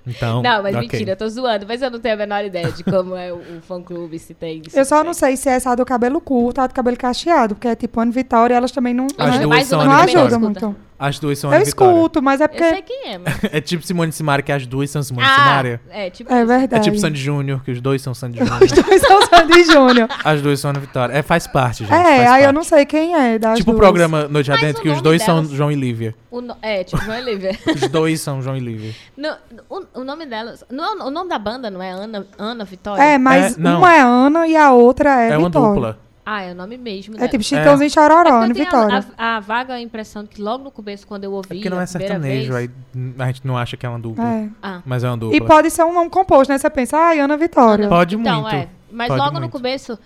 Então, 0.09 0.41
Não, 0.41 0.63
mas 0.63 0.73
ok. 0.77 0.89
mentira, 0.89 1.13
eu 1.13 1.17
tô 1.17 1.29
zoando. 1.29 1.67
Mas 1.67 1.83
eu 1.83 1.91
não 1.91 1.99
tenho 1.99 2.15
a 2.15 2.19
menor 2.19 2.45
ideia 2.45 2.71
de 2.71 2.85
como 2.85 3.17
é 3.17 3.33
o, 3.33 3.39
o 3.39 3.61
fã-clube, 3.61 4.17
se 4.21 4.35
tem... 4.35 4.63
se 4.69 4.79
Eu 4.79 4.85
só 4.85 5.03
não 5.03 5.13
sei 5.13 5.37
se 5.37 5.49
é 5.49 5.55
essa 5.55 5.75
do 5.75 5.85
cabelo 5.85 6.21
curto 6.21 6.59
ou 6.59 6.65
a 6.65 6.69
do 6.69 6.75
cabelo 6.75 6.97
cacheado, 6.97 7.57
porque 7.57 7.67
é 7.67 7.75
tipo 7.75 8.01
Ana 8.01 8.13
Vitória 8.13 8.55
e 8.55 8.57
elas 8.57 8.71
também 8.71 8.95
não, 8.95 9.09
As 9.19 9.35
duas 9.35 9.47
mais 9.47 9.67
são 9.67 9.79
não 9.85 9.87
Ana 9.87 9.95
não 9.95 10.05
ajudam 10.05 10.27
escuta. 10.43 10.67
muito. 10.67 10.77
As 10.99 11.19
duas 11.19 11.39
são 11.39 11.51
Eu 11.51 11.57
Ana 11.57 11.65
Vitória. 11.65 11.93
escuto, 11.93 12.23
mas 12.23 12.41
é 12.41 12.45
Eu 12.45 12.49
sei 12.59 12.73
porque. 12.75 12.83
quem 12.83 13.13
é, 13.13 13.19
mas... 13.19 13.45
É 13.53 13.61
tipo 13.61 13.85
Simone 13.87 14.09
e 14.11 14.13
Simaria, 14.13 14.43
que 14.43 14.51
as 14.53 14.67
duas 14.67 14.89
são 14.91 15.03
Simone 15.03 15.27
e 15.27 15.31
Ah, 15.31 15.35
Simaria. 15.35 15.81
é, 15.91 16.11
tipo 16.11 16.33
É 16.33 16.43
isso. 16.43 16.53
É 16.53 16.59
verdade. 16.59 16.85
tipo 16.85 16.99
Sandy 16.99 17.21
Júnior, 17.21 17.63
que 17.63 17.71
os 17.71 17.81
dois 17.81 18.01
são 18.01 18.15
Sandy 18.15 18.39
Júnior. 18.45 18.63
Os 18.63 18.73
dois 18.73 19.03
são 19.03 19.23
Sandy 19.27 19.65
Júnior. 19.65 20.09
As 20.25 20.41
duas 20.41 20.59
são 20.61 20.71
Ana 20.71 20.81
Vitória. 20.81 21.13
É, 21.13 21.23
faz 21.23 21.47
parte, 21.47 21.85
gente. 21.85 21.93
É, 21.93 21.97
aí 22.21 22.27
parte. 22.27 22.45
eu 22.45 22.53
não 22.53 22.65
sei 22.65 22.87
quem 22.87 23.15
é 23.15 23.39
das 23.39 23.59
Tipo 23.59 23.73
o 23.73 23.75
programa 23.77 24.27
Noite 24.29 24.49
Mas 24.51 24.59
Adentro, 24.63 24.83
que 24.83 24.89
os 24.89 25.03
dois 25.03 25.23
são 25.23 25.37
delas- 25.43 25.51
João 25.51 25.71
e 25.71 25.75
Lívia. 25.75 26.15
O 26.31 26.41
no- 26.41 26.57
É, 26.63 26.83
tipo, 26.85 27.03
João 27.03 27.19
e 27.19 27.23
Lívia. 27.23 27.59
Os 27.75 27.89
dois 27.89 28.21
são 28.21 28.41
João 28.41 28.57
e 28.57 28.61
Lívia. 28.61 28.95
No- 29.17 29.37
o, 29.69 30.01
o 30.01 30.05
nome 30.05 30.25
delas... 30.27 30.65
Não, 30.71 31.07
o 31.07 31.11
nome 31.11 31.29
da 31.29 31.39
banda 31.39 31.71
não 31.71 31.83
é 31.83 31.91
Ana, 31.91 32.27
Ana 32.39 32.65
Vitória? 32.65 33.03
É, 33.03 33.19
mas 33.19 33.57
É, 33.59 33.61
uma 33.61 33.95
é 33.95 34.01
Ana 34.01 34.47
e 34.49 34.57
a 34.57 34.73
outra 34.73 35.23
é, 35.25 35.31
É, 35.33 35.37
uma 35.39 35.49
Vitória. 35.49 35.69
dupla. 35.75 35.99
Ah, 36.29 36.43
é 36.43 36.51
o 36.51 36.55
nome 36.57 36.77
mesmo 36.77 37.15
É 37.15 37.19
dela. 37.19 37.29
tipo 37.31 37.45
Chitãozinho 37.45 37.89
Chororó, 37.89 38.29
É 38.29 38.33
Ana 38.33 38.47
porque 38.49 38.63
eu 38.63 38.67
tenho 38.69 38.83
Vitória. 38.83 39.07
a, 39.17 39.35
a, 39.35 39.37
a 39.37 39.41
vaga 39.41 39.81
impressão 39.81 40.27
que 40.27 40.43
logo 40.43 40.65
no 40.65 40.73
começo, 40.73 41.07
quando 41.07 41.23
eu 41.23 41.33
ouvi 41.33 41.47
É 41.51 41.55
porque 41.55 41.71
não 41.71 41.81
é 41.81 41.87
sertanejo, 41.87 42.53
vez... 42.53 42.69
aí 42.97 43.15
a 43.21 43.27
gente 43.29 43.47
não 43.47 43.57
acha 43.57 43.77
que 43.77 43.87
é 43.87 43.89
uma 43.89 43.99
dupla. 44.01 44.25
É. 44.25 44.49
Ah, 44.61 44.83
Mas 44.85 45.05
é 45.05 45.09
uma 45.09 45.17
dupla. 45.17 45.37
E 45.37 45.41
pode 45.41 45.71
ser 45.71 45.85
um 45.85 45.93
nome 45.95 46.11
composto, 46.11 46.53
né? 46.53 46.59
Você 46.59 46.69
pensa, 46.69 46.97
ai, 46.99 47.21
Ana 47.21 47.37
Vitória. 47.37 47.89
Pode 47.89 48.17
então, 48.17 48.43
muito. 48.43 48.57
é. 48.57 48.69
Mas 48.91 49.09
Pode 49.09 49.21
logo 49.21 49.35
no 49.35 49.41
muito. 49.43 49.53
começo... 49.53 49.97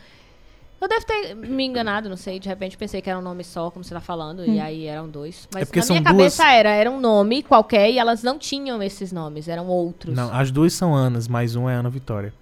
Eu 0.83 0.89
devo 0.89 1.05
ter 1.05 1.35
me 1.37 1.65
enganado, 1.67 2.09
não 2.09 2.17
sei. 2.17 2.39
De 2.41 2.49
repente 2.49 2.75
pensei 2.77 3.03
que 3.03 3.11
era 3.11 3.19
um 3.19 3.23
nome 3.23 3.45
só, 3.45 3.71
como 3.71 3.85
você 3.85 3.93
tá 3.93 4.01
falando, 4.01 4.41
Hum. 4.41 4.55
e 4.55 4.59
aí 4.61 4.87
eram 4.87 5.09
dois. 5.11 5.47
Mas 5.53 5.63
É 5.63 5.65
porque 5.67 5.81
na 5.81 5.85
são 5.85 5.95
minha 5.97 6.03
duas- 6.11 6.37
cabeça 6.37 6.51
era, 6.51 6.71
era 6.71 6.91
um 6.91 6.99
nome 6.99 7.43
qualquer 7.43 7.91
e 7.91 7.99
elas 7.99 8.23
não 8.23 8.39
tinham 8.39 8.83
esses 8.83 9.13
nomes, 9.13 9.47
eram 9.47 9.67
outros. 9.67 10.15
Não, 10.15 10.33
as 10.35 10.51
duas 10.51 10.73
são 10.73 10.95
Anas, 10.95 11.29
mas 11.29 11.55
um 11.55 11.69
é 11.69 11.75
Ana 11.75 11.91
Vitória. 11.91 12.33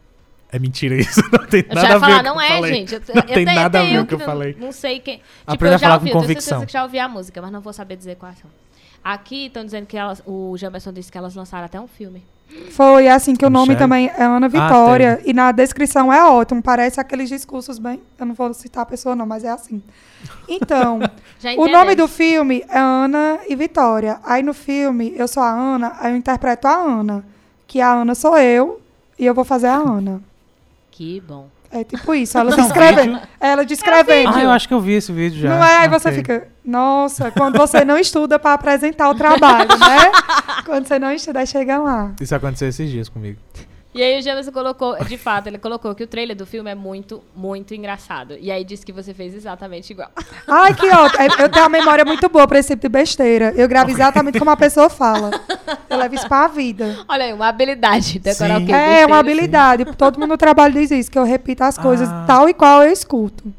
É 0.50 0.58
mentira 0.58 0.94
isso, 0.94 1.20
não 1.30 1.46
tem 1.46 1.64
Eu 1.68 1.74
nada 1.74 1.80
já 1.80 1.88
ia 1.88 1.94
a 1.96 1.98
ver 1.98 2.06
falar, 2.06 2.18
com 2.18 2.24
não 2.24 2.34
o 2.36 2.38
que 2.38 2.42
eu 2.42 2.46
é, 2.46 2.48
falei. 2.56 2.72
gente. 2.74 2.94
Eu, 2.94 3.00
Não 3.00 3.14
eu 3.14 3.22
tem 3.22 3.34
tenho- 3.44 3.54
nada 3.60 3.80
a 3.80 3.82
ver 3.82 3.92
eu 3.92 3.98
com 3.98 4.02
o 4.02 4.06
que 4.06 4.14
eu 4.14 4.18
não- 4.18 4.26
falei. 4.26 4.56
Não 4.58 4.72
sei 4.72 5.00
quem. 5.00 5.16
Tipo, 5.18 5.28
Aprenda 5.46 5.72
eu 5.72 5.76
a 5.76 5.78
já 5.78 5.86
falar 5.86 5.94
ouvi, 5.94 6.04
com 6.04 6.08
eu 6.08 6.12
tenho 6.22 6.22
convicção. 6.34 6.66
que 6.66 6.72
já 6.72 6.82
ouvi 6.82 6.98
a 6.98 7.08
música, 7.08 7.42
mas 7.42 7.52
não 7.52 7.60
vou 7.60 7.72
saber 7.72 7.96
dizer 7.96 8.16
quais 8.16 8.38
são. 8.38 8.50
Aqui 9.04 9.46
estão 9.46 9.64
dizendo 9.64 9.86
que 9.86 9.96
elas, 9.96 10.22
o 10.26 10.56
Jamerson 10.56 10.92
disse 10.92 11.12
que 11.12 11.16
elas 11.18 11.34
lançaram 11.34 11.64
até 11.66 11.78
um 11.80 11.86
filme. 11.86 12.22
Foi 12.70 13.06
assim 13.08 13.36
que 13.36 13.44
o 13.44 13.50
nome 13.50 13.68
Michele? 13.74 13.78
também 13.78 14.08
é 14.16 14.22
Ana 14.24 14.48
Vitória. 14.48 15.20
e 15.26 15.34
na 15.34 15.52
descrição 15.52 16.10
é 16.10 16.24
ótimo. 16.24 16.62
Parece 16.62 16.98
aqueles 16.98 17.28
discursos 17.28 17.78
bem. 17.78 18.00
Eu 18.18 18.24
não 18.24 18.34
vou 18.34 18.52
citar 18.54 18.82
a 18.84 18.86
pessoa, 18.86 19.14
não, 19.14 19.26
mas 19.26 19.44
é 19.44 19.50
assim. 19.50 19.82
Então, 20.48 20.98
o 21.58 21.68
nome 21.68 21.94
do 21.94 22.08
filme 22.08 22.64
é 22.70 22.78
Ana 22.78 23.38
e 23.48 23.54
Vitória. 23.54 24.18
Aí 24.24 24.42
no 24.42 24.54
filme, 24.54 25.12
eu 25.16 25.28
sou 25.28 25.42
a 25.42 25.50
Ana, 25.50 25.94
aí 26.00 26.12
eu 26.12 26.16
interpreto 26.16 26.66
a 26.66 26.74
Ana. 26.74 27.22
Que 27.66 27.82
a 27.82 27.92
Ana 27.92 28.14
sou 28.14 28.36
eu 28.38 28.80
e 29.18 29.26
eu 29.26 29.34
vou 29.34 29.44
fazer 29.44 29.66
a 29.66 29.76
Ana. 29.76 30.22
Que 30.98 31.20
bom. 31.20 31.48
É 31.70 31.84
tipo 31.84 32.12
isso, 32.12 32.36
ela 32.36 32.50
vídeo. 32.56 33.20
Ela 33.38 33.64
descrevendo. 33.64 34.34
Ah, 34.34 34.42
eu 34.42 34.50
acho 34.50 34.66
que 34.66 34.74
eu 34.74 34.80
vi 34.80 34.94
esse 34.94 35.12
vídeo 35.12 35.38
já. 35.38 35.50
Não 35.50 35.64
é? 35.64 35.76
Aí 35.76 35.88
você 35.88 36.10
fica, 36.10 36.48
nossa, 36.64 37.30
quando 37.30 37.56
você 37.56 37.84
não 37.84 37.96
estuda 37.96 38.36
pra 38.36 38.54
apresentar 38.54 39.08
o 39.08 39.14
trabalho, 39.14 39.68
né? 39.78 40.10
Quando 40.66 40.88
você 40.88 40.98
não 40.98 41.12
estuda, 41.12 41.38
aí 41.38 41.46
chega 41.46 41.78
lá. 41.78 42.12
Isso 42.20 42.34
aconteceu 42.34 42.68
esses 42.68 42.90
dias 42.90 43.08
comigo. 43.08 43.38
E 43.98 44.02
aí 44.04 44.16
o 44.20 44.22
Jameson 44.22 44.52
colocou, 44.52 44.96
de 45.04 45.18
fato, 45.18 45.48
ele 45.48 45.58
colocou 45.58 45.92
que 45.92 46.04
o 46.04 46.06
trailer 46.06 46.36
do 46.36 46.46
filme 46.46 46.70
é 46.70 46.74
muito, 46.76 47.20
muito 47.34 47.74
engraçado. 47.74 48.36
E 48.40 48.48
aí 48.48 48.62
disse 48.64 48.86
que 48.86 48.92
você 48.92 49.12
fez 49.12 49.34
exatamente 49.34 49.90
igual. 49.92 50.08
Ai, 50.46 50.72
que 50.72 50.86
ótimo. 50.88 51.24
Eu 51.40 51.48
tenho 51.48 51.64
uma 51.64 51.68
memória 51.68 52.04
muito 52.04 52.28
boa 52.28 52.46
pra 52.46 52.60
esse 52.60 52.68
tipo 52.68 52.82
de 52.82 52.88
besteira. 52.90 53.52
Eu 53.56 53.66
gravo 53.66 53.90
exatamente 53.90 54.38
como 54.38 54.52
a 54.52 54.56
pessoa 54.56 54.88
fala. 54.88 55.32
Eu 55.90 55.96
levo 55.96 56.14
isso 56.14 56.28
pra 56.28 56.46
vida. 56.46 56.96
Olha 57.08 57.24
aí, 57.24 57.32
uma 57.32 57.48
habilidade. 57.48 58.20
Decorar 58.20 58.58
Sim. 58.58 58.62
o 58.62 58.66
quê? 58.66 58.72
É 58.72 58.76
uma 58.76 58.88
Besteira. 58.88 59.18
habilidade. 59.18 59.84
Todo 59.96 60.20
mundo 60.20 60.28
no 60.30 60.38
trabalho 60.38 60.74
diz 60.74 60.92
isso, 60.92 61.10
que 61.10 61.18
eu 61.18 61.24
repito 61.24 61.64
as 61.64 61.76
coisas 61.76 62.08
Ah. 62.08 62.22
tal 62.24 62.48
e 62.48 62.54
qual 62.54 62.84
eu 62.84 62.92
escuto. 62.92 63.52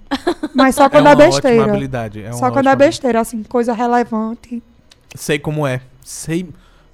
Mas 0.55 0.73
só 0.75 0.89
quando 0.89 1.07
é 1.07 1.09
é, 1.11 1.15
uma 1.15 1.23
ótima 1.25 1.31
besteira. 1.41 1.63
habilidade. 1.65 2.21
É 2.23 2.27
uma 2.27 2.33
só 2.33 2.49
quando 2.49 2.67
é 2.67 2.71
ótima 2.71 2.75
besteira, 2.77 3.19
assim, 3.19 3.43
coisa 3.43 3.73
relevante. 3.73 4.63
Sei 5.15 5.37
como 5.37 5.67
é. 5.67 5.81
Sei. 6.01 6.47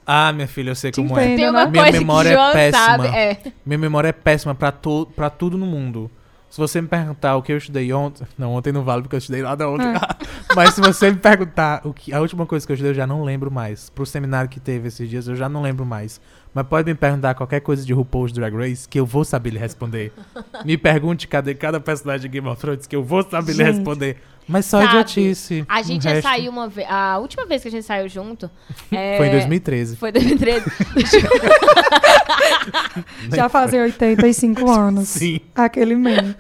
Ah, 0.06 0.32
minha 0.32 0.48
filha, 0.48 0.70
eu 0.72 0.76
sei 0.76 0.92
Te 0.92 1.02
como 1.02 1.18
é. 1.20 1.26
entendo. 1.26 1.38
Tem 1.38 1.50
uma 1.50 1.66
Minha 1.66 1.84
coisa 1.84 1.98
memória 2.00 2.32
que 2.32 2.38
é 2.38 2.52
péssima. 2.54 2.86
sabe. 2.86 3.08
É. 3.08 3.38
Minha 3.66 3.78
memória 3.80 4.10
é 4.10 4.14
péssima 4.14 4.54
pra, 4.54 4.72
to 4.72 5.08
pra 5.16 5.30
tudo 5.30 5.58
no 5.58 5.66
mundo. 5.66 6.12
Se 6.50 6.58
você 6.60 6.80
me 6.80 6.88
perguntar 6.88 7.36
o 7.36 7.42
que 7.42 7.52
eu 7.52 7.58
estudei 7.58 7.92
ontem. 7.92 8.26
Não, 8.38 8.54
ontem 8.54 8.72
não 8.72 8.84
vale 8.84 9.02
porque 9.02 9.16
eu 9.16 9.20
estudei 9.20 9.42
nada 9.42 9.68
ontem. 9.68 9.88
Mas 10.56 10.74
se 10.74 10.80
você 10.80 11.12
me 11.12 11.18
perguntar 11.18 11.82
o 11.84 11.94
que, 11.94 12.14
a 12.14 12.22
última 12.22 12.46
coisa 12.46 12.66
que 12.66 12.72
eu 12.72 12.76
estudei, 12.76 12.92
eu 12.92 12.96
já 12.96 13.06
não 13.06 13.24
lembro 13.24 13.52
mais. 13.52 13.90
Pro 13.90 14.06
seminário 14.06 14.50
que 14.50 14.60
teve 14.60 14.88
esses 14.88 15.10
dias, 15.10 15.28
eu 15.28 15.36
já 15.36 15.50
não 15.50 15.62
lembro 15.62 15.86
mais. 15.86 16.22
Mas 16.56 16.66
pode 16.68 16.90
me 16.90 16.96
perguntar 16.96 17.36
qualquer 17.36 17.60
coisa 17.60 17.86
de 17.86 17.92
RuPaul's 17.92 18.32
Drag 18.32 18.56
Race 18.56 18.88
que 18.88 18.98
eu 18.98 19.06
vou 19.06 19.26
saber 19.26 19.50
lhe 19.50 19.60
responder. 19.60 20.14
me 20.64 20.78
pergunte 20.78 21.28
cadê 21.28 21.54
cada 21.54 21.82
personagem 21.82 22.22
de 22.22 22.30
Game 22.30 22.48
of 22.48 22.62
Thrones 22.62 22.88
que 22.88 22.96
eu 22.96 23.04
vou 23.04 23.22
saber 23.24 23.52
lhe 23.52 23.58
Gente. 23.58 23.76
responder. 23.76 24.18
Mas 24.48 24.66
só 24.66 24.80
Sabe, 24.80 24.92
idiotice. 24.92 25.66
A 25.68 25.82
gente 25.82 26.04
já 26.04 26.12
resto 26.12 26.28
saiu 26.28 26.52
uma 26.52 26.70
vez. 26.70 26.88
A 26.90 27.18
última 27.18 27.46
vez 27.46 27.62
que 27.62 27.68
a 27.68 27.72
gente 27.72 27.84
saiu 27.84 28.08
junto. 28.08 28.50
é, 28.90 29.18
Foi 29.18 29.28
em 29.28 29.32
2013. 29.32 29.98
Foi 29.98 30.12
2013. 30.14 30.66
Nem 33.24 33.32
Já 33.32 33.50
foi. 33.50 33.62
fazem 33.62 33.82
85 33.82 34.72
anos. 34.72 35.10
Sim. 35.10 35.42
Aquele 35.54 35.96
meme. 35.96 36.36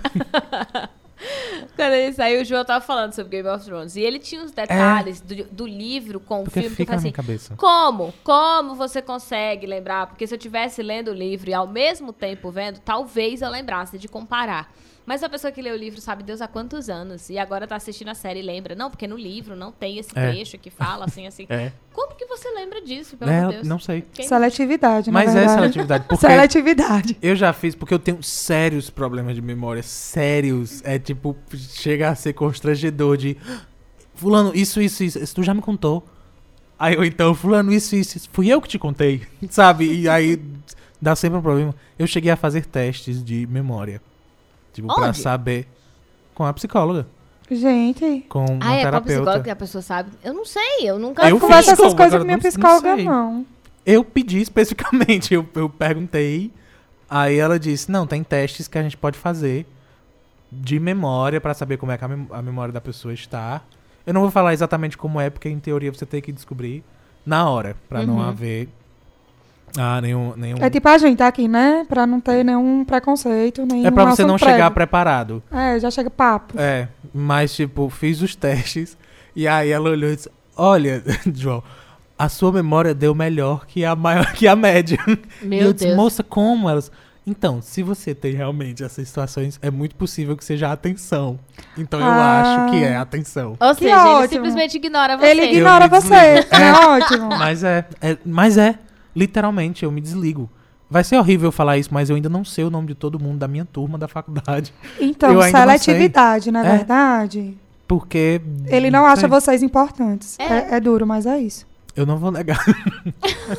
Quando 1.75 1.93
ele 1.93 2.13
saiu, 2.13 2.41
o 2.41 2.45
João 2.45 2.63
tava 2.63 2.83
falando 2.83 3.13
sobre 3.13 3.37
Game 3.41 3.49
of 3.49 3.65
Thrones. 3.65 3.95
E 3.95 4.01
ele 4.01 4.17
tinha 4.19 4.43
os 4.43 4.51
detalhes 4.51 5.19
do, 5.21 5.43
do 5.45 5.67
livro 5.67 6.19
com 6.19 6.41
o 6.41 6.43
Porque 6.43 6.61
filme 6.61 6.75
que 6.75 6.81
eu 6.81 6.85
fica 6.85 6.93
na 6.93 6.99
falei 6.99 7.11
minha 7.11 7.21
assim. 7.21 7.47
cabeça. 7.51 7.55
Como? 7.57 8.13
Como 8.23 8.75
você 8.75 9.01
consegue 9.01 9.67
lembrar? 9.67 10.07
Porque 10.07 10.25
se 10.25 10.33
eu 10.33 10.37
tivesse 10.39 10.81
lendo 10.81 11.09
o 11.09 11.13
livro 11.13 11.49
e 11.49 11.53
ao 11.53 11.67
mesmo 11.67 12.13
tempo 12.13 12.49
vendo, 12.51 12.79
talvez 12.79 13.41
eu 13.41 13.49
lembrasse 13.49 13.97
de 13.97 14.07
comparar. 14.07 14.71
Mas 15.05 15.21
a 15.21 15.29
pessoa 15.29 15.51
que 15.51 15.61
lê 15.61 15.71
o 15.71 15.75
livro 15.75 16.01
sabe 16.01 16.23
Deus 16.23 16.41
há 16.41 16.47
quantos 16.47 16.89
anos 16.89 17.29
e 17.29 17.37
agora 17.37 17.67
tá 17.67 17.75
assistindo 17.75 18.07
a 18.07 18.15
série 18.15 18.39
e 18.39 18.41
lembra. 18.43 18.73
Não, 18.73 18.89
porque 18.89 19.05
no 19.07 19.15
livro 19.15 19.55
não 19.55 19.71
tem 19.71 19.99
esse 19.99 20.09
É. 20.17 20.31
trecho 20.31 20.57
que 20.57 20.69
fala 20.71 21.05
assim, 21.05 21.27
assim. 21.27 21.45
É. 21.49 21.71
Como 21.93 22.15
que 22.15 22.25
você 22.25 22.49
lembra 22.51 22.81
disso, 22.81 23.15
pelo 23.15 23.29
É, 23.29 23.37
amor 23.39 23.49
de 23.49 23.55
Deus? 23.57 23.67
não 23.67 23.77
sei. 23.79 24.03
Quem- 24.13 24.27
Seletividade, 24.27 25.11
na 25.11 25.13
Mas 25.19 25.35
é 25.35 25.47
seletividade. 25.47 26.05
Porque 26.07 26.25
Seletividade. 26.27 27.17
eu 27.21 27.35
já 27.35 27.53
fiz, 27.53 27.75
porque 27.75 27.93
eu 27.93 27.99
tenho 27.99 28.21
sérios 28.23 28.89
problemas 28.89 29.35
de 29.35 29.41
memória. 29.41 29.83
Sérios. 29.83 30.81
É 30.83 30.97
tipo, 30.97 31.35
chega 31.55 32.09
a 32.09 32.15
ser 32.15 32.33
constrangedor 32.33 33.15
de. 33.17 33.37
"Ah, 33.47 33.61
Fulano, 34.15 34.51
isso, 34.55 34.81
isso, 34.81 35.03
isso. 35.03 35.19
Isso 35.19 35.35
tu 35.35 35.43
já 35.43 35.53
me 35.53 35.61
contou. 35.61 36.03
Aí 36.79 36.95
eu 36.95 37.03
então, 37.05 37.33
Fulano, 37.35 37.71
isso, 37.71 37.95
isso, 37.95 38.17
isso. 38.17 38.29
Fui 38.33 38.47
eu 38.47 38.59
que 38.61 38.67
te 38.67 38.79
contei. 38.79 39.21
Sabe? 39.51 39.85
E 40.01 40.09
aí 40.09 40.41
dá 41.01 41.15
sempre 41.15 41.37
um 41.37 41.41
problema. 41.41 41.75
Eu 41.99 42.07
cheguei 42.07 42.31
a 42.31 42.35
fazer 42.35 42.65
testes 42.65 43.23
de 43.23 43.45
memória. 43.47 44.01
Tipo, 44.75 44.93
pra 44.93 45.07
Onde? 45.09 45.17
saber. 45.19 45.67
Com 46.33 46.43
a 46.45 46.53
psicóloga. 46.53 47.07
Gente, 47.49 48.25
Com 48.27 48.43
uma 48.45 48.57
Ah, 48.61 48.73
é 48.73 48.81
com 48.81 48.87
a 48.87 48.91
terapeuta. 48.91 49.03
psicóloga 49.13 49.43
que 49.43 49.49
a 49.49 49.55
pessoa 49.55 49.81
sabe. 49.81 50.11
Eu 50.23 50.33
não 50.33 50.45
sei, 50.45 50.79
eu 50.83 50.99
nunca 50.99 51.27
Eu 51.29 51.39
converso 51.39 51.71
essas 51.71 51.93
coisas 51.93 52.19
com 52.19 52.25
minha 52.25 52.37
não- 52.37 52.43
não 52.43 52.49
psicóloga, 52.49 52.95
sei. 52.95 53.05
não. 53.05 53.45
Eu 53.85 54.03
pedi 54.03 54.41
especificamente, 54.41 55.31
eu, 55.35 55.47
eu 55.55 55.69
perguntei, 55.69 56.51
aí 57.09 57.37
ela 57.37 57.57
disse, 57.59 57.89
não, 57.91 58.05
tem 58.07 58.23
testes 58.23 58.67
que 58.67 58.77
a 58.77 58.83
gente 58.83 58.97
pode 58.97 59.17
fazer 59.17 59.65
de 60.51 60.79
memória 60.79 61.39
pra 61.39 61.53
saber 61.53 61.77
como 61.77 61.91
é 61.91 61.97
que 61.97 62.03
a, 62.03 62.07
mem- 62.07 62.27
a 62.31 62.41
memória 62.41 62.73
da 62.73 62.81
pessoa 62.81 63.13
está. 63.13 63.61
Eu 64.05 64.13
não 64.13 64.21
vou 64.21 64.31
falar 64.31 64.53
exatamente 64.53 64.97
como 64.97 65.19
é, 65.21 65.29
porque 65.29 65.47
em 65.49 65.59
teoria 65.59 65.91
você 65.93 66.05
tem 66.05 66.21
que 66.21 66.31
descobrir 66.31 66.83
na 67.25 67.47
hora, 67.49 67.75
pra 67.87 68.03
não 68.05 68.15
Uhum. 68.15 68.21
haver 68.23 68.69
ah, 69.77 69.99
nenhum... 70.01 70.33
nenhum... 70.37 70.57
É 70.61 70.69
tipo 70.69 70.87
a 70.87 70.97
gente 70.97 71.21
aqui, 71.23 71.47
né? 71.47 71.85
Pra 71.87 72.05
não 72.07 72.19
ter 72.19 72.43
nenhum 72.43 72.83
preconceito, 72.85 73.65
nenhum 73.65 73.85
É 73.85 73.91
pra 73.91 74.05
você 74.05 74.23
não 74.25 74.37
chegar 74.37 74.55
prévio. 74.55 74.71
preparado. 74.71 75.43
É, 75.51 75.79
já 75.79 75.91
chega 75.91 76.09
papo. 76.09 76.59
É, 76.59 76.87
mas 77.13 77.53
tipo, 77.55 77.89
fiz 77.89 78.21
os 78.21 78.35
testes 78.35 78.97
e 79.35 79.47
aí 79.47 79.69
ela 79.69 79.89
olhou 79.89 80.09
e 80.11 80.15
disse, 80.15 80.29
olha, 80.55 81.03
João, 81.33 81.61
a 82.17 82.29
sua 82.29 82.51
memória 82.51 82.93
deu 82.93 83.13
melhor 83.13 83.65
que 83.65 83.83
a 83.83 83.95
maior 83.95 84.31
que 84.33 84.47
a 84.47 84.55
média. 84.55 84.97
e 85.41 85.45
Meu 85.45 85.59
eu 85.59 85.73
disse, 85.73 85.85
Deus. 85.87 85.97
moça, 85.97 86.23
como 86.23 86.69
elas? 86.69 86.91
Então, 87.27 87.59
se 87.59 87.81
você 87.81 88.13
tem 88.13 88.33
realmente 88.33 88.83
essas 88.83 89.07
situações, 89.07 89.57
é 89.59 89.71
muito 89.71 89.95
possível 89.95 90.37
que 90.37 90.45
seja 90.45 90.71
atenção. 90.71 91.39
Então 91.75 91.99
eu 91.99 92.05
Ah. 92.05 92.41
acho 92.67 92.71
que 92.71 92.83
é 92.83 92.95
atenção. 92.95 93.57
Ou 93.59 93.69
Que 93.75 93.85
seja, 93.85 93.95
ele 93.95 94.09
ótimo. 94.09 94.29
simplesmente 94.29 94.77
ignora 94.77 95.17
você. 95.17 95.25
Ele 95.25 95.41
ignora 95.45 95.87
você. 95.87 96.35
desligo. 96.35 96.47
É 96.55 96.71
ótimo. 96.87 97.29
Mas 97.29 97.63
é, 97.63 97.85
é, 97.99 98.17
mas 98.23 98.57
é, 98.59 98.75
literalmente, 99.15 99.83
eu 99.85 99.91
me 99.91 100.01
desligo. 100.01 100.49
Vai 100.89 101.03
ser 101.03 101.17
horrível 101.17 101.51
falar 101.51 101.77
isso, 101.77 101.89
mas 101.91 102.09
eu 102.09 102.15
ainda 102.15 102.29
não 102.29 102.45
sei 102.45 102.63
o 102.63 102.69
nome 102.69 102.87
de 102.87 102.95
todo 102.95 103.19
mundo 103.19 103.39
da 103.39 103.47
minha 103.47 103.65
turma 103.65 103.97
da 103.97 104.07
faculdade. 104.07 104.73
Então, 104.99 105.41
seletividade, 105.41 106.51
não 106.51 106.59
é, 106.61 106.67
É. 106.67 106.77
verdade? 106.77 107.57
Porque. 107.87 108.41
Ele 108.67 108.89
não 108.91 109.05
acha 109.05 109.27
vocês 109.27 109.63
importantes. 109.63 110.35
É. 110.39 110.43
É. 110.43 110.67
é 110.75 110.79
duro, 110.79 111.05
mas 111.05 111.25
é 111.25 111.39
isso. 111.39 111.65
Eu 111.95 112.05
não 112.05 112.17
vou 112.17 112.29
negar. 112.31 112.63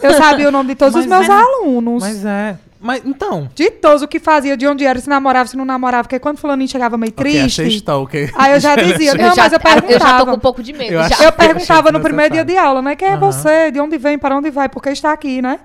Eu 0.03 0.13
sabia 0.15 0.49
o 0.49 0.53
nome 0.53 0.71
de 0.71 0.75
todos 0.75 0.95
os 1.01 1.07
Mas 1.07 1.27
meus 1.27 1.31
é. 1.31 1.43
alunos. 1.43 2.03
Mas 2.03 2.25
é. 2.25 2.59
Mas 2.87 3.03
então. 3.05 3.51
De 3.55 3.71
todos, 3.71 4.03
o 4.03 4.09
que 4.09 4.19
fazia, 4.21 4.57
de 4.57 4.67
onde 4.67 4.85
era, 4.87 4.99
se 5.01 5.09
namorava, 5.09 5.49
se 5.49 5.57
não 5.57 5.65
namorava. 5.65 6.05
Porque 6.05 6.19
quando 6.19 6.39
fulaninho 6.39 6.69
chegava 6.69 6.97
meio 6.97 7.13
triste, 7.13 7.63
stalker. 7.67 8.33
aí 8.37 8.53
eu 8.53 8.61
já 8.61 8.77
dizia, 8.81 9.11
Eu 9.11 9.17
não, 9.19 9.35
já, 9.35 9.43
mas 9.43 9.53
eu 9.53 9.59
eu 9.59 9.63
já 9.63 9.81
tô 9.81 9.87
perguntava. 9.87 10.25
com 10.27 10.37
um 10.37 10.39
pouco 10.39 10.63
de 10.63 10.73
medo. 10.73 10.95
Eu 10.95 11.25
Eu 11.27 11.33
perguntava 11.33 11.91
no 11.91 12.01
primeiro 12.01 12.33
dia 12.35 12.45
de 12.45 12.57
aula, 12.57 12.81
né? 12.81 12.95
Quem 12.95 13.09
é 13.09 13.17
você? 13.17 13.71
De 13.71 13.81
onde 13.81 13.99
vem? 13.99 14.17
Para 14.19 14.37
onde 14.37 14.51
vai? 14.51 14.69
Porque 14.69 14.91
está 14.91 15.13
aqui, 15.13 15.43
né? 15.43 15.59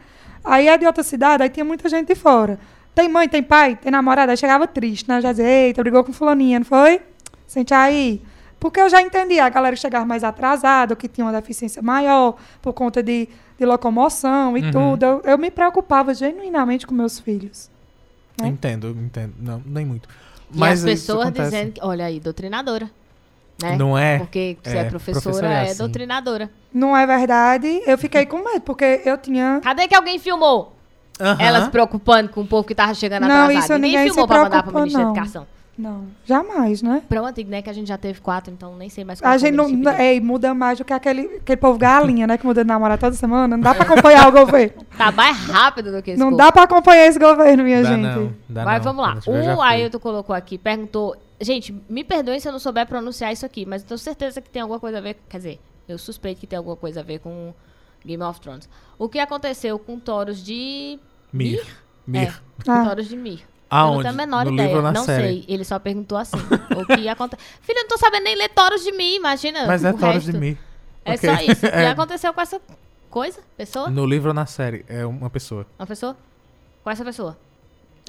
Aí 0.44 0.68
é 0.68 0.78
de 0.78 0.86
outra 0.88 1.04
cidade, 1.04 1.44
aí 1.44 1.50
tinha 1.50 1.64
muita 1.64 1.88
gente 1.88 2.08
de 2.08 2.16
fora. 2.16 2.58
Tem 2.96 3.08
mãe, 3.08 3.30
tem 3.30 3.44
pai, 3.44 3.78
tem 3.82 3.92
namorada. 3.92 4.32
Aí 4.34 4.38
chegava 4.38 4.66
triste, 4.68 5.08
né? 5.08 5.22
Já 5.22 5.32
dizia, 5.32 5.48
eita, 5.48 5.82
brigou 5.84 6.04
com 6.04 6.12
fulaninha, 6.12 6.60
não 6.60 6.66
foi? 6.66 7.00
Sente 7.46 7.74
aí. 7.74 8.22
Porque 8.60 8.80
eu 8.80 8.90
já 8.90 9.02
entendia 9.02 9.46
a 9.46 9.50
galera 9.50 9.76
que 9.76 9.82
chegava 9.82 10.06
mais 10.06 10.24
atrasada, 10.24 10.96
que 10.96 11.08
tinha 11.08 11.26
uma 11.26 11.34
deficiência 11.34 11.82
maior, 11.82 12.36
por 12.62 12.74
conta 12.74 13.02
de, 13.02 13.28
de 13.62 13.66
locomoção 13.68 14.58
e 14.58 14.64
Uhum. 14.64 14.72
tudo. 14.72 15.06
Eu, 15.06 15.22
eu 15.24 15.38
me 15.38 15.52
preocupava 15.52 16.14
genuinamente 16.16 16.88
com 16.88 16.96
meus 16.96 17.20
filhos. 17.20 17.70
né? 18.42 18.48
Entendo, 18.48 18.90
entendo. 18.90 19.34
Não, 19.40 19.62
nem 19.64 19.86
muito. 19.86 20.10
E 20.52 20.58
Mas 20.58 20.80
as 20.84 20.90
pessoas 20.92 21.32
dizendo 21.32 21.74
que, 21.74 21.82
olha 21.84 22.06
aí, 22.06 22.20
doutrinadora. 22.20 22.90
Né? 23.62 23.76
Não 23.78 23.96
é? 23.96 24.18
Porque 24.18 24.58
se 24.64 24.76
É, 24.76 24.80
é, 24.80 24.84
professora, 24.86 25.22
professora 25.22 25.54
é 25.54 25.58
é, 25.68 25.70
assim. 25.70 25.78
doutrinadora. 25.78 26.50
Não 26.74 26.98
é 26.98 27.06
verdade? 27.06 27.82
Eu 27.86 27.98
fiquei 28.00 28.26
com 28.26 28.38
medo, 28.44 28.62
porque 28.62 29.02
eu 29.06 29.16
tinha. 29.20 29.60
Cadê 29.64 29.88
que 29.88 29.94
alguém 29.94 30.18
filmou? 30.18 30.76
Aham. 31.20 31.38
Ela 31.40 31.66
se 31.66 31.70
preocupando 31.70 32.30
com 32.30 32.42
o 32.42 32.48
povo 32.48 32.68
que 32.68 32.74
tava 32.74 32.96
chegando 32.96 33.28
Não, 33.28 33.44
atrasado. 33.46 33.60
isso 33.64 33.74
Ninguém 33.74 33.92
ninguém 33.92 34.04
filmou 34.08 34.24
se 34.24 34.28
pra 34.28 34.44
mandar 34.44 34.66
Ministério 34.66 34.92
não. 35.06 35.14
da 35.14 35.20
Educação. 35.20 35.48
Não, 35.78 36.06
jamais, 36.26 36.82
né? 36.82 37.02
Pronto, 37.08 37.44
né? 37.46 37.62
Que 37.62 37.70
a 37.70 37.74
gente 37.74 37.88
já 37.88 37.98
teve 37.98 38.20
quatro, 38.22 38.54
então 38.54 38.76
nem 38.76 38.90
sei 38.90 39.04
mais 39.04 39.20
qual 39.22 39.32
A 39.32 39.38
gente 39.38 39.56
não. 39.56 39.64
município 39.64 39.86
não- 39.92 39.98
dele. 39.98 40.10
Ei, 40.10 40.20
muda 40.22 40.54
mais 40.54 40.78
do 40.78 40.86
que 40.86 40.94
aquele, 40.94 41.22
aquele 41.38 41.58
povo 41.58 41.80
galinha, 41.80 42.28
né? 42.28 42.38
Que 42.38 42.46
muda 42.46 42.62
de 42.64 42.68
namorado 42.68 43.00
toda 43.00 43.16
semana. 43.16 43.56
Não 43.58 43.64
dá 43.64 43.74
pra 43.74 43.84
acompanhar 43.84 44.28
o 44.28 44.32
governo. 44.32 44.86
Tá 44.98 45.12
mais 45.12 45.36
rápido 45.48 45.92
do 45.92 46.04
que 46.04 46.12
esse 46.12 46.20
Não 46.20 46.28
povo. 46.28 46.38
dá 46.38 46.52
pra 46.52 46.64
acompanhar 46.64 47.08
esse 47.08 47.18
governo, 47.18 47.64
minha 47.64 47.82
Dá 47.82 47.90
gente. 47.90 48.02
não, 48.02 48.34
dá 48.48 48.64
Mas 48.66 48.86
não. 48.86 48.94
vamos 48.94 49.26
lá. 49.26 49.56
O. 49.56 49.62
Ailton 49.62 50.00
colocou 50.00 50.36
aqui, 50.36 50.58
perguntou. 50.58 51.16
Gente, 51.40 51.74
me 51.90 52.04
perdoem 52.04 52.40
se 52.40 52.48
eu 52.48 52.52
não 52.52 52.60
souber 52.60 52.86
pronunciar 52.86 53.34
isso 53.34 53.46
aqui, 53.46 53.66
mas 53.66 53.82
eu 53.82 53.88
tenho 53.88 53.98
certeza 53.98 54.40
que 54.42 54.50
tem 54.50 54.62
alguma 54.62 54.80
coisa 54.80 55.00
a 55.00 55.02
ver. 55.02 55.18
Quer 55.28 55.38
dizer, 55.38 55.60
eu 55.88 55.98
suspeito 55.98 56.40
que 56.40 56.46
tem 56.46 56.58
alguma 56.58 56.76
coisa 56.76 57.00
a 57.00 57.04
ver 57.04 57.18
com 57.20 57.52
Game 58.06 58.22
of 58.22 58.40
Thrones. 58.40 58.70
O 59.00 59.10
que 59.10 59.18
aconteceu 59.18 59.80
com 59.80 59.98
Toros 59.98 60.44
de. 60.44 61.00
Mir. 61.34 61.64
Mir. 62.06 62.40
Ah. 62.68 62.84
Toros 62.86 63.08
de 63.08 63.16
Mir. 63.18 63.42
Eu 63.72 63.78
Aonde? 63.78 63.96
não 63.96 64.02
tenho 64.04 64.14
a 64.14 64.18
menor 64.18 64.46
no 64.46 64.52
ideia. 64.54 64.82
não 64.92 65.04
série? 65.06 65.24
sei. 65.24 65.46
Ele 65.48 65.64
só 65.64 65.80
perguntou 65.80 66.18
assim. 66.18 66.38
o 66.38 66.86
que 66.86 67.08
aconteceu. 67.10 67.46
Filha, 67.62 67.78
eu 67.80 67.82
não 67.84 67.88
tô 67.90 67.98
sabendo 67.98 68.24
nem 68.26 68.36
ler 68.36 68.50
Toros 68.50 68.84
de 68.84 68.92
Mir, 68.92 69.16
imagina. 69.16 69.66
Mas 69.66 69.84
é 69.86 69.94
Toros 69.94 70.16
resto. 70.26 70.32
de 70.34 70.38
Mir. 70.38 70.58
É 71.06 71.14
Ok. 71.14 71.30
só 71.30 71.42
isso. 71.42 71.66
O 71.66 71.70
que 71.72 71.76
É. 71.76 71.88
aconteceu 71.88 72.34
com 72.34 72.42
essa 72.42 72.60
coisa? 73.10 73.40
Pessoa? 73.58 73.90
No 73.90 74.06
livro 74.06 74.28
ou 74.30 74.34
na 74.34 74.46
série? 74.46 74.84
É 74.90 75.06
uma 75.06 75.30
pessoa. 75.30 75.66
Uma 75.80 75.88
pessoa? 75.88 76.18
Com 76.84 76.90
essa 76.90 77.04
pessoa? 77.06 77.38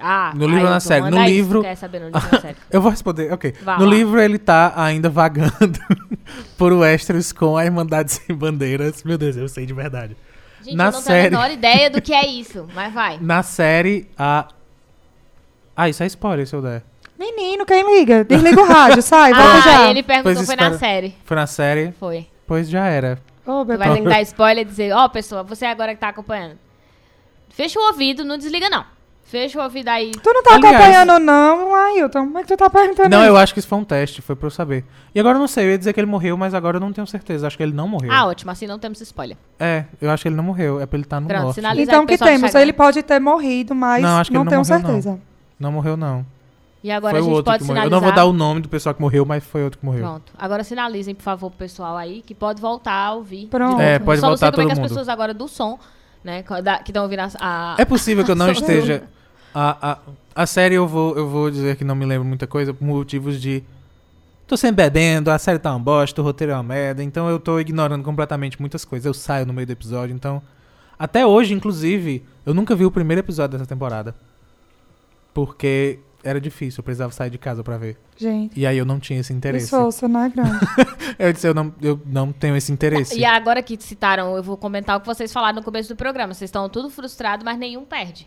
Ah, 0.01 0.33
No 0.35 0.47
livro 0.49 0.65
ou 0.65 0.71
na 0.71 0.81
série? 0.81 1.09
No 1.11 1.23
livro- 1.25 1.63
Quer 1.63 1.77
saber 1.77 2.01
no 2.01 2.07
livro 2.07 2.21
ou 2.27 2.33
na 2.33 2.41
série. 2.41 2.57
Eu 2.71 2.81
vou 2.83 2.91
responder, 2.91 3.33
ok. 3.33 3.55
Vá 3.63 3.79
no 3.79 3.85
lá. 3.85 3.91
livro 3.91 4.19
ele 4.21 4.39
tá 4.39 4.73
ainda 4.75 5.09
vagando 5.09 5.53
por 6.59 6.73
Westeros 6.73 7.31
com 7.31 7.57
a 7.57 7.65
Irmandade 7.65 8.11
Sem 8.13 8.35
Bandeiras. 8.35 9.05
Meu 9.05 9.17
Deus, 9.19 9.37
eu 9.37 9.49
sei 9.49 9.65
de 9.67 9.73
verdade. 9.75 10.17
Gente, 10.63 10.77
Na 10.77 10.87
eu 10.87 10.93
não 10.93 11.01
série- 11.01 11.29
tenho 11.31 11.41
a 11.41 11.45
menor 11.45 11.55
ideia 11.57 11.91
do 11.91 12.01
que 12.01 12.13
é 12.15 12.27
isso, 12.27 12.67
mas 12.75 12.93
vai. 12.93 13.19
Na 13.21 13.43
série, 13.43 14.09
a... 14.19 14.49
Ah, 15.77 15.89
isso 15.89 16.03
é 16.03 16.07
spoiler 16.07 16.47
se 16.47 16.55
eu 16.55 16.63
der. 16.63 16.83
Menino, 17.19 17.65
quem 17.65 17.99
liga? 17.99 18.25
Desliga 18.25 18.61
o 18.61 18.65
rádio, 18.67 19.01
sai, 19.03 19.33
volta 19.33 19.59
Ah, 19.59 19.61
já. 19.61 19.91
ele 19.91 20.03
perguntou, 20.03 20.35
Pois 20.35 20.47
foi 20.47 20.57
na 20.57 20.63
espera. 20.71 20.79
série. 20.79 21.15
Foi 21.25 21.37
na 21.37 21.47
série, 21.47 21.93
Foi. 21.99 22.27
pois 22.47 22.69
já 22.69 22.87
era. 22.87 23.19
Ô, 23.47 23.65
Tu 23.65 23.77
vai 23.79 24.03
dar 24.03 24.23
spoiler 24.23 24.63
e 24.63 24.69
dizer, 24.69 24.93
ó, 24.93 25.09
pessoa, 25.09 25.43
você 25.43 25.65
agora 25.65 25.95
que 25.95 26.01
tá 26.01 26.09
acompanhando. 26.09 26.59
Fecha 27.51 27.79
o 27.79 27.83
ouvido, 27.87 28.25
não 28.25 28.37
desliga 28.39 28.69
não. 28.71 28.85
Fecha 29.25 29.59
o 29.59 29.63
ouvido 29.63 29.89
aí. 29.89 30.11
Tu 30.11 30.31
não 30.33 30.43
tá 30.43 30.55
Aliás- 30.57 30.75
acompanhando, 30.75 31.19
não, 31.25 31.75
Ailton? 31.75 32.25
Como 32.27 32.39
é 32.39 32.43
que 32.43 32.49
tu 32.49 32.57
tá 32.57 32.69
perguntando 32.69 33.09
Não, 33.09 33.21
isso? 33.21 33.29
eu 33.29 33.37
acho 33.37 33.53
que 33.55 33.61
isso 33.61 33.69
foi 33.69 33.79
um 33.79 33.85
teste, 33.85 34.21
foi 34.21 34.35
pra 34.37 34.47
eu 34.47 34.51
saber. 34.51 34.85
E 35.15 35.21
agora 35.21 35.37
eu 35.37 35.41
não 35.41 35.49
sei, 35.49 35.67
eu 35.67 35.71
ia 35.71 35.79
dizer 35.79 35.93
que 35.93 36.01
ele 36.01 36.07
morreu, 36.07 36.37
mas 36.37 36.53
agora 36.55 36.77
eu 36.77 36.81
não 36.81 36.93
tenho 36.93 37.07
certeza. 37.07 37.47
Acho 37.47 37.57
que 37.57 37.63
ele 37.63 37.73
não 37.73 37.89
morreu. 37.89 38.11
Ah, 38.13 38.27
ótimo, 38.27 38.51
assim 38.51 38.67
não 38.67 38.79
temos 38.79 39.01
spoiler. 39.01 39.37
É, 39.59 39.85
eu 40.03 40.11
acho 40.11 40.23
que 40.23 40.29
ele 40.29 40.37
não 40.37 40.45
morreu, 40.45 40.81
é 40.81 40.87
pra 40.87 40.97
ele 40.97 41.05
estar 41.05 41.21
no 41.21 41.29
Pronto, 41.29 41.43
norte. 41.45 41.55
sinaliza 41.55 41.91
Então 41.91 42.03
o 42.03 42.07
que 42.07 42.13
pessoal 42.15 42.29
do 42.29 42.33
temos? 42.33 42.45
Instagram. 42.49 42.63
Ele 42.63 42.73
pode 42.73 43.03
ter 43.03 43.21
morrido, 43.21 43.75
mas 43.75 44.03
Não, 44.03 44.11
não, 44.11 44.19
acho 44.21 44.31
que 44.31 44.37
ele 44.37 44.45
não 44.45 44.51
tenho 44.51 44.61
morreu, 44.61 44.79
não. 44.81 44.87
certeza. 44.87 45.21
Não 45.63 45.73
morreu, 45.73 45.97
não. 45.97 46.27
E 46.85 46.91
agora 46.91 47.13
foi 47.13 47.21
a 47.21 47.23
gente 47.23 47.33
outro 47.33 47.53
pode 47.53 47.63
sinalizar. 47.65 47.87
Eu 47.87 47.91
não 47.91 48.01
vou 48.01 48.13
dar 48.13 48.25
o 48.25 48.33
nome 48.33 48.61
do 48.61 48.69
pessoal 48.69 48.93
que 48.95 49.01
morreu, 49.01 49.25
mas 49.25 49.45
foi 49.45 49.63
outro 49.63 49.79
que 49.79 49.87
morreu. 49.87 50.01
Pronto. 50.03 50.33
Agora 50.37 50.65
sinalizem, 50.65 51.15
por 51.15 51.23
favor, 51.23 51.49
pro 51.51 51.59
pessoal 51.61 51.97
aí, 51.97 52.23
que 52.23 52.35
pode 52.35 52.61
voltar 52.61 52.93
a 52.93 53.13
ouvir. 53.13 53.47
Pronto. 53.47 53.81
É, 53.81 54.01
pode 54.01 54.21
Só 54.21 54.31
não 54.31 54.37
sei 54.37 54.47
voltar 54.47 54.57
como 54.57 54.63
é 54.63 54.65
todo 54.65 54.67
que 54.67 54.73
as 54.73 54.79
mundo. 54.81 54.89
pessoas 54.89 55.09
agora 55.09 55.33
do 55.33 55.47
som, 55.47 55.79
né, 56.25 56.43
que 56.43 56.91
estão 56.91 57.05
ouvindo 57.05 57.21
a... 57.21 57.31
a- 57.41 57.77
É 57.79 57.85
possível 57.85 58.25
que 58.25 58.31
eu 58.33 58.35
não 58.35 58.47
Só- 58.53 58.61
esteja. 58.61 59.05
A, 59.55 59.93
a, 59.93 59.99
a 60.43 60.47
série 60.47 60.75
eu 60.75 60.89
vou, 60.89 61.17
eu 61.17 61.29
vou 61.29 61.51
dizer 61.51 61.77
que 61.77 61.85
não 61.85 61.95
me 61.95 62.05
lembro 62.05 62.27
muita 62.27 62.49
coisa 62.49 62.75
por 62.75 62.85
motivos 62.85 63.41
de. 63.41 63.63
Tô 64.49 64.57
sempre 64.57 64.83
bebendo, 64.85 65.31
a 65.31 65.39
série 65.39 65.59
tá 65.61 65.71
uma 65.71 65.79
bosta, 65.79 66.21
o 66.21 66.25
roteiro 66.25 66.53
é 66.53 66.57
uma 66.57 66.63
merda, 66.65 67.03
então 67.03 67.29
eu 67.29 67.39
tô 67.39 67.61
ignorando 67.61 68.03
completamente 68.03 68.61
muitas 68.61 68.85
coisas. 68.85 69.07
Eu 69.07 69.15
saio 69.15 69.47
no 69.47 69.53
meio 69.53 69.67
do 69.67 69.71
episódio, 69.73 70.15
então. 70.15 70.43
Até 70.99 71.25
hoje, 71.25 71.55
inclusive, 71.55 72.25
eu 72.45 72.53
nunca 72.53 72.75
vi 72.75 72.85
o 72.85 72.91
primeiro 72.91 73.21
episódio 73.21 73.57
dessa 73.57 73.69
temporada. 73.69 74.15
Porque 75.35 75.99
era 76.25 76.41
difícil, 76.41 76.81
eu 76.81 76.85
precisava 76.85 77.13
sair 77.13 77.31
de 77.31 77.39
casa 77.39 77.65
pra 77.65 77.77
ver. 77.77 77.97
Gente, 78.17 78.59
E 78.59 78.65
aí 78.67 78.79
eu 78.79 78.85
não 78.85 79.01
tinha 79.01 79.19
esse 79.21 79.33
interesse. 79.33 79.65
esforço, 79.65 80.07
né, 80.07 80.31
grande? 80.35 80.59
Eu 81.19 81.33
disse, 81.33 81.47
eu 81.47 81.53
não, 81.55 81.73
eu 81.83 82.01
não 82.07 82.33
tenho 82.33 82.57
esse 82.57 82.73
interesse. 82.73 83.19
E 83.19 83.25
agora 83.25 83.63
que 83.63 83.77
citaram, 83.81 84.35
eu 84.37 84.43
vou 84.43 84.57
comentar 84.57 84.97
o 84.97 85.01
que 85.01 85.07
vocês 85.07 85.33
falaram 85.33 85.57
no 85.57 85.63
começo 85.63 85.89
do 85.91 85.97
programa. 85.97 86.33
Vocês 86.33 86.49
estão 86.49 86.69
tudo 86.69 86.89
frustrados, 86.91 87.45
mas 87.45 87.59
nenhum 87.59 87.85
perde. 87.85 88.27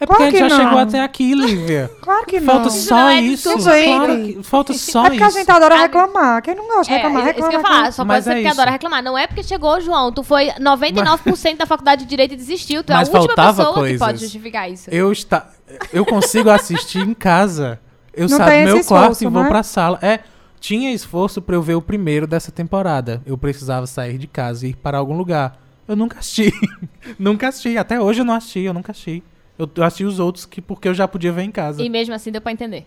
É 0.00 0.06
porque 0.06 0.16
Claro 0.16 0.22
a 0.22 0.30
gente 0.30 0.42
que 0.42 0.48
já 0.48 0.58
não. 0.58 0.64
chegou 0.64 0.78
até 0.80 1.00
aqui, 1.00 1.34
Lívia. 1.34 1.90
Claro 2.02 2.26
que 2.26 2.40
Falta 2.40 2.68
não. 2.68 2.76
Isso 2.76 2.88
só 2.88 2.94
não 2.96 3.08
é 3.08 3.20
isso. 3.20 3.52
Claro 3.52 4.16
que- 4.24 4.42
falta 4.42 4.72
só 4.74 5.06
é 5.06 5.10
porque 5.10 5.22
a 5.22 5.28
isso. 5.28 5.38
gente 5.38 5.50
adora 5.50 5.76
reclamar. 5.78 6.42
Quem 6.42 6.54
não 6.56 6.66
gosta 6.66 6.84
de 6.84 6.92
É, 6.92 6.96
reclamar, 6.96 7.22
isso 7.24 7.34
que 7.34 7.40
eu 7.40 7.44
reclama. 7.44 7.58
ia 7.58 7.62
falar. 7.76 7.92
Só 7.92 8.04
Mas 8.04 8.16
pode 8.16 8.24
ser 8.24 8.30
é 8.30 8.34
porque 8.34 8.48
isso. 8.48 8.60
adora 8.60 8.70
reclamar. 8.72 9.02
Não 9.02 9.16
é 9.18 9.26
porque 9.26 9.42
chegou, 9.42 9.80
João. 9.80 10.10
Tu 10.12 10.22
foi 10.24 10.48
99% 10.60 11.56
da 11.58 11.66
faculdade 11.66 12.02
de 12.04 12.08
Direito 12.10 12.34
e 12.34 12.36
desistiu. 12.36 12.82
Tu 12.82 12.92
é 12.92 12.96
a 12.96 13.00
última 13.00 13.34
pessoa 13.34 13.68
que 13.68 13.74
coisas. 13.74 13.98
pode 13.98 14.18
justificar 14.18 14.70
isso. 14.70 14.90
Eu, 14.90 15.12
está... 15.12 15.48
eu 15.92 16.04
consigo 16.04 16.50
assistir 16.50 17.00
em 17.06 17.14
casa. 17.14 17.80
Eu 18.12 18.28
Não 18.28 18.36
saio 18.36 18.68
do 18.68 18.74
meu 18.74 18.84
quarto 18.84 19.12
esforço, 19.12 19.24
e 19.24 19.28
vou 19.28 19.42
né? 19.42 19.48
pra 19.48 19.62
sala. 19.62 19.98
É, 20.00 20.20
tinha 20.60 20.92
esforço 20.92 21.42
pra 21.42 21.56
eu 21.56 21.62
ver 21.62 21.74
o 21.74 21.82
primeiro 21.82 22.26
dessa 22.26 22.52
temporada. 22.52 23.20
Eu 23.26 23.36
precisava 23.36 23.86
sair 23.86 24.18
de 24.18 24.26
casa 24.26 24.66
e 24.66 24.70
ir 24.70 24.76
para 24.76 24.98
algum 24.98 25.16
lugar. 25.16 25.60
Eu 25.86 25.96
nunca 25.96 26.18
assisti. 26.20 26.52
nunca 27.18 27.48
assisti. 27.48 27.76
Até 27.76 28.00
hoje 28.00 28.20
eu 28.20 28.24
não 28.24 28.34
assisti, 28.34 28.60
eu 28.60 28.72
nunca 28.72 28.92
assisti. 28.92 29.22
Eu 29.58 29.70
eu 29.74 29.84
assisti 29.84 30.04
os 30.04 30.18
outros 30.18 30.46
que 30.46 30.60
porque 30.60 30.88
eu 30.88 30.94
já 30.94 31.06
podia 31.06 31.32
ver 31.32 31.42
em 31.42 31.50
casa. 31.50 31.82
E 31.82 31.88
mesmo 31.88 32.14
assim 32.14 32.30
deu 32.30 32.40
pra 32.40 32.52
entender. 32.52 32.86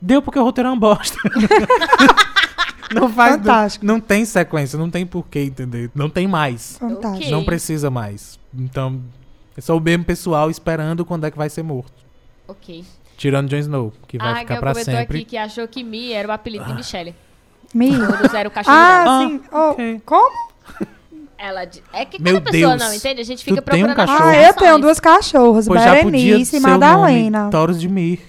Deu 0.00 0.22
porque 0.22 0.38
o 0.38 0.44
roteiro 0.44 0.68
é 0.68 0.72
uma 0.72 0.78
bosta. 0.78 1.18
não 2.94 3.08
faz. 3.10 3.32
Não, 3.32 3.38
Fantástico. 3.38 3.84
não 3.86 4.00
tem 4.00 4.24
sequência, 4.24 4.78
não 4.78 4.90
tem 4.90 5.04
porquê, 5.04 5.40
entender. 5.40 5.90
Não 5.94 6.08
tem 6.08 6.26
mais. 6.26 6.78
Fantástico. 6.78 7.30
Não 7.30 7.44
precisa 7.44 7.90
mais. 7.90 8.38
Então, 8.54 9.02
é 9.56 9.60
só 9.60 9.76
o 9.76 9.80
mesmo 9.80 10.04
pessoal 10.04 10.50
esperando 10.50 11.04
quando 11.04 11.26
é 11.26 11.30
que 11.30 11.38
vai 11.38 11.48
ser 11.50 11.62
morto. 11.62 11.92
Ok. 12.48 12.84
Tirando 13.16 13.48
Jon 13.50 13.58
Snow, 13.58 13.92
que 14.08 14.16
vai 14.18 14.28
a 14.32 14.36
ficar 14.38 14.54
Raquel 14.54 14.60
pra 14.60 14.72
comentou 14.72 14.94
sempre. 14.94 15.16
aqui 15.18 15.24
que 15.26 15.36
achou 15.36 15.68
que 15.68 15.84
Mi 15.84 16.12
era 16.12 16.26
o 16.28 16.32
apelido 16.32 16.64
de 16.64 16.74
Michelle. 16.74 17.14
Me. 17.74 17.90
Todos 17.96 18.34
eram 18.34 18.48
o 18.48 18.52
cachorro 18.52 18.76
Ah, 18.76 18.98
dela. 19.04 19.18
Ah, 19.24 19.28
sim. 19.28 19.40
Oh, 19.52 19.70
ok. 19.70 20.02
Como? 20.04 20.50
Ela 21.38 21.62
É 21.92 22.04
que 22.04 22.20
Meu 22.20 22.34
cada 22.34 22.50
pessoa 22.50 22.76
Deus. 22.76 22.82
não, 22.88 22.94
entende? 22.94 23.20
A 23.20 23.24
gente 23.24 23.38
Tu 23.44 23.54
fica 23.54 23.62
tem 23.62 23.82
um 23.84 23.86
procurando 23.86 23.96
cachorro? 24.08 24.28
Ah, 24.28 24.36
eu 24.42 24.52
tenho 24.54 24.78
duas 24.78 25.00
cachorras, 25.00 25.66
Pois 25.66 25.82
já 25.82 25.96
podia 26.02 26.10
Berenice 26.10 26.50
ser 26.50 26.56
e 26.56 26.60
Madalena. 26.60 27.48
Taurus 27.50 27.80
de 27.80 27.88
Mir. 27.88 28.20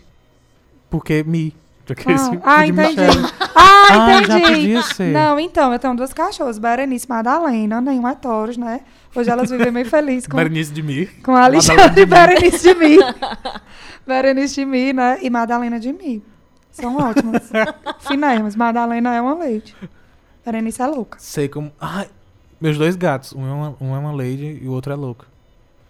Porque 0.90 1.24
Mi. 1.24 1.54
Já 1.92 2.04
que 2.04 2.12
esse- 2.12 2.40
Ah, 2.44 2.60
ah, 2.60 2.66
de 2.66 2.72
entendi. 2.72 3.02
Ah, 3.56 3.88
Ah, 3.92 4.24
já 4.24 4.40
entendi. 4.40 4.54
podia 4.54 4.82
ser. 4.84 5.12
Não, 5.14 5.40
então, 5.40 5.72
eu 5.74 5.80
tenho 5.80 5.96
duas 5.96 6.14
cachorras, 6.14 6.58
Berenice 6.58 7.06
e 7.06 7.10
Madalena. 7.10 7.82
Nenhum 7.82 8.08
é 8.08 8.16
Taurus, 8.16 8.58
né? 8.58 8.82
Hoje 9.16 9.30
elas 9.30 9.50
vivem 9.50 9.72
meio 9.72 9.86
felizes 9.86 10.26
com, 10.28 10.38
Berenice 10.38 10.72
de 10.72 10.82
Mir. 10.82 11.22
com 11.22 11.36
a 11.36 11.44
Alexandre 11.46 12.02
e 12.02 12.06
Berenice 12.06 12.74
de 12.74 12.80
mim. 12.80 12.98
Berenice 14.08 14.56
de 14.56 14.66
mim, 14.66 14.94
né? 14.94 15.20
E 15.22 15.30
Madalena 15.30 15.80
de 15.80 15.92
mim. 15.94 16.22
São 16.72 16.96
ótimas. 16.98 17.52
Finérrimas. 18.08 18.56
Madalena 18.56 19.14
é 19.16 19.22
uma 19.22 19.36
leite. 19.36 19.76
Berenice 20.46 20.82
é 20.82 20.88
louca. 20.88 21.18
Sei 21.20 21.48
como. 21.50 21.72
Ai, 21.80 22.08
meus 22.60 22.78
dois 22.78 22.96
gatos. 22.96 23.34
Um 23.34 23.46
é 23.48 23.52
uma, 23.52 23.76
um 23.82 23.96
é 23.96 24.00
uma 24.00 24.12
lady 24.12 24.60
e 24.64 24.68
o 24.68 24.72
outro 24.72 24.94
é 24.94 24.96
louco. 24.96 25.26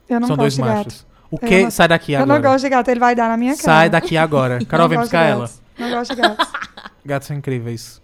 Eu 0.10 0.20
não 0.20 0.28
São 0.28 0.36
dois 0.38 0.58
machos. 0.58 0.76
gato. 1.04 1.11
O 1.32 1.38
Eu 1.42 1.48
que? 1.48 1.64
não- 1.64 1.72
Sai 1.72 1.88
daqui 1.88 2.12
Eu 2.12 2.22
agora. 2.22 2.40
não 2.40 2.52
gosto 2.52 2.64
de 2.66 2.70
gato, 2.70 2.90
ele 2.90 3.00
vai 3.00 3.16
dar 3.16 3.30
na 3.30 3.38
minha 3.38 3.54
cara. 3.54 3.64
Sai 3.64 3.90
daqui 3.90 4.18
agora. 4.18 4.60
Carol, 4.66 4.90
vem 4.90 5.00
buscar 5.00 5.24
ela. 5.24 5.42
gatos. 5.42 5.62
Não 5.80 5.90
gosto 5.90 6.16
de 6.16 6.22
gatos. 6.22 6.48
Gatos 7.04 7.28
são 7.28 7.36
incríveis. 7.38 8.00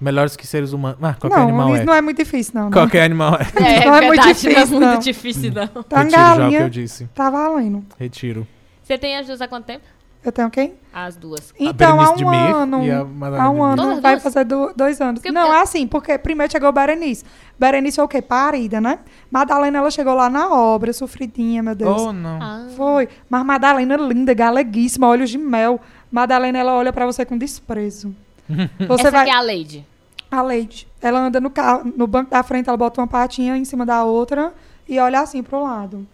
Melhores 0.00 0.34
que 0.36 0.46
seres 0.46 0.72
humanos. 0.72 0.98
Ah, 1.00 1.14
qualquer 1.14 1.36
não, 1.38 1.44
animal 1.44 1.72
isso 1.72 1.82
é. 1.82 1.84
não 1.86 1.94
é 1.94 2.00
muito 2.02 2.16
difícil, 2.18 2.52
não. 2.56 2.64
né? 2.66 2.72
Qualquer 2.72 3.04
animal 3.04 3.36
é. 3.36 3.46
É, 3.80 3.84
Não 3.86 3.94
é 3.94 4.00
muito 4.02 4.22
verdade, 4.22 4.28
difícil, 4.48 4.80
não 4.80 4.86
é 4.88 4.90
muito 4.90 5.04
difícil, 5.04 5.52
não. 5.52 5.82
Tá 5.84 6.02
Retiro 6.02 6.10
já 6.10 6.30
o 6.32 6.34
que 6.34 6.38
galinha. 6.40 6.60
eu 6.60 6.68
disse. 6.68 7.04
Tá 7.14 7.30
valendo. 7.30 7.84
Retiro. 7.98 8.46
Você 8.82 8.98
tem 8.98 9.24
duas 9.24 9.40
há 9.40 9.46
quanto 9.48 9.64
tempo? 9.66 9.84
Eu 10.24 10.30
tenho 10.30 10.48
quem? 10.50 10.74
As 10.92 11.16
duas. 11.16 11.52
Então, 11.58 12.00
há 12.00 12.10
um 12.12 12.28
ano. 12.28 12.84
e 12.84 12.90
Há 12.90 13.50
um 13.50 13.62
ano. 13.62 13.76
Todas 13.82 14.00
Vai 14.00 14.12
duas? 14.12 14.22
fazer 14.22 14.44
do- 14.44 14.72
dois 14.76 15.00
anos. 15.00 15.20
Porque- 15.20 15.32
Não, 15.32 15.52
é 15.52 15.60
assim, 15.62 15.86
porque 15.86 16.16
primeiro 16.16 16.52
chegou 16.52 16.70
Berenice. 16.70 17.24
Berenice 17.58 17.98
é 17.98 18.02
o 18.02 18.06
quê? 18.08 18.22
Parida, 18.22 18.80
né? 18.80 19.00
Madalena, 19.30 19.78
ela 19.78 19.90
chegou 19.90 20.14
lá 20.14 20.30
na 20.30 20.52
obra, 20.52 20.92
sofridinha, 20.92 21.62
meu 21.62 21.74
Deus. 21.74 22.00
Oh, 22.02 22.12
não. 22.12 22.38
Ah. 22.40 22.66
Foi. 22.76 23.08
Mas 23.28 23.44
Madalena 23.44 23.96
linda, 23.96 24.32
galeguíssima, 24.34 25.08
olhos 25.08 25.30
de 25.30 25.38
mel. 25.38 25.80
Madalena, 26.10 26.58
ela 26.58 26.74
olha 26.74 26.92
pra 26.92 27.04
você 27.06 27.24
com 27.24 27.36
desprezo. 27.38 28.14
Você 28.86 29.02
Essa 29.02 29.10
vai... 29.10 29.20
aqui 29.22 29.30
é 29.30 29.34
a 29.34 29.40
Lady. 29.40 29.86
A 30.30 30.42
Leite. 30.42 30.88
Ela 31.00 31.20
anda 31.20 31.40
no 31.40 31.50
carro, 31.50 31.90
no 31.96 32.06
banco 32.06 32.30
da 32.30 32.42
frente, 32.42 32.68
ela 32.68 32.76
bota 32.76 33.00
uma 33.00 33.06
patinha 33.06 33.56
em 33.56 33.64
cima 33.64 33.84
da 33.86 34.02
outra 34.04 34.52
e 34.88 34.98
olha 34.98 35.20
assim 35.20 35.42
pro 35.42 35.62
lado. 35.62 36.06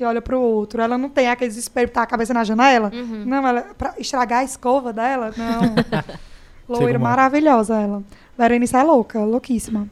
E 0.00 0.04
olha 0.04 0.20
pro 0.22 0.40
outro. 0.40 0.80
Ela 0.82 0.96
não 0.98 1.08
tem 1.08 1.28
aquele 1.28 1.48
desespero 1.48 1.86
de 1.86 1.92
tá 1.92 2.02
a 2.02 2.06
cabeça 2.06 2.32
na 2.34 2.44
janela. 2.44 2.90
Uhum. 2.92 3.24
Não, 3.24 3.46
ela 3.46 3.62
pra 3.76 3.94
estragar 3.98 4.40
a 4.40 4.44
escova 4.44 4.92
dela, 4.92 5.32
não. 5.36 5.74
Loira 6.68 6.98
maravilhosa 6.98 7.74
ela. 7.80 8.02
Berenice 8.36 8.74
é 8.76 8.82
louca, 8.82 9.20
louquíssima. 9.20 9.86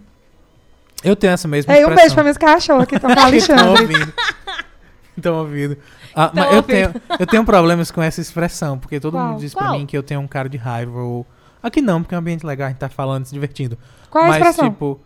Eu 1.02 1.14
tenho 1.16 1.32
essa 1.32 1.46
mesma 1.48 1.74
Ei, 1.74 1.84
um 1.84 1.94
beijo 1.94 2.14
pra 2.14 2.24
meus 2.24 2.36
cachorros 2.36 2.86
que 2.86 2.96
estão 2.96 3.10
com 3.14 3.20
a 3.20 3.30
Estão 3.30 3.56
Alexandre. 3.56 3.82
ouvindo. 3.96 4.12
Estão 5.16 5.34
ouvindo. 5.38 5.76
Ah, 6.14 6.30
mas 6.34 6.44
eu 6.46 6.56
ouvindo. 6.56 6.66
tenho, 6.66 6.94
eu 7.18 7.26
tenho 7.26 7.44
problemas 7.44 7.90
com 7.90 8.02
essa 8.02 8.20
expressão, 8.20 8.78
porque 8.78 8.98
todo 8.98 9.14
Qual? 9.14 9.28
mundo 9.28 9.40
diz 9.40 9.54
pra 9.54 9.66
Qual? 9.68 9.78
mim 9.78 9.86
que 9.86 9.96
eu 9.96 10.02
tenho 10.02 10.20
um 10.20 10.26
cara 10.28 10.48
de 10.48 10.56
raiva. 10.56 11.00
Ou... 11.00 11.26
Aqui 11.62 11.80
não, 11.80 12.02
porque 12.02 12.14
é 12.14 12.18
um 12.18 12.20
ambiente 12.20 12.44
legal, 12.44 12.66
a 12.66 12.70
gente 12.70 12.78
tá 12.78 12.88
falando, 12.88 13.24
se 13.26 13.32
divertindo. 13.32 13.78
Qual 14.10 14.24
é 14.24 14.26
a 14.26 14.30
mas, 14.30 14.38
expressão? 14.40 14.70
tipo, 14.70 15.00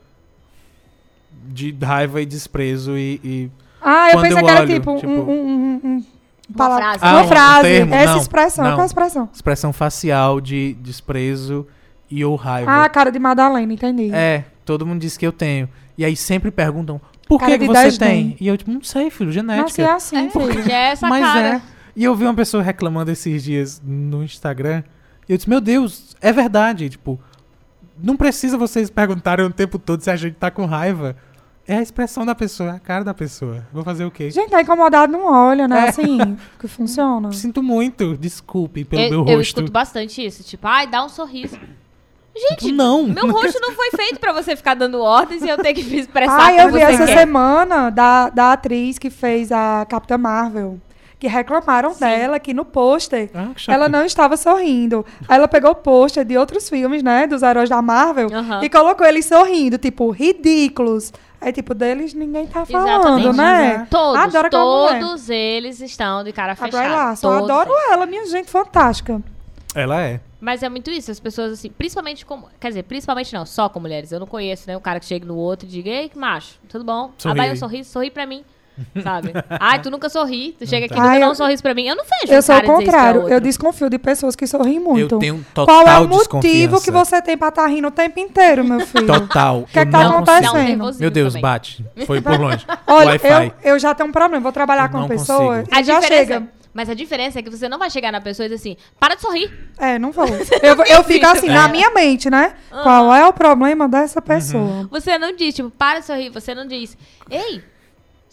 de 1.49 1.77
raiva 1.83 2.21
e 2.21 2.27
desprezo 2.27 2.97
e. 2.97 3.21
e- 3.25 3.51
ah, 3.85 4.09
eu 4.09 4.13
quando 4.15 4.23
pensei 4.23 4.39
eu 4.41 4.45
que 4.45 4.51
era 4.51 4.61
olho, 4.63 4.75
tipo, 4.75 4.91
um- 4.93 4.97
tipo- 4.97 5.11
um, 5.13 5.31
um, 5.31 5.81
um- 5.85 6.05
Uma 6.49 6.57
palavra- 6.57 6.85
frase. 6.85 6.99
Ah, 7.03 7.11
uma 7.13 7.23
um 7.23 7.29
frase. 7.29 7.63
termo, 7.63 7.95
Essa 7.95 8.13
não, 8.13 8.21
expressão. 8.21 8.65
não. 8.65 8.71
Qual 8.73 8.81
é 8.81 8.83
a 8.83 8.87
expressão? 8.87 9.29
expressão 9.33 9.73
facial 9.73 10.41
de 10.41 10.75
desprezo 10.81 11.67
e 12.11 12.25
ou 12.25 12.35
raiva. 12.37 12.85
Ah, 12.85 12.89
cara 12.89 13.11
de 13.11 13.19
Madalena, 13.19 13.73
entendi. 13.73 14.11
É, 14.13 14.45
todo 14.65 14.87
mundo 14.87 15.01
diz 15.01 15.17
que 15.17 15.27
eu 15.27 15.33
tenho. 15.33 15.69
E 15.97 16.05
aí 16.05 16.17
sempre 16.17 16.51
perguntam, 16.51 17.01
por 17.29 17.39
Cara 17.41 17.59
que, 17.59 17.67
você 17.67 17.99
tem? 17.99 18.09
bem. 18.29 18.37
E 18.41 18.47
eu, 18.49 18.57
tipo, 18.59 18.71
não 18.71 18.83
sei, 18.83 19.11
filho, 19.11 19.33
genética. 19.33 19.95
assim, 19.95 20.29
filho. 20.31 20.63
Já 20.63 20.77
é 20.77 20.91
essa 20.91 21.09
Mas 21.09 21.25
cara. 21.25 21.47
é. 21.57 21.63
E 21.97 22.05
eu 22.05 22.15
vi 22.15 22.25
uma 22.25 22.35
pessoa 22.35 22.63
reclamando 22.63 23.11
esses 23.11 23.45
dias 23.45 23.81
no 23.85 24.23
Instagram. 24.25 24.83
E 25.29 25.33
eu 25.33 25.37
disse, 25.39 25.49
meu 25.49 25.61
Deus, 25.61 26.15
é 26.21 26.33
verdade. 26.33 26.89
Tipo, 26.91 27.19
não 28.03 28.17
precisa 28.17 28.59
vocês 28.59 28.91
perguntarem 28.91 29.47
o 29.47 29.51
tempo 29.51 29.79
todo 29.79 30.01
se 30.03 30.11
a 30.11 30.17
gente 30.17 30.35
tá 30.35 30.51
com 30.51 30.67
raiva. 30.67 31.17
É 31.67 31.77
a 31.79 31.83
expressão 31.83 32.27
da 32.27 32.35
pessoa, 32.35 32.71
é 32.71 32.77
a 32.77 32.79
cara 32.79 33.03
da 33.05 33.15
pessoa. 33.15 33.67
Vou 33.73 33.83
fazer 33.83 34.05
o 34.05 34.11
quê? 34.11 34.31
Gente, 34.31 34.51
tá 34.51 34.61
incomodado, 34.61 35.11
não 35.13 35.25
olha, 35.25 35.67
né? 35.67 35.87
É. 35.87 35.89
Assim, 35.89 36.37
que 36.61 36.69
funciona. 36.69 37.33
Sinto 37.33 37.63
muito, 37.63 38.17
desculpe 38.19 38.85
pelo 38.85 39.03
eu, 39.03 39.11
meu 39.11 39.19
eu 39.21 39.25
rosto. 39.39 39.41
escuto 39.41 39.73
bastante 39.73 40.25
isso. 40.25 40.43
Tipo, 40.43 40.67
ai, 40.67 40.87
dá 40.87 41.03
um 41.05 41.09
sorriso. 41.09 41.59
Gente, 42.37 42.67
Tipo, 42.67 42.73
não. 42.75 43.05
meu 43.07 43.31
rosto 43.31 43.59
não 43.61 43.73
foi 43.73 43.91
feito 43.93 44.19
pra 44.19 44.33
você 44.33 44.57
ficar 44.57 44.75
dando 44.75 45.01
ordens 45.01 45.43
e 45.43 45.49
eu 45.49 45.57
ter 45.57 45.73
que 45.73 45.81
expressar 45.97 46.47
Ah, 46.49 46.55
eu 46.65 46.73
vi 46.73 46.81
essa 46.81 47.07
quer. 47.07 47.17
semana 47.19 47.91
da, 47.91 48.29
da 48.29 48.53
atriz 48.53 48.99
que 48.99 49.09
fez 49.09 49.53
a 49.53 49.87
Capitã 49.89 50.19
Marvel. 50.19 50.81
Que 51.17 51.29
reclamaram 51.29 51.95
Sim. 51.95 52.01
dela 52.01 52.39
que 52.41 52.53
no 52.53 52.65
pôster 52.65 53.31
Ah, 53.33 53.53
ela 53.69 53.89
não 53.89 54.05
estava 54.05 54.37
sorrindo. 54.37 55.07
Aí 55.29 55.37
ela 55.39 55.47
pegou 55.49 55.71
o 55.71 55.75
pôster 55.77 56.25
de 56.25 56.37
outros 56.37 56.69
filmes, 56.69 57.03
né? 57.05 57.27
Dos 57.27 57.43
heróis 57.43 57.71
da 57.71 57.81
Marvel. 57.81 58.29
Aham. 58.31 58.63
E 58.65 58.69
colocou 58.69 59.07
eles 59.07 59.25
sorrindo, 59.25 59.79
tipo, 59.79 60.11
ridículos. 60.11 61.13
Aí, 61.45 61.53
tipo, 61.53 61.75
deles 61.75 62.15
ninguém 62.15 62.47
tá 62.47 62.65
falando, 62.65 63.19
Exatamente. 63.29 63.37
né? 63.37 63.87
Todos, 63.91 64.19
Adoro 64.19 64.49
todos 64.49 65.29
eles 65.29 65.79
estão 65.79 66.25
de 66.25 66.33
cara 66.33 66.57
fechada. 66.57 66.89
Larson, 66.89 67.27
eu 67.35 67.41
Todos 67.41 67.51
adoro 67.51 67.71
ela, 67.93 68.07
minha 68.07 68.25
gente, 68.25 68.51
fantástica. 68.51 69.23
Ela 69.75 70.01
é. 70.01 70.21
Mas 70.41 70.63
é 70.63 70.71
muito 70.71 70.91
isso, 70.91 71.11
as 71.11 71.21
pessoas 71.21 71.53
assim, 71.53 71.69
principalmente 71.69 72.25
como. 72.25 72.49
Quer 72.59 72.69
dizer, 72.69 72.85
principalmente 72.85 73.35
não, 73.35 73.45
só 73.45 73.69
com 73.69 73.79
mulheres. 73.79 74.11
Eu 74.11 74.21
não 74.21 74.27
conheço, 74.27 74.67
né? 74.67 74.75
Um 74.75 74.81
cara 74.81 74.99
que 74.99 75.05
chega 75.05 75.27
no 75.27 75.37
outro 75.37 75.69
e 75.69 75.71
diga, 75.71 75.91
ei, 75.91 76.11
macho, 76.15 76.59
tudo 76.67 76.83
bom? 76.83 77.13
Sorri 77.19 77.37
dá 77.37 77.53
um 77.53 77.57
sorriso, 77.57 77.91
sorri 77.91 78.11
pra 78.11 78.25
mim. 78.25 78.43
Sabe? 79.03 79.33
Ai, 79.49 79.81
tu 79.81 79.91
nunca 79.91 80.09
sorri. 80.09 80.57
Tu 80.59 80.67
chega 80.67 80.87
aqui 80.87 80.95
e 80.95 80.97
tá. 80.97 81.03
nunca 81.03 81.15
Ai, 81.15 81.21
dá 81.21 81.31
um 81.31 81.35
sorriso 81.35 81.63
pra 81.63 81.75
mim. 81.75 81.87
Eu 81.87 81.97
não 81.97 82.05
vejo 82.05 82.33
Eu 82.33 82.39
um 82.39 82.43
sou 82.43 82.57
o 82.57 82.63
contrário. 82.63 83.29
Eu 83.29 83.41
desconfio 83.41 83.89
de 83.89 83.99
pessoas 83.99 84.35
que 84.35 84.47
sorriem 84.47 84.81
muito. 84.81 85.15
Eu 85.15 85.19
tenho 85.19 85.47
total 85.55 85.85
Qual 85.85 85.89
é 85.89 85.99
o 86.01 86.09
motivo 86.09 86.81
que 86.81 86.91
você 86.91 87.23
tem 87.23 87.37
pra 87.37 87.49
estar 87.49 87.67
rindo 87.67 87.89
o 87.89 87.91
tempo 87.91 88.19
inteiro, 88.19 88.65
meu 88.65 88.81
filho? 88.81 89.07
Total. 89.07 89.61
O 89.61 89.67
que 89.67 89.79
é 89.79 89.87
que 89.87 89.93
tá 89.93 90.05
não 90.05 90.19
acontecendo? 90.19 90.91
Meu 90.99 91.11
Deus, 91.11 91.33
também. 91.35 91.43
bate. 91.43 91.85
Foi 92.07 92.21
por 92.21 92.39
longe. 92.41 92.67
Olha, 92.87 93.21
eu, 93.63 93.73
eu 93.73 93.79
já 93.79 93.95
tenho 93.95 94.09
um 94.09 94.13
problema. 94.13 94.43
Vou 94.43 94.53
trabalhar 94.53 94.85
Eu 94.85 94.89
com 94.91 94.97
uma 94.97 95.03
não 95.03 95.09
pessoa 95.09 95.59
consigo. 95.59 95.77
A 95.77 95.81
e 95.81 95.85
já 95.85 96.03
chega. 96.03 96.49
Mas 96.73 96.91
a 96.91 96.95
diferença 96.95 97.39
é 97.39 97.43
que 97.43 97.49
você 97.49 97.69
não 97.69 97.79
vai 97.79 97.89
chegar 97.89 98.11
na 98.11 98.21
pessoa 98.21 98.47
e 98.47 98.49
dizer 98.49 98.61
assim, 98.61 98.77
para 98.99 99.15
de 99.15 99.21
sorrir. 99.21 99.49
É, 99.79 99.97
não 99.97 100.11
vou. 100.11 100.27
Eu, 100.61 100.75
eu 100.87 101.05
fico 101.05 101.25
assim, 101.25 101.47
na 101.47 101.69
minha 101.69 101.89
mente, 101.93 102.29
né? 102.29 102.55
Ah. 102.73 102.83
Qual 102.83 103.15
é 103.15 103.25
o 103.25 103.33
problema 103.33 103.89
dessa 103.89 104.19
Uhum. 104.19 104.27
pessoa? 104.27 104.89
Você 104.91 105.17
não 105.17 105.37
diz, 105.37 105.55
tipo, 105.55 105.71
para 105.71 106.01
de 106.01 106.07
sorrir. 106.07 106.31
Você 106.31 106.53
não 106.53 106.67
diz, 106.67 106.99
ei, 107.31 107.63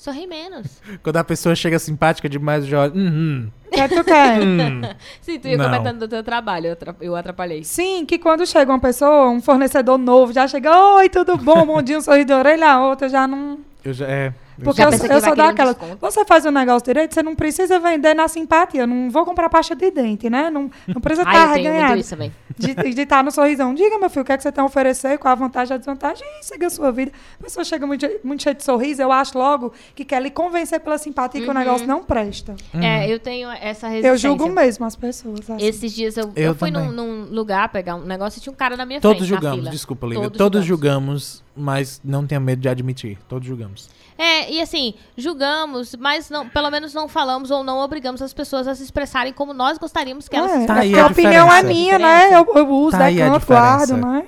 sorri 0.01 0.25
menos. 0.25 0.81
Quando 1.03 1.17
a 1.17 1.23
pessoa 1.23 1.53
chega 1.53 1.77
simpática 1.77 2.27
demais, 2.27 2.63
eu 2.63 2.69
já 2.71 2.81
olho. 2.81 2.95
Uhum. 2.95 3.51
O 3.67 3.69
que 3.69 3.79
é 3.79 3.87
que 3.87 3.95
tu 3.95 4.03
quer? 4.03 4.41
Hum. 4.41 4.81
Sim, 5.21 5.39
tu 5.39 5.47
ia 5.47 5.57
Não. 5.57 5.65
comentando 5.65 5.99
do 5.99 6.07
teu 6.07 6.23
trabalho, 6.23 6.75
eu 6.99 7.15
atrapalhei. 7.15 7.63
Sim, 7.63 8.03
que 8.05 8.17
quando 8.17 8.45
chega 8.47 8.71
uma 8.71 8.79
pessoa, 8.79 9.29
um 9.29 9.39
fornecedor 9.39 9.99
novo, 9.99 10.33
já 10.33 10.47
chega, 10.47 10.95
oi, 10.95 11.07
tudo 11.07 11.37
bom? 11.37 11.65
Bom 11.67 11.81
dia, 11.83 11.99
um 11.99 12.01
sorriso 12.01 12.25
de 12.25 12.33
orelha, 12.33 12.71
a 12.71 12.87
outra 12.87 13.07
já 13.07 13.27
não. 13.27 13.59
Eu 13.85 13.93
já. 13.93 14.07
É. 14.07 14.33
Porque 14.63 14.81
eu, 14.81 14.89
eu 14.89 14.99
querer 14.99 15.15
um 15.17 15.35
daquela. 15.35 15.73
desconto. 15.73 15.97
Você 15.99 16.25
faz 16.25 16.45
o 16.45 16.51
negócio 16.51 16.85
direito, 16.85 17.13
você 17.13 17.23
não 17.23 17.35
precisa 17.35 17.79
vender 17.79 18.13
na 18.13 18.27
simpatia. 18.27 18.81
Eu 18.81 18.87
não 18.87 19.09
vou 19.09 19.25
comprar 19.25 19.49
pasta 19.49 19.75
de 19.75 19.91
dente, 19.91 20.29
né? 20.29 20.49
Não, 20.49 20.69
não 20.87 21.01
precisa 21.01 21.23
estar 21.29 21.53
reganhado. 21.53 21.99
isso 21.99 22.09
também. 22.11 22.31
De 22.57 23.01
estar 23.01 23.23
no 23.23 23.31
sorrisão. 23.31 23.73
Diga, 23.73 23.97
meu 23.97 24.09
filho, 24.09 24.21
o 24.21 24.25
que, 24.25 24.31
é 24.33 24.37
que 24.37 24.43
você 24.43 24.51
tem 24.51 24.61
a 24.61 24.65
oferecer? 24.65 25.17
Qual 25.17 25.31
a 25.31 25.35
vantagem 25.35 25.73
e 25.73 25.75
a 25.75 25.77
desvantagem? 25.77 26.23
E 26.39 26.45
siga 26.45 26.67
a 26.67 26.69
sua 26.69 26.91
vida. 26.91 27.11
A 27.39 27.43
pessoa 27.43 27.63
chega 27.63 27.87
muito, 27.87 28.07
muito 28.23 28.43
cheia 28.43 28.53
de 28.53 28.63
sorriso, 28.63 29.01
eu 29.01 29.11
acho 29.11 29.37
logo 29.37 29.73
que 29.95 30.05
quer 30.05 30.21
lhe 30.21 30.29
convencer 30.29 30.79
pela 30.79 30.97
simpatia 30.97 31.41
que 31.41 31.47
o 31.47 31.51
Uhum. 31.51 31.57
negócio 31.57 31.87
não 31.87 32.03
presta. 32.03 32.55
É, 32.73 33.11
eu 33.11 33.19
tenho 33.19 33.49
essa 33.49 33.87
resistência. 33.87 34.07
Eu 34.07 34.17
julgo 34.17 34.47
mesmo 34.49 34.85
as 34.85 34.95
pessoas. 34.95 35.49
assim. 35.49 35.65
Esses 35.65 35.91
dias 35.93 36.17
eu, 36.17 36.31
Eu 36.35 36.49
eu 36.51 36.55
fui 36.55 36.69
num, 36.69 36.91
num 36.91 37.23
lugar 37.31 37.69
pegar 37.69 37.95
um 37.95 38.05
negócio 38.05 38.37
e 38.37 38.41
tinha 38.41 38.53
um 38.53 38.55
cara 38.55 38.77
na 38.77 38.85
minha 38.85 39.01
Todos 39.01 39.17
frente. 39.19 39.31
na 39.31 39.35
julgamos, 39.37 39.59
fila. 39.59 39.71
desculpa, 39.71 40.05
Lívia. 40.07 40.23
Todos, 40.23 40.37
Todos 40.37 40.65
julgamos, 40.65 41.43
mas 41.55 41.99
não 42.03 42.25
tenha 42.25 42.39
medo 42.39 42.61
de 42.61 42.69
admitir. 42.69 43.17
Todos 43.27 43.47
julgamos. 43.47 43.89
É, 44.17 44.51
e 44.51 44.61
assim, 44.61 44.93
julgamos, 45.17 45.95
mas 45.95 46.29
não, 46.29 46.47
pelo 46.47 46.69
menos 46.69 46.93
não 46.93 47.07
falamos 47.07 47.49
ou 47.49 47.63
não 47.63 47.79
obrigamos 47.79 48.21
as 48.21 48.33
pessoas 48.33 48.67
a 48.67 48.75
se 48.75 48.83
expressarem 48.83 49.33
como 49.33 49.53
nós 49.53 49.77
gostaríamos 49.77 50.27
que 50.27 50.35
elas 50.35 50.51
É, 50.51 50.61
se 50.61 50.67
Tá 50.67 50.77
é 50.77 50.79
aí 50.81 50.89
porque 50.91 50.99
a 50.99 51.03
a 51.03 51.07
opinião 51.07 51.53
é 51.53 51.63
minha, 51.63 51.99
né? 51.99 52.27
Eu, 52.35 52.47
eu 52.55 52.67
uso, 52.69 52.91
Tá 52.97 53.09
decanto, 53.09 53.45
guardo, 53.47 53.97
né? 53.97 54.27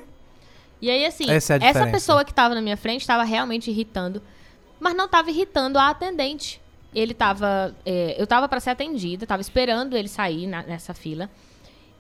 E 0.82 0.90
aí, 0.90 1.06
assim, 1.06 1.30
Essa 1.30 1.56
é 1.56 1.60
essa 1.62 1.88
pessoa 1.88 2.26
que 2.26 2.34
tava 2.34 2.56
na 2.56 2.62
minha 2.62 2.76
frente 2.76 3.06
tava 3.08 3.24
realmente 3.24 3.70
irritando, 3.72 4.22
mas 4.80 4.94
não 4.96 5.08
tava 5.08 5.30
irritando 5.30 5.80
a 5.80 5.90
atendente. 5.90 6.62
Ele 6.94 7.14
tava. 7.14 7.74
é, 7.86 8.16
eu 8.22 8.28
tava 8.28 8.48
pra 8.50 8.60
ser 8.60 8.72
atendida, 8.72 9.26
tava 9.26 9.42
esperando 9.42 9.96
ele 9.96 10.08
sair 10.10 10.46
na- 10.46 10.62
nessa 10.64 10.94
fila. 10.94 11.30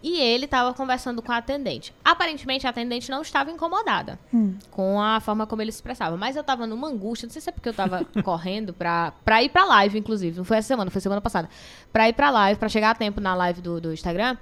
E 0.04 0.20
ele 0.20 0.45
tava 0.47 0.74
conversando 0.74 1.22
com 1.22 1.32
a 1.32 1.38
atendente. 1.38 1.95
Aparentemente, 2.04 2.68
a 2.68 2.72
atendente 2.72 3.10
não 3.10 3.22
estava 3.22 3.49
incomodada 3.49 4.20
Hum. 4.34 4.54
com 4.70 5.01
a 5.01 5.22
forma 5.22 5.47
como 5.47 5.62
ele 5.62 5.72
se 5.72 5.78
expressava. 5.78 6.18
Mas 6.18 6.36
eu 6.36 6.43
tava 6.43 6.68
numa 6.68 6.89
angústia, 6.89 7.26
não 7.26 7.32
sei 7.32 7.41
se 7.41 7.49
é 7.49 7.54
porque 7.54 7.70
eu 7.70 7.74
tava 7.74 8.06
correndo 8.22 8.74
pra, 8.74 9.14
pra 9.24 9.41
ir 9.41 9.47
pra 9.47 9.64
live, 9.64 9.97
inclusive. 9.97 10.36
Não 10.38 10.43
foi 10.43 10.58
essa 10.58 10.68
semana, 10.68 10.91
foi 10.91 10.99
semana 10.99 11.22
passada. 11.22 11.49
Pra 11.93 12.10
ir 12.10 12.14
pra 12.14 12.30
live, 12.30 12.60
pra 12.60 12.68
chegar 12.68 12.89
a 12.89 12.95
tempo 12.95 13.22
na 13.22 13.34
live 13.34 13.62
do, 13.62 13.80
do 13.80 13.93
Instagram. 13.93 14.36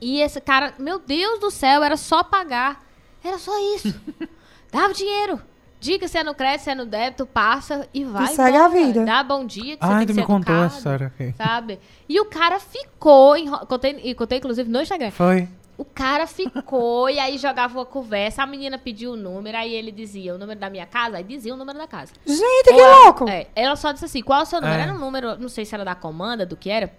E 0.00 0.20
esse 0.20 0.38
cara, 0.40 0.74
meu 0.78 0.98
Deus 0.98 1.40
do 1.40 1.50
céu, 1.50 1.82
era 1.82 1.96
só 1.96 2.22
pagar. 2.22 2.84
Era 3.24 3.38
só 3.38 3.52
isso. 3.74 3.98
Dava 4.70 4.92
dinheiro. 4.92 5.40
Diga 5.80 6.08
se 6.08 6.18
é 6.18 6.24
no 6.24 6.34
crédito, 6.34 6.62
se 6.64 6.70
é 6.70 6.74
no 6.74 6.84
débito, 6.86 7.24
passa 7.26 7.88
e 7.94 8.04
vai. 8.04 8.26
segue 8.28 8.56
a 8.56 8.68
vida. 8.68 9.04
Dá 9.04 9.22
bom 9.22 9.44
dia, 9.44 9.76
que 9.76 9.84
você 9.86 9.92
Ai, 9.92 9.98
tem 9.98 10.06
tu 10.08 10.12
que 10.14 10.20
me 10.20 10.26
contou 10.26 10.54
educado, 10.54 10.66
essa 10.66 10.76
história. 10.78 11.12
ok. 11.14 11.34
Sabe? 11.36 11.78
E 12.08 12.20
o 12.20 12.24
cara 12.24 12.58
ficou, 12.58 13.36
enro... 13.36 13.58
contei, 13.66 14.00
e 14.02 14.14
contei 14.14 14.38
inclusive 14.38 14.68
no 14.68 14.80
Instagram. 14.82 15.10
Foi. 15.12 15.48
O 15.76 15.84
cara 15.84 16.26
ficou 16.26 17.08
e 17.08 17.20
aí 17.20 17.38
jogava 17.38 17.78
uma 17.78 17.86
conversa, 17.86 18.42
a 18.42 18.46
menina 18.46 18.76
pediu 18.76 19.12
o 19.12 19.16
número, 19.16 19.56
aí 19.56 19.72
ele 19.72 19.92
dizia 19.92 20.34
o 20.34 20.38
número 20.38 20.58
da 20.58 20.68
minha 20.68 20.84
casa, 20.86 21.18
aí 21.18 21.22
dizia 21.22 21.54
o 21.54 21.56
número 21.56 21.78
da 21.78 21.86
casa. 21.86 22.12
Gente, 22.26 22.64
que 22.64 22.70
ela- 22.80 23.04
louco! 23.04 23.28
É, 23.28 23.46
ela 23.54 23.76
só 23.76 23.92
disse 23.92 24.04
assim, 24.04 24.20
qual 24.20 24.40
é 24.40 24.42
o 24.42 24.46
seu 24.46 24.60
número? 24.60 24.80
É. 24.80 24.82
Era 24.82 24.92
um 24.94 24.98
número, 24.98 25.38
não 25.38 25.48
sei 25.48 25.64
se 25.64 25.72
era 25.72 25.84
da 25.84 25.94
comanda, 25.94 26.44
do 26.44 26.56
que 26.56 26.68
era. 26.68 26.92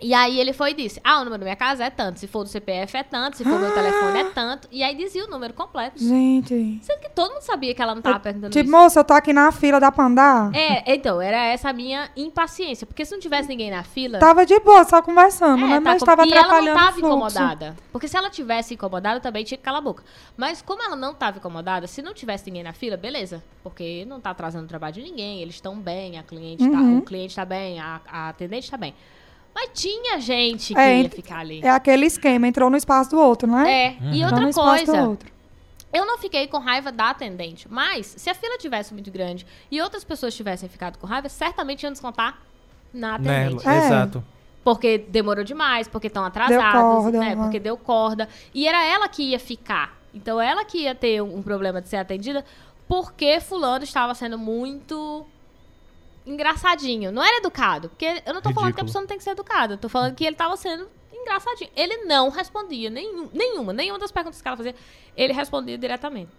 E 0.00 0.12
aí 0.12 0.38
ele 0.38 0.52
foi 0.52 0.72
e 0.72 0.74
disse, 0.74 1.00
ah, 1.04 1.16
o 1.20 1.24
número 1.24 1.38
da 1.38 1.44
minha 1.44 1.56
casa 1.56 1.84
é 1.84 1.88
tanto, 1.88 2.18
se 2.20 2.26
for 2.26 2.42
do 2.42 2.50
CPF 2.50 2.94
é 2.96 3.02
tanto, 3.02 3.36
se 3.38 3.44
for 3.44 3.58
meu 3.58 3.72
telefone 3.72 4.18
é 4.18 4.24
tanto. 4.24 4.68
E 4.70 4.82
aí 4.82 4.94
dizia 4.94 5.24
o 5.24 5.28
número 5.30 5.54
completo. 5.54 5.98
Gente. 5.98 6.78
Sendo 6.82 7.00
que 7.00 7.08
todo 7.10 7.30
mundo 7.32 7.40
sabia 7.42 7.72
que 7.74 7.80
ela 7.80 7.94
não 7.94 8.02
tava 8.02 8.20
perguntando 8.20 8.50
Tipo, 8.52 8.64
isso. 8.64 8.70
moça, 8.76 9.00
eu 9.00 9.04
tô 9.04 9.14
aqui 9.14 9.32
na 9.32 9.50
fila 9.52 9.78
da 9.80 9.90
Pandá. 9.92 10.50
É, 10.52 10.92
então, 10.94 11.22
era 11.22 11.36
essa 11.46 11.70
a 11.70 11.72
minha 11.72 12.10
impaciência. 12.16 12.86
Porque 12.86 13.04
se 13.04 13.12
não 13.12 13.20
tivesse 13.20 13.48
ninguém 13.48 13.70
na 13.70 13.82
fila... 13.84 14.18
Tava 14.18 14.44
de 14.44 14.58
boa, 14.60 14.84
só 14.84 15.00
conversando, 15.00 15.64
É, 15.64 15.68
né? 15.68 15.74
tá 15.76 15.80
Mas 15.80 16.00
com- 16.00 16.06
tava 16.06 16.26
e 16.26 16.30
ela 16.32 16.40
atrapalhando 16.40 16.76
não 16.78 16.84
tava 16.86 16.98
incomodada. 16.98 17.76
Porque 17.92 18.08
se 18.08 18.16
ela 18.16 18.28
tivesse 18.28 18.74
incomodada, 18.74 19.20
também 19.20 19.44
tinha 19.44 19.56
que 19.56 19.64
calar 19.64 19.78
a 19.78 19.84
boca. 19.84 20.02
Mas 20.36 20.60
como 20.60 20.82
ela 20.82 20.96
não 20.96 21.14
tava 21.14 21.38
incomodada, 21.38 21.86
se 21.86 22.02
não 22.02 22.12
tivesse 22.12 22.46
ninguém 22.46 22.64
na 22.64 22.72
fila, 22.72 22.96
beleza. 22.96 23.42
Porque 23.62 24.04
não 24.06 24.20
tá 24.20 24.30
atrasando 24.30 24.64
o 24.64 24.68
trabalho 24.68 24.92
de 24.92 25.02
ninguém, 25.02 25.40
eles 25.40 25.54
estão 25.54 25.76
bem, 25.78 26.18
a 26.18 26.22
cliente 26.22 26.68
tá, 26.68 26.78
Uhum. 26.78 26.98
o 26.98 27.02
cliente 27.02 27.34
tá 27.36 27.44
bem, 27.44 27.80
a, 27.80 28.00
a 28.10 28.28
atendente 28.30 28.70
tá 28.70 28.76
bem. 28.76 28.94
Mas 29.54 29.70
tinha 29.72 30.18
gente 30.20 30.74
que 30.74 30.80
É, 30.80 31.02
ia 31.02 31.10
ficar 31.10 31.38
ali. 31.38 31.60
É 31.62 31.70
aquele 31.70 32.06
esquema, 32.06 32.46
entrou 32.48 32.68
no 32.68 32.76
espaço 32.76 33.10
do 33.10 33.18
outro, 33.20 33.48
né? 33.48 33.70
É, 33.70 33.96
e 34.12 34.20
Entrou 34.22 34.40
no 34.40 34.46
outra 34.46 34.50
espaço 34.50 34.84
do 34.86 34.92
coisa, 34.92 35.08
outro. 35.08 35.32
eu 35.92 36.04
não 36.04 36.18
fiquei 36.18 36.46
com 36.48 36.58
raiva 36.58 36.90
da 36.90 37.10
atendente, 37.10 37.66
mas 37.70 38.06
se 38.16 38.28
a 38.28 38.34
fila 38.34 38.58
tivesse 38.58 38.92
muito 38.92 39.10
grande 39.12 39.46
e 39.70 39.80
outras 39.80 40.02
pessoas 40.02 40.34
tivessem 40.34 40.68
ficado 40.68 40.98
com 40.98 41.06
raiva, 41.06 41.28
certamente 41.28 41.84
iam 41.84 41.92
descontar 41.92 42.38
na 42.92 43.16
Nela. 43.18 43.46
atendente. 43.56 43.68
É. 43.68 43.86
Exato. 43.86 44.24
Porque 44.64 44.98
demorou 44.98 45.44
demais, 45.44 45.86
porque 45.86 46.06
estão 46.06 46.24
atrasados, 46.24 47.02
corda, 47.04 47.18
né? 47.20 47.34
né? 47.34 47.36
Porque 47.36 47.60
deu 47.60 47.76
corda. 47.76 48.28
E 48.54 48.66
era 48.66 48.82
ela 48.82 49.08
que 49.08 49.22
ia 49.22 49.38
ficar. 49.38 49.94
Então 50.12 50.40
ela 50.40 50.64
que 50.64 50.78
ia 50.78 50.94
ter 50.94 51.22
um 51.22 51.42
problema 51.42 51.82
de 51.82 51.88
ser 51.88 51.96
atendida, 51.98 52.42
porque 52.88 53.40
fulano 53.40 53.84
estava 53.84 54.14
sendo 54.14 54.38
muito 54.38 55.26
engraçadinho. 56.26 57.12
Não 57.12 57.22
era 57.22 57.38
educado. 57.38 57.88
Porque 57.88 58.22
eu 58.24 58.34
não 58.34 58.40
tô 58.42 58.52
falando 58.52 58.72
que 58.74 58.80
a 58.80 58.82
Ridículo. 58.82 58.86
pessoa 58.86 59.00
não 59.02 59.08
tem 59.08 59.18
que 59.18 59.24
ser 59.24 59.30
educada. 59.30 59.74
Eu 59.74 59.78
tô 59.78 59.88
falando 59.88 60.14
que 60.14 60.24
ele 60.24 60.34
estava 60.34 60.56
sendo 60.56 60.86
engraçadinho. 61.12 61.70
Ele 61.76 62.04
não 62.04 62.28
respondia 62.30 62.90
nenhum, 62.90 63.28
nenhuma, 63.32 63.72
nenhuma 63.72 63.98
das 63.98 64.10
perguntas 64.12 64.40
que 64.42 64.48
ela 64.48 64.56
fazia. 64.56 64.74
Ele 65.16 65.32
respondia 65.32 65.78
diretamente. 65.78 66.30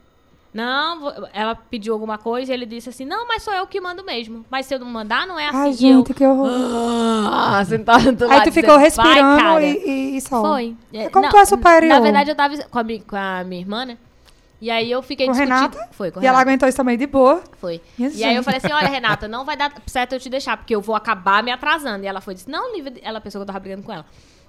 Não, 0.53 1.13
ela 1.33 1.53
pediu 1.53 1.91
alguma 1.91 2.17
coisa 2.17 2.49
e 2.49 2.53
ele 2.53 2.65
disse 2.65 2.87
assim: 2.87 3.03
Não, 3.03 3.27
mas 3.27 3.43
sou 3.43 3.53
eu 3.53 3.67
que 3.67 3.81
mando 3.81 4.05
mesmo. 4.05 4.45
Mas 4.49 4.65
se 4.65 4.73
eu 4.73 4.79
não 4.79 4.87
mandar, 4.87 5.27
não 5.27 5.37
é 5.37 5.49
assim. 5.49 5.57
Ai, 5.57 5.73
gente, 5.73 6.11
eu, 6.11 6.15
que 6.15 6.25
horror. 6.25 6.47
ah, 6.49 7.61
sentado 7.65 8.13
do 8.13 8.31
Aí 8.31 8.41
tu 8.41 8.53
ficou 8.53 8.77
dizendo, 8.79 8.95
"Vai, 8.95 9.13
respirando 9.15 9.37
cara." 9.41 9.63
e, 9.65 9.85
e, 9.85 10.15
e 10.15 10.21
só. 10.21 10.41
Foi. 10.41 10.73
É 10.93 11.09
como 11.09 11.29
tu 11.29 11.35
é 11.35 11.43
superior. 11.43 11.89
Na 11.89 11.99
verdade, 11.99 12.31
eu 12.31 12.35
tava 12.35 12.57
com 12.69 12.79
a, 12.79 12.83
com 13.05 13.15
a 13.17 13.43
minha 13.43 13.61
irmã, 13.61 13.85
né? 13.85 13.97
E 14.61 14.71
aí 14.71 14.89
eu 14.89 15.01
fiquei 15.01 15.25
Com 15.25 15.33
discutindo. 15.33 15.53
Renata? 15.55 15.89
Foi, 15.91 16.11
com 16.11 16.21
E 16.21 16.25
ela 16.25 16.39
aguentou 16.39 16.67
isso 16.67 16.77
também 16.77 16.97
de 16.97 17.05
boa. 17.05 17.43
Foi. 17.59 17.81
Minha 17.97 18.09
E 18.11 18.23
aí 18.23 18.31
eu 18.31 18.35
gente. 18.41 18.45
falei 18.45 18.57
assim: 18.63 18.71
olha, 18.73 18.87
Renata, 18.87 19.27
não 19.29 19.43
vai 19.45 19.57
dar 19.57 19.71
certo 19.85 20.13
eu 20.13 20.19
te 20.19 20.29
deixar, 20.29 20.55
porque 20.57 20.73
eu 20.75 20.81
vou 20.81 20.95
acabar 20.95 21.43
me 21.43 21.51
atrasando. 21.51 22.03
E 22.03 22.07
ela 22.07 22.21
foi 22.21 22.33
disse: 22.33 22.49
não, 22.49 22.73
Lívia. 22.75 22.93
Ela 23.03 23.19
pensou 23.19 23.39
que 23.39 23.43
eu 23.43 23.47
tava 23.47 23.59
brigando 23.59 23.83
com 23.83 23.91
ela. 23.93 24.05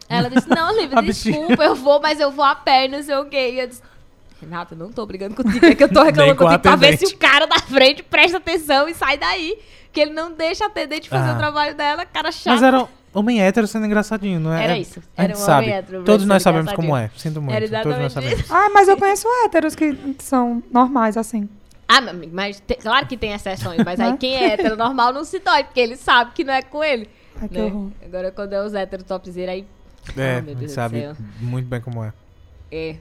Ela 0.08 0.30
disse: 0.30 0.48
não, 0.48 0.74
Lívia, 0.78 1.02
desculpa, 1.02 1.64
eu 1.64 1.74
vou, 1.74 2.00
mas 2.00 2.20
eu 2.20 2.30
vou 2.30 2.44
a 2.44 2.54
pé 2.54 2.86
não 2.88 3.02
sei 3.02 3.16
o 3.16 3.24
quê. 3.26 3.50
E 3.54 3.60
eu 3.60 3.66
disse. 3.66 3.82
Renata, 4.40 4.74
não 4.74 4.92
tô 4.92 5.04
brigando 5.06 5.34
contigo, 5.34 5.64
é 5.64 5.74
que 5.74 5.82
eu 5.82 5.90
tô 5.92 6.02
reclamando 6.02 6.36
contigo 6.36 6.60
pra 6.60 6.76
ver 6.76 6.98
se 6.98 7.06
o 7.06 7.16
cara 7.16 7.46
da 7.46 7.58
frente 7.58 8.02
presta 8.02 8.36
atenção 8.36 8.86
e 8.88 8.94
sai 8.94 9.16
daí. 9.18 9.58
Que 9.92 10.00
ele 10.02 10.12
não 10.12 10.30
deixa 10.30 10.64
a 10.64 10.66
atendente 10.66 11.08
fazer 11.08 11.30
Ah. 11.30 11.34
o 11.34 11.38
trabalho 11.38 11.74
dela, 11.74 12.04
cara 12.04 12.30
chato. 12.30 12.52
Mas 12.52 12.62
era 12.62 12.82
um 12.82 12.88
homem 13.18 13.40
hétero 13.42 13.66
sendo 13.66 13.86
engraçadinho, 13.86 14.38
não 14.40 14.52
é? 14.52 14.64
Era 14.64 14.76
É- 14.76 14.80
isso. 14.80 15.00
A 15.16 15.24
Era 15.24 15.32
gente 15.34 15.42
um 15.42 15.44
sabe. 15.46 15.64
homem 15.66 15.76
hétero 15.78 16.04
Todos 16.04 16.26
nós 16.26 16.42
sabemos 16.42 16.72
como 16.72 16.96
é. 16.96 17.10
Sinto 17.16 17.40
muito. 17.42 17.56
Era 17.56 17.82
Todos 17.82 17.98
nós 17.98 18.12
exatamente 18.12 18.46
sabemos. 18.46 18.50
Ah, 18.50 18.70
mas 18.72 18.88
eu 18.88 18.96
conheço 18.96 19.26
héteros 19.44 19.74
que 19.74 19.96
são 20.18 20.62
normais, 20.72 21.16
assim. 21.16 21.48
Ah, 21.88 22.00
meu 22.00 22.10
amigo, 22.10 22.32
mas 22.34 22.60
te- 22.60 22.74
claro 22.74 23.06
que 23.06 23.16
tem 23.16 23.32
exceções, 23.32 23.82
mas 23.84 24.00
aí 24.00 24.10
Né? 24.10 24.16
quem 24.18 24.34
é 24.36 24.52
hétero 24.54 24.76
normal 24.76 25.12
não 25.12 25.24
se 25.24 25.38
dói, 25.38 25.62
porque 25.64 25.78
ele 25.80 25.96
sabe 25.96 26.32
que 26.34 26.42
não 26.44 26.52
é 26.52 26.60
com 26.62 26.82
ele. 26.82 27.08
Ai, 27.40 27.48
que 27.48 27.58
né? 27.58 27.64
horror. 27.64 27.90
Agora 28.04 28.30
quando 28.32 28.52
é 28.52 28.64
os 28.64 28.74
héteros 28.74 29.04
topzera 29.06 29.52
aí. 29.52 29.64
É, 30.16 30.40
do 30.40 30.68
sabe 30.68 31.08
muito 31.40 31.66
bem 31.68 31.80
como 31.80 32.02
é. 32.04 32.12
É. 32.70 32.96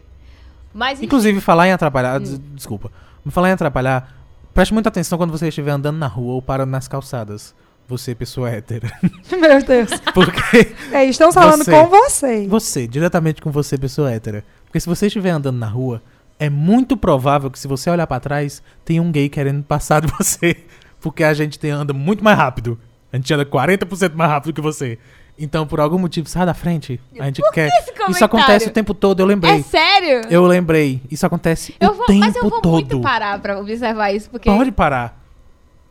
Mas 0.73 0.97
enfim, 0.99 1.05
Inclusive, 1.05 1.39
falar 1.41 1.67
em 1.67 1.71
atrapalhar. 1.71 2.17
Hum. 2.19 2.23
des- 2.23 2.39
Desculpa. 2.53 2.91
Falar 3.29 3.49
em 3.49 3.53
atrapalhar. 3.53 4.13
Preste 4.53 4.73
muita 4.73 4.89
atenção 4.89 5.17
quando 5.17 5.31
você 5.31 5.47
estiver 5.47 5.71
andando 5.71 5.97
na 5.97 6.07
rua 6.07 6.33
ou 6.33 6.41
parando 6.41 6.71
nas 6.71 6.87
calçadas. 6.87 7.55
Você, 7.87 8.15
pessoa 8.15 8.49
hétera. 8.49 8.91
Meu 9.31 9.63
Deus. 9.63 9.91
Porque. 10.13 10.73
É, 10.91 11.05
estão 11.05 11.31
falando 11.31 11.63
Você. 11.63 11.71
com 11.71 11.85
você. 11.87 12.47
Você, 12.47 12.87
diretamente 12.87 13.41
com 13.41 13.51
você, 13.51 13.77
pessoa 13.77 14.11
hétera. 14.11 14.43
Porque 14.65 14.79
se 14.79 14.87
você 14.87 15.07
estiver 15.07 15.29
andando 15.29 15.57
na 15.57 15.67
rua, 15.67 16.01
é 16.39 16.49
muito 16.49 16.97
provável 16.97 17.49
que 17.51 17.59
se 17.59 17.67
você 17.67 17.89
olhar 17.89 18.07
pra 18.07 18.19
trás, 18.19 18.61
tem 18.83 18.99
um 18.99 19.11
gay 19.11 19.29
querendo 19.29 19.63
passar 19.63 20.01
de 20.01 20.07
você. 20.17 20.57
Porque 20.99 21.23
a 21.23 21.33
gente 21.33 21.59
tem, 21.59 21.69
anda 21.71 21.93
muito 21.93 22.23
mais 22.23 22.37
rápido. 22.37 22.79
A 23.13 23.17
gente 23.17 23.31
anda 23.33 23.45
40% 23.45 24.13
mais 24.15 24.31
rápido 24.31 24.53
que 24.53 24.61
você. 24.61 24.97
Então, 25.37 25.67
por 25.67 25.79
algum 25.79 25.99
motivo, 25.99 26.27
sai 26.27 26.45
da 26.45 26.53
frente. 26.53 26.99
A 27.19 27.25
gente 27.25 27.41
quer. 27.51 27.67
esse 27.67 27.91
Isso 28.09 28.25
acontece 28.25 28.67
o 28.67 28.71
tempo 28.71 28.93
todo, 28.93 29.19
eu 29.19 29.25
lembrei. 29.25 29.59
É 29.59 29.61
sério? 29.61 30.21
Eu 30.29 30.45
lembrei. 30.45 31.01
Isso 31.11 31.25
acontece 31.25 31.75
Eu 31.79 31.91
o 31.91 31.93
vou, 31.93 32.05
tempo 32.05 32.19
mas 32.19 32.35
eu 32.35 32.41
vou 32.41 32.61
todo. 32.61 32.71
muito 32.71 33.01
parar 33.01 33.39
pra 33.39 33.59
observar 33.59 34.11
isso, 34.13 34.29
porque. 34.29 34.49
Pode 34.49 34.71
parar. 34.71 35.24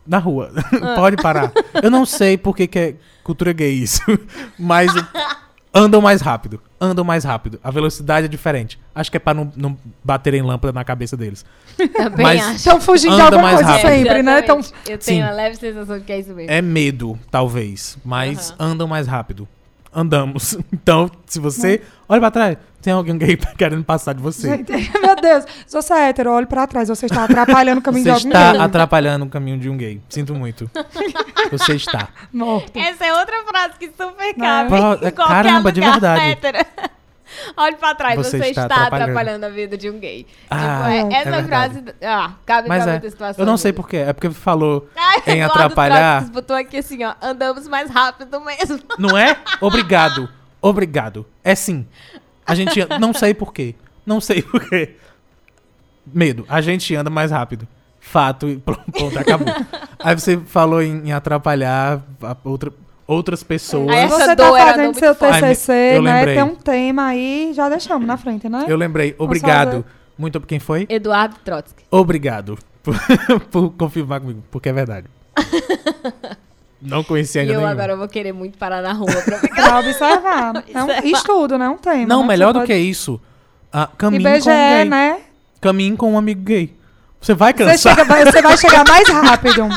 Na 0.06 0.18
rua. 0.18 0.50
Ah. 0.82 0.94
Pode 0.96 1.16
parar. 1.16 1.52
Eu 1.82 1.90
não 1.90 2.04
sei 2.04 2.36
por 2.36 2.54
que 2.56 2.66
que 2.66 2.78
é 2.78 2.94
cultura 3.22 3.52
gay 3.52 3.72
isso. 3.72 4.00
Mas 4.58 4.92
andam 5.72 6.00
mais 6.00 6.20
rápido. 6.20 6.60
Andam 6.80 7.04
mais 7.04 7.24
rápido. 7.24 7.58
A 7.64 7.70
velocidade 7.70 8.26
é 8.26 8.28
diferente. 8.28 8.78
Acho 8.94 9.10
que 9.10 9.16
é 9.16 9.20
pra 9.20 9.32
não, 9.34 9.50
não 9.56 9.76
baterem 10.04 10.42
lâmpada 10.42 10.72
na 10.72 10.84
cabeça 10.84 11.16
deles. 11.16 11.44
Também 11.94 12.24
mas- 12.26 12.42
acho. 12.44 12.56
Estão 12.56 12.80
fugindo 12.80 13.14
de 13.16 13.20
alguma 13.22 13.42
mais 13.42 13.56
coisa 13.56 13.70
rápido. 13.72 13.88
sempre, 13.88 14.22
né? 14.22 14.42
Tão... 14.42 14.58
Eu 14.58 14.98
tenho 14.98 15.00
Sim. 15.00 15.22
uma 15.22 15.32
leve 15.32 15.56
sensação 15.56 15.98
de 15.98 16.04
que 16.04 16.12
é 16.12 16.18
isso 16.20 16.34
mesmo. 16.34 16.50
É 16.52 16.60
medo, 16.62 17.18
talvez. 17.30 17.96
Mas 18.04 18.50
Aham. 18.60 18.72
andam 18.72 18.86
mais 18.86 19.06
rápido. 19.06 19.48
Andamos. 19.94 20.56
Então, 20.72 21.10
se 21.26 21.38
você. 21.38 21.80
Olha 22.08 22.20
pra 22.20 22.30
trás. 22.30 22.56
Tem 22.82 22.92
alguém 22.92 23.16
gay 23.16 23.36
querendo 23.56 23.82
passar 23.82 24.12
de 24.12 24.20
você. 24.20 24.58
Gente, 24.58 24.70
meu 25.00 25.16
Deus, 25.16 25.44
se 25.66 25.74
você 25.74 25.94
é 25.94 26.08
hétero, 26.10 26.30
olhe 26.32 26.44
pra 26.46 26.66
trás. 26.66 26.88
Você 26.88 27.06
está 27.06 27.24
atrapalhando 27.24 27.78
o 27.78 27.82
caminho 27.82 28.02
Você 28.04 28.10
de 28.10 28.14
algum 28.16 28.28
está 28.28 28.52
gay. 28.52 28.60
atrapalhando 28.60 29.24
o 29.24 29.28
caminho 29.28 29.58
de 29.58 29.70
um 29.70 29.76
gay. 29.78 30.02
Sinto 30.10 30.34
muito. 30.34 30.70
Você 31.50 31.76
está. 31.76 32.08
Morto. 32.32 32.78
Essa 32.78 33.06
é 33.06 33.14
outra 33.14 33.42
frase 33.46 33.74
que 33.78 33.86
super 33.88 34.34
cabe. 34.34 34.74
É- 34.74 35.10
qualquer 35.10 35.12
caramba, 35.12 35.72
de 35.72 35.80
verdade. 35.80 36.20
hétero. 36.32 36.58
Olhe 37.56 37.76
pra 37.76 37.94
trás, 37.94 38.16
Você 38.16 38.38
você, 38.38 38.48
está 38.50 38.62
está, 38.62 38.64
atrapalhando. 38.64 39.10
atrapalhando. 39.10 39.46
a 39.46 39.48
vida 39.48 39.76
de 39.76 39.90
um 39.90 39.98
gay. 39.98 40.26
Ah, 40.50 40.56
tipo, 40.56 40.88
é, 40.88 40.98
é 41.16 41.20
essa 41.20 41.30
verdade. 41.30 41.74
frase. 41.74 41.94
Ah, 42.02 42.32
cabe 42.46 42.68
Mas 42.68 42.82
pra 42.82 42.92
é. 42.92 42.94
muita 42.94 43.10
situação. 43.10 43.42
Eu 43.42 43.46
não 43.46 43.56
sei 43.56 43.72
porquê. 43.72 43.96
É 43.98 44.12
porque 44.12 44.30
falou 44.30 44.88
Ai, 44.96 45.22
em 45.34 45.42
atrapalhar. 45.42 46.18
Trotsky 46.20 46.34
botou 46.34 46.56
aqui 46.56 46.76
assim, 46.78 47.04
ó. 47.04 47.14
Andamos 47.20 47.66
mais 47.68 47.90
rápido 47.90 48.40
mesmo. 48.40 48.80
Não 48.98 49.16
é? 49.16 49.36
Obrigado. 49.60 50.28
Obrigado. 50.60 51.26
É 51.42 51.54
sim. 51.54 51.86
A 52.46 52.54
gente 52.54 52.80
anda- 52.80 52.98
não 52.98 53.12
sei 53.14 53.32
porquê. 53.34 53.74
Não 54.04 54.20
sei 54.20 54.42
porquê. 54.42 54.96
Medo. 56.06 56.44
A 56.48 56.60
gente 56.60 56.94
anda 56.94 57.08
mais 57.10 57.30
rápido. 57.30 57.66
Fato 58.00 58.46
e 58.48 58.58
pronto, 58.58 58.82
pronto, 58.92 59.18
acabou. 59.18 59.48
Aí 59.98 60.14
você 60.14 60.36
falou 60.38 60.82
em, 60.82 61.08
em 61.08 61.12
atrapalhar 61.12 62.02
a 62.22 62.36
outra, 62.44 62.70
outras 63.06 63.42
pessoas. 63.42 63.88
Essa 63.94 64.16
você 64.18 64.36
tá 64.36 64.50
fazendo 64.50 64.94
seu. 64.98 65.14
TCC, 65.14 65.72
Ai, 65.72 65.96
eu 65.96 66.02
né? 66.02 66.14
lembrei. 66.18 66.34
Tem 66.34 66.44
um 66.44 66.54
tema 66.54 67.04
aí, 67.06 67.52
já 67.54 67.68
deixamos 67.68 68.06
na 68.06 68.16
frente, 68.16 68.48
né? 68.48 68.64
Eu 68.68 68.76
lembrei. 68.76 69.14
Obrigado. 69.18 69.84
Muito 70.16 70.40
quem 70.42 70.58
foi? 70.60 70.86
Eduardo 70.88 71.36
Trotsky. 71.44 71.84
Obrigado 71.90 72.56
por, 72.82 72.94
por 73.50 73.70
confirmar 73.72 74.20
comigo, 74.20 74.42
porque 74.50 74.68
é 74.68 74.72
verdade. 74.72 75.06
Não 76.80 77.02
conhecia 77.02 77.40
E 77.40 77.42
ainda 77.42 77.54
eu 77.54 77.58
nenhum. 77.60 77.70
agora 77.72 77.96
vou 77.96 78.06
querer 78.08 78.32
muito 78.32 78.58
parar 78.58 78.82
na 78.82 78.92
rua 78.92 79.06
pra 79.22 79.38
ficar. 79.40 79.62
Pra 79.68 79.78
observar. 79.80 80.64
É 80.72 80.82
um 80.82 81.06
estudo, 81.16 81.56
né? 81.56 81.68
Um 81.68 81.78
tema. 81.78 82.06
Não, 82.06 82.20
né? 82.22 82.28
melhor 82.28 82.48
Você 82.48 82.52
do 82.52 82.58
pode- 82.60 82.66
que 82.72 82.76
isso. 82.78 83.20
Ah, 83.72 83.88
caminho 83.96 84.22
com 84.22 84.28
um 84.28 84.32
IBGE, 84.34 84.50
gay. 84.50 84.84
né? 84.84 85.18
Caminho 85.60 85.96
com 85.96 86.12
um 86.12 86.18
amigo 86.18 86.42
gay. 86.42 86.76
Você 87.24 87.32
vai 87.34 87.52
Você, 87.54 87.64
cansar. 87.64 87.78
chega, 87.96 88.04
vai- 88.04 88.24
você 88.24 88.42
vai 88.42 88.56
chegar 88.58 88.84
mais 88.86 89.08
rápido. 89.08 89.68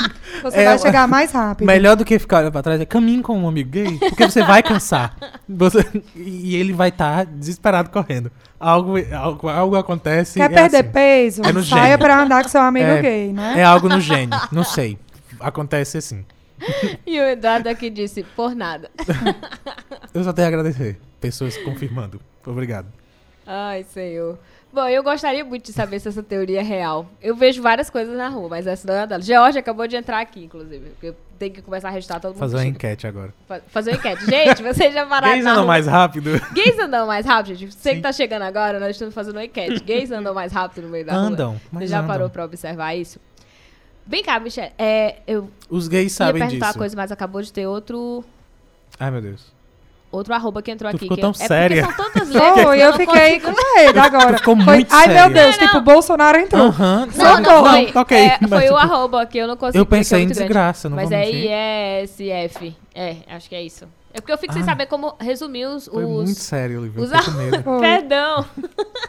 Você 0.43 0.57
É, 0.57 0.65
vai 0.65 0.79
chegar 0.79 1.07
mais 1.07 1.31
rápido. 1.31 1.65
Melhor 1.65 1.95
do 1.95 2.03
que 2.03 2.19
ficar 2.19 2.39
olhando 2.39 2.51
pra 2.51 2.61
trás 2.61 2.81
é 2.81 2.85
caminho 2.85 3.23
com 3.23 3.39
um 3.39 3.47
amigo 3.47 3.69
gay, 3.69 3.97
porque 3.97 4.25
você 4.29 4.43
vai 4.43 4.61
cansar. 4.61 5.15
Você- 5.47 5.85
e 6.15 6.55
ele 6.57 6.73
vai 6.73 6.89
estar 6.89 7.25
desesperado 7.25 7.89
correndo. 7.89 8.29
Algo, 8.59 8.95
algo, 9.15 9.47
algo 9.47 9.75
acontece. 9.77 10.39
Quer 10.39 10.51
é 10.51 10.53
perder 10.53 10.77
assim. 10.81 10.89
peso? 10.89 11.41
É 11.45 11.53
no 11.53 11.63
Saia 11.63 11.83
gênio. 11.83 11.97
pra 11.99 12.21
andar 12.21 12.43
com 12.43 12.49
seu 12.49 12.61
amigo 12.61 12.85
É- 12.85 13.01
gay, 13.01 13.31
né? 13.31 13.53
É 13.57 13.63
algo 13.63 13.87
no 13.87 14.01
gênio. 14.01 14.37
Não 14.51 14.63
sei. 14.65 14.97
Acontece 15.39 15.97
assim. 15.99 16.25
E 17.05 17.17
o 17.19 17.23
Eduardo 17.23 17.69
aqui 17.69 17.89
disse, 17.89 18.23
por 18.35 18.53
nada. 18.55 18.89
Eu 20.13 20.23
só 20.23 20.33
tenho 20.33 20.47
a 20.47 20.49
agradecer. 20.49 20.99
Pessoas 21.21 21.55
confirmando. 21.57 22.19
Obrigado. 22.45 22.87
Ai, 23.45 23.85
senhor. 23.93 24.37
Bom, 24.73 24.85
eu 24.87 25.01
gostaria 25.01 25.43
muito 25.43 25.65
de 25.65 25.73
saber 25.73 25.99
se 25.99 26.07
essa 26.07 26.21
teoria 26.21 26.59
é 26.59 26.63
real. 26.63 27.07
Eu 27.21 27.35
vejo 27.35 27.61
várias 27.61 27.89
coisas 27.89 28.15
na 28.15 28.27
rua, 28.29 28.49
mas 28.49 28.67
essa 28.67 28.85
não 28.87 28.93
é 28.93 28.99
uma 28.99 29.07
delas. 29.07 29.25
George 29.25 29.57
acabou 29.57 29.87
de 29.87 29.95
entrar 29.95 30.19
aqui, 30.19 30.43
inclusive. 30.43 30.89
Porque 30.91 31.07
eu 31.07 31.15
tenho 31.39 31.53
que 31.53 31.61
começar 31.61 31.87
a 31.87 31.91
registrar 31.91 32.19
todo 32.19 32.31
mundo. 32.31 32.39
Fazer 32.39 32.55
uma 32.57 32.63
chega. 32.63 32.75
enquete 32.75 33.07
agora. 33.07 33.33
Fa- 33.47 33.61
Fazer 33.67 33.91
uma 33.91 33.97
enquete. 33.97 34.25
Gente, 34.25 34.61
vocês 34.61 34.93
já 34.93 35.05
pararam 35.05 35.33
Gays 35.33 35.45
andam 35.45 35.65
mais 35.65 35.87
rápido? 35.87 36.29
Gays 36.53 36.77
andam 36.79 37.07
mais 37.07 37.25
rápido, 37.25 37.55
gente? 37.55 37.73
Você 37.73 37.89
Sim. 37.91 37.95
que 37.95 38.01
tá 38.01 38.11
chegando 38.11 38.41
agora, 38.43 38.79
nós 38.79 38.91
estamos 38.91 39.15
fazendo 39.15 39.35
uma 39.37 39.45
enquete. 39.45 39.83
Gays 39.83 40.11
andam 40.11 40.33
mais 40.33 40.51
rápido 40.51 40.83
no 40.83 40.89
meio 40.89 41.05
da 41.05 41.13
rua? 41.13 41.21
Andam. 41.23 41.53
Você 41.53 41.61
Mas 41.71 41.89
já 41.89 41.97
andam. 41.99 42.07
parou 42.09 42.29
pra 42.29 42.45
observar 42.45 42.93
isso? 42.95 43.19
Vem 44.05 44.21
cá, 44.23 44.39
Michelle. 44.39 44.71
É, 44.77 45.17
eu 45.25 45.49
Os 45.69 45.87
gays 45.87 46.11
ia 46.11 46.17
sabem 46.17 46.41
perguntar 46.41 46.67
disso. 46.67 46.77
uma 46.77 46.79
coisa, 46.81 46.95
mas 46.95 47.11
acabou 47.11 47.41
de 47.41 47.51
ter 47.51 47.65
outro, 47.67 48.23
Ai, 48.99 49.11
meu 49.11 49.21
Deus. 49.21 49.56
Outro 50.17 50.33
arroba 50.33 50.61
que 50.61 50.71
entrou 50.71 50.91
Tu 50.91 50.95
aqui. 50.95 51.05
ficou 51.05 51.15
que 51.15 51.21
tão 51.21 51.31
é, 51.31 51.33
séria. 51.33 51.81
É 51.81 51.83
porque 51.85 52.01
são 52.01 52.11
tantas 52.11 52.29
letras. 52.33 52.53
Que 52.53 52.59
eu 52.81 52.89
não 52.91 52.97
fiquei 52.97 53.39
consigo- 53.39 53.55
com 53.61 53.75
medo 53.79 53.99
agora. 53.99 54.37
ficou 54.37 54.55
Foi- 54.57 54.65
muito 54.75 54.93
Ai, 54.93 55.07
meu 55.07 55.15
séria. 55.17 55.29
Deus, 55.33 55.57
Não, 55.57 55.65
tipo, 55.65 55.77
não. 55.77 55.83
Bolsonaro 55.83 56.37
entrou. 56.39 56.61
Aham. 56.67 57.05
Não, 57.05 57.11
sabe? 57.13 57.41
não, 57.41 57.65
foi, 57.65 57.91
ok. 57.95 58.17
é, 58.17 58.37
mas, 58.41 58.49
foi 58.49 58.59
o 58.59 58.61
tipo, 58.63 58.75
arroba 58.75 59.25
que 59.25 59.37
eu 59.37 59.47
não 59.47 59.57
consigo. 59.57 59.77
Eu 59.77 59.83
é 59.83 59.85
pensei 59.85 60.19
em 60.21 60.25
grande. 60.25 60.39
desgraça, 60.39 60.89
não 60.89 60.95
Mas 60.95 61.09
vou 61.09 61.17
é. 61.17 61.29
ISF. 61.29 62.75
É, 62.93 63.15
acho 63.29 63.47
que 63.49 63.55
é 63.55 63.61
isso. 63.61 63.85
É 64.13 64.19
porque 64.19 64.31
eu 64.33 64.37
fico 64.37 64.53
sem 64.53 64.63
Ah. 64.63 64.65
saber 64.65 64.87
como 64.87 65.15
resumir 65.19 65.65
os. 65.67 65.85
Foi 65.87 66.03
os- 66.03 66.09
muito 66.11 66.39
sério, 66.39 66.79
Olivia. 66.81 67.03
os 67.03 67.11
Eu. 67.11 67.63
Foi. 67.63 67.79
Perdão. 67.81 68.45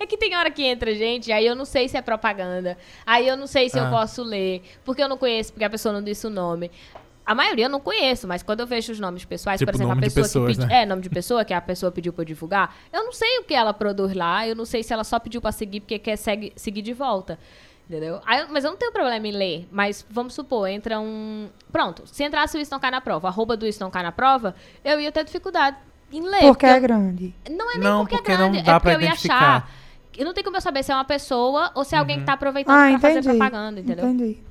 É 0.00 0.06
que 0.06 0.16
tem 0.16 0.36
hora 0.36 0.50
que 0.50 0.62
entra 0.64 0.92
gente, 0.94 1.30
aí 1.32 1.46
eu 1.46 1.54
não 1.56 1.64
sei 1.64 1.88
se 1.88 1.96
é 1.96 2.02
propaganda, 2.02 2.76
aí 3.06 3.26
eu 3.26 3.36
não 3.36 3.46
sei 3.46 3.68
se 3.70 3.78
eu 3.78 3.84
Ah. 3.84 3.90
posso 3.90 4.22
ler, 4.22 4.62
porque 4.84 5.02
eu 5.02 5.08
não 5.08 5.16
conheço, 5.16 5.52
porque 5.52 5.64
a 5.64 5.70
pessoa 5.70 5.92
não 5.92 6.02
disse 6.02 6.26
o 6.26 6.30
nome. 6.30 6.70
A 7.28 7.34
maioria 7.34 7.66
eu 7.66 7.68
não 7.68 7.78
conheço, 7.80 8.26
mas 8.26 8.42
quando 8.42 8.60
eu 8.60 8.66
vejo 8.66 8.90
os 8.90 8.98
nomes 8.98 9.24
pessoais, 9.24 9.58
Tipo, 9.58 9.70
por 9.70 9.76
exemplo, 9.76 9.92
a 9.92 9.96
pessoa 10.00 10.24
pessoas, 10.24 10.52
que 10.56 10.62
pediu. 10.62 10.74
né? 10.74 10.82
É, 10.82 10.86
nome 10.86 11.02
de 11.02 11.10
pessoa, 11.10 11.44
que 11.44 11.52
a 11.52 11.60
pessoa 11.60 11.92
pediu 11.92 12.12
pra 12.12 12.22
eu 12.22 12.26
divulgar, 12.26 12.74
eu 12.92 13.04
não 13.04 13.12
sei 13.12 13.38
o 13.40 13.44
que 13.44 13.54
ela 13.54 13.74
produz 13.74 14.14
lá, 14.14 14.48
eu 14.48 14.56
não 14.56 14.64
sei 14.64 14.82
se 14.82 14.92
ela 14.94 15.04
só 15.04 15.18
pediu 15.18 15.40
pra 15.40 15.52
seguir 15.52 15.80
porque 15.80 15.98
quer 15.98 16.16
segue- 16.16 16.52
seguir 16.56 16.80
de 16.82 16.94
volta. 16.94 17.38
Entendeu? 17.88 18.20
Aí 18.26 18.46
mas 18.50 18.64
eu 18.64 18.70
não 18.70 18.76
tenho 18.78 18.92
problema 18.92 19.26
em 19.26 19.32
ler. 19.32 19.68
Mas 19.70 20.04
vamos 20.10 20.34
supor, 20.34 20.68
entra 20.68 20.98
um. 21.00 21.48
Pronto, 21.72 22.02
se 22.06 22.22
entrasse 22.24 22.56
o 22.56 22.60
Isso 22.60 22.70
Não 22.70 22.78
Cai 22.80 22.90
na 22.90 23.00
Prova, 23.00 23.28
arroba 23.28 23.56
do 23.56 23.66
Isso 23.66 23.80
Não 23.82 23.90
Cai 23.90 24.02
na 24.02 24.12
Prova, 24.12 24.54
eu 24.84 25.00
ia 25.00 25.10
ter 25.12 25.24
dificuldade 25.24 25.76
em 26.12 26.20
ler. 26.22 26.40
Porque 26.40 26.66
eu- 26.66 26.70
é 26.70 26.80
grande. 26.80 27.34
não 27.50 27.70
é 27.70 27.74
nem 27.74 27.82
Não, 27.84 28.00
porque, 28.00 28.16
porque 28.16 28.32
é 28.32 28.36
não 28.38 28.50
grande, 28.52 28.64
dá 28.66 28.72
é 28.72 28.74
porque 28.80 28.94
pra 28.96 29.02
eu 29.04 29.06
ia 29.06 29.12
achar. 29.12 29.70
Eu 30.16 30.24
não 30.24 30.34
tenho 30.34 30.44
como 30.44 30.56
eu 30.56 30.60
saber 30.60 30.82
se 30.82 30.90
é 30.92 30.94
uma 30.94 31.04
pessoa 31.04 31.70
ou 31.74 31.84
se 31.84 31.94
é 31.94 31.98
alguém 31.98 32.18
que 32.20 32.24
tá 32.26 32.32
aproveitando 32.32 32.74
Ah, 32.74 32.98
pra 32.98 33.14
fazer 33.14 33.22
propaganda, 33.22 33.80
entendeu? 33.80 34.06
Entendi. 34.08 34.42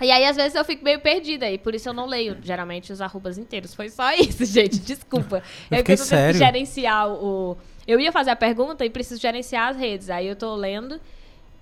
E 0.00 0.10
aí, 0.10 0.24
às 0.24 0.36
vezes, 0.36 0.54
eu 0.54 0.64
fico 0.64 0.82
meio 0.84 1.00
perdida 1.00 1.50
e 1.50 1.58
por 1.58 1.74
isso 1.74 1.88
eu 1.88 1.92
não 1.92 2.06
leio, 2.06 2.36
geralmente, 2.42 2.92
os 2.92 3.00
arrobas 3.00 3.36
inteiros. 3.38 3.74
Foi 3.74 3.88
só 3.90 4.12
isso, 4.16 4.44
gente. 4.44 4.78
Desculpa. 4.78 5.42
Eu 5.70 5.76
é 5.76 5.80
eu 5.80 5.84
tendo 5.84 5.98
sério. 5.98 6.38
que 6.38 6.44
gerenciar 6.44 7.08
o. 7.10 7.56
Eu 7.86 7.98
ia 8.00 8.12
fazer 8.12 8.30
a 8.30 8.36
pergunta 8.36 8.84
e 8.84 8.90
preciso 8.90 9.20
gerenciar 9.20 9.68
as 9.70 9.76
redes. 9.76 10.08
Aí 10.10 10.26
eu 10.26 10.36
tô 10.36 10.54
lendo 10.54 11.00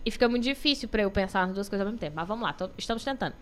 e 0.04 0.10
fica 0.10 0.28
muito 0.28 0.44
difícil 0.44 0.88
pra 0.88 1.02
eu 1.02 1.10
pensar 1.10 1.46
nas 1.46 1.54
duas 1.54 1.68
coisas 1.68 1.84
ao 1.86 1.90
mesmo 1.92 1.98
tempo. 2.00 2.14
Mas 2.16 2.28
vamos 2.28 2.44
lá, 2.44 2.52
tô- 2.52 2.70
estamos 2.78 3.02
tentando. 3.04 3.34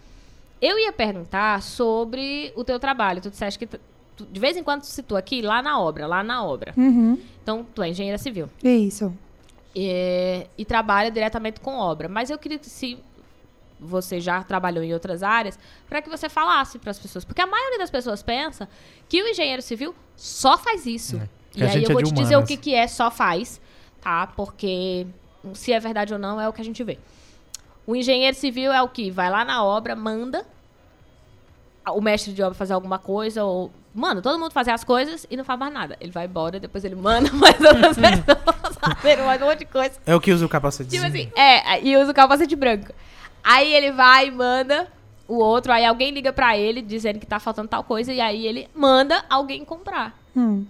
Eu 0.63 0.79
ia 0.79 0.93
perguntar 0.93 1.61
sobre 1.63 2.53
o 2.57 2.65
teu 2.65 2.79
trabalho. 2.79 3.21
Tu 3.21 3.31
disseste 3.31 3.59
que. 3.59 3.67
tu- 3.67 3.81
de 4.31 4.41
vez 4.41 4.57
em 4.57 4.63
quando 4.63 4.81
tu 4.81 4.87
citou 4.87 5.19
aqui, 5.19 5.43
lá 5.43 5.61
na 5.61 5.79
obra, 5.79 6.07
lá 6.07 6.23
na 6.25 6.43
obra. 6.43 6.73
Uhum. 6.77 7.21
Então, 7.43 7.67
tu 7.75 7.83
é 7.83 7.91
engenheira 7.91 8.17
civil. 8.17 8.49
Isso. 8.65 9.13
É, 9.75 10.47
e 10.57 10.65
trabalha 10.65 11.11
diretamente 11.11 11.61
com 11.61 11.77
obra. 11.77 12.09
Mas 12.09 12.31
eu 12.31 12.39
queria 12.39 12.59
que 12.59 12.65
se 12.71 12.99
você 13.79 14.21
já 14.21 14.43
trabalhou 14.43 14.83
em 14.83 14.93
outras 14.93 15.23
áreas, 15.23 15.59
para 15.89 16.01
que 16.01 16.09
você 16.09 16.29
falasse 16.29 16.79
para 16.79 16.91
as 16.91 16.99
pessoas, 16.99 17.25
porque 17.25 17.41
a 17.41 17.47
maioria 17.47 17.79
das 17.79 17.91
pessoas 17.91 18.23
pensa 18.23 18.69
que 19.09 19.23
o 19.23 19.29
engenheiro 19.29 19.63
civil 19.63 19.95
só 20.17 20.57
faz 20.57 20.87
isso. 20.87 21.17
É, 21.17 21.29
E 21.57 21.63
aí 21.65 21.85
eu 21.85 21.91
é 21.91 21.93
vou 21.93 22.03
te 22.03 22.13
dizer 22.13 22.37
o 22.37 22.45
que 22.45 22.57
que 22.57 22.75
é 22.75 22.87
só 22.87 23.11
faz, 23.11 23.61
tá? 24.01 24.27
Porque 24.27 25.07
se 25.55 25.73
é 25.73 25.81
verdade 25.81 26.13
ou 26.13 26.19
não 26.19 26.41
é 26.41 26.49
o 26.49 26.53
que 26.53 26.61
a 26.61 26.65
gente 26.65 26.83
vê. 26.83 26.99
O 27.87 27.95
engenheiro 27.95 28.37
civil 28.37 28.73
é 28.73 28.83
o 28.83 28.89
que 28.89 29.11
vai 29.11 29.31
lá 29.31 29.45
na 29.45 29.63
obra, 29.63 29.95
manda 29.95 30.45
o 31.89 32.01
mestre 32.01 32.33
de 32.33 32.43
obra 32.43 32.55
fazer 32.55 32.73
alguma 32.73 32.99
coisa 32.99 33.45
ou 33.45 33.71
mano, 33.95 34.21
todo 34.21 34.39
mundo 34.39 34.53
fazer 34.53 34.73
as 34.73 34.85
coisas 34.85 35.27
e 35.31 35.37
não 35.37 35.45
faz 35.45 35.59
mais 35.59 35.73
nada. 35.73 35.97
Ele 36.01 36.13
vai 36.13 36.27
embora, 36.27 36.61
depois 36.61 36.85
ele 36.85 36.95
manda 36.95 37.31
mais 37.33 37.59
outras 37.61 37.97
pessoas 37.97 38.77
fazerem 38.79 39.25
mais 39.25 39.41
um 39.41 39.47
monte 39.47 39.61
de 39.61 39.65
coisa. 39.65 39.93
É 40.05 40.15
o 40.15 40.21
que 40.21 40.33
usa 40.33 40.45
o 40.45 40.49
capacete. 40.49 40.91
Tipo 40.91 41.07
assim, 41.07 41.31
é, 41.35 41.83
e 41.83 41.97
usa 41.97 42.11
o 42.11 42.15
capacete 42.15 42.55
branco. 42.55 42.93
Aí 43.49 43.73
ele 43.73 43.93
vai 43.93 44.27
e 44.27 44.31
manda 44.31 44.89
o 45.29 45.37
outro, 45.39 45.73
aí 45.73 45.85
alguém 45.85 46.11
liga 46.11 46.33
pra 46.33 46.57
ele 46.59 46.83
dizendo 46.83 47.19
que 47.21 47.27
tá 47.27 47.39
faltando 47.39 47.69
tal 47.69 47.85
coisa, 47.85 48.13
e 48.13 48.21
aí 48.21 48.47
ele 48.47 48.69
manda 48.75 49.25
alguém 49.31 49.65
comprar. 49.65 50.17
Hum. 50.37 50.65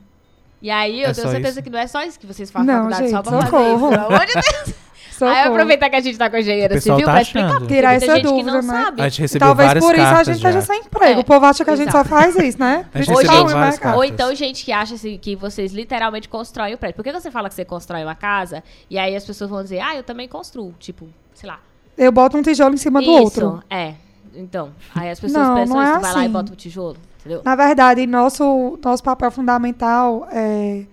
E 0.60 0.70
aí 0.70 1.02
eu 1.02 1.10
É 1.10 1.12
tenho 1.14 1.28
certeza 1.28 1.60
isso? 1.60 1.62
que 1.62 1.70
não 1.70 1.78
é 1.78 1.86
só 1.86 2.02
isso 2.02 2.18
que 2.18 2.26
vocês 2.26 2.50
fazem 2.50 2.66
Não, 2.66 2.90
faculdade 2.90 3.10
só 3.10 3.16
gente, 3.16 3.22
pra 3.24 3.32
fazer 3.32 3.44
isso, 3.44 3.50
socorro. 3.50 3.90
pelo 3.90 4.06
amor 4.06 4.26
de 4.26 4.32
Deus. 4.34 4.74
Socorro. 5.16 5.34
Aí 5.34 5.48
aproveitar 5.48 5.88
que 5.88 5.96
a 5.96 6.00
gente 6.00 6.18
tá 6.18 6.28
com 6.28 6.36
a 6.36 6.40
engenheira 6.40 6.74
O 6.74 6.76
pessoal 6.76 6.98
civil 6.98 7.06
tá 7.06 7.12
pra 7.12 7.22
explicar, 7.22 7.58
porque 7.58 7.74
Tirar 7.74 7.94
essa 7.94 8.06
gente 8.06 8.16
que 8.16 8.22
dúvida, 8.28 8.52
não 8.52 8.62
né? 8.62 8.84
sabe. 8.84 9.00
A 9.00 9.08
gente 9.08 9.20
recebeu 9.22 9.48
Talvez 9.48 9.66
várias 9.68 9.84
por 9.86 9.94
isso 9.94 10.04
a 10.04 10.24
gente 10.24 10.36
esteja 10.36 10.60
sem 10.60 10.80
emprego. 10.80 11.18
É, 11.18 11.22
O 11.22 11.24
povo 11.24 11.46
acha 11.46 11.64
que 11.64 11.70
a 11.70 11.76
gente 11.76 11.88
exato. 11.88 12.04
só 12.08 12.14
faz 12.16 12.36
isso, 12.36 12.58
né? 12.60 12.84
A 12.92 12.98
gente 12.98 13.10
Ou 13.10 13.16
recebeu 13.20 13.40
então, 13.40 13.54
várias 13.58 13.78
cartas. 13.78 13.96
Ou 13.98 14.04
então 14.04 14.34
gente 14.34 14.62
que 14.62 14.72
acha 14.72 14.94
assim, 14.94 15.16
que 15.16 15.34
vocês 15.34 15.72
literalmente 15.72 16.28
constroem 16.28 16.74
o 16.74 16.76
prédio. 16.78 16.96
Por 16.96 17.02
que 17.02 17.12
você 17.12 17.30
fala 17.30 17.48
que 17.48 17.54
você 17.54 17.64
constrói 17.64 18.02
uma 18.04 18.14
casa 18.14 18.62
e 18.90 18.98
aí 18.98 19.16
as 19.16 19.24
pessoas 19.24 19.48
vão 19.48 19.62
dizer, 19.62 19.80
ah, 19.80 19.96
eu 19.96 20.02
também 20.02 20.28
construo. 20.28 20.74
Tipo, 20.78 21.08
sei 21.32 21.48
lá. 21.48 21.60
Eu 21.96 22.12
boto 22.12 22.36
um 22.36 22.42
tijolo 22.42 22.74
em 22.74 22.78
cima 22.78 23.00
do 23.00 23.10
isso, 23.10 23.22
outro. 23.22 23.62
é. 23.70 23.94
Então, 24.38 24.70
aí 24.94 25.10
as 25.10 25.18
pessoas 25.18 25.46
Não, 25.46 25.54
pensam 25.54 25.76
não 25.76 25.82
é 25.82 25.90
isso, 25.92 26.00
vai 26.00 26.12
lá 26.12 26.18
e 26.18 26.22
assim. 26.24 26.32
bota 26.32 26.52
o 26.52 26.56
tijolo. 26.56 26.96
Entendeu? 27.20 27.40
Na 27.42 27.56
verdade, 27.56 28.06
nosso, 28.06 28.78
nosso 28.84 29.02
papel 29.02 29.30
fundamental 29.30 30.28
é, 30.30 30.84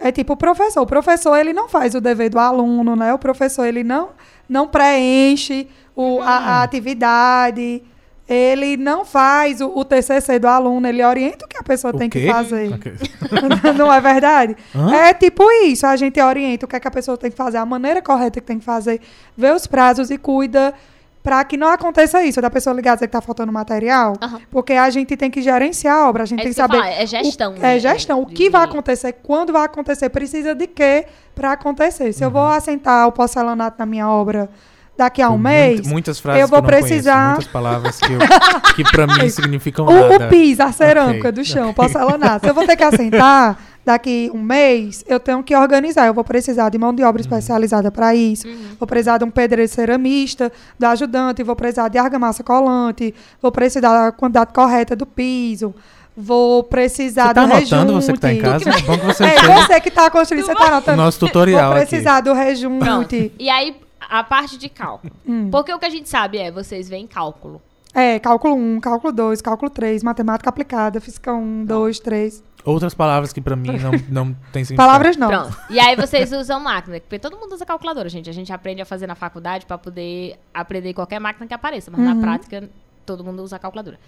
é 0.00 0.10
tipo 0.10 0.32
o 0.32 0.36
professor. 0.36 0.82
O 0.82 0.86
professor, 0.86 1.36
ele 1.36 1.52
não 1.52 1.68
faz 1.68 1.94
o 1.94 2.00
dever 2.00 2.28
do 2.28 2.40
aluno, 2.40 2.96
né? 2.96 3.14
O 3.14 3.18
professor, 3.18 3.64
ele 3.66 3.84
não, 3.84 4.08
não 4.48 4.66
preenche 4.66 5.68
o, 5.94 6.20
a, 6.20 6.26
a 6.58 6.62
atividade. 6.64 7.84
Ele 8.28 8.76
não 8.76 9.04
faz 9.04 9.60
o, 9.60 9.68
o 9.68 9.84
TCC 9.84 10.38
do 10.38 10.48
aluno. 10.48 10.86
Ele 10.88 11.04
orienta 11.04 11.44
o 11.44 11.48
que 11.48 11.56
a 11.56 11.62
pessoa 11.62 11.94
O 11.94 11.98
tem 11.98 12.10
que 12.10 12.22
quê? 12.22 12.26
fazer. 12.32 12.72
Ok. 12.74 12.92
não 13.78 13.92
é 13.92 14.00
verdade? 14.00 14.56
Hã? 14.74 14.92
É 14.94 15.14
tipo 15.14 15.48
isso. 15.64 15.86
A 15.86 15.94
gente 15.96 16.20
orienta 16.20 16.64
o 16.66 16.68
que, 16.68 16.74
é 16.76 16.80
que 16.80 16.88
a 16.88 16.90
pessoa 16.90 17.16
tem 17.16 17.30
que 17.30 17.36
fazer, 17.36 17.58
a 17.58 17.66
maneira 17.66 18.02
correta 18.02 18.40
que 18.40 18.46
tem 18.46 18.58
que 18.58 18.64
fazer, 18.64 19.00
vê 19.36 19.50
os 19.52 19.66
prazos 19.66 20.10
e 20.10 20.18
cuida 20.18 20.74
para 21.22 21.42
que 21.42 21.56
não 21.56 21.66
aconteça 21.68 22.22
isso, 22.22 22.40
da 22.40 22.48
pessoa 22.48 22.72
ligar 22.74 22.92
e 22.92 22.96
dizer 22.96 23.06
que 23.08 23.12
tá 23.12 23.20
faltando 23.20 23.52
material. 23.52 24.12
Aham. 24.22 24.40
Porque 24.48 24.74
a 24.74 24.88
gente 24.90 25.16
tem 25.16 25.28
que 25.28 25.42
gerenciar 25.42 25.96
a 25.96 26.08
obra, 26.08 26.22
a 26.22 26.26
gente 26.26 26.38
É 26.38 26.42
tem 26.44 26.52
que 26.52 26.54
que 26.54 26.60
eu 26.60 26.66
saber. 26.66 26.78
falo, 26.78 26.88
é 27.02 27.04
gestão, 27.06 27.52
O, 27.52 27.58
né? 27.58 27.76
é 27.76 27.78
gestão. 27.80 28.20
O 28.22 28.26
que 28.26 28.48
vai 28.48 28.62
acontecer, 28.64 29.12
quando 29.24 29.52
vai 29.52 29.64
acontecer, 29.64 30.08
precisa 30.08 30.54
de 30.54 30.68
quê 30.68 31.06
para 31.34 31.50
acontecer. 31.52 32.12
Se 32.12 32.22
eu 32.22 32.28
Uhum. 32.28 32.32
vou 32.34 32.46
assentar 32.46 33.08
o 33.08 33.12
porcelanato 33.12 33.76
na 33.76 33.86
minha 33.86 34.08
obra 34.08 34.48
daqui 34.96 35.20
a 35.20 35.28
um 35.28 35.32
Muita- 35.38 35.48
mês, 35.48 35.86
muitas 35.86 36.18
frases 36.18 36.40
eu 36.42 36.48
vou 36.48 36.62
que 36.62 36.66
eu 36.68 36.70
não 36.72 36.78
conheço, 36.80 36.88
precisar- 36.88 37.28
muitas 37.30 37.46
palavras 37.48 37.98
que, 38.00 38.12
eu, 38.12 38.18
que 38.76 38.84
pra 38.84 39.06
mim 39.06 39.28
significam 39.28 39.86
o, 39.86 39.92
nada. 39.92 40.26
o 40.26 40.28
piso, 40.28 40.62
a 40.62 40.72
cerâmica 40.72 41.28
Ok. 41.28 41.32
do 41.32 41.44
chão, 41.44 41.70
o 41.70 41.74
porcelanato. 41.74 42.46
Se 42.46 42.50
eu 42.50 42.54
vou 42.54 42.66
ter 42.66 42.76
que 42.76 42.82
assentar 42.84 43.58
daqui 43.84 44.30
um 44.34 44.40
mês, 44.42 45.04
eu 45.06 45.20
tenho 45.20 45.42
que 45.44 45.54
organizar. 45.54 46.06
Eu 46.06 46.14
vou 46.14 46.24
precisar 46.24 46.70
de 46.70 46.78
mão 46.78 46.92
de 46.94 47.02
Uhum. 47.02 47.08
obra 47.08 47.20
especializada 47.20 47.90
para 47.90 48.14
isso. 48.14 48.48
Vou 48.80 48.86
precisar 48.86 49.18
de 49.18 49.24
um 49.24 49.30
pedreiro 49.30 49.70
ceramista, 49.70 50.50
do 50.78 50.86
ajudante, 50.86 51.42
vou 51.42 51.54
precisar 51.54 51.88
de 51.88 51.98
argamassa 51.98 52.42
colante, 52.42 53.14
vou 53.40 53.52
precisar 53.52 53.92
da 54.06 54.10
quantidade 54.12 54.52
correta 54.52 54.96
do 54.96 55.06
piso, 55.06 55.72
vou 56.16 56.62
precisar 56.64 57.28
Você 57.28 57.34
tá 57.34 57.44
do 57.46 57.52
anotando, 57.52 57.92
rejunte. 57.92 58.04
você 58.06 58.12
que 58.14 58.18
tá 58.18 58.32
em 58.32 58.38
casa? 58.40 58.70
É 58.70 58.82
bom 58.82 58.98
que 58.98 59.06
você 59.06 59.24
É, 59.24 59.38
você 59.66 59.80
que 59.80 59.90
tá 59.90 60.10
construindo, 60.10 60.46
você 60.46 60.54
tá 60.54 60.64
o 60.64 60.68
anotando. 60.68 60.96
nosso 60.96 61.18
tutorial 61.20 61.72
Vou 61.72 61.76
aqui. 61.76 61.86
precisar 61.86 62.20
do 62.22 62.30
Pronto. 62.30 62.44
rejunte. 62.44 63.32
E 63.38 63.48
aí, 63.48 63.76
a 64.08 64.22
parte 64.24 64.56
de 64.58 64.68
cálculo. 64.68 65.12
Hum. 65.26 65.50
Porque 65.50 65.72
o 65.72 65.78
que 65.78 65.86
a 65.86 65.90
gente 65.90 66.08
sabe 66.08 66.38
é, 66.38 66.50
vocês 66.50 66.88
veem 66.88 67.06
cálculo. 67.06 67.60
É, 67.94 68.18
cálculo 68.18 68.54
1, 68.54 68.80
cálculo 68.80 69.12
2, 69.12 69.40
cálculo 69.40 69.70
3, 69.70 70.02
matemática 70.02 70.50
aplicada, 70.50 71.00
física 71.00 71.32
1, 71.32 71.64
2, 71.64 71.98
3. 72.00 72.44
Outras 72.64 72.94
palavras 72.94 73.32
que 73.32 73.40
pra 73.40 73.54
mim 73.56 73.78
não, 73.78 73.92
não 74.10 74.36
tem 74.52 74.64
sentido. 74.64 74.76
Palavras 74.76 75.16
não. 75.16 75.28
Pronto. 75.28 75.56
E 75.70 75.78
aí 75.78 75.94
vocês 75.96 76.32
usam 76.32 76.60
máquina. 76.60 77.00
Porque 77.00 77.18
todo 77.18 77.38
mundo 77.38 77.54
usa 77.54 77.64
calculadora, 77.64 78.08
gente. 78.08 78.28
A 78.28 78.32
gente 78.32 78.52
aprende 78.52 78.82
a 78.82 78.84
fazer 78.84 79.06
na 79.06 79.14
faculdade 79.14 79.64
pra 79.64 79.78
poder 79.78 80.36
aprender 80.52 80.92
qualquer 80.92 81.20
máquina 81.20 81.46
que 81.46 81.54
apareça. 81.54 81.90
Mas 81.90 82.00
Uhum. 82.00 82.14
na 82.14 82.20
prática, 82.20 82.68
todo 83.06 83.22
mundo 83.24 83.42
usa 83.42 83.58
calculadora. 83.58 83.98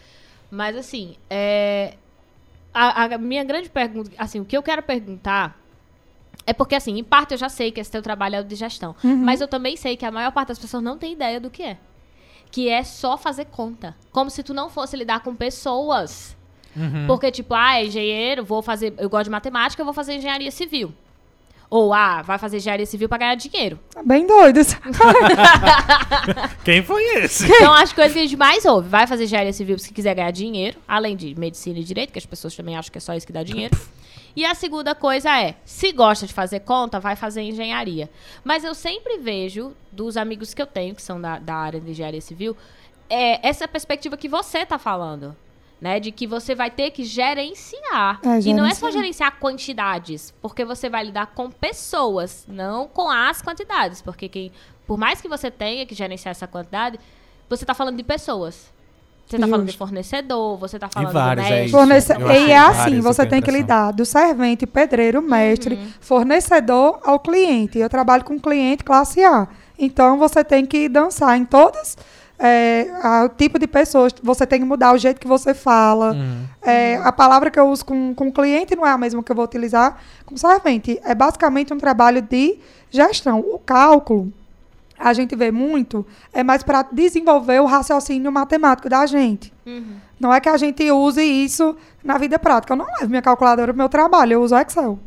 Mas 0.51 0.77
assim, 0.77 1.15
é... 1.31 1.95
a, 2.75 3.05
a 3.05 3.19
minha 3.19 3.45
grande 3.45 3.71
pergunta, 3.71 4.11
assim, 4.19 4.41
o 4.41 4.45
que 4.45 4.57
eu 4.57 4.63
quero 4.63 4.83
perguntar 4.83 5.57
é 6.47 6.53
porque, 6.53 6.75
assim, 6.75 6.99
em 6.99 7.05
parte 7.05 7.33
eu 7.33 7.39
já 7.39 7.49
sei 7.49 7.71
que 7.71 7.81
esse 7.81 7.91
teu 7.91 8.03
trabalho 8.03 8.37
é 8.37 8.41
o 8.41 8.45
de 8.45 8.55
gestão. 8.55 8.95
Uhum. 9.05 9.17
Mas 9.17 9.41
eu 9.41 9.49
também 9.49 9.77
sei 9.77 9.97
que 9.97 10.07
a 10.07 10.11
maior 10.11 10.33
parte 10.33 10.49
das 10.49 10.59
pessoas 10.59 10.83
não 10.83 10.97
tem 10.97 11.13
ideia 11.13 11.39
do 11.39 11.51
que 11.51 11.63
é. 11.63 11.77
Que 12.51 12.69
é 12.69 12.83
só 12.83 13.19
fazer 13.19 13.47
conta. 13.47 13.95
Como 14.11 14.31
se 14.31 14.43
tu 14.43 14.55
não 14.55 14.71
fosse 14.71 14.97
lidar 14.97 15.21
com 15.21 15.35
pessoas. 15.35 16.35
Uhum. 16.75 17.07
Porque, 17.07 17.31
tipo, 17.31 17.55
ah, 17.55 17.85
engenheiro, 17.85 18.45
vou 18.45 18.63
fazer. 18.63 18.95
Eu 18.97 19.11
gosto 19.11 19.25
de 19.25 19.31
matemática, 19.31 19.81
eu 19.81 19.85
vou 19.85 19.93
fazer 19.93 20.15
engenharia 20.15 20.51
civil. 20.51 20.95
Ou, 21.71 21.93
ah, 21.93 22.23
vai 22.23 22.39
fazer 22.39 22.57
engenharia 22.57 22.87
civil 22.87 23.11
pra 23.11 23.19
ganhar 23.19 23.35
dinheiro. 23.35 23.79
Tá 23.93 24.03
bem 24.03 24.27
doido. 24.27 24.61
Quem 26.65 26.83
foi 26.83 27.03
esse? 27.19 27.45
Então, 27.45 27.75
as 27.75 27.93
coisas 27.93 28.15
que 28.15 28.21
a 28.21 28.23
gente 28.23 28.39
mais 28.39 28.65
ouve. 28.65 28.89
Vai 28.89 29.07
fazer 29.07 29.25
engenharia 29.25 29.53
civil 29.53 29.79
se 29.79 29.93
quiser 29.93 30.15
ganhar 30.15 30.31
dinheiro. 30.31 30.79
Além 30.89 31.15
de 31.15 31.39
medicina 31.39 31.79
e 31.79 31.85
direito, 31.85 32.11
que 32.11 32.19
as 32.19 32.25
pessoas 32.25 32.57
também 32.57 32.75
acham 32.75 32.91
que 32.91 32.97
é 32.97 33.01
só 33.01 33.15
isso 33.15 33.27
que 33.27 33.35
dá 33.35 33.43
dinheiro. 33.43 33.79
E 34.37 34.45
a 34.45 34.55
segunda 34.55 34.95
coisa 34.95 35.37
é, 35.41 35.57
se 35.65 35.93
gosta 35.93 36.27
de 36.27 36.33
fazer 36.33 36.61
conta, 36.61 37.01
vai 37.01 37.17
fazer 37.17 37.43
engenharia. 37.43 38.09
Mas 38.45 38.65
eu 38.65 38.75
sempre 38.75 39.19
vejo, 39.19 39.73
dos 39.91 40.17
amigos 40.17 40.55
que 40.55 40.63
eu 40.63 40.67
tenho, 40.67 40.95
que 40.95 41.03
são 41.03 41.21
da, 41.21 41.39
da 41.39 41.55
área 41.55 41.81
de 41.81 41.91
engenharia 41.91 42.21
civil, 42.21 42.57
é 43.11 43.47
essa 43.47 43.67
perspectiva 43.67 44.17
que 44.17 44.29
você 44.29 44.65
tá 44.65 44.79
falando. 44.79 45.37
Né, 45.81 46.01
de 46.01 46.11
que 46.11 46.27
você 46.27 46.57
vai 46.57 46.73
ter 46.73 46.91
que 46.91 47.05
gerenciar. 47.05 48.19
É, 48.25 48.41
E 48.41 48.53
não 48.53 48.67
é 48.67 48.75
só 48.75 48.91
gerenciar. 48.91 48.93
gerenciar 48.93 49.39
quantidades, 49.39 50.35
porque 50.43 50.65
você 50.65 50.91
vai 50.91 51.05
lidar 51.05 51.27
com 51.29 51.49
pessoas, 51.53 52.45
não 52.49 52.89
com 52.89 53.09
as 53.09 53.41
quantidades. 53.41 54.03
Porque 54.03 54.29
quem, 54.29 54.51
por 54.89 54.99
mais 54.99 55.21
que 55.21 55.29
você 55.29 55.53
tenha 55.53 55.87
que 55.87 55.95
gerenciar 55.95 56.33
essa 56.33 56.49
quantidade, 56.49 56.99
você 57.49 57.65
tá 57.65 57.75
falando 57.75 57.97
de 57.97 58.03
pessoas. 58.03 58.73
Você 59.29 59.39
tá 59.39 59.47
falando 59.47 59.67
de 59.67 59.77
fornecedor, 59.77 60.57
você 60.59 60.79
tá 60.79 60.89
falando 60.89 61.13
vários, 61.13 61.47
do 61.47 61.53
é 61.53 61.57
médico. 61.57 61.67
isso. 61.67 61.77
Fornece... 61.77 62.13
E 62.47 62.51
é 62.51 62.57
assim, 62.59 63.01
você 63.01 63.27
tem 63.27 63.43
que 63.43 63.51
lidar 63.51 63.93
do 63.93 64.07
servente, 64.07 64.67
pedreiro, 64.67 65.21
mestre, 65.21 65.75
Uhum. 65.75 65.89
fornecedor 66.01 66.99
ao 67.05 67.19
cliente. 67.21 67.79
Eu 67.79 67.89
trabalho 67.89 68.25
com 68.25 68.39
cliente 68.39 68.83
classe 68.85 69.23
A. 69.23 69.47
Então 69.79 70.19
você 70.19 70.43
tem 70.43 70.65
que 70.65 70.89
dançar 70.89 71.37
em 71.37 71.45
todas 71.45 71.97
é, 72.41 72.87
a- 73.03 73.25
o 73.25 73.29
tipo 73.29 73.59
de 73.59 73.67
pessoas. 73.67 74.13
Você 74.23 74.47
tem 74.47 74.61
que 74.61 74.65
mudar 74.65 74.95
o 74.95 74.99
jeito 74.99 75.21
que 75.21 75.27
você 75.29 75.53
fala. 75.53 76.13
Hum. 76.13 76.45
É, 76.63 76.97
a 77.03 77.11
palavra 77.13 77.51
que 77.51 77.59
eu 77.59 77.69
uso 77.69 77.85
com, 77.85 78.15
com 78.15 78.31
cliente 78.33 78.75
não 78.77 78.87
é 78.87 78.91
a 78.91 78.97
mesma 78.99 79.23
que 79.23 79.31
eu 79.33 79.37
vou 79.37 79.45
utilizar 79.45 79.99
com 80.25 80.37
servente. 80.37 81.01
É 81.05 81.15
basicamente 81.15 81.75
um 81.75 81.79
trabalho 81.79 82.23
de 82.23 82.59
gestão. 82.91 83.41
O 83.41 83.59
cálculo, 83.59 84.33
a 84.99 85.13
gente 85.13 85.37
vê 85.37 85.51
muito, 85.51 86.05
é 86.33 86.43
mais 86.43 86.63
para 86.63 86.83
desenvolver 86.83 87.61
o 87.61 87.67
raciocínio 87.67 88.33
matemático 88.33 88.89
da 88.89 89.07
gente. 89.07 89.53
Uhum. 89.65 89.97
Não 90.19 90.33
é 90.35 90.41
que 90.41 90.49
a 90.49 90.57
gente 90.57 90.91
use 90.91 91.23
isso 91.23 91.77
na 92.03 92.19
vida 92.19 92.39
prática. 92.39 92.73
Eu 92.73 92.77
não 92.77 92.87
levo 92.87 93.09
minha 93.09 93.23
calculadora 93.23 93.73
pro 93.73 93.79
meu 93.79 93.89
trabalho, 93.89 94.35
eu 94.35 94.43
uso 94.43 94.57
Excel. 94.57 94.99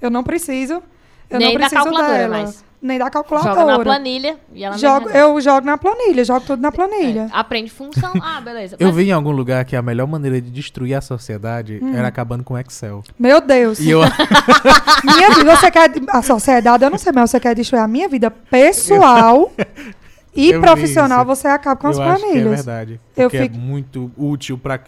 Eu 0.00 0.10
não 0.10 0.22
preciso. 0.22 0.82
Eu 1.28 1.38
Nem 1.38 1.48
não 1.48 1.60
da 1.60 1.68
preciso 1.68 1.82
calculadora, 1.82 2.18
dela. 2.18 2.42
mas 2.42 2.64
Nem 2.82 2.98
da 2.98 3.10
calculadora. 3.10 3.54
Joga 3.60 3.66
na 3.76 3.78
planilha 3.84 4.38
e 4.54 4.64
ela 4.64 4.78
Jogo, 4.78 5.10
eu 5.10 5.38
jogo 5.40 5.66
na 5.66 5.76
planilha, 5.76 6.24
jogo 6.24 6.40
tudo 6.46 6.62
na 6.62 6.72
planilha. 6.72 7.28
É, 7.30 7.36
aprende 7.38 7.70
função. 7.70 8.10
Ah, 8.22 8.40
beleza. 8.40 8.76
Eu 8.80 8.86
Mas- 8.86 8.96
vi 8.96 9.08
em 9.08 9.12
algum 9.12 9.32
lugar 9.32 9.64
que 9.66 9.76
a 9.76 9.82
melhor 9.82 10.06
maneira 10.06 10.40
de 10.40 10.50
destruir 10.50 10.94
a 10.94 11.00
sociedade 11.02 11.78
Hum. 11.82 11.94
era 11.94 12.08
acabando 12.08 12.42
com 12.42 12.56
Excel. 12.58 13.02
Meu 13.18 13.38
Deus. 13.42 13.78
E 13.80 13.90
eu, 13.90 14.00
Minha 15.04 15.30
vida, 15.34 15.56
você 15.56 15.70
quer. 15.70 15.90
A 16.08 16.22
sociedade, 16.22 16.82
eu 16.84 16.90
não 16.90 16.96
sei, 16.98 17.12
mas 17.12 17.30
você 17.30 17.38
quer 17.38 17.54
destruir 17.54 17.80
a 17.82 17.88
minha 17.88 18.08
vida 18.08 18.30
pessoal 18.30 19.52
e 20.34 20.50
Eu 20.50 20.60
profissional, 20.62 21.24
você 21.24 21.48
acaba 21.48 21.76
com 21.78 21.88
as 21.88 21.98
eu 21.98 22.02
que 22.02 22.08
é 22.08 22.14
planilhas. 22.16 22.64
verdade. 22.64 23.00
Eu 23.16 23.28
Porque 23.28 23.42
fico- 23.42 23.56
é 23.56 23.58
muito 23.58 24.10
útil 24.16 24.56
pra, 24.56 24.80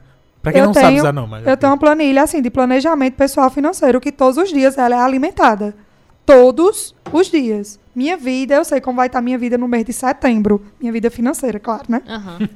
pra 0.42 0.50
quem 0.52 0.60
Eu 0.62 0.66
não 0.68 0.74
sabe 0.74 0.86
tenho- 0.86 1.00
usar, 1.00 1.12
não. 1.12 1.26
Mas 1.26 1.46
Eu 1.46 1.56
tenho 1.58 1.70
uma 1.72 1.78
planilha 1.78 2.22
assim 2.22 2.40
de 2.40 2.48
planejamento 2.48 3.14
pessoal 3.16 3.50
financeiro 3.50 4.00
que 4.00 4.10
todos 4.10 4.38
os 4.38 4.48
dias 4.50 4.78
ela 4.78 4.94
é 4.96 4.98
alimentada. 4.98 5.74
Todos 6.24 6.94
os 7.12 7.30
dias. 7.30 7.78
Minha 7.94 8.16
vida, 8.16 8.54
eu 8.54 8.64
sei 8.64 8.80
como 8.80 8.96
vai 8.96 9.06
estar 9.06 9.20
minha 9.20 9.36
vida 9.38 9.58
no 9.58 9.68
mês 9.68 9.84
de 9.84 9.92
setembro. 9.92 10.64
Minha 10.80 10.92
vida 10.92 11.10
financeira, 11.10 11.60
claro, 11.60 11.84
né? 11.88 12.00
Aham. 12.08 12.38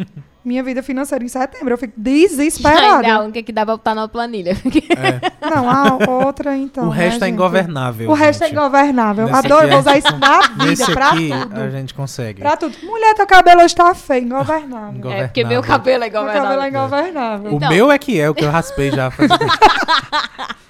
Minha 0.46 0.62
vida 0.62 0.80
financeira 0.80 1.24
em 1.24 1.28
setembro. 1.28 1.74
Eu 1.74 1.76
fico 1.76 1.94
Ainda 1.98 2.08
é 2.08 2.12
a 2.12 2.26
desesperada. 2.26 3.20
única 3.24 3.42
que 3.42 3.50
dá 3.50 3.66
pra 3.66 3.74
botar 3.76 3.96
na 3.96 4.06
planilha. 4.06 4.52
É. 4.52 5.50
Não, 5.50 5.68
a 5.68 5.98
outra 6.24 6.56
então. 6.56 6.86
o 6.86 6.88
resto 6.88 7.18
né, 7.18 7.26
é 7.26 7.28
gente? 7.30 7.34
ingovernável. 7.34 8.08
O 8.08 8.14
resto 8.14 8.44
é 8.44 8.46
gente. 8.46 8.56
ingovernável. 8.56 9.26
Nesse 9.26 9.38
Adoro, 9.38 9.62
aqui 9.62 9.70
vou 9.70 9.80
usar 9.80 9.94
gente 9.94 10.06
isso 10.06 10.16
na 10.18 10.40
vida, 10.42 10.64
Nesse 10.66 10.92
pra 10.92 11.08
aqui 11.10 11.30
tudo. 11.30 11.60
a 11.60 11.70
gente 11.70 11.94
consegue. 11.94 12.40
Pra 12.42 12.56
tudo. 12.56 12.76
Mulher, 12.84 13.14
teu 13.16 13.26
cabelo 13.26 13.62
hoje 13.62 13.74
tá 13.74 13.92
feio, 13.92 14.24
ingovernável. 14.24 14.94
Ingo- 14.96 15.10
É, 15.10 15.26
porque 15.26 15.42
meu 15.42 15.60
Governável. 15.62 15.78
cabelo 15.78 16.04
é 16.04 16.10
Meu 16.10 16.20
igual 16.22 16.26
cabelo 16.42 16.62
é 16.62 16.68
ingovernável. 16.68 17.50
O 17.52 17.56
Então. 17.56 17.68
meu 17.68 17.90
é 17.90 17.98
que 17.98 18.20
é, 18.20 18.30
o 18.30 18.34
que 18.36 18.44
eu 18.44 18.50
raspei 18.50 18.92
já. 18.92 19.10
faz. 19.10 19.28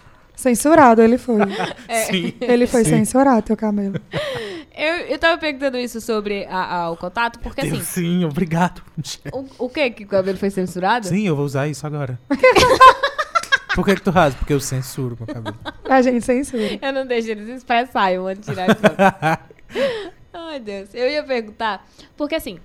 Censurado 0.55 1.03
ele 1.03 1.19
foi. 1.19 1.41
Sim. 2.11 2.35
Ele 2.41 2.67
foi 2.67 2.85
Sim. 2.85 2.91
censurado, 2.91 3.43
teu 3.43 3.57
cabelo. 3.57 3.95
Eu, 4.77 4.95
eu 5.09 5.19
tava 5.19 5.39
perguntando 5.39 5.77
isso 5.79 6.01
sobre 6.01 6.45
a- 6.49 6.83
a- 6.83 6.91
o 6.91 6.97
contato, 6.97 7.39
porque 7.41 7.63
Deus, 7.63 7.81
assim, 7.81 7.85
sim, 8.19 8.25
obrigado. 8.25 8.83
o, 9.33 9.65
o 9.65 9.69
que 9.69 9.91
que 9.91 10.05
o 10.05 10.07
cabelo 10.07 10.37
foi 10.39 10.51
censurado? 10.51 11.07
Sim, 11.09 11.27
eu 11.27 11.35
vou 11.35 11.45
usar 11.45 11.67
isso 11.67 11.87
agora. 11.87 12.19
Por 13.75 13.85
que, 13.85 13.95
que 13.97 14.03
tu 14.03 14.11
raspa? 14.11 14.39
Porque 14.39 14.53
eu 14.53 14.61
censuro 14.61 15.17
meu 15.19 15.27
cabelo. 15.35 15.57
A 15.89 16.01
gente 16.01 16.25
censura. 16.25 16.79
Eu 16.81 16.93
não 16.93 17.07
deixo 17.07 17.31
eles 17.31 17.49
expressar, 17.49 18.13
eu 18.13 18.23
vou 18.23 18.35
tirar 18.37 18.69
isso. 18.71 18.81
Ai, 20.33 20.61
Deus. 20.61 20.91
Eu 20.95 21.09
ia 21.11 21.23
perguntar, 21.25 21.85
porque 22.17 22.35
assim, 22.37 22.59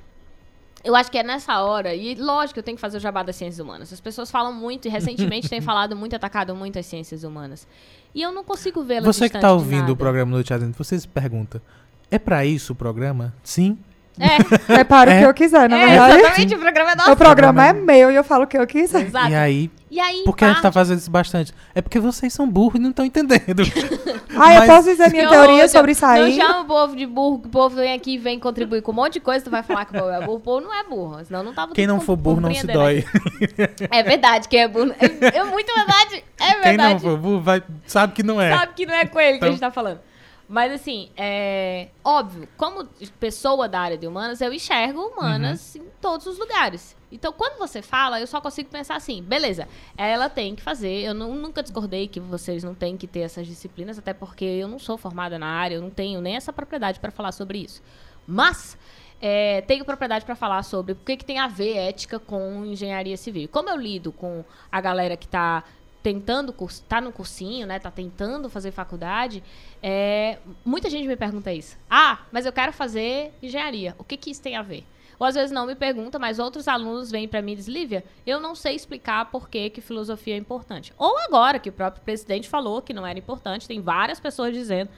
eu 0.84 0.96
acho 0.96 1.12
que 1.12 1.18
é 1.18 1.24
nessa 1.24 1.62
hora, 1.62 1.94
e 1.94 2.16
lógico, 2.16 2.60
eu 2.60 2.64
tenho 2.64 2.76
que 2.78 2.82
fazer 2.82 2.98
o 2.98 3.00
jabá 3.00 3.24
das 3.24 3.36
ciências 3.36 3.60
humanas. 3.60 3.92
As 3.94 4.00
pessoas 4.00 4.30
falam 4.32 4.52
muito, 4.54 4.88
e 4.88 4.90
recentemente 4.92 5.48
têm 5.50 5.62
falado 5.62 5.96
muito, 5.96 6.16
atacado 6.16 6.56
muito 6.56 6.78
as 6.80 6.86
ciências 6.86 7.24
humanas. 7.24 7.68
E 8.14 8.22
eu 8.22 8.32
não 8.32 8.44
consigo 8.44 8.84
vê-las 8.84 9.06
Você 9.06 9.30
que 9.30 9.40
tá 9.40 9.48
de 9.48 9.54
ouvindo 9.54 9.94
o 9.94 9.96
programa 9.96 10.32
Noite 10.32 10.54
Adentro, 10.54 10.84
você 10.84 11.00
se 11.00 11.08
pergunta, 11.08 11.62
é 12.10 12.20
pra 12.20 12.46
isso 12.46 12.74
o 12.74 12.76
programa? 12.76 13.34
Sim. 13.44 13.78
É, 14.20 14.38
É 14.82 14.84
para 14.84 15.10
o 15.10 15.14
É. 15.14 15.20
que 15.22 15.26
eu 15.28 15.34
quiser, 15.34 15.70
na 15.70 15.78
é 15.78 15.88
verdade. 15.88 16.20
exatamente, 16.20 16.56
o 16.56 16.60
programa 16.60 16.92
é 16.92 16.96
nosso. 16.96 17.12
O 17.12 17.16
programa 17.16 17.66
é 17.68 17.74
meu 17.74 18.12
e 18.12 18.16
eu 18.16 18.24
falo 18.24 18.44
o 18.44 18.48
que 18.48 18.58
eu 18.58 18.68
quiser. 18.68 19.06
Exato. 19.08 19.30
E 19.32 19.36
aí, 19.36 19.72
E 19.92 20.00
aí, 20.00 20.24
Por 20.24 20.38
que 20.38 20.46
a 20.46 20.48
gente 20.48 20.56
tá 20.58 20.62
parte- 20.64 20.74
fazendo 20.76 21.00
isso 21.00 21.12
bastante? 21.12 21.54
É 21.76 21.82
porque 21.82 22.00
vocês 22.00 22.32
são 22.32 22.50
burros 22.50 22.76
e 22.76 22.80
não 22.80 22.92
estão 22.92 23.04
entendendo. 23.06 23.62
Ah, 24.34 24.56
eu 24.56 24.66
posso 24.66 24.88
dizer 24.90 25.12
minha 25.12 25.26
Que 25.26 25.30
teoria 25.30 25.68
sobre 25.68 25.92
isso 25.92 26.06
aí? 26.06 26.38
Não 26.38 26.48
chama 26.48 26.62
o 26.62 26.66
povo 26.66 26.96
de 26.96 27.06
burro, 27.06 27.40
que 27.40 27.48
o 27.48 27.52
povo 27.52 27.76
vem 27.76 27.94
aqui 27.94 28.14
e 28.14 28.18
vem 28.18 28.40
contribuir 28.40 28.82
com 28.82 28.94
um 28.94 28.96
monte 28.96 29.16
de 29.16 29.20
coisa, 29.20 29.44
tu 29.44 29.52
vai 29.52 29.62
falar 29.62 29.84
que 29.84 29.94
o 29.96 30.00
povo 30.00 30.10
é 30.10 30.22
burro. 30.22 30.38
O 30.38 30.40
povo 30.40 30.62
não 30.62 30.74
é 30.74 30.84
burro, 30.86 31.24
senão 31.26 31.44
não 31.44 31.54
tava 31.54 31.74
Quem 31.74 31.86
não 31.86 32.00
for 32.00 32.16
burro 32.16 32.40
não 32.40 32.54
se 32.56 32.66
dói. 32.66 33.06
né? 33.58 33.70
É 33.92 34.02
verdade, 34.02 34.48
quem 34.48 34.62
é 34.62 34.68
burro. 34.70 34.96
É, 34.98 35.38
é 35.38 35.44
muito 35.44 35.72
verdade. 35.76 36.24
É 36.40 36.46
Quem 36.46 36.56
não 36.56 36.62
verdade. 36.64 37.02
for 37.02 37.18
burro 37.18 37.42
vai, 37.42 37.62
sabe 37.86 38.14
que 38.14 38.24
não 38.24 38.40
é. 38.42 38.58
Sabe 38.58 38.74
que 38.74 38.86
não 38.86 38.94
é 38.96 39.06
com 39.06 39.20
ele 39.20 39.32
que 39.32 39.36
Então- 39.38 39.50
a 39.50 39.52
gente 39.52 39.60
tá 39.60 39.70
falando. 39.72 40.00
Mas 40.48 40.72
assim, 40.72 41.10
é 41.18 41.90
óbvio, 42.04 42.48
como 42.56 42.86
pessoa 43.20 43.68
da 43.68 43.82
área 43.82 43.98
de 43.98 44.08
humanas, 44.08 44.40
eu 44.40 44.54
enxergo 44.54 45.02
humanas 45.02 45.76
Uhum. 45.76 45.82
em 45.82 45.86
todos 46.02 46.26
os 46.26 46.40
lugares. 46.40 46.96
Então, 47.12 47.34
quando 47.34 47.58
você 47.58 47.82
fala, 47.82 48.20
eu 48.20 48.28
só 48.28 48.40
consigo 48.40 48.70
pensar 48.70 48.96
assim, 48.96 49.22
beleza, 49.22 49.68
ela 49.98 50.30
tem 50.30 50.56
que 50.56 50.62
fazer. 50.62 51.02
Eu 51.04 51.14
nu- 51.14 51.36
nunca 51.36 51.62
discordei 51.62 52.08
que 52.08 52.20
vocês 52.20 52.64
não 52.64 52.74
têm 52.74 52.96
que 52.96 53.08
ter 53.08 53.20
essas 53.22 53.46
disciplinas, 53.46 54.00
até 54.00 54.14
porque 54.14 54.46
eu 54.46 54.68
não 54.68 54.80
sou 54.80 54.98
formada 54.98 55.38
na 55.38 55.48
área, 55.48 55.76
eu 55.76 55.82
não 55.82 55.90
tenho 55.90 56.22
nem 56.22 56.36
essa 56.36 56.54
propriedade 56.54 57.00
para 57.00 57.12
falar 57.12 57.32
sobre 57.34 57.58
isso. 57.60 57.82
Mas 58.26 58.78
é, 59.22 59.62
tenho 59.62 59.84
propriedade 59.84 60.24
para 60.26 60.36
falar 60.36 60.64
sobre 60.64 60.94
o 60.94 60.96
que, 60.96 61.18
que 61.18 61.26
tem 61.26 61.38
a 61.40 61.48
ver 61.48 61.76
ética 61.78 62.18
com 62.20 62.66
engenharia 62.66 63.18
civil. 63.18 63.50
Como 63.50 63.70
eu 63.70 63.76
lido 63.78 64.12
com 64.12 64.44
a 64.72 64.80
galera 64.80 65.18
que 65.18 65.26
está 65.26 65.64
tentando 66.02 66.52
curs- 66.52 66.80
tá 66.88 67.00
no 67.00 67.12
cursinho, 67.12 67.68
né? 67.68 67.78
Tá 67.78 67.92
tentando 67.92 68.50
fazer 68.50 68.72
faculdade. 68.72 69.44
é, 69.84 70.40
muita 70.66 70.90
gente 70.90 71.08
me 71.08 71.16
pergunta 71.16 71.52
isso. 71.54 71.78
Ah, 71.90 72.20
mas 72.32 72.46
eu 72.46 72.54
quero 72.54 72.72
fazer 72.74 73.32
engenharia. 73.44 73.96
O 74.00 74.04
que 74.04 74.18
que 74.18 74.32
isso 74.32 74.42
tem 74.42 74.56
a 74.56 74.62
ver? 74.64 74.84
Ou 75.22 75.28
às 75.28 75.36
vezes 75.36 75.52
não 75.52 75.68
me 75.68 75.76
pergunta, 75.76 76.18
mas 76.18 76.40
outros 76.40 76.68
alunos 76.68 77.12
vêm 77.12 77.28
para 77.28 77.44
mim 77.44 77.52
e 77.52 77.56
dizem, 77.58 77.76
Lívia, 77.76 78.04
eu 78.26 78.40
não 78.40 78.56
sei 78.56 78.74
explicar 78.76 79.26
por 79.26 79.48
que, 79.48 79.70
que 79.70 79.80
filosofia 79.80 80.34
é 80.34 80.38
importante. 80.38 80.92
Ou 80.98 81.16
agora, 81.20 81.60
que 81.60 81.70
o 81.70 81.72
próprio 81.72 82.02
presidente 82.02 82.50
falou 82.50 82.82
que 82.82 82.92
não 82.92 83.06
era 83.06 83.20
importante, 83.20 83.68
tem 83.68 83.80
várias 83.80 84.20
pessoas 84.20 84.52
dizendo 84.52 84.90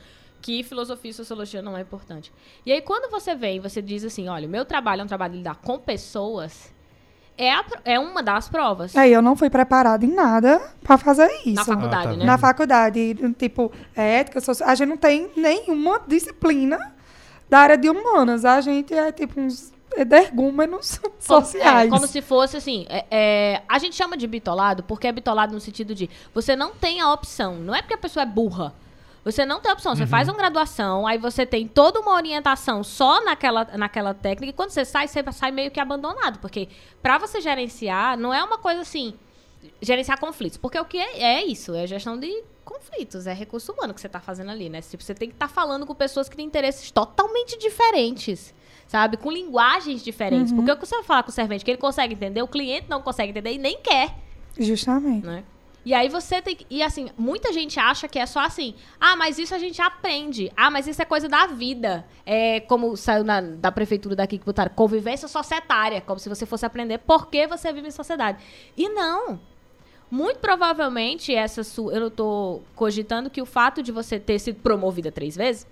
que 0.41 0.63
filosofia 0.63 1.11
e 1.11 1.13
sociologia 1.13 1.61
não 1.61 1.75
é 1.75 1.81
importante. 1.81 2.31
E 2.65 2.71
aí, 2.71 2.81
quando 2.81 3.11
você 3.11 3.35
vem, 3.35 3.59
você 3.59 3.81
diz 3.81 4.05
assim, 4.05 4.29
olha, 4.29 4.47
o 4.47 4.49
meu 4.49 4.63
trabalho 4.63 5.01
é 5.01 5.03
um 5.03 5.07
trabalho 5.07 5.33
de 5.33 5.39
lidar 5.39 5.55
com 5.55 5.77
pessoas, 5.77 6.71
é, 7.37 7.51
a 7.51 7.65
é 7.83 7.99
uma 7.99 8.23
das 8.23 8.47
provas. 8.47 8.95
É, 8.95 9.09
eu 9.09 9.21
não 9.21 9.35
fui 9.35 9.49
preparada 9.49 10.05
em 10.05 10.13
nada 10.13 10.57
pra 10.81 10.97
fazer 10.97 11.29
isso. 11.45 11.55
Na 11.55 11.65
faculdade, 11.65 12.07
Ah, 12.07 12.11
tá 12.11 12.15
né? 12.15 12.25
Na 12.25 12.37
faculdade, 12.37 13.15
tipo, 13.37 13.73
ética, 13.93 14.39
social, 14.39 14.69
a 14.69 14.75
gente 14.75 14.87
não 14.87 14.95
tem 14.95 15.29
nenhuma 15.35 15.99
disciplina 16.07 16.95
da 17.49 17.59
área 17.59 17.77
de 17.77 17.89
humanas. 17.89 18.45
A 18.45 18.61
gente 18.61 18.93
é 18.93 19.11
tipo 19.11 19.41
uns 19.41 19.72
energúmenos 19.95 20.97
Como- 20.97 21.15
sociais. 21.19 21.87
É, 21.87 21.89
como 21.89 22.07
se 22.07 22.21
fosse 22.21 22.57
assim. 22.57 22.85
é- 22.89 23.05
é, 23.11 23.61
a 23.67 23.79
gente 23.79 23.95
chama 23.95 24.15
de 24.17 24.25
bitolado 24.27 24.83
porque 24.83 25.07
é 25.07 25.11
bitolado 25.11 25.53
no 25.53 25.59
sentido 25.59 25.93
de 25.95 26.09
você 26.33 26.55
não 26.55 26.71
tem 26.73 27.01
a 27.01 27.11
opção. 27.13 27.55
Não 27.55 27.73
é 27.75 27.81
porque 27.81 27.93
a 27.93 27.97
pessoa 27.97 28.23
é 28.23 28.25
burra. 28.25 28.73
Você 29.23 29.45
não 29.45 29.61
tem 29.61 29.71
opção. 29.71 29.95
Você 29.95 30.05
faz 30.05 30.27
uma 30.27 30.35
graduação, 30.37 31.07
aí 31.07 31.17
você 31.17 31.45
tem 31.45 31.65
toda 31.65 31.97
uma 32.01 32.11
orientação 32.13 32.83
só 32.83 33.23
naquela, 33.23 33.63
naquela 33.77 34.13
técnica, 34.13 34.49
e 34.49 34.53
quando 34.53 34.71
você 34.71 34.83
sai, 34.83 35.07
você 35.07 35.23
sai 35.31 35.49
meio 35.49 35.71
que 35.71 35.79
abandonado. 35.79 36.39
Porque 36.39 36.67
pra 37.01 37.17
você 37.17 37.39
gerenciar, 37.39 38.17
não 38.17 38.33
é 38.33 38.43
uma 38.43 38.57
coisa 38.57 38.81
assim. 38.81 39.13
Gerenciar 39.81 40.19
conflitos. 40.19 40.57
Porque 40.57 40.77
o 40.77 40.83
que 40.83 40.97
é, 40.97 41.21
é 41.21 41.45
isso? 41.45 41.73
É 41.73 41.87
gestão 41.87 42.19
de 42.19 42.43
conflitos. 42.65 43.25
É 43.25 43.33
recurso 43.33 43.71
humano 43.71 43.93
que 43.93 44.01
você 44.01 44.09
tá 44.09 44.19
fazendo 44.19 44.51
ali, 44.51 44.67
né? 44.69 44.81
Tipo, 44.81 45.01
você 45.01 45.15
tem 45.15 45.29
que 45.29 45.35
estar 45.35 45.47
falando 45.47 45.85
com 45.85 45.95
pessoas 45.95 46.27
que 46.27 46.35
têm 46.35 46.45
interesses 46.45 46.91
totalmente 46.91 47.57
diferentes. 47.57 48.53
Sabe? 48.93 49.17
Com 49.17 49.31
linguagens 49.31 50.03
diferentes. 50.03 50.53
Porque 50.53 50.71
o 50.71 50.77
que 50.77 50.85
você 50.85 50.97
vai 50.97 51.03
falar 51.03 51.23
com 51.23 51.31
o 51.31 51.33
servente 51.33 51.65
que 51.65 51.71
ele 51.71 51.79
consegue 51.79 52.13
entender, 52.13 52.43
o 52.43 52.47
cliente 52.47 52.85
não 52.87 53.01
consegue 53.01 53.31
entender 53.31 53.53
e 53.53 53.57
nem 53.57 53.79
quer 53.81 54.13
Justamente. 54.55 55.25
né? 55.25 55.43
E 55.83 55.95
aí 55.95 56.07
você 56.09 56.43
tem 56.43 56.55
que. 56.55 56.63
E 56.69 56.83
assim, 56.83 57.09
muita 57.17 57.51
gente 57.51 57.79
acha 57.79 58.07
que 58.07 58.19
é 58.19 58.25
só 58.27 58.41
assim. 58.41 58.75
Ah, 58.99 59.15
mas 59.15 59.39
isso 59.39 59.55
a 59.55 59.57
gente 59.57 59.81
aprende. 59.81 60.51
Ah, 60.55 60.69
mas 60.69 60.85
isso 60.85 61.01
é 61.01 61.05
coisa 61.05 61.27
da 61.27 61.47
vida. 61.47 62.05
É 62.23 62.59
como 62.59 62.95
saiu 62.95 63.23
na, 63.23 63.41
da 63.41 63.71
prefeitura 63.71 64.15
daqui 64.15 64.37
que 64.37 64.45
botaram 64.45 64.71
convivência 64.75 65.27
societária. 65.27 65.99
Como 65.99 66.19
se 66.19 66.29
você 66.29 66.45
fosse 66.45 66.63
aprender 66.63 66.99
por 66.99 67.29
que 67.29 67.47
você 67.47 67.73
vive 67.73 67.87
em 67.87 67.91
sociedade. 67.91 68.43
E 68.77 68.87
não. 68.89 69.39
Muito 70.11 70.37
provavelmente, 70.37 71.33
essa 71.33 71.63
sua. 71.63 71.91
Eu 71.91 72.11
tô 72.11 72.61
cogitando 72.75 73.31
que 73.31 73.41
o 73.41 73.45
fato 73.47 73.81
de 73.81 73.91
você 73.91 74.19
ter 74.19 74.37
sido 74.37 74.61
promovida 74.61 75.11
três 75.11 75.35
vezes 75.35 75.65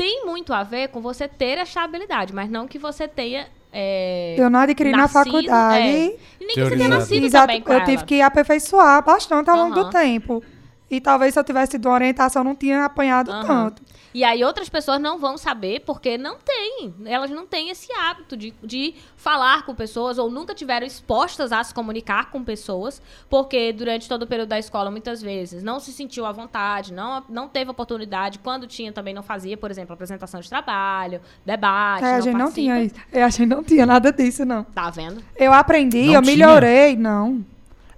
tem 0.00 0.24
muito 0.24 0.54
a 0.54 0.62
ver 0.62 0.88
com 0.88 1.02
você 1.02 1.28
ter 1.28 1.58
essa 1.58 1.82
habilidade, 1.82 2.32
mas 2.34 2.48
não 2.50 2.66
que 2.66 2.78
você 2.78 3.06
tenha. 3.06 3.46
é, 3.70 4.34
Eu 4.38 4.48
não 4.48 4.60
adquiri 4.60 4.92
na 4.92 4.96
nascido, 4.98 5.24
faculdade. 5.24 5.86
é. 5.86 6.06
E 6.40 6.44
nem 6.46 6.54
que 6.54 6.64
você 6.64 6.76
tenha 6.76 6.88
nascido 6.88 7.26
Exato, 7.26 7.46
também 7.48 7.60
com 7.60 7.70
eu 7.70 7.76
ela. 7.76 7.84
tive 7.84 8.04
que 8.04 8.22
aperfeiçoar 8.22 9.04
bastante 9.04 9.50
ao 9.50 9.56
longo 9.58 9.74
do 9.74 9.90
tempo. 9.90 10.42
E 10.90 11.00
talvez 11.00 11.34
se 11.34 11.38
eu 11.40 11.44
tivesse 11.44 11.72
tido 11.72 11.86
uma 11.86 11.94
orientação, 11.94 12.40
eu 12.40 12.44
não 12.44 12.54
tinha 12.56 12.84
apanhado 12.84 13.30
Aham. 13.30 13.46
tanto. 13.46 13.82
E 14.12 14.24
aí 14.24 14.42
outras 14.42 14.68
pessoas 14.68 15.00
não 15.00 15.20
vão 15.20 15.38
saber 15.38 15.82
porque 15.86 16.18
não 16.18 16.36
têm. 16.44 16.92
Elas 17.04 17.30
não 17.30 17.46
têm 17.46 17.70
esse 17.70 17.92
hábito 17.92 18.36
de, 18.36 18.52
de 18.60 18.94
falar 19.16 19.64
com 19.64 19.72
pessoas 19.72 20.18
ou 20.18 20.28
nunca 20.28 20.52
tiveram 20.52 20.84
expostas 20.84 21.52
a 21.52 21.62
se 21.62 21.72
comunicar 21.72 22.28
com 22.32 22.42
pessoas, 22.42 23.00
porque 23.28 23.72
durante 23.72 24.08
todo 24.08 24.22
o 24.24 24.26
período 24.26 24.48
da 24.48 24.58
escola, 24.58 24.90
muitas 24.90 25.22
vezes, 25.22 25.62
não 25.62 25.78
se 25.78 25.92
sentiu 25.92 26.26
à 26.26 26.32
vontade, 26.32 26.92
não, 26.92 27.22
não 27.28 27.46
teve 27.46 27.70
oportunidade. 27.70 28.40
Quando 28.40 28.66
tinha, 28.66 28.92
também 28.92 29.14
não 29.14 29.22
fazia, 29.22 29.56
por 29.56 29.70
exemplo, 29.70 29.94
apresentação 29.94 30.40
de 30.40 30.48
trabalho, 30.48 31.20
debate. 31.46 32.04
É, 32.04 32.08
a 32.14 32.16
não 32.16 32.22
gente 32.22 32.32
não 32.32 32.40
participa. 32.46 32.60
tinha 32.62 32.82
isso. 32.82 32.94
É, 33.12 33.22
a 33.22 33.28
gente 33.28 33.46
não 33.48 33.62
tinha 33.62 33.86
nada 33.86 34.12
disso, 34.12 34.44
não. 34.44 34.64
Tá 34.64 34.90
vendo? 34.90 35.22
Eu 35.36 35.52
aprendi, 35.52 36.06
Não 36.06 36.14
eu 36.14 36.22
tinha? 36.22 36.36
melhorei, 36.36 36.96
não. 36.96 37.44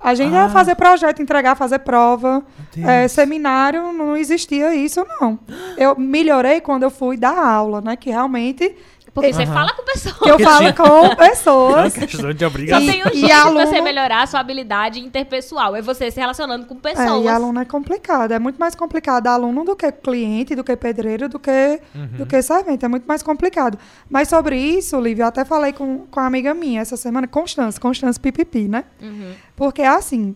A 0.03 0.15
gente 0.15 0.35
Ah. 0.35 0.43
ia 0.45 0.49
fazer 0.49 0.75
projeto, 0.75 1.23
entregar, 1.23 1.55
fazer 1.55 1.79
prova. 1.81 2.43
É, 2.77 3.07
seminário, 3.07 3.93
não 3.93 4.17
existia 4.17 4.75
isso, 4.75 5.07
não. 5.21 5.39
Eu 5.77 5.95
melhorei 5.99 6.61
quando 6.61 6.83
eu 6.85 6.91
fui 6.91 7.17
dar 7.17 7.37
aula, 7.39 7.81
né? 7.81 7.97
Que 7.97 8.11
realmente 8.11 8.75
Porque 9.15 9.31
você 9.33 9.45
fala 9.45 9.75
com 9.75 9.85
pessoas. 9.85 10.17
que 10.17 10.31
eu 10.31 10.39
falo 10.41 10.73
com 10.75 11.07
É 11.07 11.17
pessoas. 11.29 11.93
questão 11.95 12.33
de 12.33 12.39
Só 12.41 12.47
obrigação. 12.47 12.87
tem 12.87 13.03
um 13.05 13.09
E 13.09 13.13
jeito 13.13 13.27
de 13.27 13.33
aluno- 13.33 13.67
você 13.67 13.81
melhorar 13.83 14.23
a 14.23 14.27
sua 14.27 14.41
habilidade 14.41 15.01
interpessoal. 15.01 15.77
É 15.77 15.83
você 15.83 16.11
se 16.11 16.19
relacionando 16.19 16.65
com 16.65 16.75
É, 16.77 16.79
pessoas. 16.95 17.25
e 17.25 17.29
aluno 17.29 17.61
é 17.61 17.65
complicado. 17.67 18.33
É 18.33 18.39
muito 18.39 18.57
mais 18.59 18.75
complicado 18.75 19.27
aluno 19.27 19.65
do 19.65 19.77
que 19.77 19.93
cliente, 19.93 20.55
do 20.55 20.65
que 20.65 20.75
pedreiro, 20.77 21.29
do 21.29 21.39
que, 21.39 21.81
do 22.17 22.25
que 22.25 22.41
servente. 22.41 22.85
É 22.85 22.89
muito 22.89 23.05
mais 23.05 23.23
complicado. 23.23 23.79
Mas 24.09 24.29
sobre 24.29 24.57
isso, 24.57 24.99
Lívia, 24.99 25.25
eu 25.25 25.29
até 25.29 25.45
falei 25.45 25.73
com, 25.75 26.07
com 26.11 26.19
uma 26.21 26.27
amiga 26.27 26.55
minha 26.55 26.81
essa 26.81 26.97
semana, 26.97 27.27
Constância, 27.27 27.79
Constância 27.81 28.21
Pipipi, 28.21 28.67
né? 28.69 28.85
Uhum. 29.01 29.33
Porque 29.55 29.83
assim, 29.83 30.35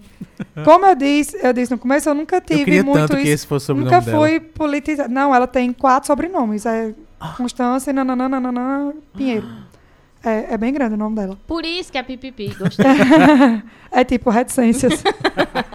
como 0.64 0.84
eu 0.84 0.94
disse, 0.94 1.36
eu 1.42 1.52
disse 1.52 1.72
no 1.72 1.78
começo, 1.78 2.08
eu 2.10 2.14
nunca 2.14 2.40
tive 2.42 2.60
Eu 2.60 2.64
queria 2.66 2.84
muito 2.84 2.98
tanto 2.98 3.16
que 3.16 3.22
isso. 3.22 3.32
esse 3.32 3.46
fosse 3.46 3.64
o 3.64 3.66
sobrenome 3.68 3.96
Nunca 3.96 4.10
fui 4.18 4.38
politizada. 4.38 5.08
Não, 5.08 5.34
ela 5.34 5.46
tem 5.46 5.72
quatro 5.72 6.06
sobrenomes. 6.06 6.66
É 6.66 6.92
Constância 7.36 7.90
e 7.90 7.92
nananana 7.92 8.94
Pinheiro. 9.16 9.48
É, 10.24 10.54
é 10.54 10.58
bem 10.58 10.72
grande 10.72 10.94
o 10.94 10.98
nome 10.98 11.14
dela. 11.14 11.38
Por 11.46 11.64
isso 11.64 11.92
que 11.92 11.98
é 11.98 12.02
pipipi. 12.02 12.54
Gostei. 12.58 12.84
É 13.92 14.04
tipo 14.04 14.28
reticências. 14.28 15.02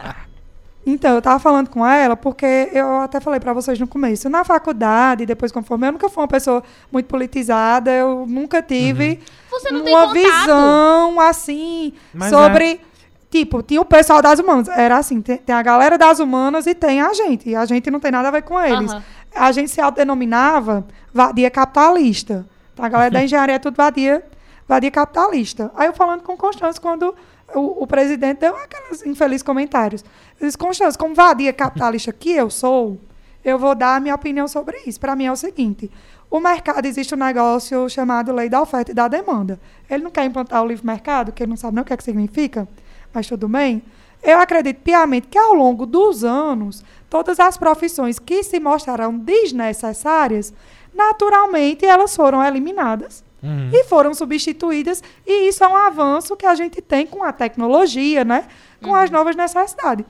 então, 0.85 1.15
eu 1.15 1.21
tava 1.21 1.39
falando 1.39 1.69
com 1.69 1.85
ela 1.85 2.17
porque 2.17 2.69
eu 2.73 2.97
até 2.97 3.21
falei 3.21 3.39
pra 3.39 3.53
vocês 3.53 3.79
no 3.79 3.87
começo. 3.87 4.29
Na 4.29 4.43
faculdade, 4.43 5.25
depois 5.25 5.51
conforme 5.51 5.87
eu 5.87 5.93
nunca 5.93 6.09
fui 6.09 6.21
uma 6.21 6.27
pessoa 6.27 6.61
muito 6.91 7.07
politizada, 7.07 7.91
eu 7.91 8.25
nunca 8.27 8.61
tive 8.61 9.19
Você 9.49 9.71
não 9.71 9.83
tem 9.83 9.95
uma 9.95 10.13
visão 10.13 11.19
assim 11.21 11.93
Mas 12.13 12.29
sobre. 12.29 12.81
Tipo, 13.29 13.63
tinha 13.63 13.79
o 13.79 13.85
pessoal 13.85 14.21
das 14.21 14.39
humanas. 14.39 14.67
Era 14.67 14.97
assim: 14.97 15.21
tem, 15.21 15.37
tem 15.37 15.55
a 15.55 15.63
galera 15.63 15.97
das 15.97 16.19
humanas 16.19 16.67
e 16.67 16.75
tem 16.75 16.99
a 16.99 17.13
gente. 17.13 17.49
E 17.49 17.55
a 17.55 17.65
gente 17.65 17.89
não 17.89 18.01
tem 18.01 18.11
nada 18.11 18.27
a 18.27 18.31
ver 18.31 18.41
com 18.41 18.59
eles. 18.59 18.91
Aham. 18.91 19.03
A 19.36 19.51
gente 19.51 19.71
se 19.71 19.79
autodenominava 19.79 20.86
vadia 21.13 21.49
capitalista. 21.49 22.45
Então, 22.73 22.86
a 22.86 22.89
galera 22.89 23.11
da 23.11 23.23
engenharia 23.23 23.55
é 23.55 23.59
tudo 23.59 23.75
vadia, 23.75 24.23
vadia 24.67 24.91
capitalista. 24.91 25.71
Aí 25.75 25.88
eu 25.88 25.93
falando 25.93 26.21
com 26.21 26.36
Constância, 26.38 26.82
quando 26.82 27.15
o, 27.53 27.84
o 27.84 27.88
presidente 27.88 28.39
deu 28.39 28.55
aqueles 28.55 29.05
infelizes 29.05 29.43
comentários. 29.43 30.03
Eu 30.39 30.47
disse, 30.47 30.57
Constância, 30.57 30.97
como 30.97 31.13
vadia 31.13 31.53
capitalista 31.53 32.11
que 32.11 32.32
eu 32.32 32.49
sou, 32.49 32.99
eu 33.43 33.57
vou 33.57 33.75
dar 33.75 33.95
a 33.95 33.99
minha 33.99 34.15
opinião 34.15 34.47
sobre 34.47 34.77
isso. 34.86 34.99
Para 34.99 35.15
mim 35.15 35.25
é 35.25 35.32
o 35.32 35.36
seguinte: 35.36 35.89
o 36.29 36.39
mercado 36.39 36.86
existe 36.86 37.13
um 37.13 37.17
negócio 37.17 37.89
chamado 37.89 38.32
lei 38.32 38.47
da 38.47 38.61
oferta 38.61 38.91
e 38.91 38.93
da 38.93 39.07
demanda. 39.07 39.59
Ele 39.89 40.03
não 40.03 40.11
quer 40.11 40.25
implantar 40.25 40.63
o 40.63 40.67
livre 40.67 40.86
mercado, 40.86 41.32
que 41.32 41.43
ele 41.43 41.49
não 41.49 41.57
sabe 41.57 41.75
nem 41.75 41.82
o 41.82 41.86
que, 41.86 41.93
é 41.93 41.97
que 41.97 42.03
significa, 42.03 42.67
mas 43.13 43.27
tudo 43.27 43.47
bem. 43.47 43.84
Eu 44.23 44.39
acredito 44.39 44.77
piamente 44.82 45.27
que 45.27 45.38
ao 45.38 45.53
longo 45.53 45.86
dos 45.86 46.23
anos, 46.23 46.84
todas 47.12 47.39
as 47.41 47.57
profissões 47.57 48.18
que 48.18 48.41
se 48.41 48.57
mostraram 48.59 49.16
desnecessárias, 49.18 50.53
naturalmente 50.93 51.86
elas 51.86 52.16
foram 52.16 52.43
eliminadas 52.43 53.24
Uhum. 53.43 53.70
e 53.74 53.84
foram 53.86 54.14
substituídas. 54.14 55.03
E 55.26 55.47
isso 55.49 55.64
é 55.64 55.68
um 55.68 55.76
avanço 55.76 56.36
que 56.38 56.45
a 56.45 56.53
gente 56.53 56.80
tem 56.80 57.07
com 57.07 57.24
a 57.24 57.32
tecnologia, 57.34 58.24
né? 58.24 58.45
Com 58.84 58.93
as 58.95 59.09
novas 59.09 59.36
necessidades. 59.36 60.05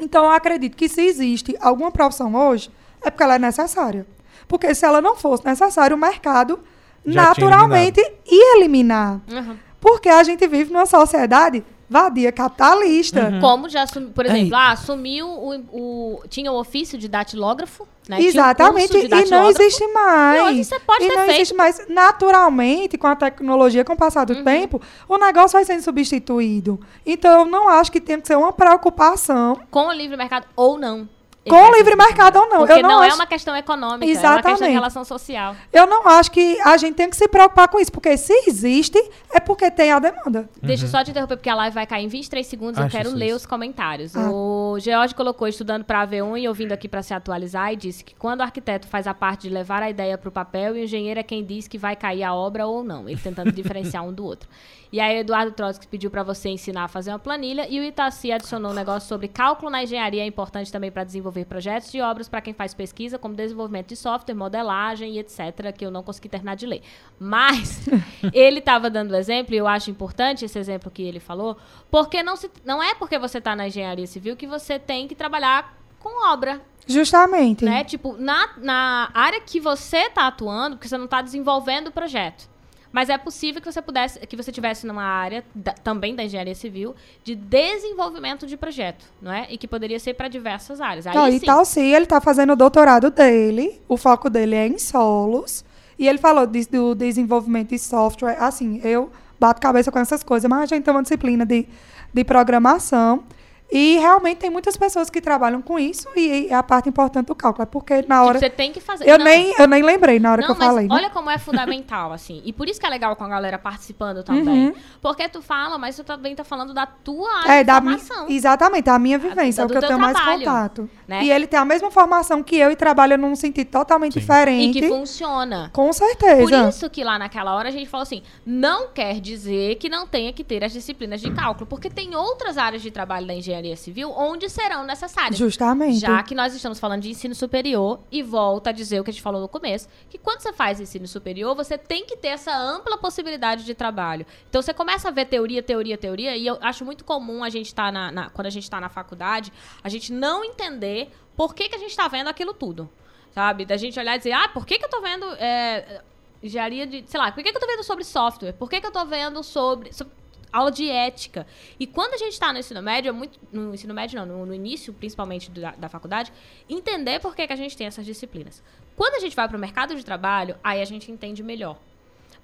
Então, 0.00 0.24
eu 0.24 0.30
acredito 0.32 0.76
que 0.76 0.88
se 0.88 1.00
existe 1.00 1.56
alguma 1.60 1.92
profissão 1.92 2.34
hoje, 2.34 2.68
é 3.00 3.10
porque 3.10 3.22
ela 3.22 3.36
é 3.36 3.38
necessária. 3.38 4.04
Porque 4.48 4.74
se 4.74 4.84
ela 4.84 5.00
não 5.00 5.14
fosse 5.14 5.44
necessária, 5.46 5.94
o 5.94 5.98
mercado 5.98 6.58
Já 7.06 7.22
naturalmente 7.28 8.00
ia 8.26 8.56
eliminar. 8.58 9.20
Aham. 9.32 9.56
Porque 9.80 10.08
a 10.08 10.24
gente 10.24 10.44
vive 10.48 10.72
numa 10.72 10.86
sociedade 10.86 11.64
vadia 11.88 12.32
capitalista. 12.32 13.28
Uhum. 13.30 13.40
Como 13.40 13.68
já 13.68 13.82
assumiu, 13.82 14.10
por 14.10 14.26
exemplo, 14.26 14.44
Ei. 14.46 14.54
ah, 14.54 14.72
assumiu 14.72 15.26
o, 15.28 15.54
o- 15.72 16.22
Tinha 16.28 16.50
o 16.52 16.58
ofício 16.58 16.98
de 16.98 17.08
datilógrafo, 17.08 17.86
né? 18.08 18.20
Exatamente, 18.20 18.92
curso 18.92 19.08
de 19.08 19.14
e 19.14 19.30
não 19.30 19.48
existe 19.48 19.86
mais. 19.88 20.38
E 20.38 20.42
hoje 20.42 20.64
você 20.64 20.80
pode 20.80 21.04
e 21.04 21.08
ter 21.08 21.14
não 21.16 21.24
feito. 21.24 21.36
existe 21.40 21.54
mais. 21.54 21.86
Naturalmente, 21.88 22.96
com 22.98 23.06
a 23.06 23.16
tecnologia, 23.16 23.84
com 23.84 23.92
o 23.92 23.96
passar 23.96 24.24
do 24.24 24.34
Uhum. 24.34 24.44
tempo, 24.44 24.80
o 25.08 25.16
negócio 25.18 25.52
vai 25.56 25.64
sendo 25.64 25.82
substituído. 25.82 26.78
Então, 27.06 27.40
eu 27.40 27.44
não 27.46 27.68
acho 27.68 27.90
que 27.92 28.00
tem 28.00 28.20
que 28.20 28.26
ser 28.26 28.36
uma 28.36 28.52
preocupação 28.52 29.58
Com 29.70 29.86
o 29.88 29.92
livre 29.92 30.16
mercado 30.16 30.46
ou 30.56 30.78
não. 30.78 31.08
Com 31.48 31.56
o 31.56 31.76
livre 31.76 31.96
mercado 31.96 32.38
ou 32.38 32.48
não. 32.48 32.58
Porque 32.58 32.72
eu 32.72 32.82
não, 32.82 32.88
não, 32.88 33.02
é 33.02 33.08
acho, 33.08 33.16
uma 33.16 33.26
questão 33.26 33.56
econômica, 33.56 34.04
é 34.04 34.08
uma 34.08 34.12
questão 34.12 34.32
Exatamente. 34.32 34.64
de 34.64 34.70
relação 34.70 35.04
social. 35.04 35.54
eu 35.72 35.86
não 35.86 36.06
acho 36.08 36.30
que 36.30 36.58
a 36.62 36.76
gente 36.76 36.94
tem 36.94 37.08
que 37.08 37.16
se 37.16 37.28
preocupar 37.28 37.68
com 37.68 37.78
isso. 37.78 37.92
Porque 37.92 38.16
se 38.16 38.32
existe, 38.46 38.98
é 39.32 39.40
porque 39.40 39.70
tem 39.70 39.92
a 39.92 39.98
demanda. 39.98 40.48
Deixa 40.62 40.84
eu 40.84 40.88
só 40.88 41.04
te 41.04 41.10
interromper, 41.10 41.36
porque 41.36 41.50
a 41.50 41.54
live 41.54 41.74
vai 41.74 41.86
cair 41.86 42.04
em 42.04 42.08
23 42.08 42.46
segundos. 42.46 42.78
eu 42.78 42.86
Acho 42.86 42.96
quero 42.96 43.08
isso 43.10 43.18
ler 43.18 43.26
isso. 43.26 43.36
os 43.36 43.46
comentários. 43.46 44.16
Ah. 44.16 44.30
O 44.30 44.78
George 44.78 45.14
colocou 45.14 45.46
estudando 45.46 45.84
para 45.84 46.06
A1 46.06 46.40
e 46.40 46.48
ouvindo 46.48 46.72
aqui 46.72 46.88
para 46.88 47.02
se 47.02 47.12
atualizar 47.12 47.72
e 47.72 47.76
disse 47.76 48.02
que 48.02 48.14
quando 48.14 48.40
o 48.40 48.42
arquiteto 48.42 48.86
faz 48.86 49.06
a 49.06 49.14
parte 49.14 49.48
de 49.48 49.54
levar 49.54 49.82
a 49.82 49.90
ideia 49.90 50.16
para 50.16 50.28
o 50.28 50.32
papel, 50.32 50.72
o 50.74 50.78
engenheiro 50.78 51.20
é 51.20 51.22
quem 51.22 51.44
diz 51.44 51.68
que 51.68 51.78
vai 51.78 51.94
cair 51.94 52.22
a 52.22 52.34
obra 52.34 52.66
ou 52.66 52.82
não. 52.82 53.08
Ele 53.08 53.20
tentando 53.20 53.50
diferenciar 53.52 54.04
um 54.04 54.12
do 54.12 54.24
outro. 54.24 54.48
E 54.94 55.00
aí 55.00 55.16
o 55.16 55.20
Eduardo 55.22 55.50
Trotsky 55.50 55.88
pediu 55.88 56.08
para 56.08 56.22
você 56.22 56.48
ensinar 56.48 56.84
a 56.84 56.88
fazer 56.88 57.10
uma 57.10 57.18
planilha 57.18 57.66
e 57.68 57.80
o 57.80 57.82
Itaci 57.82 58.30
adicionou 58.30 58.70
um 58.70 58.74
negócio 58.74 59.08
sobre 59.08 59.26
cálculo 59.26 59.68
na 59.68 59.82
engenharia 59.82 60.22
é 60.22 60.26
importante 60.26 60.70
também 60.70 60.88
para 60.88 61.02
desenvolver 61.02 61.33
projetos 61.42 61.90
de 61.90 62.02
obras 62.02 62.28
para 62.28 62.42
quem 62.42 62.52
faz 62.52 62.74
pesquisa, 62.74 63.18
como 63.18 63.34
desenvolvimento 63.34 63.88
de 63.88 63.96
software, 63.96 64.34
modelagem 64.34 65.14
e 65.14 65.18
etc, 65.18 65.72
que 65.74 65.86
eu 65.86 65.90
não 65.90 66.02
consegui 66.02 66.28
terminar 66.28 66.54
de 66.54 66.66
ler. 66.66 66.82
Mas 67.18 67.88
ele 68.30 68.58
estava 68.58 68.90
dando 68.90 69.16
exemplo 69.16 69.54
e 69.54 69.56
eu 69.56 69.66
acho 69.66 69.90
importante 69.90 70.44
esse 70.44 70.58
exemplo 70.58 70.90
que 70.90 71.02
ele 71.02 71.18
falou, 71.18 71.56
porque 71.90 72.22
não 72.22 72.36
se 72.36 72.50
não 72.62 72.82
é 72.82 72.94
porque 72.94 73.18
você 73.18 73.38
está 73.38 73.56
na 73.56 73.68
engenharia 73.68 74.06
civil 74.06 74.36
que 74.36 74.46
você 74.46 74.78
tem 74.78 75.08
que 75.08 75.14
trabalhar 75.14 75.74
com 75.98 76.30
obra, 76.30 76.60
Justamente. 76.86 77.64
né? 77.64 77.82
Tipo, 77.82 78.14
na, 78.18 78.50
na 78.58 79.10
área 79.14 79.40
que 79.40 79.58
você 79.58 80.08
está 80.08 80.26
atuando, 80.26 80.76
porque 80.76 80.86
você 80.86 80.98
não 80.98 81.06
está 81.06 81.22
desenvolvendo 81.22 81.88
o 81.88 81.92
projeto. 81.92 82.46
Mas 82.94 83.08
é 83.08 83.18
possível 83.18 83.60
que 83.60 83.70
você 83.72 83.82
pudesse, 83.82 84.20
que 84.20 84.36
você 84.36 84.52
tivesse 84.52 84.86
numa 84.86 85.02
área 85.02 85.42
da- 85.52 85.72
também 85.72 86.14
da 86.14 86.22
engenharia 86.22 86.54
civil 86.54 86.94
de 87.24 87.34
desenvolvimento 87.34 88.46
de 88.46 88.56
projeto, 88.56 89.04
não 89.20 89.32
é? 89.32 89.48
E 89.50 89.58
que 89.58 89.66
poderia 89.66 89.98
ser 89.98 90.14
para 90.14 90.28
diversas 90.28 90.80
áreas. 90.80 91.04
Aí 91.04 91.12
Não, 91.16 91.26
e 91.26 91.40
sim. 91.40 91.46
tal, 91.46 91.64
sim, 91.64 91.92
ele 91.92 92.06
tá 92.06 92.20
fazendo 92.20 92.52
o 92.52 92.56
doutorado 92.56 93.10
dele, 93.10 93.82
o 93.88 93.96
foco 93.96 94.30
dele 94.30 94.54
é 94.54 94.68
em 94.68 94.78
solos, 94.78 95.64
e 95.98 96.06
ele 96.06 96.18
falou 96.18 96.46
de- 96.46 96.66
do 96.66 96.94
desenvolvimento 96.94 97.70
de 97.70 97.80
software, 97.80 98.36
assim, 98.38 98.80
eu 98.84 99.10
bato 99.40 99.60
cabeça 99.60 99.90
com 99.90 99.98
essas 99.98 100.22
coisas, 100.22 100.48
mas 100.48 100.60
a 100.62 100.66
gente 100.76 100.84
tem 100.84 100.94
uma 100.94 101.02
disciplina 101.02 101.44
de, 101.44 101.66
de 102.12 102.22
programação, 102.24 103.24
e 103.72 103.96
realmente 103.98 104.38
tem 104.38 104.50
muitas 104.50 104.76
pessoas 104.76 105.10
que 105.10 105.20
trabalham 105.20 105.60
com 105.60 105.78
isso, 105.78 106.06
e 106.16 106.46
é 106.48 106.54
a 106.54 106.62
parte 106.62 106.88
importante 106.88 107.26
do 107.26 107.34
cálculo, 107.34 107.62
é 107.62 107.66
porque 107.66 107.94
na 107.94 108.00
Tipo, 108.02 108.14
hora... 108.14 108.38
você 108.38 108.50
tem 108.50 108.70
que 108.72 108.80
fazer. 108.80 109.08
eu, 109.08 109.18
Não, 109.18 109.24
nem, 109.24 109.52
eu 109.58 109.66
nem 109.66 109.82
lembrei 109.82 110.20
na 110.20 110.32
hora 110.32 110.42
Não, 110.42 110.46
que 110.48 110.52
eu 110.52 110.56
mas 110.58 110.68
falei. 110.68 110.86
né? 110.88 110.94
olha 110.94 111.10
como 111.10 111.28
é 111.30 111.38
fundamental, 111.38 112.12
assim. 112.12 112.40
E 112.44 112.52
por 112.52 112.68
isso 112.68 112.78
que 112.78 112.86
é 112.86 112.88
legal 112.90 113.16
com 113.16 113.24
a 113.24 113.28
galera 113.28 113.58
participando 113.58 114.22
também. 114.22 114.68
Uhum. 114.68 114.74
Porque 115.00 115.28
tu 115.28 115.42
fala, 115.42 115.76
mas 115.78 115.96
tu 115.96 116.04
também 116.04 116.34
tá 116.36 116.44
falando 116.44 116.72
da 116.72 116.86
tua 116.86 117.28
área 117.40 117.52
É, 117.52 117.58
de 117.58 117.64
da 117.64 117.80
mi- 117.80 117.98
formação. 117.98 118.26
exatamente, 118.28 118.88
a 118.90 118.98
minha 118.98 119.18
vivência, 119.18 119.62
é 119.62 119.64
o 119.64 119.68
que 119.68 119.76
eu 119.76 119.80
tenho 119.80 119.98
mais 119.98 120.14
trabalho, 120.16 120.38
contato. 120.44 120.90
né? 121.08 121.24
E 121.24 121.30
ele 121.32 121.46
tem 121.46 121.58
a 121.58 121.64
mesma 121.64 121.90
formação 121.90 122.42
que 122.42 122.56
eu 122.56 122.70
e 122.70 122.76
trabalha 122.76 123.16
num 123.16 123.34
sentido 123.34 123.68
totalmente 123.70 124.12
Sim. 124.12 124.18
E 124.18 124.22
diferente. 124.22 124.80
que 124.80 124.88
funciona. 124.88 125.70
Com 125.72 125.86
Por 125.86 125.94
certeza. 125.94 126.68
isso 126.68 126.90
que 126.90 127.02
lá 127.02 127.18
naquela 127.18 127.54
hora 127.54 127.70
a 127.70 127.72
gente 127.72 127.88
falou 127.88 128.02
assim, 128.02 128.22
não 128.46 128.88
quer 128.88 129.20
dizer 129.20 129.76
que 129.76 129.88
não 129.88 130.06
tenha 130.06 130.32
que 130.32 130.44
ter 130.44 130.62
as 130.62 130.72
disciplinas 130.72 131.20
de 131.20 131.30
cálculo, 131.30 131.66
porque 131.66 131.88
tem 131.90 132.14
outras 132.14 132.56
áreas 132.58 132.82
de 132.82 132.90
trabalho 132.90 133.26
da 133.26 133.34
engenharia 133.34 133.53
civil 133.76 134.10
onde 134.16 134.48
serão 134.48 134.84
necessárias. 134.84 135.36
Justamente. 135.36 135.98
Já 136.00 136.22
que 136.22 136.34
nós 136.34 136.54
estamos 136.54 136.78
falando 136.80 137.02
de 137.02 137.10
ensino 137.10 137.34
superior, 137.34 138.00
e 138.10 138.22
volta 138.22 138.70
a 138.70 138.72
dizer 138.72 139.00
o 139.00 139.04
que 139.04 139.10
a 139.10 139.12
gente 139.12 139.22
falou 139.22 139.40
no 139.40 139.48
começo, 139.48 139.88
que 140.10 140.18
quando 140.18 140.40
você 140.40 140.52
faz 140.52 140.80
ensino 140.80 141.06
superior, 141.06 141.54
você 141.54 141.76
tem 141.78 142.04
que 142.06 142.16
ter 142.16 142.28
essa 142.28 142.54
ampla 142.56 142.98
possibilidade 142.98 143.64
de 143.64 143.74
trabalho. 143.74 144.26
Então 144.48 144.60
você 144.62 144.72
começa 144.74 145.08
a 145.08 145.10
ver 145.10 145.26
teoria, 145.26 145.62
teoria, 145.62 145.96
teoria, 145.98 146.36
e 146.36 146.46
eu 146.46 146.58
acho 146.60 146.84
muito 146.84 147.04
comum 147.04 147.44
a 147.44 147.50
gente 147.50 147.66
estar 147.66 147.92
na, 147.92 148.10
na- 148.10 148.30
quando 148.30 148.46
a 148.46 148.50
gente 148.50 148.64
está 148.64 148.80
na 148.80 148.88
faculdade, 148.88 149.52
a 149.82 149.88
gente 149.88 150.12
não 150.12 150.44
entender 150.44 151.10
por 151.36 151.54
que, 151.54 151.68
que 151.68 151.74
a 151.74 151.78
gente 151.78 151.90
está 151.90 152.08
vendo 152.08 152.28
aquilo 152.28 152.54
tudo. 152.54 152.88
Sabe? 153.32 153.64
Da 153.64 153.76
gente 153.76 153.98
olhar 153.98 154.14
e 154.14 154.18
dizer, 154.18 154.32
ah, 154.32 154.48
por 154.48 154.64
que, 154.64 154.78
que 154.78 154.84
eu 154.84 154.88
tô 154.88 155.00
vendo. 155.00 155.26
é, 155.40 156.00
engenharia 156.40 156.86
de. 156.86 157.02
Sei 157.06 157.18
lá, 157.18 157.32
por 157.32 157.42
que, 157.42 157.50
que 157.50 157.56
eu 157.56 157.60
tô 157.60 157.66
vendo 157.66 157.82
sobre 157.82 158.04
software? 158.04 158.52
Por 158.52 158.70
que, 158.70 158.80
que 158.80 158.86
eu 158.86 158.92
tô 158.92 159.04
vendo 159.06 159.42
sobre. 159.42 159.92
sobre 159.92 160.12
aula 160.56 160.70
de 160.70 160.88
ética. 160.88 161.46
E 161.78 161.86
quando 161.86 162.14
a 162.14 162.16
gente 162.16 162.32
está 162.32 162.52
no 162.52 162.58
ensino 162.58 162.80
médio, 162.82 163.08
é 163.08 163.12
muito. 163.12 163.38
No 163.52 163.74
ensino 163.74 163.92
médio, 163.94 164.18
não, 164.18 164.26
no, 164.26 164.46
no 164.46 164.54
início, 164.54 164.92
principalmente 164.92 165.50
da, 165.50 165.72
da 165.72 165.88
faculdade, 165.88 166.32
entender 166.68 167.20
por 167.20 167.34
que, 167.34 167.46
que 167.46 167.52
a 167.52 167.56
gente 167.56 167.76
tem 167.76 167.86
essas 167.86 168.04
disciplinas. 168.06 168.62
Quando 168.96 169.14
a 169.14 169.18
gente 169.20 169.34
vai 169.34 169.48
para 169.48 169.56
o 169.56 169.60
mercado 169.60 169.94
de 169.94 170.04
trabalho, 170.04 170.56
aí 170.62 170.80
a 170.80 170.84
gente 170.84 171.10
entende 171.10 171.42
melhor. 171.42 171.76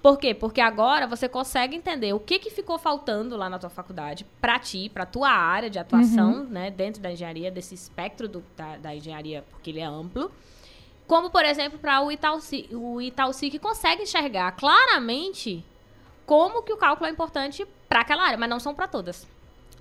Por 0.03 0.19
quê? 0.19 0.33
Porque 0.33 0.63
agora 0.63 1.07
você 1.07 1.29
consegue 1.29 1.77
entender 1.77 2.13
o 2.15 2.19
que, 2.19 2.39
que 2.39 2.49
ficou 2.51 2.79
faltando 2.79 3.37
lá 3.37 3.51
na 3.51 3.59
tua 3.59 3.69
faculdade 3.69 4.25
para 4.41 4.59
ti, 4.59 4.89
para 4.89 5.05
tua 5.05 5.29
área 5.29 5.69
de 5.69 5.79
atuação, 5.79 6.45
né, 6.45 6.71
dentro 6.71 7.03
da 7.03 7.13
engenharia, 7.13 7.51
desse 7.51 7.75
espectro 7.75 8.27
do- 8.27 8.43
da, 8.57 8.79
da 8.79 8.95
engenharia, 8.97 9.45
porque 9.51 9.69
ele 9.71 9.79
é 9.81 9.85
amplo. 9.85 10.33
Como, 11.07 11.29
por 11.29 11.45
exemplo, 11.45 11.79
para 11.79 12.01
o 12.01 12.11
Itaúci, 12.11 12.67
o 12.73 12.99
Itaúci 13.01 13.51
que 13.51 13.59
consegue 13.59 14.05
enxergar 14.05 14.53
claramente 14.53 15.63
como 16.25 16.63
que 16.63 16.73
o 16.73 16.77
cálculo 16.79 17.07
é 17.07 17.11
importante 17.13 17.67
para 17.91 18.03
aquela 18.03 18.23
área, 18.23 18.39
mas 18.39 18.49
não 18.49 18.61
são 18.61 18.73
para 18.73 18.87
todas. 18.87 19.27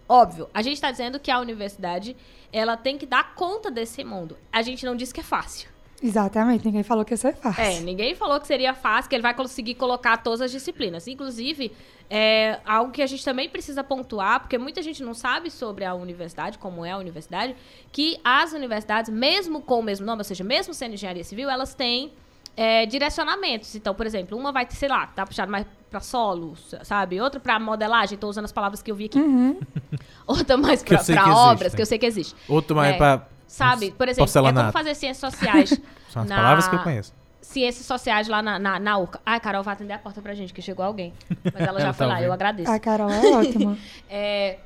Óbvio, 0.08 0.50
a 0.52 0.64
gente 0.64 0.74
está 0.74 0.90
dizendo 0.90 1.20
que 1.20 1.30
a 1.30 1.40
universidade 1.40 2.18
ela 2.52 2.76
tem 2.76 2.98
que 2.98 3.06
dar 3.06 3.36
conta 3.36 3.70
desse 3.70 4.04
mundo. 4.04 4.36
A 4.52 4.64
gente 4.64 4.84
não 4.84 4.96
diz 4.96 5.14
que 5.14 5.20
é 5.20 5.24
fácil. 5.24 5.70
Exatamente, 6.02 6.66
ninguém 6.66 6.82
falou 6.82 7.06
que 7.06 7.14
ia 7.14 7.18
ser 7.18 7.36
fácil. 7.36 7.62
É, 7.62 7.80
ninguém 7.82 8.16
falou 8.16 8.40
que 8.40 8.48
seria 8.48 8.74
fácil, 8.74 9.10
que 9.10 9.16
ele 9.16 9.22
vai 9.22 9.36
conseguir 9.36 9.76
colocar 9.76 10.18
todas 10.18 10.42
as 10.42 10.50
disciplinas. 10.50 11.08
Inclusive, 11.08 11.72
é 12.10 12.60
algo 12.66 12.92
que 12.92 13.04
a 13.04 13.06
gente 13.06 13.24
também 13.24 13.48
precisa 13.48 13.84
pontuar, 13.84 14.40
porque 14.40 14.58
muita 14.58 14.82
gente 14.82 15.04
não 15.04 15.14
sabe 15.14 15.52
sobre 15.52 15.86
a 15.86 15.94
universidade, 15.94 16.58
como 16.58 16.84
é 16.84 16.92
a 16.92 16.98
universidade, 16.98 17.56
que 17.92 18.20
as 18.24 18.54
universidades, 18.54 19.12
mesmo 19.12 19.62
com 19.62 19.82
o 19.82 19.84
mesmo 19.84 20.06
nome, 20.08 20.22
ou 20.22 20.24
seja, 20.24 20.44
mesmo 20.44 20.74
sendo 20.74 20.94
engenharia 20.94 21.24
civil, 21.24 21.48
elas 21.48 21.76
têm 21.76 22.12
é, 22.56 22.86
direcionamentos. 22.86 23.74
Então, 23.76 23.94
por 23.96 24.06
exemplo, 24.06 24.38
uma 24.38 24.52
vai 24.52 24.68
sei 24.70 24.90
lá, 24.90 25.08
tá 25.08 25.26
puxado 25.26 25.52
mais 25.52 25.66
para 25.90 26.00
solo, 26.02 26.56
sabe? 26.84 27.20
Outra 27.20 27.40
para 27.40 27.60
modelagem, 27.60 28.18
tô 28.18 28.28
usando 28.28 28.46
as 28.46 28.52
palavras 28.52 28.82
que 28.82 28.92
eu 28.92 28.96
vi 28.96 29.06
aqui. 29.06 29.20
Uhum. 29.20 29.60
Outra 30.28 30.56
mais 30.58 30.84
Que 30.84 30.94
eu 30.94 30.98
para 30.98 31.04
sei 31.06 31.16
que 31.16 31.22
existe, 31.22 31.38
obras, 31.40 31.72
né? 31.74 31.76
que 31.76 31.82
eu 31.82 31.86
sei 31.86 31.98
que 32.00 32.06
existe. 32.06 32.36
Outro 32.48 32.76
mais 32.76 32.94
É, 32.94 32.98
pra. 32.98 33.28
Sabe? 33.48 33.92
Por 33.92 34.08
exemplo, 34.08 34.30
é 34.48 34.54
como 34.54 34.72
fazer 34.72 34.94
ciências 34.94 35.34
sociais. 35.34 35.70
São 36.10 36.22
as 36.24 36.30
na- 36.30 36.36
palavras 36.36 36.68
que 36.68 36.76
eu 36.76 36.80
conheço. 36.84 37.14
ciências 37.42 37.86
sociais 37.88 38.28
lá 38.28 38.42
na, 38.44 38.60
na, 38.60 38.80
na 38.80 38.98
URCA. 39.00 39.20
Ai, 39.26 39.40
Carol, 39.40 39.64
vai 39.64 39.74
atender 39.74 39.94
a 39.94 39.98
porta 40.00 40.22
pra 40.22 40.36
gente, 40.36 40.54
que 40.54 40.62
chegou 40.62 40.86
alguém. 40.86 41.12
Mas 41.44 41.56
ela 41.68 41.80
já 41.80 41.86
Ela 41.86 41.94
foi 41.94 42.06
tá 42.08 42.14
lá, 42.14 42.22
eu 42.22 42.32
agradeço. 42.32 42.72
A 42.72 42.78
Carol 42.80 43.10
é 43.10 43.20
ótima. 43.32 43.78
É, 44.08 44.60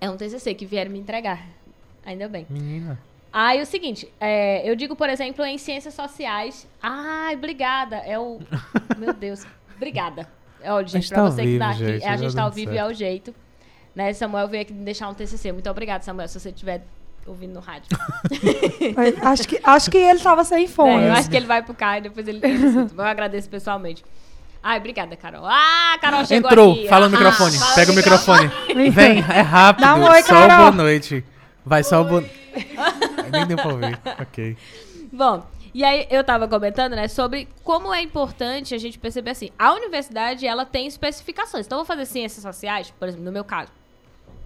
é 0.00 0.08
um 0.08 0.16
TCC 0.16 0.54
que 0.54 0.64
vieram 0.64 0.92
me 0.92 1.00
entregar. 1.00 1.44
Ainda 2.06 2.28
bem. 2.28 2.46
Menina. 2.48 2.96
Aí 3.32 3.58
é 3.58 3.62
o 3.62 3.66
seguinte, 3.66 4.12
é, 4.20 4.68
eu 4.68 4.74
digo, 4.74 4.96
por 4.96 5.08
exemplo, 5.08 5.44
em 5.44 5.56
ciências 5.58 5.94
sociais. 5.94 6.66
Ai, 6.82 7.34
obrigada. 7.36 7.96
É 7.98 8.18
o. 8.18 8.40
Meu 8.98 9.12
Deus. 9.12 9.44
Obrigada. 9.76 10.28
Olha, 10.64 10.86
gente, 10.86 11.02
gente 11.04 11.08
pra 11.08 11.16
tá 11.22 11.30
você 11.30 11.42
que 11.42 11.58
tá 11.58 11.70
aqui. 11.70 11.78
gente, 11.78 12.04
é, 12.04 12.08
a 12.08 12.16
gente 12.16 12.34
tá 12.34 12.42
ao 12.42 12.50
vivo 12.50 12.72
e 12.72 12.74
certo. 12.74 12.88
é 12.88 12.92
o 12.92 12.94
jeito. 12.94 13.34
Né, 13.94 14.12
Samuel 14.12 14.46
veio 14.48 14.62
aqui 14.62 14.72
me 14.72 14.84
deixar 14.84 15.08
um 15.08 15.14
TCC. 15.14 15.52
Muito 15.52 15.68
obrigada, 15.70 16.02
Samuel, 16.04 16.28
se 16.28 16.38
você 16.38 16.50
estiver 16.50 16.82
ouvindo 17.26 17.54
no 17.54 17.60
rádio. 17.60 17.88
Acho, 19.22 19.46
que, 19.48 19.60
acho 19.62 19.90
que 19.90 19.98
ele 19.98 20.18
tava 20.20 20.44
sem 20.44 20.66
fone. 20.66 21.04
É, 21.04 21.08
eu 21.08 21.12
acho 21.12 21.28
que 21.30 21.36
ele 21.36 21.46
vai 21.46 21.62
pro 21.62 21.74
carro 21.74 21.98
e 21.98 22.00
depois 22.02 22.26
ele, 22.28 22.40
eu 22.96 23.04
agradeço 23.04 23.48
pessoalmente. 23.48 24.04
Ai, 24.62 24.78
obrigada, 24.78 25.16
Carol. 25.16 25.44
Ah, 25.46 25.96
Carol 26.00 26.24
chegou 26.26 26.50
Entrou, 26.50 26.72
aqui. 26.72 26.88
fala 26.88 27.08
no 27.08 27.16
Ah, 27.16 27.18
microfone. 27.18 27.58
fala 27.58 27.74
Pega 27.74 27.90
o 27.90 27.94
no 27.94 27.98
microfone. 28.00 28.50
Vem, 28.90 29.18
é 29.18 29.40
rápido. 29.40 29.82
Dá 29.84 29.94
um 29.94 30.02
oi, 30.04 30.22
só 30.22 30.46
Carol. 30.46 30.56
boa 30.58 30.70
noite. 30.72 31.24
Vai 31.64 31.84
só 31.84 32.02
boa. 32.02 32.24
Nem 33.30 33.46
deu 33.46 33.56
pra 33.56 33.72
ouvir. 33.72 33.98
Ok. 34.20 34.56
Bom, 35.12 35.46
e 35.72 35.84
aí 35.84 36.06
eu 36.10 36.24
tava 36.24 36.48
comentando, 36.48 36.94
né, 36.94 37.06
sobre 37.06 37.48
como 37.62 37.94
é 37.94 38.02
importante 38.02 38.74
a 38.74 38.78
gente 38.78 38.98
perceber 38.98 39.30
assim, 39.30 39.50
a 39.58 39.72
universidade, 39.72 40.46
ela 40.46 40.64
tem 40.64 40.86
especificações. 40.86 41.66
Então, 41.66 41.78
eu 41.78 41.84
vou 41.84 41.86
fazer 41.86 42.06
ciências 42.06 42.42
sociais, 42.42 42.92
por 42.98 43.08
exemplo, 43.08 43.24
no 43.24 43.32
meu 43.32 43.44
caso. 43.44 43.70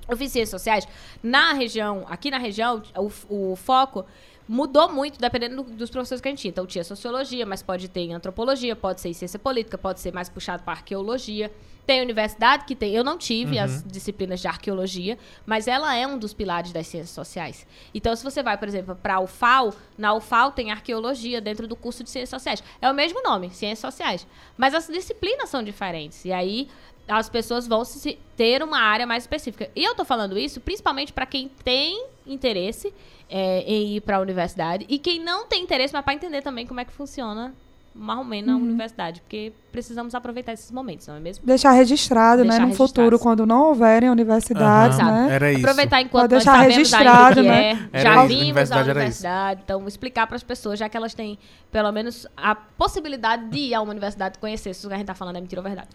Eu 0.07 0.17
fiz 0.19 0.31
ciências 0.31 0.51
sociais 0.51 0.87
na 1.23 1.55
região, 1.55 2.05
aqui 2.09 2.31
na 2.31 2.37
região, 2.37 2.83
o, 2.95 3.53
o 3.53 3.57
foco 3.57 4.05
mudou 4.47 4.91
muito 4.93 5.19
dependendo 5.19 5.63
do- 5.63 5.71
dos 5.71 5.91
professores 5.91 6.21
que 6.21 6.29
a 6.29 6.31
gente 6.31 6.41
tinha. 6.41 6.51
Então, 6.51 6.67
tinha 6.67 6.85
sociologia, 6.85 7.47
mas 7.47 7.63
pode 7.63 7.89
ter 7.89 8.01
em 8.01 8.15
antropologia, 8.15 8.77
pode 8.77 9.01
ser 9.01 9.09
em 9.09 9.13
ciência 9.13 9.39
política, 9.39 9.79
pode 9.79 10.01
ser 10.01 10.13
mais 10.13 10.29
puxado 10.29 10.63
para 10.63 10.73
arqueologia. 10.75 11.51
Tem 11.87 12.01
universidade 12.01 12.65
que 12.65 12.75
tem. 12.75 12.95
Eu 12.95 13.05
não 13.05 13.19
tive 13.19 13.59
as 13.59 13.85
disciplinas 13.85 14.41
de 14.41 14.49
arqueologia, 14.49 15.19
mas 15.45 15.69
ela 15.69 15.95
é 15.95 16.07
um 16.07 16.17
dos 16.17 16.33
pilares 16.33 16.73
das 16.73 16.87
ciências 16.87 17.11
sociais. 17.11 17.67
Então, 17.95 18.17
se 18.17 18.25
você 18.25 18.43
vai, 18.43 18.57
por 18.57 18.67
exemplo, 18.67 18.97
para 18.97 19.17
a 19.17 19.21
UFAL, 19.21 19.75
na 19.99 20.15
UFAL 20.15 20.51
tem 20.53 20.71
arqueologia 20.71 21.43
dentro 21.43 21.69
do 21.69 21.77
curso 21.77 22.03
de 22.03 22.09
ciências 22.09 22.31
sociais. 22.31 22.63
É 22.81 22.91
o 22.91 22.95
mesmo 22.95 23.23
nome, 23.23 23.51
ciências 23.51 23.81
sociais. 23.81 24.27
Mas 24.57 24.73
as 24.75 24.87
disciplinas 24.87 25.51
são 25.51 25.63
diferentes. 25.63 26.25
E 26.25 26.33
aí, 26.33 26.69
as 27.07 27.29
pessoas 27.29 27.67
vão 27.67 27.85
se 27.85 28.19
ter 28.35 28.63
uma 28.63 28.79
área 28.81 29.07
mais 29.07 29.25
específica. 29.25 29.71
E 29.77 29.85
eu 29.85 29.95
tô 29.95 30.07
falando 30.07 30.39
isso 30.39 30.63
principalmente 30.63 31.13
para 31.13 31.27
quem 31.27 31.51
tem 31.63 32.07
interesse 32.27 32.95
é, 33.37 33.63
em 33.63 33.97
ir 33.97 34.01
para 34.01 34.19
a 34.19 34.21
universidade 34.21 34.87
e 34.89 34.97
quem 34.97 35.19
não 35.19 35.45
tem 35.45 35.61
interesse, 35.61 35.93
mas 35.93 36.05
para 36.05 36.15
entender 36.15 36.41
também 36.41 36.65
como 36.65 36.79
é 36.79 36.85
que 36.85 36.93
funciona 36.93 37.53
mais 37.93 38.19
ou 38.21 38.25
menos 38.25 38.51
na 38.51 38.57
universidade, 38.57 39.21
porque 39.21 39.53
precisamos 39.73 40.15
aproveitar 40.15 40.53
esses 40.53 40.71
momentos, 40.71 41.09
não 41.09 41.17
é 41.17 41.21
mesmo? 41.21 41.45
Deixar 41.45 41.73
registrado, 41.73 42.43
Deixar 42.43 42.53
né? 42.53 42.61
No 42.61 42.67
registrado. 42.67 42.89
futuro, 42.89 43.19
quando 43.19 43.45
não 43.45 43.69
houverem 43.69 44.09
universidades, 44.09 45.01
Aham, 45.01 45.27
né? 45.27 45.35
Era 45.35 45.53
isso. 45.53 45.61
Aproveitar 45.61 46.01
enquanto 46.01 46.31
nós 46.31 46.45
deixar 46.45 46.61
registrado, 46.61 47.43
né? 47.43 47.89
é, 47.93 48.03
já 48.03 48.19
isso, 48.19 48.29
vimos 48.29 48.43
universidade 48.43 48.91
a 48.91 48.93
universidade, 48.93 49.61
então 49.65 49.89
explicar 49.89 50.29
para 50.29 50.37
as 50.37 50.43
pessoas, 50.45 50.79
já 50.79 50.89
que 50.89 50.97
elas 50.97 51.13
têm 51.13 51.37
pelo 51.73 51.91
menos 51.91 52.29
a 52.37 52.55
possibilidade 52.55 53.49
de 53.49 53.59
ir 53.59 53.75
a 53.75 53.81
uma 53.81 53.91
universidade 53.91 54.39
conhecer 54.39 54.75
se 54.75 54.87
o 54.87 54.89
que 54.89 54.95
a 54.95 54.99
gente 54.99 55.07
tá 55.07 55.15
falando 55.15 55.37
é 55.37 55.41
mentira 55.41 55.61
ou 55.61 55.65
verdade. 55.65 55.89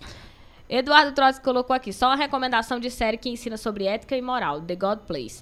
Eduardo 0.70 1.14
Trotsky 1.14 1.44
colocou 1.44 1.74
aqui, 1.74 1.94
só 1.94 2.08
uma 2.08 2.18
recomendação 2.18 2.80
de 2.80 2.92
série 2.92 3.18
que 3.18 3.30
ensina 3.30 3.58
sobre 3.58 3.86
ética 3.86 4.16
e 4.16 4.22
moral, 4.22 4.62
The 4.62 4.76
God 4.76 5.00
Place. 5.08 5.42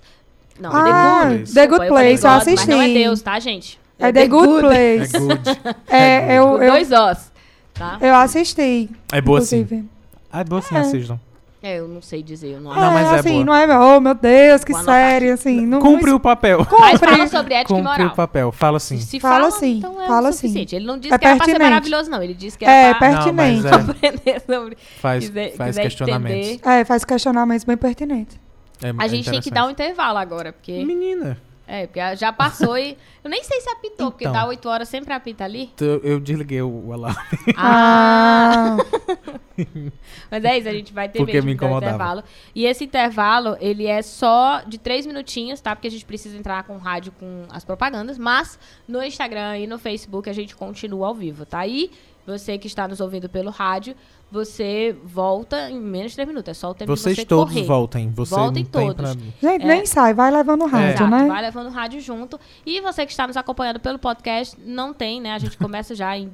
Não, 0.59 0.71
Ah, 0.73 0.83
The 0.83 0.87
Good. 0.87 1.37
Place. 1.37 1.53
The 1.53 1.67
Good 1.67 1.87
Place, 1.87 2.23
eu 2.25 2.31
assisti. 2.31 2.67
Mas 2.67 2.67
não 2.67 2.81
é 2.81 2.87
Deus, 2.93 3.21
tá, 3.21 3.39
gente? 3.39 3.79
É 3.99 4.11
The 4.11 4.27
Good 4.27 4.59
Place. 4.61 5.15
É 5.15 5.19
good. 5.19 5.41
É, 5.89 6.37
eu, 6.37 6.47
Com 6.47 6.63
eu, 6.63 6.71
dois 6.71 6.91
Os, 6.91 7.31
tá? 7.73 7.97
eu 8.01 8.15
assisti. 8.15 8.89
É 9.11 9.21
boa 9.21 9.41
sim. 9.41 9.57
inclusive. 9.61 9.85
Ah, 10.31 10.41
é 10.41 10.43
boa 10.43 10.61
sim, 10.61 10.75
É. 10.75 10.79
assistam. 10.79 11.19
É, 11.63 11.79
eu 11.79 11.87
não 11.87 12.03
sei 12.03 12.21
dizer, 12.21 12.49
eu 12.53 12.61
não 12.61 12.71
Não, 12.73 12.91
mas 12.93 13.11
é 13.11 13.15
assim, 13.19 13.43
boa. 13.43 13.45
não 13.45 13.55
é, 13.55 13.79
oh 13.79 13.99
meu 13.99 14.13
Deus, 14.13 14.63
que 14.63 14.73
série, 14.75 15.31
assim. 15.31 15.65
Não, 15.65 15.79
Cumpre 15.81 16.11
não, 16.11 16.17
o 16.17 16.19
papel. 16.19 16.59
Mas 16.79 16.99
Cumpre. 16.99 17.09
fala 17.09 17.27
sobre 17.27 17.53
ética 17.55 17.73
e 17.73 17.77
Cumpre 17.77 17.89
moral. 17.97 18.07
o 18.07 18.15
papel. 18.15 18.51
Fala 18.51 18.77
assim. 18.77 18.97
Se 18.99 19.19
Fala 19.19 19.49
fala, 19.49 19.51
sim, 19.51 19.77
então 19.79 19.99
é 20.01 20.07
fala 20.07 20.31
sim. 20.31 20.65
Ele 20.71 20.85
não 20.85 20.99
disse 20.99 21.13
É 21.13 21.17
que 21.17 21.25
era 21.25 21.35
pra 21.35 21.45
ser 21.45 21.51
pertinente. 21.53 21.71
maravilhoso, 21.71 22.11
não. 22.11 22.21
Ele 22.21 22.35
disse 22.35 22.57
que 22.59 22.63
É, 22.63 22.69
era 22.89 22.95
pra 22.99 23.09
pertinente. 23.09 23.63
Não, 23.63 23.73
aprender 23.91 24.41
sobre... 24.45 24.77
Faz, 25.01 25.25
quiser- 25.27 25.55
faz 25.55 25.69
quiser 25.71 25.81
questionamentos. 25.81 26.47
entender. 26.47 26.69
É, 26.69 26.85
faz 26.85 27.03
questionamentos 27.03 27.65
bem 27.65 27.75
pertinentes. 27.75 28.39
É, 28.81 28.93
A 28.97 29.05
é 29.05 29.09
gente 29.09 29.29
tem 29.29 29.41
que 29.41 29.49
dar 29.51 29.65
um 29.65 29.69
intervalo 29.69 30.17
agora, 30.17 30.53
porque... 30.53 30.83
Menina, 30.85 31.37
É, 31.67 31.85
porque 31.87 32.15
já 32.15 32.31
passou 32.31 32.77
e... 32.77 32.97
Eu 33.23 33.29
nem 33.29 33.43
sei 33.43 33.59
se 33.61 33.69
apitou, 33.69 34.11
porque 34.11 34.23
Então. 34.25 34.33
dá 34.33 34.47
8 34.47 34.69
horas 34.69 34.87
sempre 34.87 35.13
apita 35.13 35.43
ali. 35.43 35.71
tu- 35.75 35.83
eu 36.03 36.19
desliguei 36.19 36.61
o, 36.61 36.69
o 36.87 36.93
alarme. 36.93 37.17
Ah, 37.57 38.77
Mas 40.31 40.43
é 40.43 40.57
isso, 40.57 40.69
a 40.69 40.73
gente 40.73 40.93
vai 40.93 41.09
ter 41.09 41.19
Porque 41.19 41.33
mesmo 41.33 41.45
me 41.47 41.51
um 41.51 41.55
incomodava. 41.55 41.85
intervalo. 41.95 42.23
E 42.53 42.65
esse 42.65 42.83
intervalo, 42.85 43.57
ele 43.59 43.85
é 43.85 44.01
só 44.01 44.61
de 44.67 44.77
3 44.77 45.05
minutinhos, 45.05 45.59
tá? 45.61 45.75
Porque 45.75 45.87
a 45.87 45.91
gente 45.91 46.05
precisa 46.05 46.37
entrar 46.37 46.63
com 46.63 46.75
o 46.75 46.79
rádio 46.79 47.11
com 47.19 47.43
as 47.51 47.63
propagandas. 47.65 48.17
Mas 48.17 48.59
no 48.87 49.03
Instagram 49.03 49.57
e 49.59 49.67
no 49.67 49.77
Facebook 49.79 50.29
a 50.29 50.33
gente 50.33 50.55
continua 50.55 51.07
ao 51.07 51.15
vivo, 51.15 51.45
tá? 51.45 51.65
E 51.67 51.91
você 52.25 52.57
que 52.57 52.67
está 52.67 52.87
nos 52.87 52.99
ouvindo 52.99 53.29
pelo 53.29 53.49
rádio, 53.49 53.95
você 54.29 54.93
volta 55.05 55.69
em 55.69 55.79
menos 55.79 56.11
de 56.11 56.17
3 56.17 56.27
minutos. 56.27 56.49
É 56.49 56.53
só 56.53 56.71
o 56.71 56.73
tempo 56.73 56.93
Vocês 56.93 57.15
de 57.15 57.21
você 57.21 57.25
todos 57.27 57.53
correr. 57.53 57.65
voltem. 57.65 58.11
Você 58.11 58.35
Voltem 58.35 58.63
não 58.63 58.69
tem 58.71 58.87
todos. 58.93 58.95
pra... 59.15 59.51
gente, 59.51 59.63
É. 59.63 59.65
nem 59.67 59.85
sai, 59.85 60.13
vai 60.13 60.29
levando 60.29 60.63
o 60.63 60.67
rádio, 60.67 60.95
Exato, 60.95 61.09
né? 61.09 61.25
vai 61.25 61.41
levando 61.41 61.67
o 61.67 61.71
rádio 61.71 62.01
junto. 62.01 62.37
E 62.65 62.81
você 62.81 63.05
que 63.05 63.11
está 63.13 63.25
nos 63.25 63.37
acompanhando 63.37 63.79
pelo 63.79 63.97
podcast, 63.97 64.57
não 64.59 64.93
tem, 64.93 65.21
né? 65.21 65.31
A 65.33 65.39
gente 65.39 65.57
começa 65.57 65.95
já 65.95 66.17
em 66.17 66.29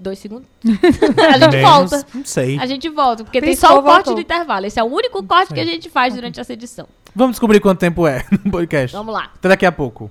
dois 0.00 0.18
segundos. 0.18 0.48
a 0.64 1.38
gente 1.38 1.50
Menos, 1.50 1.70
volta. 1.70 2.06
Não 2.14 2.24
sei. 2.24 2.58
A 2.58 2.66
gente 2.66 2.88
volta, 2.88 3.24
porque 3.24 3.40
Piscou, 3.40 3.68
tem 3.68 3.76
só 3.76 3.78
o 3.78 3.82
corte 3.82 4.06
voltou. 4.06 4.14
do 4.14 4.20
intervalo. 4.20 4.66
Esse 4.66 4.80
é 4.80 4.82
o 4.82 4.86
único 4.86 5.22
corte 5.22 5.52
que 5.54 5.60
a 5.60 5.64
gente 5.64 5.88
faz 5.90 6.14
durante 6.14 6.40
essa 6.40 6.52
edição. 6.52 6.88
Vamos 7.14 7.34
descobrir 7.34 7.60
quanto 7.60 7.78
tempo 7.78 8.06
é 8.06 8.24
no 8.44 8.50
podcast. 8.50 8.96
Vamos 8.96 9.12
lá. 9.12 9.30
Até 9.34 9.48
daqui 9.48 9.66
a 9.66 9.72
pouco. 9.72 10.10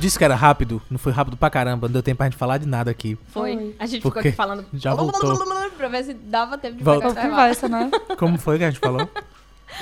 Disse 0.00 0.18
que 0.18 0.24
era 0.24 0.34
rápido, 0.34 0.82
não 0.90 0.98
foi 0.98 1.12
rápido 1.12 1.36
pra 1.36 1.50
caramba, 1.50 1.86
não 1.86 1.92
deu 1.92 2.02
tempo 2.02 2.18
pra 2.18 2.26
gente 2.26 2.36
falar 2.36 2.58
de 2.58 2.66
nada 2.66 2.90
aqui. 2.90 3.16
Foi. 3.28 3.74
A 3.78 3.86
gente 3.86 4.02
ficou 4.02 4.18
aqui 4.18 4.32
falando. 4.32 4.66
Já 4.74 4.94
voltou. 4.94 5.38
pra 5.76 5.88
ver 5.88 6.04
se 6.04 6.14
dava 6.14 6.58
tempo 6.58 6.76
de 6.76 6.84
Volta. 6.84 7.08
pegar. 7.08 7.28
Conversa, 7.30 7.68
né? 7.68 7.90
Como 8.18 8.38
foi 8.38 8.58
que 8.58 8.64
a 8.64 8.70
gente 8.70 8.80
falou? 8.80 9.08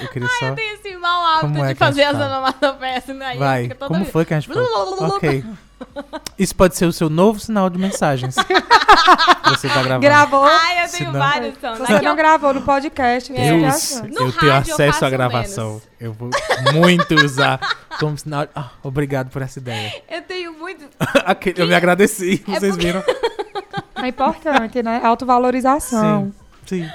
Eu 0.01 0.09
queria 0.09 0.29
só. 0.39 0.55
Tem 0.55 0.75
esse 0.75 0.97
mau 0.97 1.25
hábito 1.25 1.47
Como 1.47 1.65
é 1.65 1.73
de 1.73 1.79
fazer 1.79 2.05
as 2.05 2.15
onomatopeias, 2.15 3.07
né? 3.07 3.37
Vai, 3.37 3.69
como 3.71 4.05
foi 4.05 4.25
que 4.25 4.35
a 4.35 4.41
gente 4.41 4.49
falou? 4.53 5.17
Ok. 5.17 5.45
Isso 6.39 6.55
pode 6.55 6.77
ser 6.77 6.87
o 6.87 6.93
seu 6.93 7.11
novo 7.11 7.41
sinal 7.41 7.69
de 7.69 7.79
mensagens. 7.79 8.37
Você 9.49 9.69
tá 9.69 9.83
gravando. 9.83 10.01
Gravou. 10.01 10.45
Ai, 10.45 10.85
eu 10.85 10.89
Se 10.89 10.99
tenho 10.99 11.13
não- 11.13 11.19
vários 11.19 11.55
sons. 11.61 11.77
Se 11.79 11.87
você 11.87 11.93
Aqui, 11.95 12.05
não 12.05 12.17
gravou 12.17 12.53
no 12.55 12.63
podcast, 12.63 13.33
É. 13.35 13.51
Eu, 13.51 13.57
fica 13.57 13.69
us- 13.69 13.93
achando. 13.97 14.15
No 14.15 14.27
eu 14.29 14.33
tenho 14.33 14.53
eu 14.53 14.57
acesso 14.57 14.93
faço 14.93 15.05
à 15.05 15.11
gravação. 15.11 15.69
menos. 15.69 15.83
Eu 16.01 16.13
vou 16.13 16.31
muito 16.75 17.15
usar 17.25 17.59
como 17.99 18.17
sinal. 18.19 18.45
de- 18.47 18.51
Ah, 18.55 18.71
obrigado 18.83 19.31
por 19.31 19.41
essa 19.43 19.59
ideia. 19.59 20.03
eu 20.11 20.23
tenho 20.23 20.53
muito. 20.53 20.85
Aquele- 21.25 21.61
eu 21.63 21.67
me 21.67 21.75
agradeci, 21.75 22.45
É 22.47 22.51
vocês 22.61 22.77
viram? 22.77 23.03
É 23.97 24.07
importante, 24.09 24.83
né? 24.83 25.01
Autovalorização. 25.03 26.33
Sim, 26.67 26.83
sim. 26.85 26.91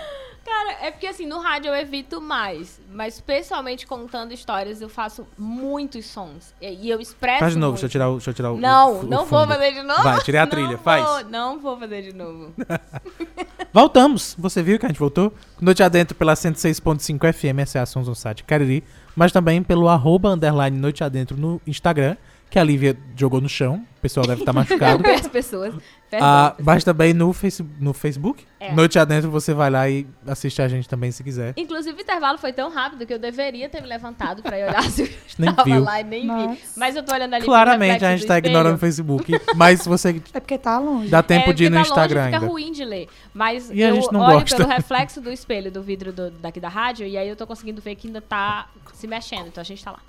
Cara, 0.63 0.77
é 0.85 0.91
porque 0.91 1.07
assim, 1.07 1.25
no 1.25 1.39
rádio 1.39 1.69
eu 1.69 1.75
evito 1.75 2.21
mais. 2.21 2.79
Mas 2.91 3.19
pessoalmente 3.19 3.85
contando 3.85 4.31
histórias, 4.31 4.81
eu 4.81 4.87
faço 4.87 5.27
muitos 5.37 6.05
sons. 6.05 6.53
E, 6.61 6.89
eu 6.89 7.01
expresso. 7.01 7.39
Faz 7.39 7.53
de 7.53 7.59
novo, 7.59 7.71
muito. 7.73 7.81
deixa 7.81 7.85
eu 7.87 7.89
tirar 7.89 8.09
o. 8.09 8.13
Deixa 8.13 8.29
eu 8.29 8.33
tirar 8.33 8.51
o 8.53 8.57
Não, 8.57 8.93
o- 8.93 8.99
o 9.01 9.03
não 9.03 9.25
vou 9.25 9.41
fundo. 9.41 9.47
fazer 9.53 9.71
de 9.73 9.81
novo. 9.83 10.03
Vai, 10.03 10.21
tirei 10.21 10.39
a 10.39 10.43
Não 10.45 10.49
trilha, 10.49 10.67
vou, 10.69 10.77
faz. 10.77 11.27
Não 11.29 11.59
vou 11.59 11.77
fazer 11.77 12.01
de 12.03 12.13
novo. 12.15 12.53
Voltamos. 13.73 14.35
Você 14.37 14.61
viu 14.61 14.77
que 14.79 14.85
a 14.85 14.89
gente 14.89 14.99
voltou? 14.99 15.33
Noite 15.59 15.81
Adentro 15.83 16.15
pela 16.15 16.33
106.5 16.35 17.33
FM, 17.33 17.59
essa 17.59 17.79
é 17.79 17.81
a 17.81 17.85
Sons 17.85 18.07
on 18.07 18.15
Site 18.15 18.43
Cariri. 18.43 18.83
Mas 19.15 19.31
também 19.31 19.61
pelo 19.61 19.89
arroba 19.89 20.29
underline 20.29 20.77
Noite 20.77 21.03
Adentro 21.03 21.35
no 21.37 21.61
Instagram, 21.67 22.15
que 22.53 22.59
a 22.59 22.63
Lívia 22.63 22.95
jogou 23.17 23.41
no 23.41 23.49
chão. 23.49 23.83
O 23.97 24.01
pessoal 24.03 24.27
deve 24.27 24.41
estar 24.41 24.53
machucado. 24.53 25.01
As 25.09 25.27
pessoas. 25.27 25.73
Ah, 26.21 26.55
mas 26.61 26.83
também 26.83 27.11
no, 27.11 27.33
face, 27.33 27.65
no 27.79 27.93
Facebook. 27.93 28.45
É. 28.59 28.71
Noite 28.71 28.99
Adentro 28.99 29.31
você 29.31 29.55
vai 29.55 29.71
lá 29.71 29.89
e 29.89 30.05
assiste 30.27 30.61
a 30.61 30.67
gente 30.67 30.87
também 30.87 31.11
se 31.11 31.23
quiser. 31.23 31.55
Inclusive, 31.57 31.97
o 31.97 32.01
intervalo 32.01 32.37
foi 32.37 32.53
tão 32.53 32.69
rápido 32.69 33.07
que 33.07 33.13
eu 33.13 33.17
deveria 33.17 33.67
ter 33.69 33.81
me 33.81 33.87
levantado 33.87 34.43
pra 34.43 34.59
ir 34.59 34.65
olhar 34.69 34.83
se 34.91 35.01
eu 35.01 35.09
Nem 35.39 35.49
estava 35.49 35.67
viu. 35.67 35.83
lá 35.83 35.99
e 35.99 36.03
nem 36.03 36.21
vi. 36.21 36.59
Mas- 36.77 36.95
eu 36.95 37.01
tô 37.01 37.11
olhando 37.11 37.33
ali 37.33 37.43
Claramente 37.43 38.05
a 38.05 38.15
gente 38.15 38.27
tá 38.27 38.37
ignorando 38.37 38.75
o 38.75 38.77
Facebook. 38.77 39.31
Mas 39.55 39.81
se 39.81 39.89
você 39.89 40.21
É 40.31 40.39
porque 40.39 40.59
tá 40.59 40.77
longe. 40.77 41.09
dá 41.09 41.23
tempo 41.23 41.49
é, 41.49 41.53
de 41.53 41.63
ir 41.63 41.69
no 41.71 41.77
porque 41.77 41.89
tá 41.89 41.95
longe, 41.95 42.03
Instagram 42.13 42.25
fica 42.25 42.37
ainda. 42.37 42.47
ruim 42.51 42.71
de 42.71 42.85
ler. 42.85 43.07
Mas 43.33 43.71
E 43.71 43.83
a 43.83 43.89
eu 43.89 43.95
gente 43.95 44.13
não 44.13 44.19
olho 44.21 44.41
gosta. 44.41 44.55
pelo 44.57 44.69
reflexo 44.69 45.19
do 45.19 45.31
espelho 45.31 45.71
do 45.71 45.81
vidro 45.81 46.13
do- 46.13 46.29
daqui 46.29 46.59
da 46.59 46.69
rádio 46.69 47.07
e 47.07 47.17
aí 47.17 47.27
eu 47.27 47.35
tô 47.35 47.47
conseguindo 47.47 47.81
ver 47.81 47.95
que 47.95 48.05
ainda 48.05 48.21
tá 48.21 48.67
se 48.93 49.07
mexendo. 49.07 49.47
Então 49.47 49.59
a 49.61 49.65
gente 49.65 49.83
tá 49.83 49.89
lá. 49.89 49.99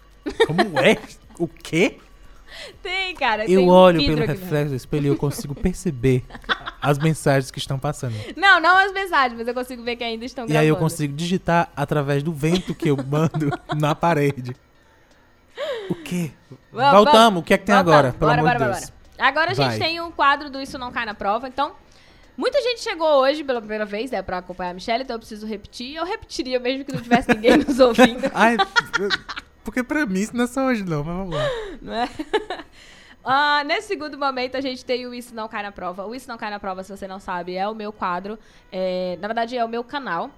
Como 0.46 0.60
é? 0.78 0.98
O 1.38 1.48
quê? 1.48 1.96
Tem, 2.82 3.14
cara. 3.14 3.44
tem 3.44 3.54
Eu 3.54 3.62
um 3.64 3.68
olho 3.68 3.98
pelo 4.04 4.24
reflexo 4.26 4.70
do 4.70 4.76
espelho 4.76 5.04
e 5.06 5.08
eu 5.08 5.16
consigo 5.16 5.54
perceber 5.54 6.24
as 6.80 6.98
mensagens 6.98 7.50
que 7.50 7.58
estão 7.58 7.78
passando. 7.78 8.14
Não, 8.36 8.60
não 8.60 8.76
as 8.76 8.92
mensagens, 8.92 9.36
mas 9.38 9.46
eu 9.48 9.54
consigo 9.54 9.82
ver 9.82 9.96
que 9.96 10.04
ainda 10.04 10.24
estão 10.24 10.44
E 10.44 10.48
gravando. 10.48 10.62
aí 10.62 10.68
eu 10.68 10.76
consigo 10.76 11.14
digitar 11.14 11.70
através 11.76 12.22
do 12.22 12.32
vento 12.32 12.74
que 12.74 12.88
eu 12.90 12.96
mando 12.96 13.50
na 13.76 13.94
parede. 13.94 14.54
O 15.88 15.94
quê? 15.94 16.30
Vamos, 16.72 16.92
Voltamos. 16.92 17.12
vamos. 17.12 17.40
O 17.40 17.44
que 17.44 17.54
é 17.54 17.58
que 17.58 17.64
tem 17.64 17.74
Voltamos. 17.74 17.94
agora? 17.98 18.12
Pelo 18.12 18.30
Bora, 18.30 18.40
amor 18.40 18.48
bora, 18.52 18.58
de 18.58 18.64
bora, 18.64 18.78
Deus. 18.80 18.90
bora. 18.90 19.28
Agora 19.28 19.50
a 19.52 19.54
gente 19.54 19.66
Vai. 19.66 19.78
tem 19.78 20.00
um 20.00 20.10
quadro 20.10 20.50
do 20.50 20.60
Isso 20.60 20.76
Não 20.78 20.90
Cai 20.92 21.06
na 21.06 21.14
Prova, 21.14 21.48
então... 21.48 21.72
Muita 22.36 22.60
gente 22.60 22.80
chegou 22.80 23.06
hoje 23.22 23.44
pela 23.44 23.60
primeira 23.60 23.84
vez, 23.84 24.10
né, 24.10 24.20
pra 24.20 24.38
acompanhar 24.38 24.72
a 24.72 24.74
Michelle, 24.74 25.04
então 25.04 25.14
eu 25.14 25.20
preciso 25.20 25.46
repetir. 25.46 25.94
Eu 25.94 26.04
repetiria 26.04 26.58
mesmo 26.58 26.84
que 26.84 26.92
não 26.92 27.00
tivesse 27.00 27.28
ninguém 27.32 27.58
nos 27.58 27.78
ouvindo, 27.78 28.28
Ai, 28.34 28.56
porque 29.64 29.82
pra 29.82 30.06
mim 30.06 30.20
isso 30.20 30.36
não 30.36 30.44
é 30.44 30.46
só 30.46 30.66
hoje 30.66 30.84
não, 30.84 31.02
mas 31.02 31.16
vamos 31.16 31.34
lá. 31.34 31.44
não 31.82 31.92
é? 31.94 32.08
Ah, 33.26 33.64
nesse 33.64 33.88
segundo 33.88 34.18
momento, 34.18 34.54
a 34.54 34.60
gente 34.60 34.84
tem 34.84 35.06
o 35.06 35.14
Isso 35.14 35.34
Não 35.34 35.48
Cai 35.48 35.62
na 35.62 35.72
Prova. 35.72 36.04
O 36.04 36.14
Isso 36.14 36.28
Não 36.28 36.36
Cai 36.36 36.50
na 36.50 36.60
Prova, 36.60 36.82
se 36.82 36.94
você 36.94 37.08
não 37.08 37.18
sabe, 37.18 37.56
é 37.56 37.66
o 37.66 37.74
meu 37.74 37.90
quadro. 37.90 38.38
é, 38.70 39.16
na 39.18 39.26
verdade, 39.26 39.56
é 39.56 39.64
o 39.64 39.68
meu 39.68 39.82
canal. 39.82 40.28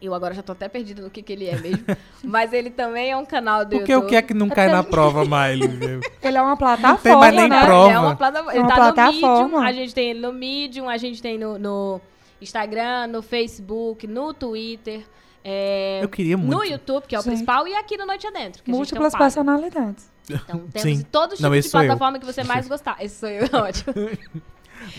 Eu 0.00 0.14
agora 0.14 0.32
já 0.32 0.44
tô 0.44 0.52
até 0.52 0.68
perdida 0.68 1.02
no 1.02 1.10
que, 1.10 1.20
que 1.20 1.32
ele 1.32 1.46
é 1.46 1.58
mesmo. 1.58 1.84
mas 2.22 2.52
ele 2.52 2.70
também 2.70 3.10
é 3.10 3.16
um 3.16 3.26
canal 3.26 3.64
do 3.64 3.78
Porque 3.78 3.90
YouTube. 3.90 4.06
o 4.06 4.08
que 4.08 4.14
é 4.14 4.22
que 4.22 4.32
não 4.32 4.48
cai 4.48 4.68
na 4.68 4.84
prova, 4.84 5.24
Miley? 5.24 6.00
Ele 6.22 6.36
é 6.36 6.40
uma 6.40 6.50
tem 6.50 6.56
plataforma, 6.56 7.18
mais 7.18 7.34
nem 7.34 7.48
né? 7.48 7.64
prova. 7.64 7.88
Ele 7.88 7.96
é 7.96 7.98
uma 7.98 8.16
plataforma. 8.16 8.52
Ele 8.52 8.60
Uma 8.60 8.68
tá 8.68 8.74
plataforma. 8.76 9.28
no 9.28 9.48
Medium, 9.48 9.58
a 9.60 9.72
gente 9.72 9.94
tem 9.94 10.10
ele 10.10 10.20
no 10.20 10.32
Medium, 10.32 10.88
a 10.88 10.96
gente 10.96 11.20
tem 11.20 11.36
no, 11.36 11.58
no 11.58 12.00
Instagram, 12.40 13.08
no 13.08 13.22
Facebook, 13.22 14.06
no 14.06 14.32
Twitter. 14.32 15.02
É, 15.44 16.00
Eu 16.02 16.08
queria 16.08 16.36
muito. 16.36 16.50
No 16.56 16.64
YouTube, 16.64 17.04
que 17.06 17.14
é 17.14 17.18
o 17.18 17.22
Sim. 17.22 17.30
principal, 17.30 17.66
e 17.66 17.74
aqui 17.74 17.96
no 17.96 18.06
Noite 18.06 18.26
Adentro. 18.26 18.62
Que 18.62 18.70
Múltiplas 18.70 19.14
a 19.14 19.18
gente 19.26 19.34
tem 19.34 19.42
um 19.42 19.46
quadro. 19.46 19.62
personalidades. 19.62 20.10
Então, 20.30 20.58
temos 20.72 20.82
Sim. 20.98 21.06
todos 21.10 21.34
os 21.34 21.40
Não, 21.40 21.50
tipos 21.50 21.58
esse 21.58 21.68
de 21.68 21.72
sou 21.72 21.80
eu. 21.82 21.86
plataforma 21.86 22.18
que 22.18 22.26
você 22.26 22.44
mais 22.44 22.66
gostar. 22.68 22.96
Esse 23.00 23.16
sou 23.20 23.28
eu, 23.28 23.44
é 23.52 23.56
ótimo. 23.56 23.94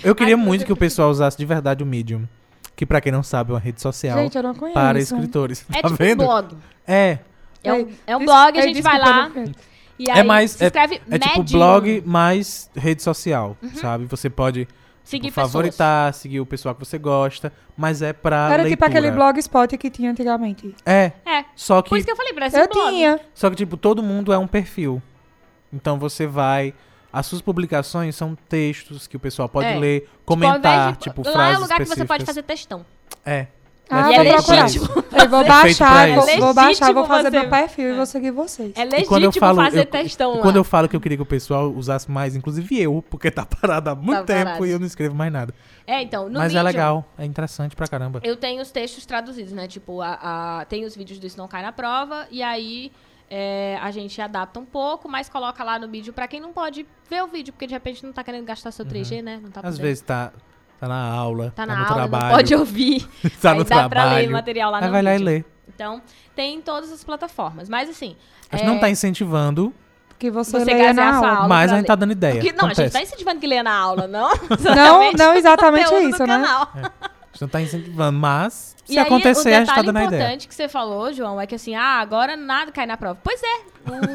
Eu 0.03 0.15
queria 0.15 0.35
Ai, 0.35 0.41
muito 0.41 0.65
que 0.65 0.73
o 0.73 0.77
pessoal 0.77 1.09
usasse 1.09 1.37
de 1.37 1.45
verdade 1.45 1.83
o 1.83 1.85
Medium. 1.85 2.27
Que 2.75 2.85
pra 2.85 3.01
quem 3.01 3.11
não 3.11 3.23
sabe 3.23 3.51
é 3.51 3.53
uma 3.53 3.59
rede 3.59 3.81
social 3.81 4.17
Gente, 4.17 4.37
eu 4.37 4.43
não 4.43 4.55
conheço. 4.55 4.73
para 4.73 4.99
escritores. 4.99 5.65
É 5.73 5.81
tá 5.81 5.89
tipo 5.89 6.01
vendo? 6.01 6.23
um 6.23 6.25
blog. 6.27 6.55
É. 6.87 7.19
É 7.61 7.73
um, 7.73 7.75
Ei, 7.77 7.95
é 8.07 8.15
um 8.17 8.23
blog, 8.25 8.57
a 8.57 8.61
ei, 8.61 8.67
gente 8.73 8.81
vai 8.81 8.97
lá. 8.97 9.29
E 9.99 10.09
aí 10.09 10.19
É 10.19 10.23
mais- 10.23 10.51
se 10.51 10.63
escreve 10.63 11.01
É 11.11 11.19
tipo 11.19 11.39
Medium. 11.39 11.59
blog 11.59 12.03
mais 12.05 12.69
rede 12.73 13.03
social, 13.03 13.57
sabe? 13.75 14.05
Você 14.05 14.29
pode 14.29 14.65
Seguir 15.09 15.27
tipo, 15.29 15.35
pessoas. 15.35 15.51
favoritar, 15.51 16.13
seguir 16.13 16.39
o 16.39 16.45
pessoal 16.45 16.75
que 16.75 16.85
você 16.85 16.97
gosta, 16.97 17.51
mas 17.75 18.01
é 18.01 18.13
pra 18.13 18.35
Era 18.53 18.63
leitura. 18.63 18.69
tipo 18.69 18.85
aquele 18.85 19.11
blogspot 19.11 19.77
que 19.77 19.89
tinha 19.89 20.11
antigamente. 20.11 20.75
É, 20.85 21.11
É, 21.25 21.45
só 21.55 21.81
por 21.81 21.89
que 21.89 21.97
isso 21.97 22.05
que 22.05 22.11
eu 22.11 22.15
falei, 22.15 22.33
parece 22.33 22.57
Eu 22.57 22.65
um 22.65 22.67
blog. 22.67 22.89
tinha. 22.91 23.19
Só 23.33 23.49
que, 23.49 23.55
tipo, 23.55 23.75
todo 23.75 24.03
mundo 24.03 24.31
é 24.31 24.37
um 24.37 24.45
perfil. 24.47 25.01
Então 25.73 25.97
você 25.97 26.27
vai. 26.27 26.73
As 27.11 27.25
suas 27.25 27.41
publicações 27.41 28.15
são 28.15 28.37
textos 28.47 29.07
que 29.07 29.17
o 29.17 29.19
pessoal 29.19 29.49
pode 29.49 29.67
É. 29.67 29.79
ler, 29.79 30.01
Tipo, 30.01 30.11
comentar, 30.25 30.91
de- 30.93 30.99
tipo, 30.99 31.23
lá 31.25 31.31
frases 31.31 31.53
é 31.55 31.57
o 31.57 31.61
lugar 31.61 31.77
que 31.79 31.85
você 31.85 32.05
pode 32.05 32.21
específicas. 32.23 32.25
fazer 32.27 32.43
textão. 32.43 32.85
É. 33.25 33.47
Ah, 33.89 34.11
E 34.11 34.15
é 34.15 34.23
vou 34.23 34.33
procurar. 34.33 34.63
legítimo. 34.63 35.03
Eu 35.11 35.29
vou 35.29 35.45
baixar, 35.45 36.13
vou, 36.13 36.27
isso. 36.29 36.39
vou 36.39 36.53
baixar, 36.53 36.93
vou 36.93 37.05
fazer 37.05 37.31
você- 37.31 37.39
meu 37.39 37.49
perfil 37.49 37.87
e 37.89 37.91
É. 37.91 37.95
vou 37.95 38.05
seguir 38.05 38.31
vocês. 38.31 38.71
É 38.75 38.81
E 38.81 38.85
legítimo 38.85 39.07
quando 39.07 39.23
eu 39.23 39.31
falo, 39.31 39.55
fazer 39.63 39.79
eu- 39.79 39.85
textão 39.85 40.35
lá. 40.35 40.41
quando 40.41 40.55
eu 40.57 40.63
falo 40.63 40.87
que 40.87 40.95
eu 40.95 41.01
queria 41.01 41.17
que 41.17 41.23
o 41.23 41.25
pessoal 41.25 41.71
usasse 41.71 42.09
mais, 42.09 42.35
inclusive 42.35 42.79
eu, 42.81 43.03
porque 43.09 43.31
tá 43.31 43.45
parado 43.45 43.89
há 43.89 43.95
muito 43.95 44.19
Tá 44.19 44.23
tempo 44.25 44.45
parado. 44.45 44.65
e 44.65 44.69
eu 44.71 44.79
não 44.79 44.85
escrevo 44.87 45.15
mais 45.15 45.31
nada. 45.33 45.53
É, 45.87 46.01
então, 46.03 46.29
no 46.29 46.37
Mas 46.39 46.53
é 46.53 46.61
legal, 46.61 47.03
é 47.17 47.25
interessante 47.25 47.75
pra 47.75 47.87
caramba. 47.87 48.19
Eu 48.23 48.35
tenho 48.35 48.61
os 48.61 48.69
textos 48.71 49.05
traduzidos, 49.05 49.51
né? 49.53 49.67
Tipo, 49.67 50.01
a, 50.01 50.59
a- 50.61 50.65
tem 50.65 50.85
os 50.85 50.95
vídeos 50.95 51.17
do 51.19 51.25
Isso 51.25 51.37
Não 51.37 51.47
Cai 51.47 51.63
na 51.63 51.71
Prova, 51.71 52.27
e 52.29 52.43
aí 52.43 52.91
é, 53.31 53.77
a 53.81 53.91
gente 53.91 54.19
adapta 54.21 54.59
um 54.59 54.65
pouco, 54.65 55.07
mas 55.09 55.29
coloca 55.29 55.63
lá 55.63 55.77
no 55.79 55.87
vídeo 55.87 56.11
pra 56.13 56.27
quem 56.27 56.39
não 56.39 56.51
pode 56.51 56.85
ver 57.09 57.23
o 57.23 57.27
vídeo, 57.27 57.53
porque 57.53 57.67
de 57.67 57.73
repente 57.73 58.03
não 58.05 58.11
tá 58.13 58.23
querendo 58.23 58.45
gastar 58.45 58.71
seu 58.71 58.85
3G, 58.85 59.21
né? 59.21 59.39
Não 59.41 59.49
tá 59.51 59.61
Uhum. 59.61 59.67
Às 59.67 59.75
podendo. 59.75 59.81
vezes 59.87 60.01
tá, 60.01 60.31
tá 60.79 60.87
na 60.87 61.11
aula, 61.11 61.45
tá 61.55 61.65
tá, 61.65 61.65
na 61.65 61.73
no 61.75 61.83
aula, 61.83 61.95
trabalho, 61.95 62.23
não 62.25 62.31
pode 62.35 62.55
ouvir. 62.55 63.07
tá 63.41 63.51
aí 63.51 63.57
no 63.57 63.63
dá 63.63 63.89
pra 63.89 64.03
ler 64.03 64.09
trabalho. 64.09 64.31
material 64.31 64.71
lá 64.71 64.77
Aí 64.79 64.85
no 64.85 64.91
vai 64.91 65.01
lá 65.01 65.09
e 65.11 65.17
vídeo. 65.17 65.25
lê. 65.25 65.43
Então, 65.67 66.01
tem 66.35 66.55
em 66.55 66.61
todas 66.61 66.91
as 66.91 67.03
plataformas. 67.03 67.69
Mas 67.69 67.89
assim, 67.89 68.15
A 68.51 68.57
gente 68.57 68.65
É. 68.65 68.69
não 68.69 68.79
tá 68.79 68.89
incentivando, 68.89 69.71
Que 70.17 70.29
você, 70.31 70.51
você 70.59 70.65
leia 70.65 70.91
na 70.93 71.15
aula. 71.17 71.29
aula 71.29 71.47
mas 71.47 71.71
a 71.71 71.75
gente 71.75 71.83
ler. 71.83 71.87
tá 71.87 71.95
dando 71.95 72.11
ideia. 72.11 72.35
Porque, 72.35 72.51
não, 72.51 72.65
a 72.65 72.67
gente 72.69 72.81
Acontece. 72.81 72.93
tá 72.93 73.01
incentivando 73.03 73.39
que 73.39 73.47
lê 73.47 73.61
na 73.63 73.73
aula, 73.77 74.07
não? 74.07 74.29
Não, 74.29 75.03
Exatamente 75.13 75.17
não 75.17 75.33
exatamente 75.35 75.89
conteúdo 75.89 76.09
isso, 76.09 76.19
né? 76.25 76.27
canal. 76.27 76.69
A 76.73 76.79
gente 77.31 77.41
não 77.41 77.47
tá 77.47 77.61
incentivando, 77.61 78.17
mas 78.19 78.75
se 78.83 78.93
e 78.93 78.97
aí, 78.99 79.05
acontecer, 79.05 79.49
o 79.51 79.55
a 79.55 79.59
gente 79.59 79.67
tá 79.67 79.73
detalhe 79.81 79.85
dando 79.87 79.97
a 79.97 80.03
ideia. 80.05 80.19
importante 80.21 80.47
que 80.47 80.55
você 80.55 80.67
falou, 80.67 81.13
João, 81.13 81.39
é 81.39 81.45
que 81.47 81.55
assim, 81.55 81.75
ah, 81.75 81.99
agora 81.99 82.35
nada 82.35 82.71
cai 82.71 82.85
na 82.87 82.97
prova. 82.97 83.17
Pois 83.23 83.39
é, 83.41 83.61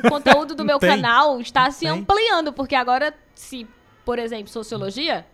o 0.05 0.11
conteúdo 0.11 0.55
do 0.55 0.65
meu 0.65 0.79
Tem. 0.81 0.91
canal 0.91 1.41
está 1.41 1.71
se 1.71 1.81
Tem. 1.87 1.89
ampliando, 1.91 2.53
porque 2.53 2.75
agora, 2.75 3.15
se, 3.35 3.67
por 4.05 4.19
exemplo, 4.19 4.49
sociologia, 4.49 5.25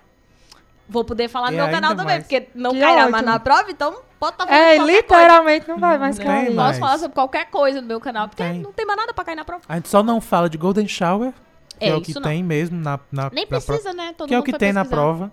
vou 0.91 1.05
poder 1.05 1.29
falar 1.29 1.51
no 1.51 1.57
meu 1.57 1.71
canal 1.71 1.91
também, 1.93 2.07
mais. 2.17 2.23
porque 2.25 2.49
não 2.55 2.73
Que 2.73 2.81
cairá 2.81 3.03
mais 3.03 3.15
ótimo. 3.15 3.31
na 3.31 3.39
prova, 3.41 3.71
então 3.71 3.97
pode 4.19 4.33
estar 4.35 4.47
falando 4.47 4.61
É, 4.63 4.77
qualquer 4.77 4.93
literalmente 4.97 5.69
não 5.69 5.79
vai 5.79 5.99
mais 5.99 6.19
Não 6.19 6.27
cair. 6.27 6.41
coisa. 6.47 6.57
mais. 6.57 6.69
Posso 6.71 6.81
falar 6.81 6.99
sobre 6.99 7.15
qualquer 7.15 7.45
coisa 7.51 7.81
no 7.81 7.87
meu 7.87 8.01
canal, 8.01 8.29
porque 8.29 8.43
Tem. 8.43 8.59
não 8.61 8.73
tem 8.73 8.85
mais 8.85 8.99
nada 8.99 9.15
pra 9.15 9.25
cair 9.25 9.37
na 9.37 9.45
prova. 9.45 9.63
A 9.69 9.77
gente 9.77 9.89
só 9.89 10.03
não 10.03 10.21
fala 10.21 10.51
de 10.51 10.59
Golden 10.59 10.87
Shower, 10.89 11.33
que 11.79 11.85
é, 11.87 11.89
É, 11.89 11.95
o 11.95 12.01
que 12.03 12.11
isso 12.11 12.21
não. 12.21 12.29
tem 12.29 12.43
mesmo 12.43 12.79
na, 12.79 12.99
na, 13.11 13.31
Nem 13.33 13.47
precisa, 13.47 13.93
né? 13.93 14.13
Todo 14.17 14.29
Que 14.29 14.35
é 14.35 14.39
o 14.39 14.43
que 14.43 14.53
tem 14.53 14.73
na 14.73 14.85
prova. 14.85 15.31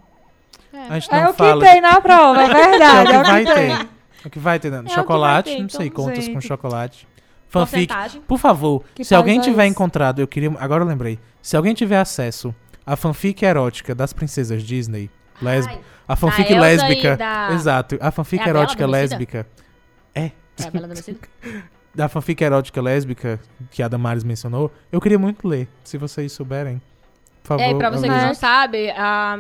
É. 0.72 0.78
A 0.90 1.00
gente 1.00 1.12
não 1.12 1.18
É 1.20 1.26
o 1.30 1.32
que 1.34 1.38
fala. 1.38 1.66
tem 1.66 1.82
na 1.82 2.00
prova, 2.02 2.42
é 2.42 2.46
é 2.46 2.50
o 2.50 2.54
verdade. 2.54 3.10
que 3.10 3.16
É 3.16 3.20
o 3.20 3.24
vai 3.24 3.46
que 3.46 3.54
tem. 3.54 3.78
ter. 3.78 3.88
É 4.24 4.28
o 4.28 4.30
que 4.30 4.40
vai 4.40 4.60
ter. 4.60 4.72
né? 4.72 4.82
vai 4.84 4.94
chocolate, 4.94 5.56
ter, 5.56 5.62
não 5.62 5.70
sei, 5.70 5.88
então, 5.88 6.06
contas 6.06 6.28
com 6.28 6.40
chocolate. 6.42 7.08
Fanfic. 7.50 7.94
Por 8.28 8.38
favor, 8.38 8.84
Que 8.94 9.04
se 9.06 9.16
alguém 9.16 9.40
é 9.40 9.42
tiver 9.42 9.64
essa? 9.64 9.72
encontrado, 9.72 10.20
eu 10.20 10.28
queria. 10.28 10.54
Agora 10.60 10.84
eu 10.84 10.88
lembrei. 10.88 11.18
Se 11.42 11.56
alguém 11.56 11.74
tiver 11.74 11.98
acesso 11.98 12.54
à 12.86 12.96
fanfic 12.98 13.42
erótica 13.46 13.96
das 13.96 14.12
princesas 14.12 14.64
Disney, 14.64 15.10
lesb... 15.42 15.70
Ai, 15.70 15.80
a 16.08 16.16
fanfic 16.16 16.54
lésbica. 16.54 17.18
da- 17.18 17.50
Exato. 17.54 17.98
A 18.00 18.12
fanfic 18.12 18.42
É 18.46 18.50
erótica 18.50 18.86
lésbica. 18.88 19.46
é 20.16 20.32
a 20.66 20.70
Bela 20.72 20.86
Adormecida? 20.86 21.20
Da 21.94 22.08
fanfic 22.08 22.44
erótica 22.44 22.80
lésbica 22.80 23.40
que 23.72 23.82
a 23.82 23.88
Damares 23.88 24.24
mencionou, 24.24 24.72
eu 24.92 25.02
queria 25.02 25.18
muito 25.18 25.48
ler. 25.48 25.68
Se 25.84 25.98
vocês 25.98 26.32
souberem. 26.32 26.80
Por 27.42 27.48
favor. 27.48 27.64
É, 27.64 27.72
e 27.72 27.76
pra 27.76 27.90
você 27.90 28.04
que 28.08 28.14
não 28.16 28.36
sabe, 28.36 28.92
a... 28.92 29.40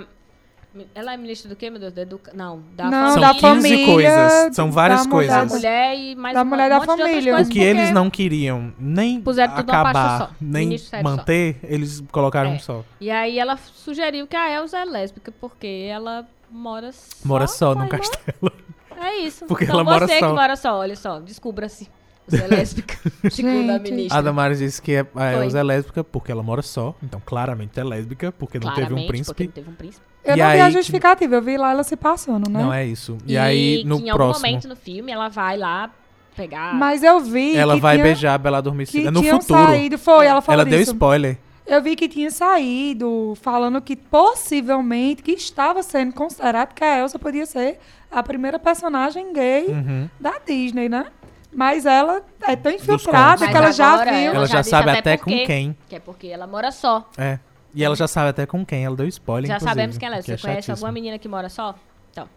ela 0.94 1.14
é 1.14 1.18
ministra 1.18 1.50
do 1.50 1.56
quê, 1.56 1.70
meu 1.70 1.80
Deus? 1.80 1.94
Da 1.94 2.02
educa... 2.02 2.32
Não, 2.34 2.62
da 2.76 2.90
Não, 2.90 3.12
São 3.14 3.22
da 3.22 3.30
15 3.34 3.42
família, 3.42 3.86
coisas. 3.86 4.56
São 4.56 4.72
várias 4.72 5.06
da 5.06 5.12
coisas. 5.12 5.36
da 5.36 5.46
mulher- 5.56 5.96
e 5.98 6.16
mais 6.16 6.34
Da 6.36 6.44
mulher 6.44 6.70
da 6.70 6.82
família. 6.82 7.32
coisas, 7.34 7.48
O 7.48 7.52
que 7.52 7.60
eles 7.60 7.92
não 7.92 8.10
queriam 8.10 8.74
nem 8.80 9.24
acabar, 9.56 10.20
só. 10.20 10.30
nem 10.42 10.68
Ministério 10.68 11.08
só. 11.08 11.16
manter, 11.16 11.58
eles 11.64 12.04
colocaram 12.12 12.52
É. 12.52 12.60
só. 12.60 12.84
E 13.00 13.10
aí 13.10 13.38
ela 13.40 13.58
sugeriu 13.58 14.28
que 14.28 14.36
a 14.36 14.52
Elsa 14.54 14.78
é 14.80 14.86
lésbica, 14.86 15.32
porque 15.40 15.88
ela 15.90 16.28
mora 16.52 16.92
só. 16.92 17.16
Mora 17.28 17.48
só 17.48 17.72
irmã. 17.72 17.88
castelo. 17.88 18.52
É 19.00 19.18
isso. 19.18 19.46
Porque 19.46 19.64
então 19.66 19.76
ela 19.76 19.84
mora 19.84 20.08
você 20.08 20.20
só. 20.20 20.28
que 20.28 20.34
mora 20.34 20.56
só, 20.56 20.78
olha 20.80 20.96
só, 20.96 21.20
descubra-se. 21.20 21.88
Você 22.28 22.44
é 22.44 22.48
lésbica, 22.48 22.98
segundo 23.32 23.70
a 23.72 23.80
ministra. 23.80 24.18
A 24.18 24.22
Damares 24.22 24.60
disse 24.60 24.82
que 24.82 24.92
é- 24.96 25.00
a 25.00 25.06
Foi. 25.06 25.46
Elsa 25.46 25.60
é 25.60 25.64
lésbica 25.64 26.04
porque 26.04 26.30
ela 26.30 26.44
mora 26.44 26.62
só. 26.62 26.94
Então, 27.02 27.22
claramente 27.26 27.80
é 27.80 27.84
lésbica 27.86 28.34
porque 28.34 28.60
não 28.60 28.68
teve 28.74 28.82
um 28.82 28.88
Claramente, 28.88 29.08
príncipe. 29.08 29.28
porque 29.34 29.46
não 29.46 29.52
teve 29.54 29.70
um 29.70 29.74
príncipe. 29.76 30.06
Eu 30.28 30.36
E 30.36 30.40
não 30.40 30.46
vi 30.48 30.52
aí 30.54 30.62
a 30.62 30.66
que- 30.68 30.72
justificativa, 30.72 31.36
eu 31.36 31.42
vi 31.42 31.58
lá 31.58 31.72
ela 31.72 31.84
se 31.84 31.96
passando, 31.96 32.50
né? 32.50 32.62
Não 32.62 32.74
é 32.74 32.86
isso. 32.86 33.18
E, 33.26 33.38
aí, 33.38 33.84
no 33.86 33.98
que 33.98 34.06
em 34.06 34.10
algum 34.10 34.24
próximo, 34.26 34.46
momento 34.48 34.68
no 34.68 34.76
filme 34.76 35.12
ela 35.12 35.30
vai 35.30 35.58
lá 35.58 35.90
pegar... 36.36 36.74
Mas 36.76 37.02
eu 37.04 37.20
vi 37.20 37.56
ela 37.56 37.76
que 37.76 37.82
vai 37.82 37.96
tinha, 37.96 38.04
beijar 38.04 38.34
a 38.34 38.38
Bela 38.38 38.58
Adormecida. 38.60 39.10
No 39.10 39.24
futuro, 39.24 39.66
saído, 39.66 39.98
foi, 39.98 40.26
ela 40.28 40.42
falou 40.42 40.62
ela 40.62 40.70
deu 40.70 40.80
disso. 40.80 40.92
spoiler. 40.92 41.38
Eu 41.66 41.82
vi 41.82 41.96
que 41.96 42.08
tinha 42.08 42.30
saído 42.32 43.34
falando 43.42 43.82
que 43.82 43.96
possivelmente, 43.96 45.22
que 45.22 45.32
estava 45.32 45.82
sendo 45.84 46.14
considerado 46.14 46.74
que 46.74 46.84
a 46.84 47.00
Elsa 47.00 47.18
podia 47.20 47.46
ser 47.46 47.80
a 48.12 48.22
primeira 48.24 48.58
personagem 48.60 49.34
gay 49.34 49.66
Uhum. 49.68 50.10
da 50.20 50.34
Disney, 50.46 50.88
né? 50.90 51.08
Mas 51.54 51.86
ela 51.86 52.22
é 52.48 52.56
tão 52.56 52.72
infiltrada 52.72 53.48
que 53.48 53.56
ela 53.58 53.72
já 53.72 53.98
viu. 54.04 54.14
Ela, 54.14 54.36
Ela 54.38 54.46
já, 54.46 54.58
já 54.58 54.64
sabe 54.64 54.90
até 54.92 55.00
até 55.00 55.18
com 55.18 55.32
quem. 55.32 55.76
Que 55.90 55.96
é 55.96 56.00
porque 56.00 56.28
ela 56.28 56.46
mora 56.46 56.72
só. 56.72 57.10
É. 57.18 57.40
E 57.78 57.84
ela 57.84 57.96
já 57.96 58.08
sabe 58.08 58.30
até 58.30 58.46
com 58.48 58.66
quem. 58.66 58.84
Ela 58.84 58.96
deu 58.96 59.08
spoiler, 59.08 59.48
Já 59.48 59.56
inclusive, 59.58 59.70
sabemos 59.70 59.98
quem 60.00 60.08
ela 60.08 60.16
é. 60.16 60.20
que 60.20 60.26
Você 60.26 60.32
conhece 60.32 60.48
chatíssimo. 60.66 60.74
alguma 60.76 60.92
menina 60.92 61.20
que 61.20 61.28
mora 61.28 61.48
só? 61.48 61.76
Então. 62.12 62.28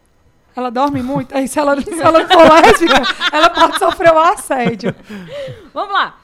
Ela 0.55 0.71
dorme 0.71 1.03
muito. 1.03 1.35
Aí 1.35 1.49
se 1.49 1.59
ela, 1.59 1.75
se 1.81 2.01
ela 2.03 2.29
for 2.29 2.53
lésbica, 2.63 3.03
ela 3.33 3.49
pode 3.49 3.79
sofrer 3.79 4.13
um 4.13 4.19
assédio. 4.19 4.95
Vamos 5.73 5.95
lá. 5.95 6.17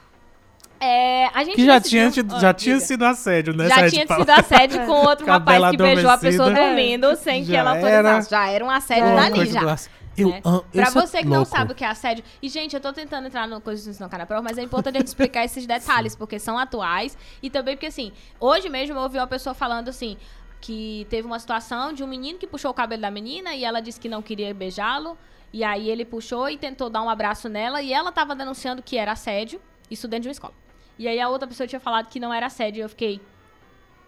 É, 0.79 1.25
a 1.33 1.43
gente 1.43 1.55
Que 1.55 1.65
já 1.65 1.79
decidiu- 1.79 2.11
tinha, 2.11 2.25
Ó, 2.31 2.39
já 2.39 2.53
tinha 2.53 2.79
sido 2.79 3.03
assédio, 3.03 3.55
né? 3.57 3.67
Já 3.67 3.89
tinha 3.89 4.05
sido 4.05 4.29
assédio 4.29 4.85
com 4.85 4.91
outro 4.91 5.25
rapaz 5.31 5.71
que 5.71 5.77
beijou 5.77 6.11
a 6.11 6.17
pessoa 6.19 6.51
dormindo 6.51 7.15
sem 7.15 7.43
que 7.43 7.51
Já 7.51 7.57
ela 7.61 7.75
era. 7.77 7.97
autorizasse. 8.09 8.29
Já 8.29 8.47
era 8.49 8.63
um 8.63 8.69
assédio 8.69 9.05
É. 9.05 9.15
dali 9.15 9.45
já. 9.47 9.77
Eu 10.17 10.29
né? 10.29 10.41
Pra 10.41 10.83
isso 10.83 10.97
é 10.97 11.01
você 11.01 11.17
que 11.19 11.25
não 11.25 11.37
louco. 11.37 11.51
sabe 11.51 11.71
o 11.71 11.75
que 11.75 11.83
é 11.83 11.87
assédio. 11.87 12.23
E, 12.41 12.49
gente, 12.49 12.73
eu 12.73 12.81
tô 12.81 12.91
tentando 12.91 13.27
entrar 13.27 13.47
no 13.47 13.61
coisa 13.61 13.91
do 13.91 13.99
Não 13.99 14.09
na 14.09 14.25
Prova, 14.25 14.41
mas 14.41 14.57
é 14.57 14.63
importante 14.63 14.95
a 14.95 14.99
gente 14.99 15.07
explicar 15.07 15.45
esses 15.45 15.65
detalhes, 15.67 16.15
porque 16.15 16.39
são 16.39 16.57
atuais. 16.57 17.17
E 17.41 17.49
também 17.49 17.75
porque, 17.75 17.85
assim, 17.85 18.11
hoje 18.39 18.67
mesmo 18.67 18.97
eu 18.97 19.01
ouvi 19.01 19.17
uma 19.17 19.27
pessoa 19.27 19.53
falando 19.53 19.89
assim. 19.89 20.17
Que 20.59 21.05
teve 21.11 21.27
uma 21.27 21.37
situação 21.37 21.93
de 21.93 22.03
um 22.03 22.07
menino 22.07 22.39
que 22.39 22.47
puxou 22.47 22.71
o 22.71 22.73
cabelo 22.73 23.03
da 23.03 23.11
menina 23.11 23.53
e 23.53 23.63
ela 23.63 23.79
disse 23.79 23.99
que 23.99 24.09
não 24.09 24.23
queria 24.23 24.51
beijá-lo. 24.55 25.15
E 25.53 25.63
aí 25.63 25.89
ele 25.89 26.03
puxou 26.03 26.49
e 26.49 26.57
tentou 26.57 26.89
dar 26.89 27.03
um 27.03 27.09
abraço 27.09 27.47
nela 27.47 27.79
e 27.81 27.93
ela 27.93 28.11
tava 28.11 28.35
denunciando 28.35 28.81
que 28.81 28.97
era 28.97 29.11
assédio, 29.11 29.61
isso 29.89 30.07
dentro 30.07 30.23
de 30.23 30.29
uma 30.29 30.31
escola. 30.33 30.53
E 30.97 31.07
aí 31.07 31.19
a 31.19 31.29
outra 31.29 31.47
pessoa 31.47 31.67
tinha 31.67 31.79
falado 31.79 32.07
que 32.07 32.19
não 32.19 32.33
era 32.33 32.47
assédio 32.47 32.79
e 32.79 32.81
eu 32.81 32.89
fiquei. 32.89 33.21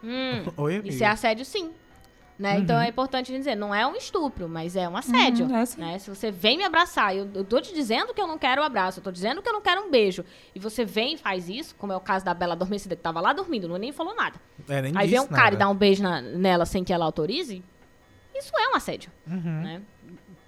Hum, 0.04 0.44
Oi, 0.58 0.82
isso 0.86 1.04
é 1.04 1.08
assédio 1.08 1.46
sim. 1.46 1.72
Né? 2.40 2.56
Uhum. 2.56 2.62
Então 2.62 2.80
é 2.80 2.88
importante 2.88 3.34
dizer, 3.34 3.54
não 3.56 3.76
é 3.76 3.86
um 3.86 3.98
estupro, 3.98 4.48
mas 4.48 4.78
é 4.78 4.88
um 4.88 4.96
assédio. 4.96 5.46
Uhum, 5.46 5.58
é 5.58 5.66
sim. 5.66 5.82
né? 5.82 6.00
Se 6.00 6.10
você 6.10 6.32
vem 6.32 6.58
me 6.58 6.64
abraçar, 6.64 7.14
eu, 7.14 7.30
eu 7.36 7.44
tô 7.44 7.60
te 7.60 7.74
dizendo 7.74 8.14
que 8.14 8.22
eu 8.22 8.26
não 8.28 8.38
quero 8.38 8.62
um 8.62 8.64
abraço, 8.64 9.00
eu 9.00 9.04
tô 9.04 9.12
dizendo 9.12 9.42
que 9.42 9.50
eu 9.50 9.52
não 9.52 9.60
quero 9.62 9.82
um 9.82 9.92
beijo, 9.92 10.24
e 10.56 10.60
você 10.60 10.86
vem 10.86 11.16
e 11.16 11.18
faz 11.18 11.50
isso, 11.50 11.76
como 11.78 11.92
é 11.92 11.98
o 11.98 12.00
caso 12.00 12.24
da 12.24 12.34
Bela 12.34 12.54
Adormecida, 12.54 12.96
que 12.96 13.02
tava 13.02 13.20
lá 13.20 13.34
dormindo, 13.34 13.68
não 13.68 13.76
nem 13.76 13.92
falou 13.92 14.16
nada. 14.16 14.38
É, 14.70 14.82
nem 14.82 14.94
Aí 14.96 15.10
vem 15.10 15.20
um 15.20 15.24
disse 15.24 15.34
cara 15.34 15.44
nada. 15.52 15.56
e 15.56 15.60
dá 15.60 15.70
um 15.70 15.76
beijo 15.76 16.02
na- 16.02 16.22
nela 16.22 16.66
sem 16.66 16.82
que 16.82 16.94
ela 16.94 17.04
autorize, 17.04 17.62
isso 18.34 18.52
é 18.58 18.70
um 18.70 18.76
assédio. 18.76 19.12
Uhum. 19.28 19.62
Né? 19.62 19.82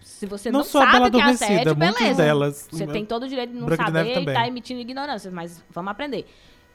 Se 0.02 0.26
você 0.26 0.50
Não 0.50 0.60
não, 0.60 0.66
sabe 0.66 1.12
que 1.12 1.18
é 1.20 1.24
assédio, 1.24 1.76
beleza. 1.76 2.24
delas. 2.24 2.68
Você 2.72 2.88
tem 2.88 3.04
todo 3.06 3.24
o 3.24 3.28
direito 3.28 3.52
de 3.52 3.60
não 3.60 3.66
Branca 3.66 3.84
de 3.84 3.92
saber 3.92 4.12
e 4.12 4.14
também. 4.14 4.34
tá 4.34 4.48
emitindo 4.48 4.80
ignorância, 4.80 5.30
mas 5.30 5.62
vamos 5.70 5.92
aprender. 5.92 6.26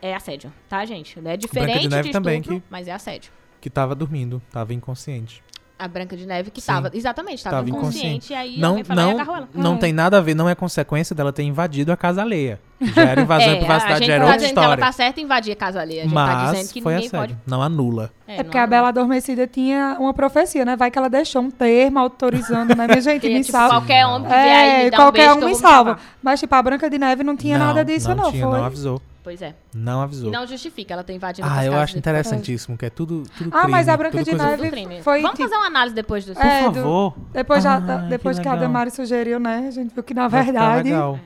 É 0.03 0.15
assédio, 0.15 0.53
tá, 0.69 0.85
gente? 0.85 1.19
É 1.19 1.23
Branca 1.23 1.39
diferente 1.39 1.73
de 1.83 1.89
de, 1.89 1.95
Neve 1.97 2.11
também, 2.11 2.41
estupro, 2.41 2.61
que- 2.61 2.67
mas 2.69 2.87
é 2.87 2.93
assédio. 2.93 3.33
Que 3.67 3.71
tava 3.71 3.97
dormindo, 3.97 4.41
tava 4.53 4.73
inconsciente. 4.73 5.43
A 5.77 5.89
Branca 5.89 6.17
de 6.17 6.25
Neve 6.25 6.53
que 6.53 6.61
Sim. 6.61 6.69
tava, 6.69 6.91
exatamente, 6.95 7.43
tava, 7.43 7.57
Tava 7.57 7.69
inconsciente, 7.69 8.33
e 8.33 8.37
aí 8.37 8.59
Não, 8.61 8.79
e 8.79 8.85
não, 8.89 9.11
agarrou 9.11 9.37
ela. 9.39 9.49
não 9.53 9.75
É. 9.75 9.79
tem 9.79 9.93
nada 9.93 10.19
a 10.19 10.21
ver, 10.21 10.35
não 10.37 10.49
é 10.49 10.55
consequência 10.55 11.17
dela 11.17 11.33
ter 11.33 11.43
invadido 11.43 11.91
a 11.91 11.97
casa 11.97 12.23
alheia. 12.23 12.61
Já 12.81 13.03
era 13.03 13.21
invasão 13.23 13.53
a 13.55 13.57
privacidade, 13.57 13.99
gente 13.99 14.07
já 14.07 14.15
era 14.15 14.25
tá 14.25 14.31
outra 14.31 14.39
que 14.39 14.45
ela 14.55 14.63
história. 14.65 14.85
tá 14.85 14.93
certa 14.93 15.21
em 15.21 15.25
invadir 15.25 15.53
a 15.53 15.57
casa 15.57 15.81
ali. 15.81 15.99
A 15.99 16.03
gente 16.05 16.15
tá 16.15 16.27
Mas 16.27 16.51
dizendo 16.53 16.73
que 16.73 16.81
foi 16.81 16.95
ninguém 16.95 17.09
assédio, 17.09 17.37
pode. 17.37 17.51
não 17.51 17.61
anula. 17.61 18.13
É, 18.29 18.37
não 18.37 18.45
porque 18.45 18.57
a 18.57 18.67
Bela 18.69 18.89
Adormecida 18.89 19.47
tinha 19.49 19.97
uma 19.99 20.15
profecia, 20.15 20.65
né? 20.65 20.77
Vai 20.77 20.91
que 20.93 20.97
ela 20.99 21.11
deixou 21.11 21.43
um 21.43 21.51
termo 21.51 21.99
autorizando, 21.99 22.73
né? 22.77 22.87
Minha 22.87 23.01
gente, 23.01 23.27
é, 23.27 23.29
me 23.31 23.41
tipo, 23.41 23.51
salva. 23.51 23.75
qualquer 23.81 24.07
homem 24.07 24.23
que 24.29 24.35
vier 24.35 24.57
aí 24.57 24.71
É, 24.71 24.83
me 24.85 24.87
um 24.87 24.91
qualquer 24.93 25.19
beijo 25.23 25.35
um 25.35 25.39
que 25.39 25.45
eu 25.45 25.49
me 25.49 25.55
salva. 25.57 25.99
Mas, 26.23 26.39
tipo, 26.39 26.55
a 26.55 26.63
Branca 26.63 26.89
de 26.89 26.99
Neve 26.99 27.25
não 27.25 27.37
tinha 27.37 27.59
não, 27.59 27.67
nada 27.67 27.85
disso, 27.85 28.15
não, 28.15 28.31
tinha, 28.31 28.47
foi? 28.47 28.57
Não 28.59 28.65
avisou. 28.65 29.03
Pois 29.27 29.43
é. 29.43 29.57
Não 29.75 30.01
avisou. 30.03 30.29
E 30.29 30.33
não 30.33 30.47
justifica 30.47 30.95
ela 30.95 31.03
ter 31.03 31.13
invadido 31.13 31.49
ah, 31.51 31.65
eu 31.65 31.77
acho 31.77 31.99
interessantíssimo, 31.99 32.79
que 32.79 32.87
é 32.87 32.91
tudo, 32.91 33.25
tudo 33.37 33.51
Ah, 33.53 33.67
mas 33.67 33.87
crime, 33.87 33.91
a 33.91 33.97
Branca 33.97 34.23
de 34.23 34.31
coisa- 34.31 34.57
Neve- 34.57 35.03
foi, 35.03 35.21
Vamos 35.21 35.37
tipo- 35.37 35.49
fazer 35.49 35.61
uma 35.61 35.67
análise 35.67 35.97
depois 35.97 36.25
do 36.25 36.33
Por 36.33 36.45
É, 36.47 36.69
do- 36.69 36.75
favor. 36.75 37.15
Depois, 37.33 37.65
já, 37.65 37.75
Ah, 37.75 37.81
que 38.03 38.09
depois 38.09 38.39
que, 38.39 38.47
a 38.47 38.53
legal. 38.53 38.69
Damari 38.69 38.93
sugeriu, 38.93 39.41
né? 39.41 39.65
A 39.67 39.71
gente 39.73 39.93
viu 39.93 40.05
que, 40.05 40.15
na 40.15 40.29
Vai 40.29 40.45
verdade, 40.45 40.85
legal. 40.91 41.19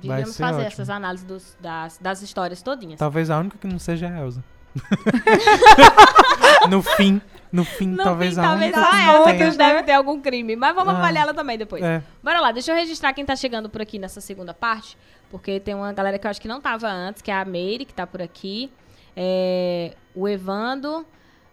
Devíamos 0.00 0.30
ser 0.34 0.42
fazer 0.44 0.54
ótimo. 0.62 0.68
essas 0.68 0.88
análises 0.88 1.26
dos- 1.26 1.56
das, 1.60 1.98
das 1.98 2.22
histórias 2.22 2.62
todinhas. 2.62 2.98
Talvez 2.98 3.28
a 3.28 3.38
única 3.38 3.58
que 3.58 3.66
não 3.66 3.78
seja 3.78 4.08
a 4.08 4.18
Elsa. 4.22 4.42
no 6.70 6.82
fim, 6.82 7.20
no 7.52 7.64
fim, 7.64 7.88
No 7.88 8.02
talvez 8.02 8.34
fim, 8.34 8.40
a 8.40 8.42
talvez 8.44 8.72
única 8.74 8.80
só 8.82 8.90
que 8.90 8.96
ela 8.96 9.18
não 9.18 9.24
que 9.50 9.56
deve 9.58 9.82
ter 9.82 9.92
algum 9.92 10.20
crime. 10.20 10.56
Mas 10.56 10.74
vamos 10.74 10.94
Ah. 10.94 10.98
avaliar 10.98 11.24
ela 11.24 11.34
também 11.34 11.58
depois. 11.58 11.82
É. 11.82 12.02
Bora 12.22 12.40
lá, 12.40 12.52
deixa 12.52 12.72
eu 12.72 12.76
registrar 12.76 13.12
quem 13.12 13.24
tá 13.26 13.36
chegando 13.36 13.68
por 13.68 13.82
aqui 13.82 13.98
nessa 13.98 14.20
segunda 14.20 14.54
parte. 14.54 14.96
Porque 15.32 15.58
tem 15.58 15.74
uma 15.74 15.94
galera 15.94 16.18
que 16.18 16.26
eu 16.26 16.30
acho 16.30 16.38
que 16.38 16.46
não 16.46 16.60
tava 16.60 16.86
antes, 16.88 17.22
que 17.22 17.30
é 17.30 17.34
a 17.34 17.42
Meire, 17.42 17.86
que 17.86 17.94
tá 17.94 18.06
por 18.06 18.20
aqui. 18.20 18.70
É, 19.16 19.94
o 20.14 20.28
Evando, 20.28 21.06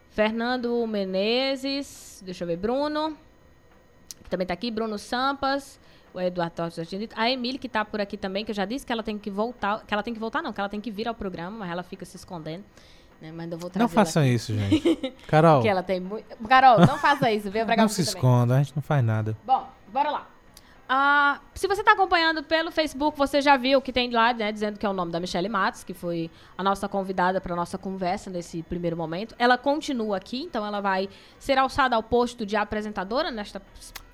Fernando 0.10 0.86
Menezes, 0.86 2.22
deixa 2.26 2.44
eu 2.44 2.48
ver, 2.50 2.58
Bruno, 2.58 3.18
que 4.22 4.30
também 4.30 4.46
tá 4.46 4.54
aqui, 4.54 4.70
Bruno 4.70 5.00
Sampas, 5.00 5.80
o 6.14 6.20
Eduardo 6.20 6.56
Torres, 6.56 6.78
a 7.16 7.30
Emília, 7.30 7.58
que 7.58 7.70
tá 7.70 7.86
por 7.86 8.02
aqui 8.02 8.18
também, 8.18 8.44
que 8.44 8.52
eu 8.52 8.56
já 8.56 8.66
disse 8.66 8.86
que 8.86 8.92
ela 8.92 9.02
tem 9.02 9.18
que 9.18 9.30
voltar, 9.30 9.82
que 9.86 9.94
ela 9.94 10.04
tem 10.04 10.14
que 10.14 10.20
voltar 10.20 10.42
não, 10.42 10.52
que 10.52 10.60
ela 10.60 10.70
tem 10.70 10.82
que 10.82 10.92
vir 10.92 11.08
ao 11.08 11.16
programa, 11.16 11.60
mas 11.60 11.72
ela 11.72 11.82
fica 11.82 12.04
se 12.04 12.18
escondendo. 12.18 12.66
Né? 13.22 13.32
Mas 13.34 13.50
eu 13.50 13.58
vou 13.58 13.72
Não 13.76 13.88
façam 13.88 14.26
isso, 14.26 14.54
gente. 14.54 15.14
Carol, 15.26 15.66
ela 15.66 15.84
tem 15.84 16.02
muito... 16.02 16.26
Carol, 16.50 16.80
não 16.80 16.98
faça 16.98 17.32
isso, 17.32 17.50
viu? 17.50 17.66
Não 17.66 17.88
se 17.88 18.04
também. 18.04 18.14
esconda, 18.14 18.56
a 18.56 18.58
gente 18.58 18.76
não 18.76 18.84
faz 18.84 19.02
nada. 19.02 19.38
Bom, 19.46 19.70
bora 19.88 20.12
lá. 20.12 20.28
Ah, 20.91 21.40
se 21.53 21.68
você 21.68 21.82
está 21.82 21.91
acompanhando 21.91 22.41
pelo 22.41 22.72
Facebook, 22.72 23.16
você 23.16 23.44
já 23.44 23.56
viu 23.56 23.80
que 23.80 23.94
tem 23.94 24.10
lá, 24.10 24.34
né, 24.34 24.52
dizendo 24.52 24.80
que 24.80 24.84
é 24.84 24.90
o 24.90 24.94
nome 24.94 25.11
da 25.11 25.20
Michelle 25.20 25.48
Matos, 25.48 25.84
que 25.84 25.94
foi 25.94 26.32
a 26.57 26.64
nossa 26.64 26.90
convidada 26.90 27.40
para 27.40 27.56
nossa 27.56 27.78
conversa 27.78 28.32
nesse 28.32 28.64
primeiro 28.64 28.98
momento. 28.98 29.36
Ela 29.38 29.56
continua 29.56 30.18
aqui, 30.18 30.41
então 30.41 30.66
ela 30.66 30.82
vai 30.82 31.07
ser 31.38 31.60
alçada 31.60 31.95
ao 31.95 32.02
posto 32.02 32.44
de 32.44 32.56
apresentadora 32.56 33.30
nesta 33.30 33.61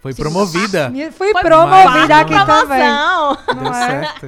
Foi 0.01 0.13
promovida. 0.13 0.91
Fui 1.13 1.31
Foi 1.31 1.41
promovida 1.41 2.19
aqui 2.19 2.45
também. 2.45 2.91
promoção. 2.91 3.37
Deu 3.45 3.55
Não 3.55 3.73
é? 3.73 3.89
certo. 3.89 4.21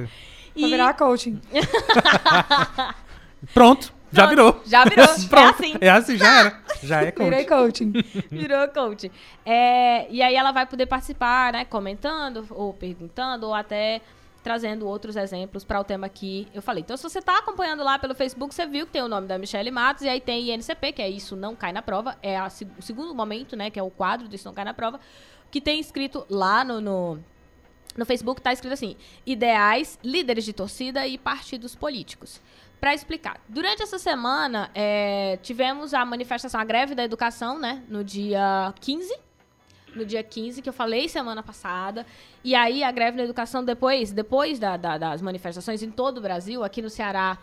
Vou 0.56 0.66
E- 0.66 0.70
virar 0.70 0.94
coaching. 0.94 1.38
Pronto, 3.54 3.92
já 4.12 4.26
virou. 4.26 4.62
já 4.66 4.84
virou, 4.84 5.04
é 5.06 5.28
Pronto. 5.28 5.54
assim. 5.54 5.74
É 5.80 5.90
assim, 5.90 6.16
já 6.16 6.40
era. 6.40 6.68
Já 6.80 7.02
é 7.02 7.10
Virei 7.10 7.44
coach. 7.44 7.84
coaching. 7.84 7.92
Virou 8.30 8.68
coach. 8.68 9.10
É, 9.44 10.06
e 10.10 10.22
aí 10.22 10.36
ela 10.36 10.52
vai 10.52 10.64
poder 10.64 10.86
participar, 10.86 11.52
né? 11.52 11.64
Comentando, 11.64 12.46
ou 12.50 12.72
perguntando, 12.72 13.48
ou 13.48 13.54
até 13.54 14.00
trazendo 14.44 14.86
outros 14.86 15.16
exemplos 15.16 15.64
para 15.64 15.80
o 15.80 15.84
tema 15.84 16.08
que 16.08 16.46
eu 16.54 16.62
falei. 16.62 16.82
Então, 16.82 16.96
se 16.96 17.02
você 17.02 17.18
está 17.18 17.38
acompanhando 17.38 17.82
lá 17.82 17.98
pelo 17.98 18.14
Facebook, 18.14 18.54
você 18.54 18.64
viu 18.64 18.86
que 18.86 18.92
tem 18.92 19.02
o 19.02 19.08
nome 19.08 19.26
da 19.26 19.36
Michelle 19.36 19.70
Matos 19.70 20.04
e 20.04 20.08
aí 20.08 20.20
tem 20.20 20.54
INCP, 20.54 20.92
que 20.92 21.02
é 21.02 21.08
Isso 21.10 21.34
Não 21.34 21.56
Cai 21.56 21.72
na 21.72 21.82
Prova. 21.82 22.16
É 22.22 22.38
a 22.38 22.46
o 22.46 22.82
segundo 22.82 23.14
momento, 23.14 23.56
né? 23.56 23.70
Que 23.70 23.78
é 23.80 23.82
o 23.82 23.90
quadro 23.90 24.28
do 24.28 24.34
Isso 24.34 24.46
Não 24.46 24.54
Cai 24.54 24.64
na 24.64 24.72
Prova. 24.72 25.00
Que 25.50 25.60
tem 25.60 25.80
escrito 25.80 26.24
lá 26.30 26.62
no, 26.64 26.80
no, 26.80 27.18
no 27.96 28.06
Facebook, 28.06 28.40
tá 28.40 28.52
escrito 28.52 28.72
assim: 28.72 28.96
Ideais, 29.26 29.98
líderes 30.04 30.44
de 30.44 30.52
torcida 30.52 31.06
e 31.06 31.18
partidos 31.18 31.74
políticos. 31.74 32.40
Para 32.80 32.94
explicar, 32.94 33.40
durante 33.48 33.82
essa 33.82 33.98
semana 33.98 34.70
é, 34.74 35.36
tivemos 35.42 35.92
a 35.92 36.04
manifestação, 36.04 36.60
a 36.60 36.64
greve 36.64 36.94
da 36.94 37.02
educação, 37.02 37.58
né? 37.58 37.82
No 37.88 38.04
dia 38.04 38.72
15. 38.80 39.18
No 39.96 40.04
dia 40.04 40.22
15, 40.22 40.62
que 40.62 40.68
eu 40.68 40.72
falei 40.72 41.08
semana 41.08 41.42
passada. 41.42 42.06
E 42.44 42.54
aí 42.54 42.84
a 42.84 42.92
greve 42.92 43.16
da 43.16 43.24
educação, 43.24 43.64
depois, 43.64 44.12
depois 44.12 44.58
da- 44.60 44.76
da- 44.76 44.96
das 44.96 45.20
manifestações 45.20 45.82
em 45.82 45.90
todo 45.90 46.18
o 46.18 46.20
Brasil, 46.20 46.62
aqui 46.62 46.80
no 46.80 46.88
Ceará, 46.90 47.36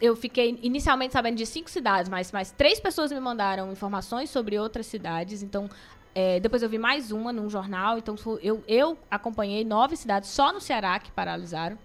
eu 0.00 0.14
fiquei 0.14 0.56
inicialmente 0.62 1.14
sabendo 1.14 1.36
de 1.36 1.46
cinco 1.46 1.68
cidades, 1.70 2.08
mas, 2.08 2.30
mas 2.30 2.52
três 2.52 2.78
pessoas 2.78 3.10
me 3.10 3.18
mandaram 3.18 3.72
informações 3.72 4.30
sobre 4.30 4.56
outras 4.58 4.86
cidades. 4.86 5.42
Então, 5.42 5.68
é, 6.14 6.38
depois 6.38 6.62
eu 6.62 6.68
vi 6.68 6.78
mais 6.78 7.10
uma 7.10 7.32
num 7.32 7.50
jornal. 7.50 7.98
Então, 7.98 8.14
eu, 8.40 8.62
eu 8.68 8.96
acompanhei 9.10 9.64
nove 9.64 9.96
cidades 9.96 10.30
só 10.30 10.52
no 10.52 10.60
Ceará 10.60 10.98
que 11.00 11.10
paralisaram 11.10 11.76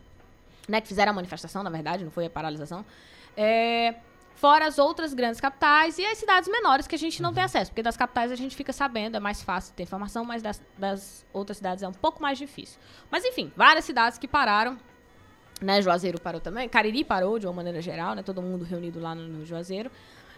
né, 0.72 0.80
que 0.80 0.88
fizeram 0.88 1.11
a 1.11 1.14
manifestação, 1.14 1.61
na 1.61 1.69
verdade, 1.69 2.03
não 2.03 2.11
foi 2.11 2.26
a 2.26 2.30
paralisação. 2.30 2.85
É, 3.35 3.95
fora 4.35 4.65
as 4.65 4.80
outras 4.80 5.14
grandes 5.14 5.41
capitais 5.41 5.98
e 5.98 6.06
as 6.06 6.18
cidades 6.18 6.49
menores 6.49 6.88
que 6.88 6.95
a 6.95 6.98
gente 6.98 7.22
não 7.22 7.34
tem 7.34 7.43
acesso, 7.43 7.69
porque 7.72 7.84
das 7.84 7.98
capitais 7.98 8.31
a 8.31 8.35
gente 8.35 8.56
fica 8.56 8.72
sabendo, 8.72 9.18
é 9.18 9.19
mais 9.19 9.43
fácil 9.43 9.73
ter 9.76 9.84
informação, 9.84 10.23
mas 10.23 10.41
das, 10.41 10.61
das 10.77 11.26
outras 11.34 11.57
cidades 11.57 11.84
é 11.84 11.88
um 11.88 11.93
pouco 11.93 12.22
mais 12.22 12.38
difícil. 12.38 12.80
Mas 13.11 13.26
enfim, 13.26 13.52
várias 13.56 13.84
cidades 13.84 14.18
que 14.18 14.27
pararam, 14.27 14.80
né, 15.61 15.81
Juazeiro 15.81 16.19
parou 16.19 16.39
também, 16.39 16.69
Cariri 16.69 17.03
parou 17.03 17.38
de 17.38 17.45
uma 17.45 17.53
maneira 17.53 17.81
geral, 17.81 18.15
né, 18.15 18.23
todo 18.23 18.41
mundo 18.41 18.64
reunido 18.64 18.99
lá 18.99 19.14
no, 19.14 19.27
no 19.27 19.45
Juazeiro. 19.45 19.91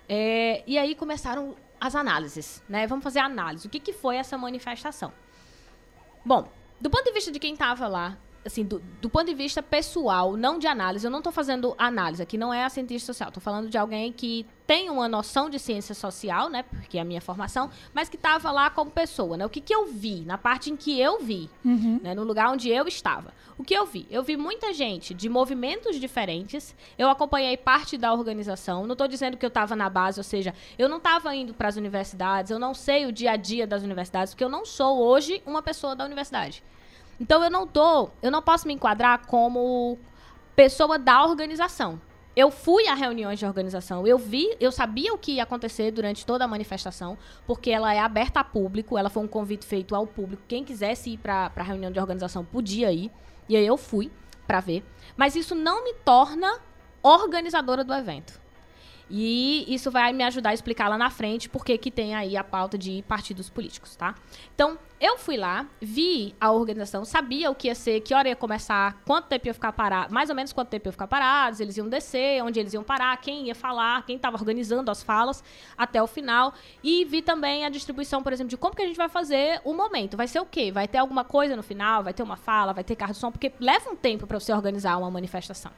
É, 0.09 0.63
e 0.65 0.77
aí 0.77 0.95
começaram 0.95 1.55
as 1.79 1.95
análises, 1.95 2.61
né? 2.67 2.85
Vamos 2.87 3.03
fazer 3.03 3.19
a 3.19 3.25
análise. 3.25 3.67
O 3.67 3.69
que, 3.69 3.79
que 3.79 3.93
foi 3.93 4.17
essa 4.17 4.37
manifestação? 4.37 5.13
Bom, 6.25 6.49
do 6.81 6.89
ponto 6.89 7.05
de 7.05 7.11
vista 7.13 7.31
de 7.31 7.39
quem 7.39 7.53
estava 7.53 7.87
lá, 7.87 8.17
assim, 8.45 8.63
do, 8.63 8.81
do 9.01 9.09
ponto 9.09 9.25
de 9.25 9.33
vista 9.33 9.61
pessoal, 9.63 10.35
não 10.35 10.59
de 10.59 10.67
análise, 10.67 11.05
eu 11.05 11.11
não 11.11 11.19
estou 11.19 11.31
fazendo 11.31 11.73
análise, 11.77 12.21
aqui 12.21 12.37
não 12.37 12.53
é 12.53 12.63
a 12.63 12.69
cientista 12.69 13.13
social, 13.13 13.29
estou 13.29 13.41
falando 13.41 13.69
de 13.69 13.77
alguém 13.77 14.11
que 14.11 14.45
tem 14.67 14.89
uma 14.89 15.07
noção 15.09 15.49
de 15.49 15.59
ciência 15.59 15.93
social, 15.93 16.49
né, 16.49 16.63
porque 16.63 16.97
é 16.97 17.01
a 17.01 17.05
minha 17.05 17.19
formação, 17.21 17.69
mas 17.93 18.07
que 18.09 18.15
estava 18.15 18.49
lá 18.51 18.69
como 18.69 18.89
pessoa, 18.89 19.35
né, 19.37 19.45
o 19.45 19.49
que, 19.49 19.59
que 19.59 19.73
eu 19.73 19.85
vi, 19.87 20.21
na 20.25 20.37
parte 20.37 20.69
em 20.71 20.75
que 20.75 20.99
eu 20.99 21.19
vi, 21.19 21.49
Uhum. 21.63 21.99
né, 22.01 22.13
no 22.15 22.23
lugar 22.23 22.49
onde 22.51 22.69
eu 22.69 22.87
estava. 22.87 23.33
O 23.57 23.63
que 23.63 23.73
eu 23.73 23.85
vi? 23.85 24.07
Eu 24.09 24.23
vi 24.23 24.35
muita 24.35 24.73
gente 24.73 25.13
de 25.13 25.29
movimentos 25.29 25.99
diferentes. 25.99 26.75
Eu 26.97 27.07
acompanhei 27.07 27.55
parte 27.55 27.97
da 27.99 28.11
organização. 28.11 28.87
Não 28.87 28.93
estou 28.93 29.07
dizendo 29.07 29.37
que 29.37 29.45
eu 29.45 29.49
estava 29.49 29.75
na 29.75 29.87
base, 29.89 30.19
ou 30.19 30.23
seja, 30.23 30.55
eu 30.77 30.89
não 30.89 30.97
estava 30.97 31.35
indo 31.35 31.53
para 31.53 31.67
as 31.67 31.75
universidades. 31.75 32.49
Eu 32.49 32.57
não 32.57 32.73
sei 32.73 33.05
o 33.05 33.11
dia 33.11 33.31
a 33.33 33.35
dia 33.35 33.67
das 33.67 33.83
universidades, 33.83 34.33
porque 34.33 34.43
eu 34.43 34.49
não 34.49 34.65
sou 34.65 34.97
hoje 34.99 35.41
uma 35.45 35.61
pessoa 35.61 35.95
da 35.95 36.03
universidade. 36.03 36.63
Então 37.23 37.41
eu 37.41 37.49
não 37.49 37.65
tô, 37.65 38.09
eu 38.21 38.29
não 38.29 38.41
posso 38.41 38.67
me 38.67 38.73
enquadrar 38.73 39.25
como 39.27 39.97
pessoa 40.57 40.99
da 40.99 41.23
organização. 41.23 42.01
Eu 42.35 42.51
fui 42.51 42.85
a 42.85 42.93
reuniões 42.93 43.39
de 43.39 43.45
organização, 43.45 44.05
eu 44.05 44.17
vi, 44.17 44.53
eu 44.59 44.73
sabia 44.73 45.13
o 45.13 45.17
que 45.17 45.33
ia 45.35 45.43
acontecer 45.43 45.89
durante 45.91 46.25
toda 46.25 46.43
a 46.43 46.47
manifestação, 46.49 47.17
porque 47.47 47.71
ela 47.71 47.93
é 47.93 47.99
aberta 47.99 48.41
a 48.41 48.43
público, 48.43 48.97
ela 48.97 49.09
foi 49.09 49.23
um 49.23 49.27
convite 49.27 49.65
feito 49.65 49.95
ao 49.95 50.05
público. 50.05 50.43
Quem 50.49 50.65
quisesse 50.65 51.11
ir 51.11 51.17
para 51.17 51.49
a 51.55 51.63
reunião 51.63 51.93
de 51.93 51.97
organização 51.97 52.43
podia 52.43 52.91
ir, 52.91 53.09
e 53.47 53.55
aí 53.55 53.65
eu 53.65 53.77
fui 53.77 54.11
para 54.45 54.59
ver. 54.59 54.83
Mas 55.15 55.33
isso 55.33 55.55
não 55.55 55.81
me 55.81 55.93
torna 56.03 56.59
organizadora 57.01 57.85
do 57.85 57.93
evento. 57.93 58.42
E 59.09 59.65
isso 59.67 59.91
vai 59.91 60.13
me 60.13 60.23
ajudar 60.23 60.51
a 60.51 60.53
explicar 60.53 60.87
lá 60.87 60.97
na 60.97 61.09
frente 61.09 61.49
porque 61.49 61.77
que 61.77 61.91
tem 61.91 62.15
aí 62.15 62.37
a 62.37 62.43
pauta 62.43 62.77
de 62.77 63.03
partidos 63.07 63.49
políticos, 63.49 63.95
tá? 63.95 64.15
Então, 64.55 64.77
eu 64.99 65.17
fui 65.17 65.35
lá, 65.35 65.67
vi 65.81 66.33
a 66.39 66.49
organização, 66.51 67.03
sabia 67.03 67.51
o 67.51 67.55
que 67.55 67.67
ia 67.67 67.75
ser, 67.75 67.99
que 67.99 68.13
hora 68.13 68.29
ia 68.29 68.35
começar, 68.35 69.01
quanto 69.05 69.27
tempo 69.27 69.47
ia 69.47 69.53
ficar 69.53 69.73
parado, 69.73 70.13
mais 70.13 70.29
ou 70.29 70.35
menos 70.35 70.53
quanto 70.53 70.69
tempo 70.69 70.87
ia 70.87 70.91
ficar 70.93 71.07
parados, 71.07 71.59
eles 71.59 71.75
iam 71.75 71.89
descer, 71.89 72.41
onde 72.41 72.59
eles 72.59 72.73
iam 72.73 72.83
parar, 72.83 73.17
quem 73.17 73.47
ia 73.47 73.55
falar, 73.55 74.05
quem 74.05 74.15
estava 74.15 74.37
organizando 74.37 74.89
as 74.89 75.03
falas 75.03 75.43
até 75.77 76.01
o 76.01 76.07
final. 76.07 76.53
E 76.81 77.03
vi 77.03 77.21
também 77.21 77.65
a 77.65 77.69
distribuição, 77.69 78.23
por 78.23 78.31
exemplo, 78.31 78.49
de 78.49 78.57
como 78.57 78.73
que 78.73 78.81
a 78.81 78.85
gente 78.85 78.95
vai 78.95 79.09
fazer 79.09 79.59
o 79.65 79.73
momento. 79.73 80.15
Vai 80.15 80.27
ser 80.27 80.39
o 80.39 80.45
quê? 80.45 80.71
Vai 80.71 80.87
ter 80.87 80.99
alguma 80.99 81.25
coisa 81.25 81.55
no 81.55 81.63
final? 81.63 82.01
Vai 82.01 82.13
ter 82.13 82.23
uma 82.23 82.37
fala? 82.37 82.71
Vai 82.71 82.83
ter 82.83 82.95
carro 82.95 83.11
de 83.11 83.19
som? 83.19 83.31
Porque 83.31 83.51
leva 83.59 83.89
um 83.89 83.95
tempo 83.95 84.25
para 84.25 84.39
você 84.39 84.53
organizar 84.53 84.97
uma 84.97 85.11
manifestação. 85.11 85.71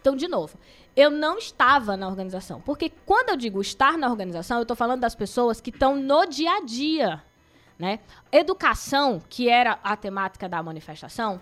Então, 0.00 0.14
de 0.14 0.28
novo, 0.28 0.58
eu 0.96 1.10
não 1.10 1.38
estava 1.38 1.96
na 1.96 2.08
organização. 2.08 2.60
Porque 2.60 2.92
quando 3.04 3.30
eu 3.30 3.36
digo 3.36 3.60
estar 3.60 3.98
na 3.98 4.08
organização, 4.08 4.58
eu 4.58 4.62
estou 4.62 4.76
falando 4.76 5.00
das 5.00 5.14
pessoas 5.14 5.60
que 5.60 5.70
estão 5.70 5.96
no 5.96 6.26
dia 6.26 6.52
a 6.52 6.60
dia. 6.60 7.22
Né? 7.78 7.98
Educação, 8.30 9.20
que 9.28 9.48
era 9.48 9.78
a 9.82 9.96
temática 9.96 10.48
da 10.48 10.62
manifestação, 10.62 11.40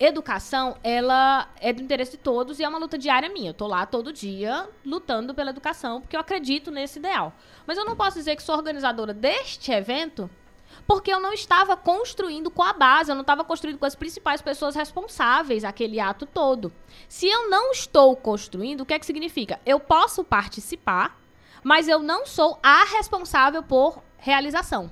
educação, 0.00 0.76
ela 0.82 1.48
é 1.60 1.72
do 1.72 1.82
interesse 1.82 2.12
de 2.12 2.16
todos 2.18 2.58
e 2.58 2.64
é 2.64 2.68
uma 2.68 2.78
luta 2.78 2.96
diária 2.96 3.28
minha. 3.28 3.48
Eu 3.48 3.52
estou 3.52 3.68
lá 3.68 3.84
todo 3.86 4.12
dia 4.12 4.68
lutando 4.84 5.34
pela 5.34 5.50
educação, 5.50 6.00
porque 6.00 6.16
eu 6.16 6.20
acredito 6.20 6.70
nesse 6.70 6.98
ideal. 6.98 7.32
Mas 7.66 7.78
eu 7.78 7.84
não 7.84 7.94
posso 7.94 8.18
dizer 8.18 8.36
que 8.36 8.42
sou 8.42 8.56
organizadora 8.56 9.12
deste 9.12 9.70
evento 9.70 10.28
porque 10.86 11.12
eu 11.12 11.20
não 11.20 11.32
estava 11.32 11.76
construindo 11.76 12.50
com 12.50 12.62
a 12.62 12.72
base, 12.72 13.10
eu 13.10 13.14
não 13.14 13.22
estava 13.22 13.44
construindo 13.44 13.78
com 13.78 13.86
as 13.86 13.94
principais 13.94 14.42
pessoas 14.42 14.74
responsáveis 14.74 15.64
aquele 15.64 15.98
ato 15.98 16.26
todo. 16.26 16.72
Se 17.08 17.26
eu 17.26 17.48
não 17.48 17.72
estou 17.72 18.14
construindo, 18.16 18.82
o 18.82 18.86
que 18.86 18.94
é 18.94 18.98
que 18.98 19.06
significa? 19.06 19.60
Eu 19.64 19.80
posso 19.80 20.22
participar, 20.22 21.18
mas 21.62 21.88
eu 21.88 22.00
não 22.00 22.26
sou 22.26 22.58
a 22.62 22.84
responsável 22.84 23.62
por 23.62 24.02
realização. 24.18 24.90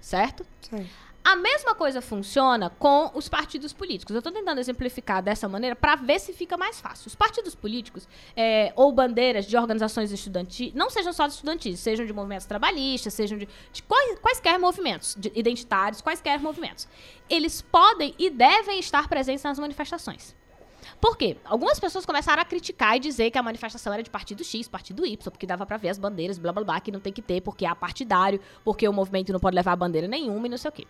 Certo? 0.00 0.44
Sei. 0.60 0.88
A 1.24 1.36
mesma 1.36 1.72
coisa 1.74 2.02
funciona 2.02 2.68
com 2.68 3.10
os 3.14 3.28
partidos 3.28 3.72
políticos. 3.72 4.12
Eu 4.12 4.18
estou 4.18 4.32
tentando 4.32 4.58
exemplificar 4.58 5.22
dessa 5.22 5.48
maneira 5.48 5.76
para 5.76 5.94
ver 5.94 6.18
se 6.18 6.32
fica 6.32 6.56
mais 6.56 6.80
fácil. 6.80 7.06
Os 7.06 7.14
partidos 7.14 7.54
políticos 7.54 8.08
é, 8.36 8.72
ou 8.74 8.90
bandeiras 8.90 9.46
de 9.46 9.56
organizações 9.56 10.10
estudantis, 10.10 10.74
não 10.74 10.90
sejam 10.90 11.12
só 11.12 11.26
de 11.28 11.34
estudantis, 11.34 11.78
sejam 11.78 12.04
de 12.04 12.12
movimentos 12.12 12.44
trabalhistas, 12.46 13.14
sejam 13.14 13.38
de, 13.38 13.48
de 13.72 13.82
quais- 13.84 14.18
quaisquer 14.18 14.58
movimentos, 14.58 15.14
de 15.16 15.30
identitários, 15.34 16.00
quaisquer 16.02 16.40
movimentos. 16.40 16.88
Eles 17.30 17.62
podem 17.62 18.14
e 18.18 18.28
devem 18.28 18.80
estar 18.80 19.08
presentes 19.08 19.44
nas 19.44 19.60
manifestações. 19.60 20.34
Por 21.00 21.16
quê? 21.16 21.36
Algumas 21.44 21.78
pessoas 21.78 22.04
começaram 22.04 22.42
a 22.42 22.44
criticar 22.44 22.96
e 22.96 23.00
dizer 23.00 23.30
que 23.30 23.38
a 23.38 23.42
manifestação 23.42 23.92
era 23.92 24.02
de 24.02 24.10
partido 24.10 24.42
X, 24.42 24.66
partido 24.66 25.06
Y, 25.06 25.30
porque 25.30 25.46
dava 25.46 25.64
pra 25.64 25.76
ver 25.76 25.90
as 25.90 25.98
bandeiras, 25.98 26.36
blá 26.36 26.52
blá 26.52 26.64
blá, 26.64 26.80
que 26.80 26.90
não 26.90 26.98
tem 27.00 27.12
que 27.12 27.22
ter, 27.22 27.40
porque 27.40 27.64
é 27.64 27.72
partidário, 27.76 28.40
porque 28.64 28.86
o 28.88 28.92
movimento 28.92 29.32
não 29.32 29.38
pode 29.40 29.54
levar 29.54 29.76
bandeira 29.76 30.08
nenhuma 30.08 30.46
e 30.48 30.50
não 30.50 30.58
sei 30.58 30.68
o 30.68 30.72
quê. 30.72 30.86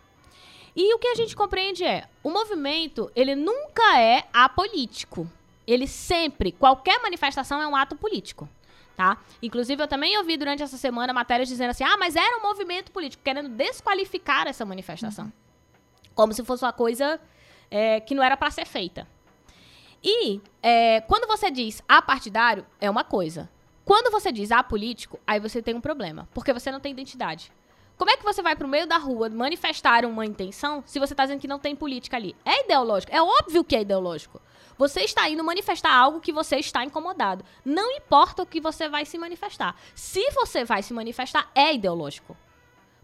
E 0.74 0.94
o 0.94 0.98
que 0.98 1.08
a 1.08 1.14
gente 1.14 1.36
compreende 1.36 1.84
é, 1.84 2.08
o 2.22 2.30
movimento, 2.30 3.10
ele 3.14 3.34
nunca 3.34 4.00
é 4.00 4.24
apolítico. 4.32 5.30
Ele 5.66 5.86
sempre, 5.86 6.52
qualquer 6.52 7.00
manifestação 7.02 7.60
é 7.60 7.66
um 7.66 7.76
ato 7.76 7.94
político. 7.96 8.48
Tá? 8.96 9.18
Inclusive, 9.42 9.82
eu 9.82 9.88
também 9.88 10.16
ouvi 10.18 10.36
durante 10.36 10.62
essa 10.62 10.76
semana 10.76 11.12
matérias 11.12 11.48
dizendo 11.48 11.70
assim: 11.70 11.84
ah, 11.84 11.96
mas 11.96 12.14
era 12.14 12.38
um 12.38 12.42
movimento 12.42 12.92
político, 12.92 13.22
querendo 13.22 13.48
desqualificar 13.48 14.46
essa 14.46 14.64
manifestação. 14.64 15.32
Como 16.14 16.32
se 16.32 16.44
fosse 16.44 16.64
uma 16.64 16.72
coisa 16.72 17.18
é, 17.70 18.00
que 18.00 18.14
não 18.14 18.22
era 18.22 18.36
para 18.36 18.50
ser 18.50 18.66
feita. 18.66 19.06
E 20.04 20.40
é, 20.62 21.00
quando 21.02 21.26
você 21.26 21.50
diz 21.50 21.82
apartidário, 21.88 22.66
é 22.80 22.90
uma 22.90 23.04
coisa. 23.04 23.48
Quando 23.84 24.10
você 24.10 24.30
diz 24.30 24.52
apolítico, 24.52 25.18
aí 25.26 25.40
você 25.40 25.62
tem 25.62 25.74
um 25.74 25.80
problema, 25.80 26.28
porque 26.34 26.52
você 26.52 26.70
não 26.70 26.80
tem 26.80 26.92
identidade. 26.92 27.50
Como 27.96 28.10
é 28.10 28.16
que 28.16 28.24
você 28.24 28.42
vai 28.42 28.56
pro 28.56 28.66
meio 28.66 28.86
da 28.86 28.96
rua 28.96 29.28
manifestar 29.28 30.04
uma 30.04 30.26
intenção 30.26 30.82
se 30.86 30.98
você 30.98 31.12
está 31.14 31.24
dizendo 31.24 31.40
que 31.40 31.48
não 31.48 31.58
tem 31.58 31.76
política 31.76 32.16
ali? 32.16 32.34
É 32.44 32.64
ideológico. 32.64 33.14
É 33.14 33.22
óbvio 33.22 33.62
que 33.62 33.76
é 33.76 33.82
ideológico. 33.82 34.40
Você 34.76 35.02
está 35.02 35.28
indo 35.28 35.44
manifestar 35.44 35.94
algo 35.94 36.20
que 36.20 36.32
você 36.32 36.56
está 36.56 36.84
incomodado. 36.84 37.44
Não 37.64 37.92
importa 37.92 38.42
o 38.42 38.46
que 38.46 38.60
você 38.60 38.88
vai 38.88 39.04
se 39.04 39.18
manifestar. 39.18 39.76
Se 39.94 40.28
você 40.32 40.64
vai 40.64 40.82
se 40.82 40.92
manifestar, 40.92 41.50
é 41.54 41.74
ideológico. 41.74 42.36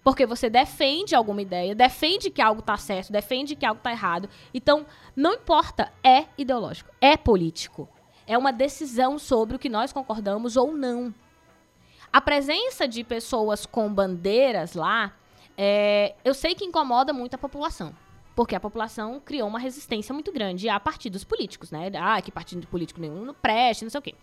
Porque 0.02 0.24
você 0.24 0.48
defende 0.48 1.14
alguma 1.14 1.42
ideia, 1.42 1.74
defende 1.74 2.30
que 2.30 2.40
algo 2.40 2.60
está 2.60 2.76
certo, 2.76 3.12
defende 3.12 3.54
que 3.54 3.66
algo 3.66 3.78
está 3.78 3.92
errado. 3.92 4.28
Então, 4.54 4.86
não 5.14 5.34
importa, 5.34 5.92
é 6.02 6.24
ideológico, 6.38 6.90
é 7.00 7.16
político. 7.16 7.88
É 8.26 8.36
uma 8.36 8.52
decisão 8.52 9.18
sobre 9.18 9.56
o 9.56 9.58
que 9.58 9.68
nós 9.68 9.92
concordamos 9.92 10.56
ou 10.56 10.72
não. 10.72 11.14
A 12.12 12.20
presença 12.20 12.86
de 12.88 13.04
pessoas 13.04 13.66
com 13.66 13.92
bandeiras 13.92 14.74
lá, 14.74 15.12
é, 15.56 16.14
eu 16.24 16.34
sei 16.34 16.54
que 16.54 16.64
incomoda 16.64 17.12
muito 17.12 17.34
a 17.34 17.38
população. 17.38 17.94
Porque 18.34 18.54
a 18.54 18.60
população 18.60 19.20
criou 19.20 19.48
uma 19.48 19.58
resistência 19.58 20.12
muito 20.12 20.30
grande 20.32 20.68
a 20.68 20.78
partidos 20.78 21.24
políticos, 21.24 21.72
né? 21.72 21.90
Ah, 21.98 22.22
que 22.22 22.30
partido 22.30 22.66
político 22.68 23.00
nenhum 23.00 23.24
não 23.24 23.34
preste, 23.34 23.82
não 23.82 23.90
sei 23.90 23.98
o 23.98 24.02
quê. 24.02 24.14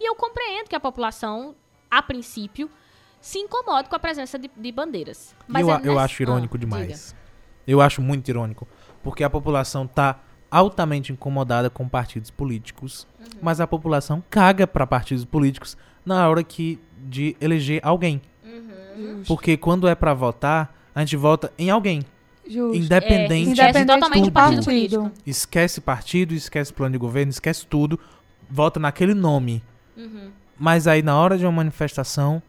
E 0.00 0.08
eu 0.08 0.16
compreendo 0.16 0.68
que 0.68 0.74
a 0.74 0.80
população, 0.80 1.54
a 1.88 2.02
princípio, 2.02 2.68
se 3.20 3.38
incomoda 3.38 3.88
com 3.88 3.94
a 3.94 4.00
presença 4.00 4.36
de, 4.36 4.50
de 4.56 4.72
bandeiras. 4.72 5.32
Mas 5.46 5.62
eu, 5.62 5.70
é 5.70 5.76
a- 5.76 5.78
eu 5.78 5.92
nessa- 5.92 6.04
acho 6.04 6.22
irônico 6.22 6.56
Ah, 6.56 6.60
demais. 6.60 7.14
Eu 7.64 7.80
acho 7.80 8.02
muito 8.02 8.28
irônico. 8.28 8.66
Porque 9.00 9.22
a 9.22 9.30
população 9.30 9.86
tá 9.86 10.18
altamente 10.50 11.12
incomodada 11.12 11.70
com 11.70 11.88
partidos 11.88 12.32
políticos, 12.32 13.06
Uhum. 13.20 13.26
mas 13.40 13.60
a 13.60 13.66
população 13.66 14.22
caga 14.28 14.66
pra 14.66 14.84
partidos 14.88 15.24
políticos 15.24 15.76
na 16.04 16.28
hora 16.28 16.42
que 16.42 16.78
de 16.98 17.36
eleger 17.40 17.80
alguém. 17.82 18.20
Uhum. 18.44 19.22
Porque 19.26 19.56
quando 19.56 19.88
é 19.88 19.94
pra 19.94 20.14
votar, 20.14 20.74
a 20.94 21.00
gente 21.00 21.16
vota 21.16 21.52
em 21.58 21.70
alguém, 21.70 22.02
Justo. 22.46 22.76
independente. 22.76 23.60
É, 23.60 23.68
esquece 23.68 23.84
totalmente 23.86 24.24
do 24.24 24.28
o 24.28 24.32
partido 24.32 24.64
político. 24.64 25.10
Esquece 25.26 25.80
partido, 25.80 26.34
esquece 26.34 26.72
plano 26.72 26.92
de 26.92 26.98
governo, 26.98 27.30
esquece 27.30 27.66
tudo, 27.66 27.98
vota 28.50 28.78
naquele 28.78 29.14
nome. 29.14 29.62
Uhum. 29.96 30.30
Mas 30.58 30.86
aí 30.86 31.02
na 31.02 31.18
hora 31.18 31.36
de 31.36 31.44
uma 31.44 31.52
manifestação 31.52 32.42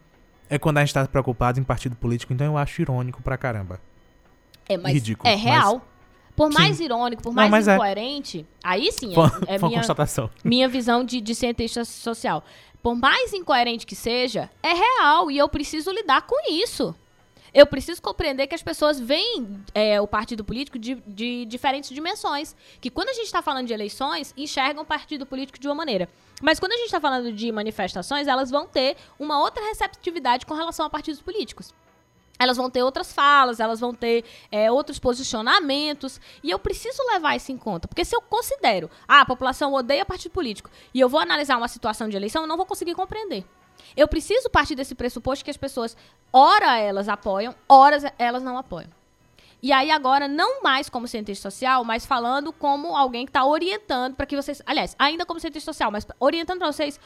é 0.48 0.58
quando 0.58 0.78
a 0.78 0.80
gente 0.84 0.94
tá 0.94 1.06
preocupado 1.06 1.58
em 1.58 1.64
partido 1.64 1.96
político, 1.96 2.32
então 2.32 2.46
eu 2.46 2.58
acho 2.58 2.80
irônico 2.82 3.22
pra 3.22 3.36
caramba. 3.36 3.80
É, 4.68 4.76
mas 4.76 4.94
Ridículo, 4.94 5.28
é 5.28 5.34
real. 5.34 5.84
Por 6.36 6.48
Sim. 6.48 6.58
mais 6.58 6.80
irônico, 6.80 7.22
por 7.22 7.30
Não, 7.30 7.36
mais 7.36 7.50
mas 7.50 7.68
é. 7.68 7.74
incoerente, 7.74 8.46
aí 8.62 8.90
sim 8.90 9.12
é, 9.46 9.54
é 9.54 9.58
minha, 9.58 9.78
constatação. 9.78 10.28
minha 10.42 10.68
visão 10.68 11.04
de, 11.04 11.20
de 11.20 11.34
cientista 11.34 11.84
social. 11.84 12.44
Por 12.84 12.94
mais 12.94 13.32
incoerente 13.32 13.86
que 13.86 13.96
seja, 13.96 14.50
é 14.62 14.74
real 14.74 15.30
e 15.30 15.38
eu 15.38 15.48
preciso 15.48 15.90
lidar 15.90 16.20
com 16.26 16.36
isso. 16.50 16.94
Eu 17.54 17.66
preciso 17.66 18.02
compreender 18.02 18.46
que 18.46 18.54
as 18.54 18.62
pessoas 18.62 19.00
veem 19.00 19.64
é, 19.74 19.98
o 20.02 20.06
partido 20.06 20.44
político 20.44 20.78
de, 20.78 20.96
de 21.06 21.46
diferentes 21.46 21.88
dimensões. 21.88 22.54
Que 22.82 22.90
quando 22.90 23.08
a 23.08 23.14
gente 23.14 23.24
está 23.24 23.40
falando 23.40 23.68
de 23.68 23.72
eleições, 23.72 24.34
enxergam 24.36 24.82
o 24.82 24.86
partido 24.86 25.24
político 25.24 25.58
de 25.58 25.66
uma 25.66 25.74
maneira. 25.74 26.10
Mas 26.42 26.60
quando 26.60 26.72
a 26.72 26.76
gente 26.76 26.84
está 26.84 27.00
falando 27.00 27.32
de 27.32 27.50
manifestações, 27.50 28.28
elas 28.28 28.50
vão 28.50 28.66
ter 28.66 28.98
uma 29.18 29.40
outra 29.40 29.64
receptividade 29.64 30.44
com 30.44 30.52
relação 30.52 30.84
a 30.84 30.90
partidos 30.90 31.22
políticos. 31.22 31.72
Elas 32.38 32.56
vão 32.56 32.68
ter 32.68 32.82
outras 32.82 33.12
falas, 33.12 33.60
elas 33.60 33.80
vão 33.80 33.94
ter 33.94 34.24
é, 34.50 34.70
outros 34.70 34.98
posicionamentos. 34.98 36.20
E 36.42 36.50
eu 36.50 36.58
preciso 36.58 37.02
levar 37.12 37.36
isso 37.36 37.52
em 37.52 37.56
conta. 37.56 37.86
Porque 37.86 38.04
se 38.04 38.14
eu 38.14 38.20
considero, 38.20 38.90
ah, 39.06 39.20
a 39.20 39.26
população 39.26 39.72
odeia 39.72 40.04
partido 40.04 40.32
político, 40.32 40.70
e 40.92 41.00
eu 41.00 41.08
vou 41.08 41.20
analisar 41.20 41.56
uma 41.56 41.68
situação 41.68 42.08
de 42.08 42.16
eleição, 42.16 42.42
eu 42.42 42.48
não 42.48 42.56
vou 42.56 42.66
conseguir 42.66 42.94
compreender. 42.94 43.44
Eu 43.96 44.08
preciso 44.08 44.50
partir 44.50 44.74
desse 44.74 44.94
pressuposto 44.94 45.44
que 45.44 45.50
as 45.50 45.56
pessoas, 45.56 45.96
ora 46.32 46.76
elas 46.78 47.08
apoiam, 47.08 47.54
ora 47.68 48.12
elas 48.18 48.42
não 48.42 48.58
apoiam. 48.58 48.90
E 49.62 49.72
aí 49.72 49.90
agora, 49.90 50.28
não 50.28 50.62
mais 50.62 50.90
como 50.90 51.08
cientista 51.08 51.50
social, 51.50 51.84
mas 51.84 52.04
falando 52.04 52.52
como 52.52 52.94
alguém 52.94 53.24
que 53.24 53.30
está 53.30 53.46
orientando 53.46 54.14
para 54.14 54.26
que 54.26 54.36
vocês... 54.36 54.60
Aliás, 54.66 54.94
ainda 54.98 55.24
como 55.24 55.40
cientista 55.40 55.72
social, 55.72 55.90
mas 55.90 56.06
orientando 56.20 56.58
para 56.58 56.70
vocês 56.70 57.00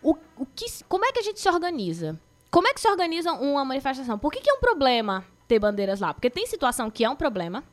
o, 0.00 0.16
o 0.36 0.46
que, 0.46 0.66
como 0.88 1.04
é 1.04 1.10
que 1.10 1.18
a 1.18 1.22
gente 1.22 1.40
se 1.40 1.48
organiza. 1.48 2.16
Como 2.54 2.68
é 2.68 2.72
que 2.72 2.80
se 2.80 2.88
organiza 2.88 3.32
uma 3.32 3.64
manifestação? 3.64 4.16
Por 4.16 4.30
que, 4.30 4.40
que 4.40 4.48
é 4.48 4.52
um 4.52 4.60
problema 4.60 5.26
ter 5.48 5.58
bandeiras 5.58 5.98
lá? 5.98 6.14
Porque 6.14 6.30
tem 6.30 6.46
situação 6.46 6.88
que 6.88 7.04
é 7.04 7.10
um 7.10 7.16
problema, 7.16 7.64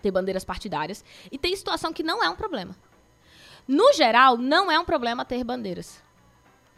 ter 0.00 0.10
bandeiras 0.10 0.46
partidárias, 0.46 1.04
e 1.30 1.36
tem 1.36 1.54
situação 1.54 1.92
que 1.92 2.02
não 2.02 2.24
é 2.24 2.30
um 2.30 2.34
problema. 2.34 2.74
No 3.66 3.92
geral, 3.92 4.38
não 4.38 4.72
é 4.72 4.78
um 4.78 4.84
problema 4.86 5.26
ter 5.26 5.44
bandeiras. 5.44 6.02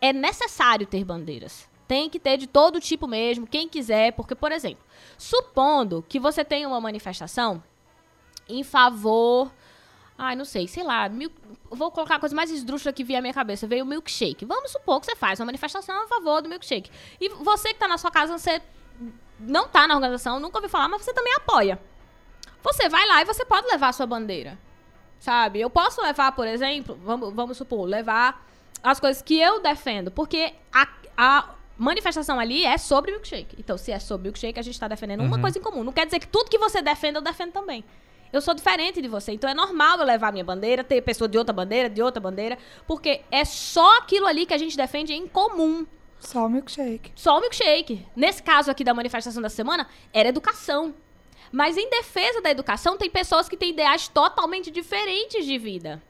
É 0.00 0.12
necessário 0.12 0.88
ter 0.88 1.04
bandeiras. 1.04 1.68
Tem 1.86 2.10
que 2.10 2.18
ter 2.18 2.36
de 2.36 2.48
todo 2.48 2.80
tipo 2.80 3.06
mesmo, 3.06 3.46
quem 3.46 3.68
quiser, 3.68 4.12
porque, 4.14 4.34
por 4.34 4.50
exemplo, 4.50 4.84
supondo 5.16 6.04
que 6.08 6.18
você 6.18 6.44
tenha 6.44 6.66
uma 6.66 6.80
manifestação 6.80 7.62
em 8.48 8.64
favor. 8.64 9.52
Ai, 10.22 10.36
não 10.36 10.44
sei, 10.44 10.68
sei 10.68 10.82
lá. 10.82 11.08
mil- 11.08 11.32
vou 11.70 11.90
colocar 11.90 12.16
a 12.16 12.18
coisa 12.20 12.34
mais 12.36 12.50
esdrúxula 12.50 12.92
que 12.92 13.02
vier 13.02 13.18
à 13.18 13.22
minha 13.22 13.32
cabeça. 13.32 13.66
Veio 13.66 13.84
o 13.84 13.86
milkshake. 13.88 14.44
Vamos 14.44 14.70
supor 14.70 15.00
que 15.00 15.06
você 15.06 15.16
faz 15.16 15.40
uma 15.40 15.46
manifestação 15.46 16.04
a 16.04 16.06
favor 16.08 16.42
do 16.42 16.48
milkshake. 16.48 16.90
E 17.18 17.28
você 17.30 17.68
que 17.72 17.78
tá 17.80 17.88
na 17.88 17.96
sua 17.96 18.10
casa, 18.10 18.36
você 18.36 18.60
não 19.38 19.66
tá 19.66 19.86
na 19.86 19.94
organização, 19.94 20.38
nunca 20.38 20.58
ouviu 20.58 20.68
falar, 20.68 20.88
mas 20.88 21.02
você 21.02 21.14
também 21.14 21.32
apoia. 21.36 21.80
Você 22.62 22.88
vai 22.90 23.06
lá 23.06 23.22
e 23.22 23.24
você 23.24 23.46
pode 23.46 23.66
levar 23.68 23.88
a 23.88 23.92
sua 23.94 24.04
bandeira. 24.06 24.58
Sabe? 25.18 25.60
Eu 25.60 25.70
posso 25.70 26.02
levar, 26.02 26.32
por 26.32 26.46
exemplo, 26.46 26.98
vamos, 27.02 27.32
vamos 27.32 27.56
supor, 27.56 27.86
levar 27.86 28.46
as 28.82 29.00
coisas 29.00 29.22
que 29.22 29.38
eu 29.40 29.62
defendo. 29.62 30.10
Porque 30.10 30.52
a, 30.70 30.86
a 31.16 31.48
manifestação 31.78 32.38
ali 32.38 32.64
é 32.66 32.76
sobre 32.76 33.10
milkshake. 33.12 33.56
Então, 33.58 33.78
se 33.78 33.90
é 33.90 33.98
sobre 33.98 34.24
milkshake, 34.24 34.58
a 34.58 34.62
gente 34.62 34.78
tá 34.78 34.86
defendendo 34.86 35.20
uma 35.20 35.36
Uhum. 35.36 35.40
coisa 35.42 35.58
em 35.58 35.62
comum. 35.62 35.82
Não 35.82 35.92
quer 35.94 36.04
dizer 36.04 36.18
que 36.18 36.26
tudo 36.28 36.50
que 36.50 36.58
você 36.58 36.82
defende, 36.82 37.16
eu 37.16 37.22
defendo 37.22 37.52
também. 37.52 37.82
Eu 38.32 38.40
sou 38.40 38.54
diferente 38.54 39.02
de 39.02 39.08
você, 39.08 39.32
então 39.32 39.50
é 39.50 39.54
normal 39.54 39.98
eu 39.98 40.04
levar 40.04 40.32
minha 40.32 40.44
bandeira, 40.44 40.84
ter 40.84 41.02
pessoa 41.02 41.28
de 41.28 41.36
outra 41.36 41.52
bandeira, 41.52 41.90
de 41.90 42.00
outra 42.00 42.20
bandeira, 42.20 42.56
porque 42.86 43.22
é 43.30 43.44
só 43.44 43.98
aquilo 43.98 44.26
ali 44.26 44.46
que 44.46 44.54
a 44.54 44.58
gente 44.58 44.76
defende 44.76 45.12
em 45.12 45.26
comum. 45.26 45.84
Só 46.20 46.46
o 46.46 46.50
milkshake. 46.50 47.12
Só 47.16 47.38
o 47.38 47.40
milkshake. 47.40 48.06
Nesse 48.14 48.42
caso 48.42 48.70
aqui 48.70 48.84
da 48.84 48.94
manifestação 48.94 49.42
da 49.42 49.48
semana, 49.48 49.88
era 50.12 50.28
educação. 50.28 50.94
Mas 51.50 51.76
em 51.76 51.90
defesa 51.90 52.40
da 52.40 52.50
educação, 52.50 52.96
tem 52.96 53.10
pessoas 53.10 53.48
que 53.48 53.56
têm 53.56 53.70
ideais 53.70 54.06
totalmente 54.06 54.70
diferentes 54.70 55.44
de 55.44 55.58
vida. 55.58 56.00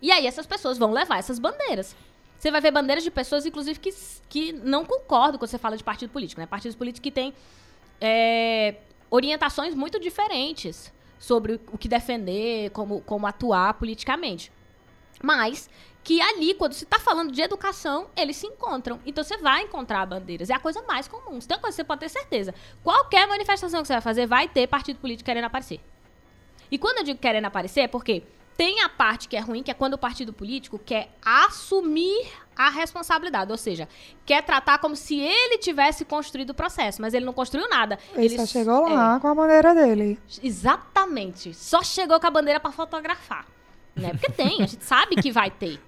E 0.00 0.10
aí 0.10 0.26
essas 0.26 0.46
pessoas 0.46 0.78
vão 0.78 0.92
levar 0.92 1.18
essas 1.18 1.38
bandeiras. 1.38 1.94
Você 2.38 2.50
vai 2.50 2.60
ver 2.60 2.70
bandeiras 2.70 3.04
de 3.04 3.10
pessoas, 3.10 3.44
inclusive, 3.44 3.78
que, 3.78 3.90
que 4.28 4.52
não 4.52 4.84
concordam 4.84 5.38
quando 5.38 5.50
você 5.50 5.58
fala 5.58 5.76
de 5.76 5.84
partido 5.84 6.10
político, 6.10 6.40
né? 6.40 6.46
Partidos 6.46 6.76
políticos 6.76 7.02
que 7.02 7.10
têm 7.10 7.34
é, 8.00 8.76
orientações 9.10 9.74
muito 9.74 9.98
diferentes 9.98 10.92
sobre 11.18 11.60
o 11.72 11.78
que 11.78 11.88
defender, 11.88 12.70
como, 12.70 13.00
como 13.02 13.26
atuar 13.26 13.74
politicamente. 13.74 14.52
Mas 15.22 15.68
que 16.06 16.20
ali, 16.20 16.54
quando 16.54 16.72
se 16.72 16.84
está 16.84 17.00
falando 17.00 17.32
de 17.32 17.42
educação, 17.42 18.06
eles 18.16 18.36
se 18.36 18.46
encontram. 18.46 19.00
Então 19.04 19.24
você 19.24 19.36
vai 19.38 19.62
encontrar 19.62 20.06
bandeiras. 20.06 20.50
É 20.50 20.54
a 20.54 20.60
coisa 20.60 20.80
mais 20.82 21.08
comum. 21.08 21.38
Tem 21.40 21.58
coisa 21.58 21.68
que 21.68 21.72
você 21.72 21.84
pode 21.84 22.00
ter 22.00 22.08
certeza. 22.08 22.54
Qualquer 22.82 23.26
manifestação 23.26 23.82
que 23.82 23.88
você 23.88 23.94
vai 23.94 24.02
fazer, 24.02 24.24
vai 24.24 24.46
ter 24.46 24.68
partido 24.68 25.00
político 25.00 25.26
querendo 25.26 25.46
aparecer. 25.46 25.80
E 26.70 26.78
quando 26.78 26.98
eu 26.98 27.04
digo 27.04 27.18
querendo 27.18 27.46
aparecer, 27.46 27.80
é 27.80 27.88
porque 27.88 28.22
tem 28.56 28.80
a 28.82 28.88
parte 28.88 29.28
que 29.28 29.36
é 29.36 29.40
ruim, 29.40 29.62
que 29.62 29.70
é 29.70 29.74
quando 29.74 29.94
o 29.94 29.98
partido 29.98 30.32
político 30.32 30.78
quer 30.78 31.10
assumir 31.24 32.26
a 32.56 32.70
responsabilidade. 32.70 33.50
Ou 33.52 33.58
seja, 33.58 33.88
quer 34.24 34.42
tratar 34.42 34.78
como 34.78 34.96
se 34.96 35.18
ele 35.20 35.58
tivesse 35.58 36.04
construído 36.04 36.50
o 36.50 36.54
processo, 36.54 37.02
mas 37.02 37.12
ele 37.14 37.24
não 37.26 37.32
construiu 37.34 37.68
nada. 37.68 37.98
Ele, 38.14 38.36
só 38.36 38.46
chegou 38.46 38.88
é, 38.88 38.92
lá 38.94 39.20
com 39.20 39.28
a 39.28 39.34
bandeira 39.34 39.74
dele. 39.74 40.18
Exatamente. 40.42 41.52
Só 41.54 41.82
chegou 41.82 42.18
com 42.18 42.26
a 42.26 42.30
bandeira 42.30 42.58
pra 42.58 42.72
fotografar. 42.72 43.46
Né? 43.94 44.10
Porque 44.10 44.30
tem, 44.30 44.62
a 44.62 44.66
gente 44.66 44.84
sabe 44.84 45.16
que 45.16 45.30
vai 45.32 45.50
ter. 45.50 45.80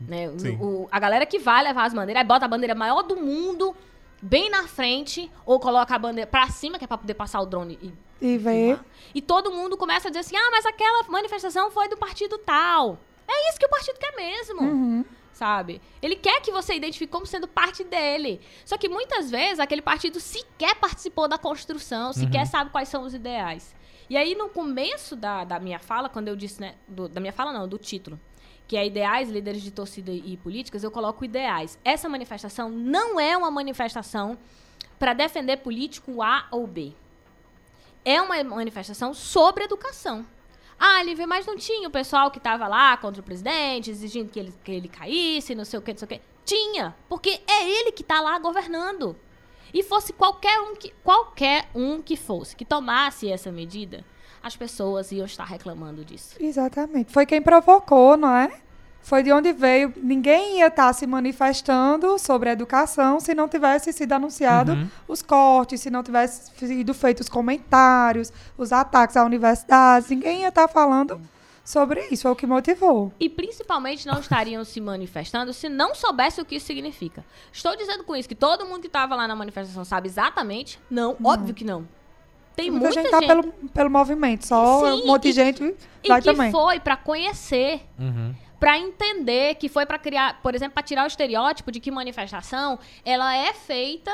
Né? 0.00 0.28
O- 0.28 0.64
o- 0.84 0.88
a 0.92 0.98
galera 1.00 1.26
que 1.26 1.38
vai 1.38 1.62
levar 1.64 1.84
as 1.86 1.94
bandeiras, 1.94 2.20
aí 2.22 2.26
bota 2.26 2.44
a 2.44 2.48
bandeira 2.48 2.74
maior 2.74 3.02
do 3.02 3.16
mundo 3.16 3.74
bem 4.20 4.50
na 4.50 4.66
frente, 4.66 5.30
ou 5.46 5.58
coloca 5.60 5.94
a 5.94 5.98
bandeira 5.98 6.28
pra 6.30 6.48
cima, 6.48 6.78
que 6.78 6.84
é 6.84 6.86
pra 6.88 6.98
poder 6.98 7.14
passar 7.14 7.40
o 7.40 7.46
drone 7.46 7.78
e 7.82 7.92
E 8.20 8.38
ver. 8.38 8.78
e 9.14 9.22
todo 9.22 9.50
mundo 9.52 9.76
começa 9.76 10.08
a 10.08 10.10
dizer 10.10 10.20
assim: 10.20 10.36
ah, 10.36 10.48
mas 10.50 10.66
aquela 10.66 11.04
manifestação 11.08 11.70
foi 11.70 11.88
do 11.88 11.96
partido 11.96 12.36
tal. 12.38 12.98
É 13.26 13.50
isso 13.50 13.58
que 13.58 13.66
o 13.66 13.70
partido 13.70 13.98
quer 13.98 14.14
mesmo. 14.16 14.62
Uhum. 14.62 15.04
sabe? 15.32 15.80
Ele 16.02 16.16
quer 16.16 16.40
que 16.40 16.50
você 16.50 16.74
identifique 16.74 17.12
como 17.12 17.24
sendo 17.24 17.46
parte 17.46 17.84
dele. 17.84 18.40
Só 18.64 18.76
que 18.76 18.88
muitas 18.88 19.30
vezes 19.30 19.60
aquele 19.60 19.80
partido 19.82 20.18
sequer 20.18 20.74
participou 20.76 21.28
da 21.28 21.38
construção, 21.38 22.12
sequer 22.12 22.44
sabe 22.46 22.70
quais 22.70 22.88
são 22.88 23.04
os 23.04 23.14
ideais. 23.14 23.72
E 24.10 24.16
aí, 24.16 24.34
no 24.34 24.48
começo 24.48 25.14
da, 25.14 25.44
da 25.44 25.60
minha 25.60 25.78
fala, 25.78 26.08
quando 26.08 26.26
eu 26.26 26.34
disse, 26.34 26.60
né? 26.60 26.74
do- 26.88 27.08
da 27.08 27.20
minha 27.20 27.32
fala, 27.32 27.52
não, 27.52 27.68
do 27.68 27.78
título, 27.78 28.18
que 28.68 28.76
é 28.76 28.86
ideais, 28.86 29.30
líderes 29.30 29.62
de 29.62 29.70
torcida 29.70 30.12
e 30.12 30.36
políticas, 30.36 30.84
eu 30.84 30.90
coloco 30.90 31.24
ideais. 31.24 31.78
Essa 31.82 32.06
manifestação 32.06 32.68
não 32.68 33.18
é 33.18 33.34
uma 33.34 33.50
manifestação 33.50 34.36
para 34.98 35.14
defender 35.14 35.56
político 35.56 36.22
A 36.22 36.46
ou 36.50 36.66
B. 36.66 36.92
É 38.04 38.20
uma 38.20 38.44
manifestação 38.44 39.14
sobre 39.14 39.64
educação. 39.64 40.24
Ah, 40.78 41.02
Lívia, 41.02 41.26
mas 41.26 41.46
não 41.46 41.56
tinha 41.56 41.88
o 41.88 41.90
pessoal 41.90 42.30
que 42.30 42.38
estava 42.38 42.68
lá 42.68 42.96
contra 42.98 43.22
o 43.22 43.24
presidente, 43.24 43.90
exigindo 43.90 44.30
que 44.30 44.38
ele, 44.38 44.54
que 44.62 44.70
ele 44.70 44.88
caísse, 44.88 45.54
não 45.54 45.64
sei 45.64 45.78
o 45.78 45.82
que, 45.82 45.92
não 45.92 45.98
sei 45.98 46.06
o 46.06 46.08
que. 46.08 46.20
Tinha, 46.44 46.94
porque 47.08 47.40
é 47.46 47.68
ele 47.68 47.90
que 47.90 48.02
está 48.02 48.20
lá 48.20 48.38
governando. 48.38 49.16
E 49.72 49.82
fosse 49.82 50.12
qualquer 50.12 50.60
um 50.60 50.76
que, 50.76 50.92
qualquer 51.02 51.68
um 51.74 52.00
que 52.00 52.16
fosse, 52.16 52.54
que 52.54 52.64
tomasse 52.64 53.30
essa 53.30 53.50
medida, 53.50 54.04
as 54.42 54.56
pessoas 54.56 55.10
iam 55.12 55.26
estar 55.26 55.44
reclamando 55.44 56.04
disso. 56.04 56.36
Exatamente. 56.40 57.12
Foi 57.12 57.26
quem 57.26 57.40
provocou, 57.42 58.16
não 58.16 58.34
é? 58.34 58.50
Foi 59.00 59.22
de 59.22 59.32
onde 59.32 59.52
veio. 59.52 59.92
Ninguém 59.96 60.58
ia 60.58 60.66
estar 60.66 60.92
se 60.92 61.06
manifestando 61.06 62.18
sobre 62.18 62.50
a 62.50 62.52
educação 62.52 63.20
se 63.20 63.34
não 63.34 63.48
tivesse 63.48 63.92
sido 63.92 64.12
anunciado 64.12 64.72
Uhum. 64.72 64.88
os 65.06 65.22
cortes, 65.22 65.80
se 65.80 65.88
não 65.90 66.02
tivesse 66.02 66.50
sido 66.58 66.92
feitos 66.92 67.26
os 67.26 67.28
comentários, 67.30 68.32
os 68.56 68.72
ataques 68.72 69.16
à 69.16 69.24
universidade. 69.24 70.06
Ninguém 70.10 70.42
ia 70.42 70.48
estar 70.48 70.68
falando 70.68 71.18
sobre 71.64 72.06
isso. 72.10 72.22
Foi 72.22 72.32
o 72.32 72.36
que 72.36 72.46
motivou. 72.46 73.12
E 73.18 73.28
principalmente 73.30 74.06
não 74.06 74.18
estariam 74.20 74.62
se 74.64 74.80
manifestando 74.80 75.52
se 75.54 75.68
não 75.68 75.94
soubesse 75.94 76.40
o 76.40 76.44
que 76.44 76.56
isso 76.56 76.66
significa. 76.66 77.24
Estou 77.52 77.74
dizendo 77.76 78.04
com 78.04 78.14
isso 78.14 78.28
que 78.28 78.34
todo 78.34 78.66
mundo 78.66 78.80
que 78.80 78.86
estava 78.88 79.14
lá 79.16 79.26
na 79.26 79.36
manifestação 79.36 79.84
sabe 79.86 80.08
exatamente? 80.08 80.78
Não, 80.90 81.16
óbvio 81.24 81.54
que 81.54 81.64
não. 81.64 81.86
Tem 82.58 82.70
Muita, 82.72 82.86
muita, 82.86 83.02
gente 83.02 83.10
tá 83.10 83.18
pelo, 83.20 83.44
pelo 83.72 83.88
movimento. 83.88 84.44
Só 84.46 84.80
Sim, 84.96 85.02
um 85.02 85.06
monte 85.06 85.22
de 85.24 85.32
gente 85.32 85.62
e 86.02 86.08
vai 86.08 86.20
que 86.20 86.24
também. 86.32 86.50
foi 86.50 86.80
para 86.80 86.96
conhecer, 86.96 87.82
Uhum. 87.98 88.34
para 88.58 88.76
entender, 88.76 89.54
que 89.54 89.68
foi 89.68 89.86
para 89.86 89.96
criar, 89.98 90.40
por 90.42 90.54
exemplo, 90.56 90.74
para 90.74 90.82
tirar 90.82 91.04
o 91.04 91.06
estereótipo 91.06 91.70
de 91.70 91.78
que 91.78 91.90
manifestação 91.90 92.76
ela 93.04 93.32
é 93.36 93.52
feita 93.54 94.10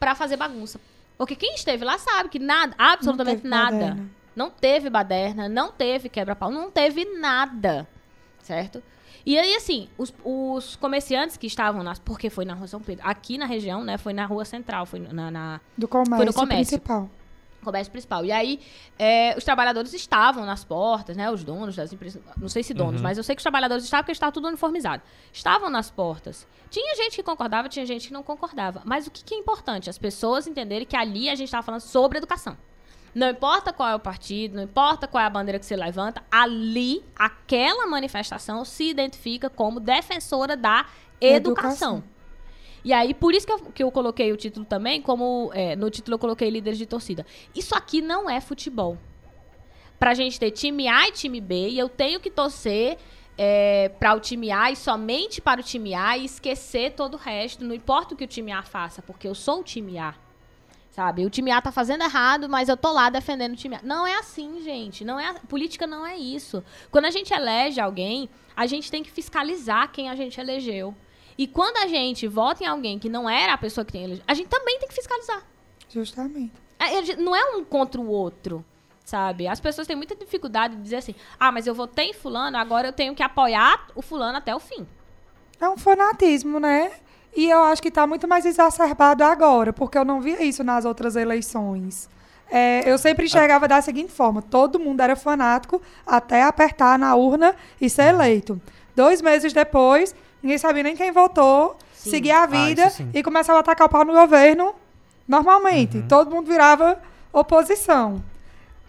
para 0.00 0.14
fazer 0.14 0.36
bagunça. 0.38 0.80
Porque 1.18 1.36
quem 1.36 1.54
esteve 1.54 1.84
lá 1.84 1.98
sabe 1.98 2.30
que 2.30 2.38
nada, 2.38 2.74
absolutamente 2.78 3.46
nada. 3.46 3.72
baderna. 3.76 4.10
Não 4.34 4.50
teve 4.50 4.88
baderna, 4.90 5.48
não 5.48 5.70
teve 5.70 6.08
quebra-pau, 6.08 6.50
não 6.50 6.70
teve 6.70 7.04
nada. 7.20 7.86
Certo? 8.42 8.82
E 9.26 9.38
aí, 9.38 9.54
assim, 9.56 9.88
os, 9.96 10.12
os 10.24 10.76
comerciantes 10.76 11.36
que 11.36 11.46
estavam 11.46 11.82
nas. 11.82 11.98
Porque 11.98 12.28
foi 12.30 12.44
na 12.44 12.52
Rua 12.54 12.66
São 12.66 12.80
Pedro. 12.80 13.06
Aqui 13.06 13.38
na 13.38 13.46
região, 13.46 13.84
né? 13.84 13.96
Foi 13.96 14.12
na 14.12 14.26
Rua 14.26 14.44
Central, 14.44 14.84
foi 14.86 14.98
na- 15.00 15.30
na, 15.30 15.60
Do 15.78 15.86
comércio, 15.88 16.32
comércio. 16.34 16.78
principal. 16.78 17.08
Comércio 17.64 17.90
principal. 17.90 18.24
E 18.24 18.30
aí, 18.30 18.60
é, 18.98 19.34
os 19.36 19.44
trabalhadores 19.44 19.92
estavam 19.92 20.44
nas 20.44 20.64
portas, 20.64 21.16
né? 21.16 21.30
Os 21.30 21.42
donos 21.42 21.74
das 21.74 21.92
empresas. 21.92 22.22
Não 22.36 22.48
sei 22.48 22.62
se 22.62 22.74
donos, 22.74 23.00
mas 23.00 23.18
eu 23.18 23.24
sei 23.24 23.34
que 23.34 23.40
os 23.40 23.44
trabalhadores 23.44 23.84
estavam 23.84 24.04
porque 24.04 24.12
estava 24.12 24.32
tudo 24.32 24.48
uniformizado. 24.48 25.02
Estavam 25.32 25.70
nas 25.70 25.90
portas. 25.90 26.46
Tinha 26.70 26.94
gente 26.96 27.16
que 27.16 27.22
concordava, 27.22 27.68
tinha 27.68 27.86
gente 27.86 28.08
que 28.08 28.12
não 28.12 28.22
concordava. 28.22 28.82
Mas 28.84 29.06
o 29.06 29.10
que, 29.10 29.24
que 29.24 29.34
é 29.34 29.38
importante? 29.38 29.88
As 29.88 29.98
pessoas 29.98 30.46
entenderem 30.46 30.86
que 30.86 30.96
ali 30.96 31.28
a 31.28 31.34
gente 31.34 31.46
estava 31.46 31.62
falando 31.62 31.80
sobre 31.80 32.18
educação. 32.18 32.56
Não 33.14 33.30
importa 33.30 33.72
qual 33.72 33.88
é 33.88 33.94
o 33.94 34.00
partido, 34.00 34.56
não 34.56 34.64
importa 34.64 35.06
qual 35.06 35.22
é 35.22 35.26
a 35.26 35.30
bandeira 35.30 35.58
que 35.58 35.64
você 35.64 35.76
levanta, 35.76 36.22
ali, 36.30 37.04
aquela 37.14 37.86
manifestação 37.86 38.64
se 38.64 38.90
identifica 38.90 39.48
como 39.48 39.78
defensora 39.78 40.56
da 40.56 40.86
educação. 41.20 41.98
Educação. 41.98 42.13
E 42.84 42.92
aí, 42.92 43.14
por 43.14 43.32
isso 43.34 43.46
que 43.46 43.52
eu, 43.52 43.58
que 43.60 43.82
eu 43.82 43.90
coloquei 43.90 44.30
o 44.30 44.36
título 44.36 44.66
também, 44.66 45.00
como 45.00 45.50
é, 45.54 45.74
no 45.74 45.88
título 45.88 46.16
eu 46.16 46.18
coloquei 46.18 46.50
líderes 46.50 46.78
de 46.78 46.84
torcida. 46.86 47.24
Isso 47.54 47.74
aqui 47.74 48.02
não 48.02 48.28
é 48.28 48.40
futebol. 48.40 48.98
Pra 49.98 50.12
gente 50.12 50.38
ter 50.38 50.50
time 50.50 50.86
A 50.86 51.08
e 51.08 51.12
time 51.12 51.40
B, 51.40 51.68
e 51.70 51.78
eu 51.78 51.88
tenho 51.88 52.20
que 52.20 52.30
torcer 52.30 52.98
é, 53.38 53.88
para 53.98 54.14
o 54.14 54.20
time 54.20 54.50
A 54.50 54.70
e 54.70 54.76
somente 54.76 55.40
para 55.40 55.60
o 55.60 55.64
time 55.64 55.94
A 55.94 56.18
e 56.18 56.26
esquecer 56.26 56.92
todo 56.92 57.14
o 57.14 57.16
resto. 57.16 57.64
Não 57.64 57.74
importa 57.74 58.12
o 58.12 58.16
que 58.16 58.24
o 58.24 58.28
time 58.28 58.52
A 58.52 58.62
faça, 58.62 59.00
porque 59.00 59.26
eu 59.26 59.34
sou 59.34 59.60
o 59.60 59.64
time 59.64 59.96
A. 59.98 60.14
Sabe? 60.90 61.24
O 61.24 61.30
time 61.30 61.50
A 61.50 61.60
tá 61.62 61.72
fazendo 61.72 62.04
errado, 62.04 62.48
mas 62.48 62.68
eu 62.68 62.76
tô 62.76 62.92
lá 62.92 63.08
defendendo 63.08 63.54
o 63.54 63.56
time 63.56 63.76
A. 63.76 63.80
Não 63.82 64.06
é 64.06 64.16
assim, 64.18 64.60
gente. 64.62 65.04
Não 65.04 65.18
é 65.18 65.28
a- 65.28 65.34
política 65.48 65.86
não 65.86 66.06
é 66.06 66.16
isso. 66.16 66.62
Quando 66.90 67.06
a 67.06 67.10
gente 67.10 67.32
elege 67.32 67.80
alguém, 67.80 68.28
a 68.54 68.66
gente 68.66 68.90
tem 68.90 69.02
que 69.02 69.10
fiscalizar 69.10 69.90
quem 69.90 70.10
a 70.10 70.14
gente 70.14 70.38
elegeu. 70.38 70.94
E 71.36 71.46
quando 71.46 71.76
a 71.78 71.86
gente 71.86 72.26
vota 72.26 72.62
em 72.62 72.66
alguém 72.66 72.98
que 72.98 73.08
não 73.08 73.28
era 73.28 73.54
a 73.54 73.58
pessoa 73.58 73.84
que 73.84 73.92
tem 73.92 74.04
elegido, 74.04 74.24
a 74.26 74.34
gente 74.34 74.48
também 74.48 74.78
tem 74.78 74.88
que 74.88 74.94
fiscalizar. 74.94 75.42
Justamente. 75.88 76.52
É, 76.78 77.16
Não 77.16 77.34
é 77.34 77.56
um 77.56 77.64
contra 77.64 78.00
o 78.00 78.08
outro, 78.08 78.64
sabe? 79.04 79.46
As 79.46 79.60
pessoas 79.60 79.86
têm 79.86 79.96
muita 79.96 80.14
dificuldade 80.14 80.76
de 80.76 80.82
dizer 80.82 80.96
assim: 80.96 81.14
ah, 81.38 81.50
mas 81.50 81.66
eu 81.66 81.74
votei 81.74 82.10
em 82.10 82.12
Fulano, 82.12 82.56
agora 82.56 82.88
eu 82.88 82.92
tenho 82.92 83.14
que 83.14 83.22
apoiar 83.22 83.86
o 83.94 84.02
Fulano 84.02 84.38
até 84.38 84.54
o 84.54 84.60
fim. 84.60 84.86
É 85.60 85.68
um 85.68 85.76
fanatismo, 85.76 86.58
né? 86.58 86.92
E 87.36 87.48
eu 87.48 87.62
acho 87.64 87.82
que 87.82 87.88
está 87.88 88.06
muito 88.06 88.28
mais 88.28 88.44
exacerbado 88.46 89.24
agora, 89.24 89.72
porque 89.72 89.98
eu 89.98 90.04
não 90.04 90.20
via 90.20 90.42
isso 90.42 90.62
nas 90.62 90.84
outras 90.84 91.16
eleições. 91.16 92.08
É, 92.50 92.88
eu 92.88 92.98
sempre 92.98 93.24
enxergava 93.26 93.66
da 93.66 93.80
seguinte 93.82 94.12
forma: 94.12 94.42
todo 94.42 94.78
mundo 94.78 95.00
era 95.00 95.16
fanático 95.16 95.80
até 96.06 96.42
apertar 96.42 96.98
na 96.98 97.14
urna 97.14 97.56
e 97.80 97.88
ser 97.88 98.14
eleito. 98.14 98.60
Dois 98.94 99.20
meses 99.20 99.52
depois, 99.52 100.14
ninguém 100.44 100.58
sabia 100.58 100.82
nem 100.82 100.94
quem 100.94 101.10
votou, 101.10 101.76
Sim. 101.94 102.10
seguia 102.10 102.38
a 102.38 102.42
Ah, 102.42 102.46
vida 102.46 102.86
isso 102.86 102.98
sim. 102.98 103.10
e 103.14 103.22
começava 103.22 103.58
a 103.58 103.60
atacar 103.60 103.86
o 103.86 103.90
pau 103.90 104.04
no 104.04 104.12
governo 104.12 104.74
normalmente. 105.26 105.96
Uhum. 105.98 106.06
Todo 106.08 106.30
mundo 106.30 106.46
virava 106.46 107.00
oposição. 107.32 108.22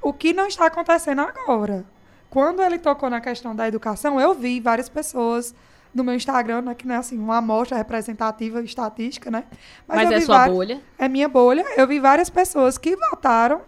O 0.01 0.13
que 0.13 0.33
não 0.33 0.47
está 0.47 0.67
acontecendo 0.67 1.21
agora? 1.21 1.85
Quando 2.29 2.61
ele 2.61 2.77
tocou 2.77 3.09
na 3.09 3.21
questão 3.21 3.55
da 3.55 3.67
educação, 3.67 4.19
eu 4.19 4.33
vi 4.33 4.59
várias 4.59 4.89
pessoas 4.89 5.55
no 5.93 6.03
meu 6.03 6.13
Instagram, 6.13 6.61
né, 6.61 6.75
que 6.75 6.85
não 6.85 6.95
é 6.95 6.97
assim, 6.97 7.17
uma 7.17 7.37
amostra 7.37 7.77
representativa 7.77 8.61
estatística, 8.61 9.31
né? 9.31 9.45
Mas, 9.87 10.09
eu 10.11 10.17
é 10.17 10.19
vi 10.19 10.25
sua 10.25 10.37
vários- 10.39 10.55
bolha. 10.57 10.81
É 10.99 11.07
minha 11.07 11.29
bolha. 11.29 11.65
Eu 11.77 11.87
vi 11.87 11.99
várias 12.01 12.29
pessoas 12.29 12.77
que 12.77 12.95
votaram 12.97 13.61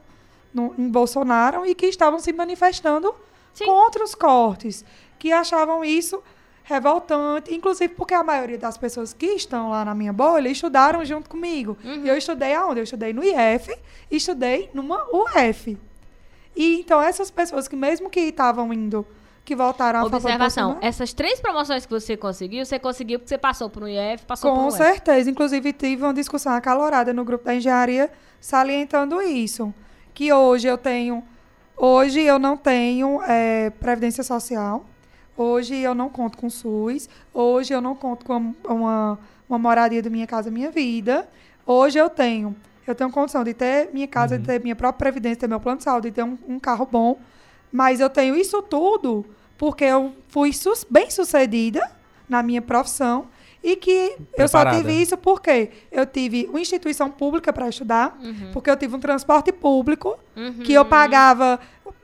no- 0.54 0.76
em 0.78 0.90
Bolsonaro 0.90 1.66
e 1.66 1.74
que 1.74 1.86
estavam 1.86 2.20
se 2.20 2.34
manifestando 2.34 3.16
Sim. 3.54 3.66
contra 3.66 4.04
os 4.04 4.14
cortes, 4.14 4.84
que 5.18 5.32
achavam 5.32 5.86
isso 5.86 6.22
revoltante, 6.68 7.56
inclusive 7.56 7.94
porque 7.94 8.14
a 8.14 8.22
maioria 8.22 8.57
das 8.57 8.77
pessoas 8.77 9.14
que 9.14 9.26
estão 9.27 9.69
lá 9.69 9.85
na 9.85 9.95
minha 9.95 10.11
bolha 10.11 10.49
estudaram 10.49 11.03
junto 11.06 11.30
comigo. 11.30 11.77
Uhum. 11.81 12.03
E 12.03 12.10
eu 12.10 12.18
estudei 12.18 12.53
aonde? 12.53 12.81
Eu 12.81 12.84
estudei 12.84 13.14
no 13.14 13.23
IF 13.23 13.73
e 14.11 14.18
estudei 14.18 14.69
numa 14.73 15.02
UF. 15.14 15.77
E 16.53 16.81
então 16.81 17.02
essas 17.02 17.31
pessoas 17.31 17.69
que 17.69 17.76
mesmo 17.76 18.10
que 18.10 18.19
estavam 18.19 18.73
indo, 18.73 19.07
que 19.45 19.56
votaram 19.56 19.99
a 19.99 20.03
favor 20.03 20.18
Observação: 20.18 20.64
Bolsonaro, 20.72 20.85
essas 20.85 21.14
três 21.14 21.39
promoções 21.39 21.85
que 21.85 21.91
você 21.91 22.18
conseguiu, 22.18 22.65
você 22.65 22.77
conseguiu 22.77 23.19
porque 23.19 23.30
você 23.30 23.38
passou 23.38 23.69
por 23.69 23.84
um 23.84 23.88
IF, 23.88 24.26
passou 24.26 24.52
por 24.52 24.57
Com 24.57 24.65
um 24.65 24.68
UF. 24.68 24.76
certeza. 24.77 25.30
Inclusive, 25.31 25.72
tive 25.72 26.03
uma 26.03 26.14
discussão 26.14 26.52
acalorada 26.52 27.14
no 27.14 27.23
grupo 27.23 27.45
da 27.45 27.56
engenharia 27.56 28.11
salientando 28.41 29.22
isso. 29.22 29.73
Que 30.14 30.34
hoje 30.34 30.68
eu 30.68 30.77
tenho. 30.77 31.23
Hoje 31.77 32.22
eu 32.22 32.38
não 32.38 32.57
tenho 32.57 33.22
eh, 33.26 33.69
Previdência 33.80 34.23
Social. 34.23 34.84
Hoje 35.38 35.76
eu 35.76 35.94
não 35.94 36.10
conto 36.10 36.38
com 36.38 36.50
SUS. 36.50 37.08
Hoje 37.34 37.74
eu 37.74 37.80
não 37.82 37.96
conto 37.96 38.26
com 38.26 38.54
uma, 38.68 39.20
uma 39.48 39.60
moradia 39.60 40.02
do 40.02 40.10
Minha 40.10 40.26
Casa 40.28 40.50
Minha 40.50 40.72
Vida. 40.72 41.28
Hoje 41.66 42.00
eu 42.00 42.10
tenho. 42.10 42.56
Eu 42.86 42.96
tenho 42.96 43.10
condição 43.12 43.44
de 43.44 43.54
ter 43.54 43.90
minha 43.94 44.08
casa, 44.08 44.38
de 44.40 44.46
ter 44.46 44.62
minha 44.64 44.76
própria 44.76 44.98
previdência, 45.12 45.42
ter 45.42 45.48
meu 45.48 45.60
plano 45.60 45.78
de 45.78 45.84
saúde, 45.84 46.10
de 46.10 46.16
ter 46.16 46.24
um, 46.24 46.38
um 46.48 46.58
carro 46.60 46.88
bom. 46.90 47.20
Mas 47.72 48.00
eu 48.00 48.10
tenho 48.10 48.36
isso 48.36 48.62
tudo 48.62 49.26
porque 49.58 49.84
eu 49.84 50.14
fui 50.30 50.54
sus- 50.54 50.86
bem 50.90 51.10
sucedida 51.12 51.82
na 52.30 52.42
minha 52.42 52.62
profissão 52.62 53.28
e 53.62 53.76
que 53.76 54.16
eu 54.38 54.48
só 54.48 54.60
Preparada. 54.62 54.78
tive 54.78 54.94
isso 55.02 55.18
porque 55.18 55.72
eu 55.92 56.06
tive 56.06 56.46
uma 56.50 56.62
instituição 56.62 57.10
pública 57.12 57.52
para 57.52 57.68
estudar, 57.68 58.18
porque 58.54 58.70
eu 58.70 58.78
tive 58.78 58.96
um 58.96 59.00
transporte 59.00 59.52
público 59.52 60.18
Uhum. 60.36 60.60
que 60.64 60.72
eu 60.72 60.86
pagava 60.86 61.60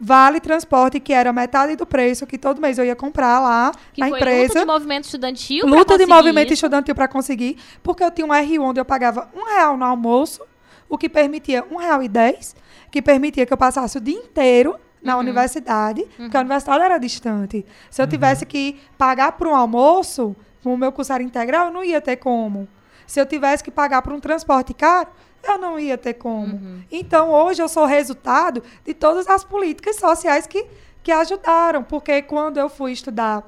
vale 0.05 0.41
transporte 0.41 0.99
que 0.99 1.13
era 1.13 1.31
metade 1.31 1.75
do 1.77 1.85
preço 1.85 2.27
que 2.27 2.37
todo 2.37 2.59
mês 2.61 2.77
eu 2.77 2.83
ia 2.83 2.95
comprar 2.95 3.39
lá 3.39 3.71
Que 3.93 4.01
na 4.01 4.09
foi 4.09 4.17
empresa. 4.19 4.47
luta 4.47 4.59
de 4.59 4.65
movimento 4.65 5.03
estudantil. 5.05 5.65
Luta 5.65 5.97
de 5.97 6.05
movimento 6.05 6.47
isso. 6.47 6.53
estudantil 6.55 6.93
para 6.93 7.07
conseguir, 7.07 7.57
porque 7.81 8.03
eu 8.03 8.11
tinha 8.11 8.27
um 8.27 8.31
R1 8.31 8.59
onde 8.61 8.79
eu 8.81 8.85
pagava 8.85 9.29
um 9.33 9.45
real 9.45 9.77
no 9.77 9.85
almoço, 9.85 10.41
o 10.89 10.97
que 10.97 11.07
permitia 11.07 11.63
um 11.71 11.77
real 11.77 12.03
e 12.03 12.09
dez, 12.09 12.53
que 12.91 13.01
permitia 13.01 13.45
que 13.45 13.53
eu 13.53 13.57
passasse 13.57 13.97
o 13.97 14.01
dia 14.01 14.17
inteiro 14.19 14.75
na 15.01 15.13
Uhum. 15.15 15.21
universidade, 15.21 16.05
porque 16.17 16.35
a 16.37 16.41
universidade 16.41 16.83
era 16.83 16.97
distante. 16.97 17.65
Se 17.89 18.01
eu 18.01 18.07
tivesse 18.07 18.45
que 18.45 18.79
pagar 18.97 19.31
por 19.33 19.47
um 19.47 19.55
almoço, 19.55 20.35
como 20.61 20.75
o 20.75 20.77
meu 20.77 20.91
curso 20.91 21.11
era 21.13 21.23
integral, 21.23 21.67
eu 21.67 21.73
não 21.73 21.83
ia 21.83 21.99
ter 22.01 22.17
como. 22.17 22.67
Se 23.07 23.19
eu 23.19 23.25
tivesse 23.25 23.63
que 23.63 23.71
pagar 23.71 24.01
por 24.01 24.13
um 24.13 24.19
transporte 24.19 24.73
caro, 24.73 25.09
eu 25.43 25.57
não 25.57 25.77
ia 25.79 25.97
ter 25.97 26.13
como. 26.13 26.55
Uhum. 26.55 26.81
Então, 26.91 27.31
hoje 27.31 27.61
eu 27.61 27.67
sou 27.67 27.85
resultado 27.85 28.63
de 28.85 28.93
todas 28.93 29.27
as 29.27 29.43
políticas 29.43 29.95
sociais 29.97 30.47
que, 30.47 30.65
que 31.03 31.11
ajudaram, 31.11 31.83
porque 31.83 32.21
quando 32.21 32.57
eu 32.57 32.69
fui 32.69 32.91
estudar 32.91 33.43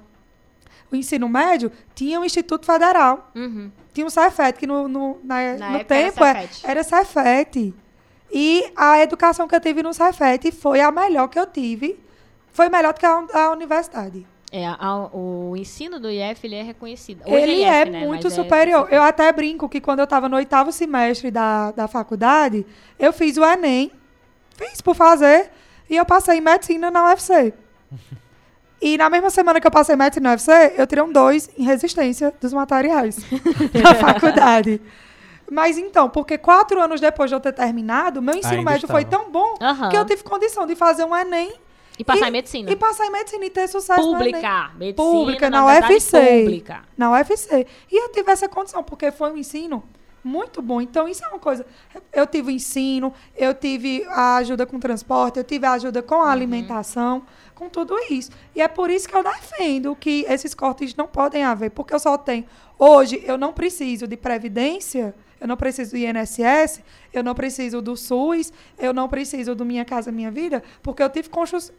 o 0.92 0.96
ensino 0.96 1.28
médio, 1.28 1.72
tinha 1.96 2.20
o 2.20 2.26
Instituto 2.26 2.66
Federal. 2.66 3.32
Uhum. 3.36 3.72
Tinha 3.94 4.06
o 4.06 4.10
Cefet, 4.10 4.58
que 4.60 4.68
no, 4.68 4.88
no, 4.88 5.20
na- 5.24 5.54
Na 5.58 5.70
no 5.72 5.84
tempo 5.84 6.24
é- 6.24 6.48
era 6.64 6.84
Cefet. 6.84 7.74
E 8.32 8.72
a 8.76 9.00
educação 9.02 9.48
que 9.48 9.56
eu 9.56 9.60
tive 9.62 9.82
no 9.82 9.94
Cefet 9.94 10.52
foi 10.52 10.82
a 10.82 10.92
melhor 10.92 11.28
que 11.30 11.40
eu 11.40 11.46
tive. 11.48 11.98
Foi 12.52 12.70
melhor 12.70 12.94
do 12.94 13.00
que 13.00 13.06
a, 13.06 13.24
a 13.34 13.52
universidade. 13.52 14.26
É, 14.58 14.66
a- 14.68 15.10
o 15.12 15.54
ensino 15.58 16.00
do 16.00 16.10
IF 16.10 16.46
ele 16.48 16.56
é 16.56 16.62
reconhecido. 16.64 17.24
Hoje 17.26 17.36
Ele 17.36 17.54
IF, 17.62 17.66
é 17.70 17.86
né? 17.86 18.06
muito 18.06 18.24
Mas 18.26 18.34
superior. 18.34 18.88
Eu 18.90 19.04
até 19.04 19.30
brinco 19.34 19.68
que 19.68 19.82
quando 19.82 20.00
eu 20.00 20.06
estava 20.06 20.30
no 20.30 20.38
oitavo 20.38 20.72
semestre 20.72 21.30
da, 21.30 21.72
da 21.72 21.88
faculdade, 21.90 22.66
eu 22.98 23.12
fiz 23.12 23.36
o 23.36 23.44
Enem, 23.44 23.92
fiz 24.56 24.80
por 24.80 24.96
fazer, 24.96 25.52
e 25.90 25.98
eu 25.98 26.06
passei 26.06 26.38
em 26.38 26.42
medicina 26.42 26.90
na 26.90 27.04
UFC. 27.10 27.54
E 28.82 28.98
na 28.98 29.10
mesma 29.10 29.30
semana 29.30 29.60
que 29.60 29.68
eu 29.68 29.72
passei 29.72 29.96
em 29.96 29.98
medicina 29.98 30.30
na 30.30 30.36
UFC, 30.36 30.52
eu 30.78 30.88
tirei 30.88 31.04
um 31.04 31.12
dois 31.12 31.50
em 31.58 31.64
resistência 31.64 32.34
dos 32.40 32.54
materiais 32.54 33.18
da 33.84 33.96
faculdade. 33.96 34.80
Mas 35.52 35.78
então, 35.78 36.10
porque 36.10 36.38
quatro 36.38 36.80
anos 36.82 37.02
depois 37.02 37.30
de 37.30 37.36
eu 37.36 37.40
ter 37.42 37.52
terminado, 37.54 38.22
meu 38.22 38.36
ensino 38.36 38.60
Ainda 38.60 38.72
médio 38.72 38.88
foi 38.88 39.02
estava. 39.02 39.24
tão 39.24 39.32
bom 39.32 39.56
Aham. 39.62 39.90
que 39.90 39.98
eu 39.98 40.06
tive 40.06 40.24
condição 40.24 40.66
de 40.66 40.76
fazer 40.76 41.04
um 41.04 41.16
Enem 41.16 41.54
E 41.98 42.04
passar 42.04 42.26
e- 42.26 42.30
em 42.30 42.32
medicina. 42.32 42.72
e 42.72 42.76
passar 42.76 43.06
em 43.06 43.12
medicina 43.12 43.46
e 43.46 43.50
ter 43.50 43.68
sucesso. 43.68 44.02
Pública. 44.02 44.72
Medicina, 44.76 44.94
Pública, 44.96 45.50
na, 45.50 45.62
na 45.62 45.66
UFC. 45.68 46.42
Pública. 46.42 46.82
na 46.98 47.12
UFC. 47.12 47.68
E 47.92 48.04
eu 48.04 48.10
tive 48.12 48.32
essa 48.32 48.48
condição, 48.50 48.84
porque 48.84 49.12
foi 49.12 49.32
um 49.32 49.38
ensino 49.38 49.84
muito 50.24 50.62
bom. 50.62 50.82
Então, 50.82 51.08
isso 51.08 51.24
é 51.24 51.28
uma 51.28 51.40
coisa. 51.40 51.66
Eu 52.12 52.26
tive 52.26 52.50
o 52.50 52.52
ensino, 52.52 53.14
eu 53.38 53.54
tive 53.54 54.04
a 54.10 54.38
ajuda 54.38 54.66
com 54.66 54.80
transporte, 54.80 55.38
eu 55.38 55.44
tive 55.44 55.68
a 55.68 55.74
ajuda 55.74 56.02
com 56.02 56.16
a 56.16 56.32
alimentação, 56.32 57.22
com 57.54 57.70
tudo 57.70 57.96
isso. 58.10 58.32
E 58.56 58.62
é 58.62 58.68
por 58.68 58.90
isso 58.90 59.08
que 59.08 59.16
eu 59.16 59.24
defendo 59.24 59.96
que 59.96 60.26
esses 60.28 60.56
cortes 60.56 60.96
não 60.96 61.06
podem 61.06 61.44
haver, 61.44 61.70
porque 61.70 61.94
eu 61.94 62.00
só 62.00 62.18
tenho. 62.18 62.46
Hoje, 62.78 63.24
eu 63.26 63.38
não 63.38 63.54
preciso 63.54 64.08
de 64.08 64.18
previdência. 64.18 65.14
Eu 65.40 65.48
não 65.48 65.58
preciso 65.58 65.92
do 65.92 65.98
INSS, 65.98 66.82
eu 67.14 67.22
não 67.24 67.36
preciso 67.36 67.82
do 67.82 67.96
SUS, 67.98 68.52
eu 68.80 68.94
não 68.94 69.08
preciso 69.10 69.54
do 69.54 69.66
Minha 69.66 69.84
Casa 69.84 70.12
Minha 70.12 70.32
Vida, 70.32 70.64
porque 70.82 71.04
eu 71.04 71.10
tive 71.10 71.30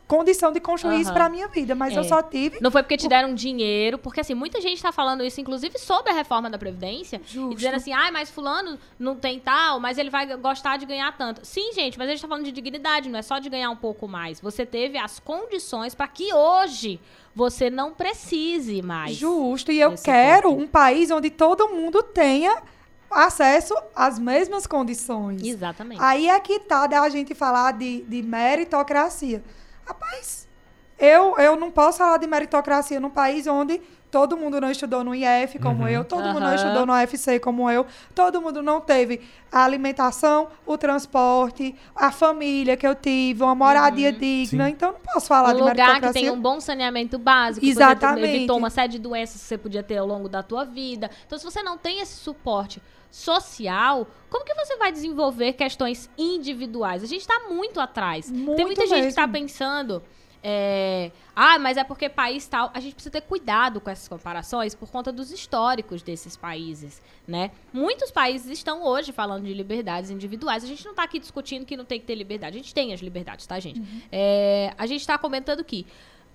condição 0.07 0.53
de 0.53 0.61
construir 0.61 1.01
isso 1.01 1.11
Aham. 1.11 1.15
para 1.15 1.29
minha 1.29 1.49
vida, 1.49 1.75
mas 1.75 1.95
eu 1.95 2.03
É. 2.03 2.05
só 2.05 2.23
tive 2.23 2.59
Não 2.61 2.71
foi 2.71 2.83
porque 2.83 2.97
te 2.97 3.09
deram 3.09 3.35
dinheiro, 3.35 3.97
porque 3.99 4.21
assim, 4.21 4.35
muita 4.35 4.61
gente 4.61 4.81
tá 4.83 4.93
falando 4.93 5.25
isso, 5.25 5.41
inclusive 5.41 5.79
sobre 5.79 6.11
a 6.13 6.15
reforma 6.15 6.51
da 6.51 6.59
Previdência, 6.59 7.21
Justo. 7.27 7.53
e 7.53 7.55
dizendo 7.57 7.77
assim, 7.77 7.93
ai, 7.93 8.11
mas 8.11 8.31
fulano 8.31 8.79
não 8.99 9.17
tem 9.17 9.41
tal, 9.41 9.81
mas 9.81 9.97
ele 9.99 10.11
vai 10.11 10.27
gostar 10.37 10.77
de 10.77 10.85
ganhar 10.87 11.17
tanto. 11.17 11.41
Sim, 11.45 11.73
gente, 11.73 11.99
mas 11.99 12.09
a 12.09 12.11
gente 12.13 12.21
tá 12.23 12.29
falando 12.29 12.45
de 12.45 12.53
dignidade, 12.53 13.09
não 13.09 13.19
é 13.19 13.23
só 13.23 13.39
de 13.39 13.49
ganhar 13.49 13.71
um 13.71 13.77
pouco 13.77 14.07
mais. 14.07 14.39
Você 14.41 14.67
teve 14.67 14.99
as 14.99 15.19
condições 15.19 15.95
para 15.95 16.07
que 16.09 16.33
hoje 16.33 17.01
você 17.35 17.69
não 17.71 17.93
precise 17.93 18.81
mais. 18.83 19.15
Justo. 19.17 19.73
E 19.73 19.81
eu 19.81 19.95
quero 19.95 20.51
ponto. 20.51 20.63
um 20.63 20.67
país 20.67 21.11
onde 21.11 21.31
todo 21.31 21.69
mundo 21.69 22.03
tenha 22.03 22.63
acesso 23.11 23.75
às 23.95 24.19
mesmas 24.19 24.67
condições. 24.67 25.43
Exatamente. 25.43 26.03
Aí 26.03 26.29
é 26.29 26.39
que 26.41 26.61
tá 26.61 26.87
da 26.87 27.09
gente 27.09 27.35
falar 27.35 27.73
de, 27.73 28.03
de 28.03 28.23
meritocracia. 28.23 29.43
Rapaz, 29.87 30.49
eu, 30.99 31.37
eu 31.39 31.57
não 31.57 31.71
posso 31.71 31.99
falar 31.99 32.19
de 32.19 32.27
meritocracia 32.27 32.99
num 32.99 33.11
país 33.11 33.47
onde 33.47 33.81
todo 34.17 34.35
mundo 34.35 34.59
não 34.59 34.71
estudou 34.71 35.05
no 35.05 35.15
IF 35.15 35.59
como 35.59 35.87
eu, 35.87 36.03
todo 36.03 36.25
mundo 36.29 36.41
não 36.41 36.55
estudou 36.55 36.87
no 36.87 36.95
UFC 36.95 37.39
como 37.39 37.71
eu, 37.71 37.85
todo 38.15 38.41
mundo 38.41 38.63
não 38.63 38.81
teve 38.81 39.21
a 39.53 39.63
alimentação, 39.63 40.49
o 40.65 40.79
transporte, 40.79 41.75
a 41.95 42.11
família 42.11 42.79
que 42.79 42.87
eu 42.87 42.95
tive, 42.95 43.43
uma 43.43 43.55
moradia 43.55 44.11
digna. 44.11 44.65
Sim. 44.65 44.71
Então, 44.71 44.93
não 44.93 45.01
posso 45.01 45.27
falar 45.27 45.51
um 45.51 45.57
de 45.57 45.61
lugar 45.61 46.01
que 46.01 46.13
tem 46.15 46.31
um 46.31 46.41
bom 46.41 46.59
saneamento 46.61 47.19
básico, 47.19 47.61
que 47.61 47.71
Exatamente. 47.71 48.37
Evitou 48.37 48.57
uma 48.57 48.71
série 48.71 48.93
de 48.93 48.99
doenças 48.99 49.39
que 49.43 49.47
você 49.47 49.59
podia 49.59 49.83
ter 49.83 49.99
ao 49.99 50.07
longo 50.07 50.31
da 50.31 50.43
tua 50.43 50.65
vida. 50.65 51.11
Então, 51.27 51.39
se 51.39 51.45
você 51.45 51.63
não 51.63 51.77
tem 51.77 52.01
esse 52.01 52.15
suporte 52.15 52.81
social, 53.11 54.07
como 54.31 54.47
que 54.47 54.55
você 54.55 54.79
vai 54.79 54.91
desenvolver 54.91 55.53
questões 55.53 56.09
individuais? 56.17 57.03
A 57.03 57.07
gente 57.07 57.21
está 57.21 57.49
muito 57.51 57.79
atrás. 57.81 58.31
tem 58.31 58.35
Muito 58.35 58.63
muita 58.63 58.87
gente 58.87 59.03
que 59.03 59.09
está 59.09 59.27
mesmo. 59.27 59.47
pensando. 59.47 60.03
É, 60.49 61.11
ah, 61.35 61.59
mas 61.59 61.77
é 61.77 61.83
porque 61.83 62.09
país 62.09 62.47
tal. 62.47 62.71
A 62.73 62.79
gente 62.79 62.95
precisa 62.95 63.11
ter 63.11 63.23
cuidado 63.23 63.81
com 63.81 63.91
essas 63.91 64.07
comparações 64.07 64.77
por 64.77 64.89
conta 64.89 65.11
dos 65.11 65.33
históricos 65.33 66.03
desses 66.03 66.37
países, 66.37 67.03
né? 67.27 67.51
Muitos 67.73 68.13
países 68.13 68.49
estão 68.53 68.85
hoje 68.85 69.11
falando 69.11 69.45
de 69.45 69.53
liberdades 69.53 70.09
individuais. 70.09 70.63
A 70.63 70.69
gente 70.69 70.85
não 70.85 70.93
está 70.93 71.03
aqui 71.03 71.19
discutindo 71.19 71.67
que 71.67 71.77
não 71.77 71.85
tem 71.85 71.99
que 71.99 72.07
ter 72.07 72.15
liberdade. 72.15 72.57
A 72.57 72.61
gente 72.63 72.73
tem 72.73 72.95
as 72.95 73.01
liberdades, 73.01 73.45
tá, 73.45 73.59
gente? 73.59 73.83
É, 74.13 74.73
a 74.79 74.87
gente 74.87 75.01
está 75.01 75.19
comentando 75.19 75.65
que 75.65 75.85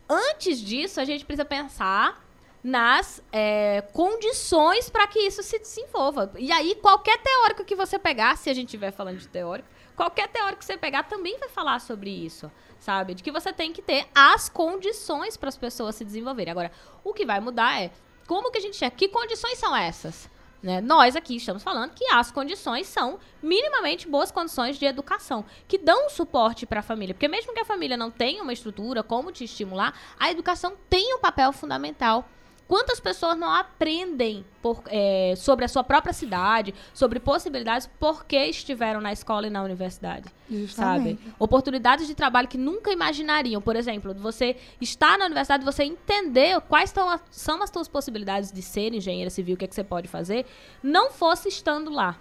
antes 0.10 0.60
disso 0.60 1.00
a 1.00 1.06
gente 1.06 1.24
precisa 1.24 1.46
pensar 1.46 2.22
nas 2.62 3.24
é, 3.32 3.80
condições 3.94 4.90
para 4.90 5.08
que 5.08 5.20
isso 5.20 5.42
se 5.42 5.58
desenvolva. 5.58 6.34
E 6.38 6.52
aí, 6.52 6.76
qualquer 6.76 7.18
teórico 7.20 7.64
que 7.64 7.76
você 7.76 7.98
pegar, 7.98 8.36
se 8.36 8.50
a 8.50 8.54
gente 8.54 8.66
estiver 8.66 8.92
falando 8.92 9.20
de 9.20 9.28
teórico, 9.30 9.70
qualquer 9.96 10.28
teórico 10.28 10.60
que 10.60 10.66
você 10.66 10.78
pegar 10.78 11.04
também 11.04 11.40
vai 11.40 11.48
falar 11.48 11.80
sobre 11.80 12.10
isso, 12.10 12.52
sabe? 12.82 13.14
De 13.14 13.24
que 13.24 13.32
você 13.32 13.54
tem 13.54 13.72
que 13.72 13.82
ter 13.82 14.08
as 14.14 14.50
condições 14.50 15.38
para 15.38 15.48
as 15.48 15.58
pessoas 15.58 15.96
se 15.96 16.04
desenvolverem. 16.04 16.52
Agora, 16.52 16.72
o 17.04 17.14
que 17.14 17.26
vai 17.26 17.40
mudar 17.40 17.82
é 17.82 17.92
como 18.28 18.52
que 18.52 18.58
a 18.58 18.62
gente 18.62 18.76
chega, 18.76 18.96
que 18.96 19.08
condições 19.08 19.58
são 19.58 19.74
essas? 19.74 20.30
Né? 20.62 20.82
Nós 20.82 21.16
aqui 21.16 21.36
estamos 21.36 21.64
falando 21.64 21.92
que 21.92 22.06
as 22.12 22.32
condições 22.32 22.88
são 22.88 23.20
minimamente 23.42 24.08
boas 24.08 24.32
condições 24.32 24.78
de 24.78 24.86
educação, 24.86 25.46
que 25.68 25.78
dão 25.78 26.10
suporte 26.10 26.66
para 26.66 26.82
a 26.82 26.84
família. 26.84 27.14
Porque 27.14 27.28
mesmo 27.28 27.54
que 27.54 27.60
a 27.60 27.66
família 27.66 27.98
não 27.98 28.12
tenha 28.12 28.44
uma 28.44 28.54
estrutura 28.54 29.02
como 29.02 29.32
te 29.32 29.44
estimular, 29.44 29.94
a 30.20 30.30
educação 30.32 30.76
tem 30.90 31.16
um 31.16 31.20
papel 31.20 31.52
fundamental. 31.52 32.28
Quantas 32.72 33.02
pessoas 33.02 33.38
não 33.38 33.52
aprendem 33.52 34.46
por- 34.62 34.82
é, 34.88 35.34
sobre 35.36 35.66
a 35.66 35.68
sua 35.68 35.84
própria 35.84 36.14
cidade, 36.14 36.74
sobre 36.94 37.20
possibilidades, 37.20 37.90
porque 38.00 38.38
estiveram 38.46 39.02
na 39.02 39.12
escola 39.12 39.46
e 39.46 39.50
na 39.50 39.62
universidade? 39.62 40.30
Justamente. 40.50 41.18
sabe? 41.18 41.34
Oportunidades 41.38 42.08
de 42.08 42.16
trabalho 42.16 42.48
que 42.48 42.58
nunca 42.58 42.90
imaginariam. 42.90 43.62
Por 43.62 43.76
exemplo, 43.76 44.14
você 44.14 44.56
estar 44.80 45.18
na 45.18 45.26
universidade, 45.26 45.66
você 45.66 45.84
entender 45.84 46.62
quais 46.62 46.94
tão 46.94 47.20
são 47.30 47.62
as 47.62 47.70
suas 47.70 47.90
possibilidades 47.90 48.54
de 48.54 48.62
ser 48.62 48.94
engenheira 48.94 49.30
civil, 49.30 49.56
o 49.56 49.58
que, 49.58 49.66
é 49.66 49.68
que 49.68 49.76
você 49.76 49.84
pode 49.84 50.08
fazer, 50.08 50.46
não 50.82 51.12
fosse 51.12 51.50
estando 51.50 51.92
lá. 51.92 52.18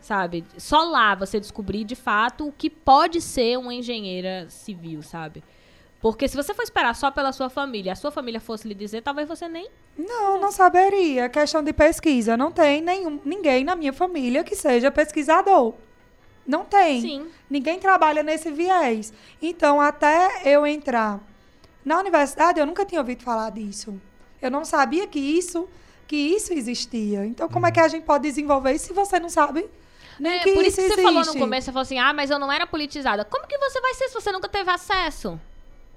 Sabe? 0.00 0.42
Só 0.56 0.84
lá 0.84 1.14
você 1.14 1.38
descobrir 1.38 1.84
de 1.84 1.94
fato 1.94 2.48
o 2.48 2.52
que 2.52 2.70
pode 2.70 3.20
ser 3.20 3.58
uma 3.58 3.74
engenheira 3.74 4.46
civil, 4.48 5.02
sabe? 5.02 5.44
Porque 6.00 6.28
se 6.28 6.36
você 6.36 6.52
for 6.54 6.62
esperar 6.62 6.94
só 6.94 7.10
pela 7.10 7.32
sua 7.32 7.48
família, 7.48 7.92
a 7.92 7.96
sua 7.96 8.10
família 8.10 8.40
fosse 8.40 8.68
lhe 8.68 8.74
dizer, 8.74 9.02
talvez 9.02 9.26
você 9.26 9.48
nem. 9.48 9.68
Não, 9.98 10.38
não 10.40 10.52
saberia. 10.52 11.28
Questão 11.28 11.62
de 11.62 11.72
pesquisa. 11.72 12.36
Não 12.36 12.52
tem 12.52 12.80
nenhum, 12.82 13.18
ninguém 13.24 13.64
na 13.64 13.74
minha 13.74 13.92
família 13.92 14.44
que 14.44 14.54
seja 14.54 14.90
pesquisador. 14.90 15.74
Não 16.46 16.64
tem. 16.64 17.00
Sim. 17.00 17.26
Ninguém 17.50 17.78
trabalha 17.78 18.22
nesse 18.22 18.50
viés. 18.52 19.12
Então, 19.42 19.80
até 19.80 20.42
eu 20.44 20.66
entrar 20.66 21.18
na 21.84 21.98
universidade, 21.98 22.60
eu 22.60 22.66
nunca 22.66 22.84
tinha 22.84 23.00
ouvido 23.00 23.22
falar 23.22 23.50
disso. 23.50 24.00
Eu 24.40 24.50
não 24.50 24.64
sabia 24.64 25.06
que 25.08 25.18
isso, 25.18 25.66
que 26.06 26.14
isso 26.14 26.52
existia. 26.52 27.24
Então, 27.26 27.48
como 27.48 27.66
é 27.66 27.72
que 27.72 27.80
a 27.80 27.88
gente 27.88 28.04
pode 28.04 28.22
desenvolver 28.28 28.72
isso 28.74 28.86
se 28.88 28.92
você 28.92 29.18
não 29.18 29.28
sabe 29.30 29.68
nem 30.20 30.38
É, 30.38 30.38
que 30.40 30.52
por 30.52 30.62
isso 30.64 30.80
isso 30.80 30.82
que 30.82 30.94
você 30.94 31.00
existe? 31.00 31.02
falou 31.02 31.24
no 31.24 31.40
começo, 31.40 31.64
você 31.64 31.72
falou 31.72 31.82
assim, 31.82 31.98
ah, 31.98 32.12
mas 32.12 32.30
eu 32.30 32.38
não 32.38 32.52
era 32.52 32.66
politizada. 32.66 33.24
Como 33.24 33.46
que 33.46 33.58
você 33.58 33.80
vai 33.80 33.94
ser 33.94 34.08
se 34.08 34.14
você 34.14 34.30
nunca 34.30 34.48
teve 34.48 34.70
acesso? 34.70 35.40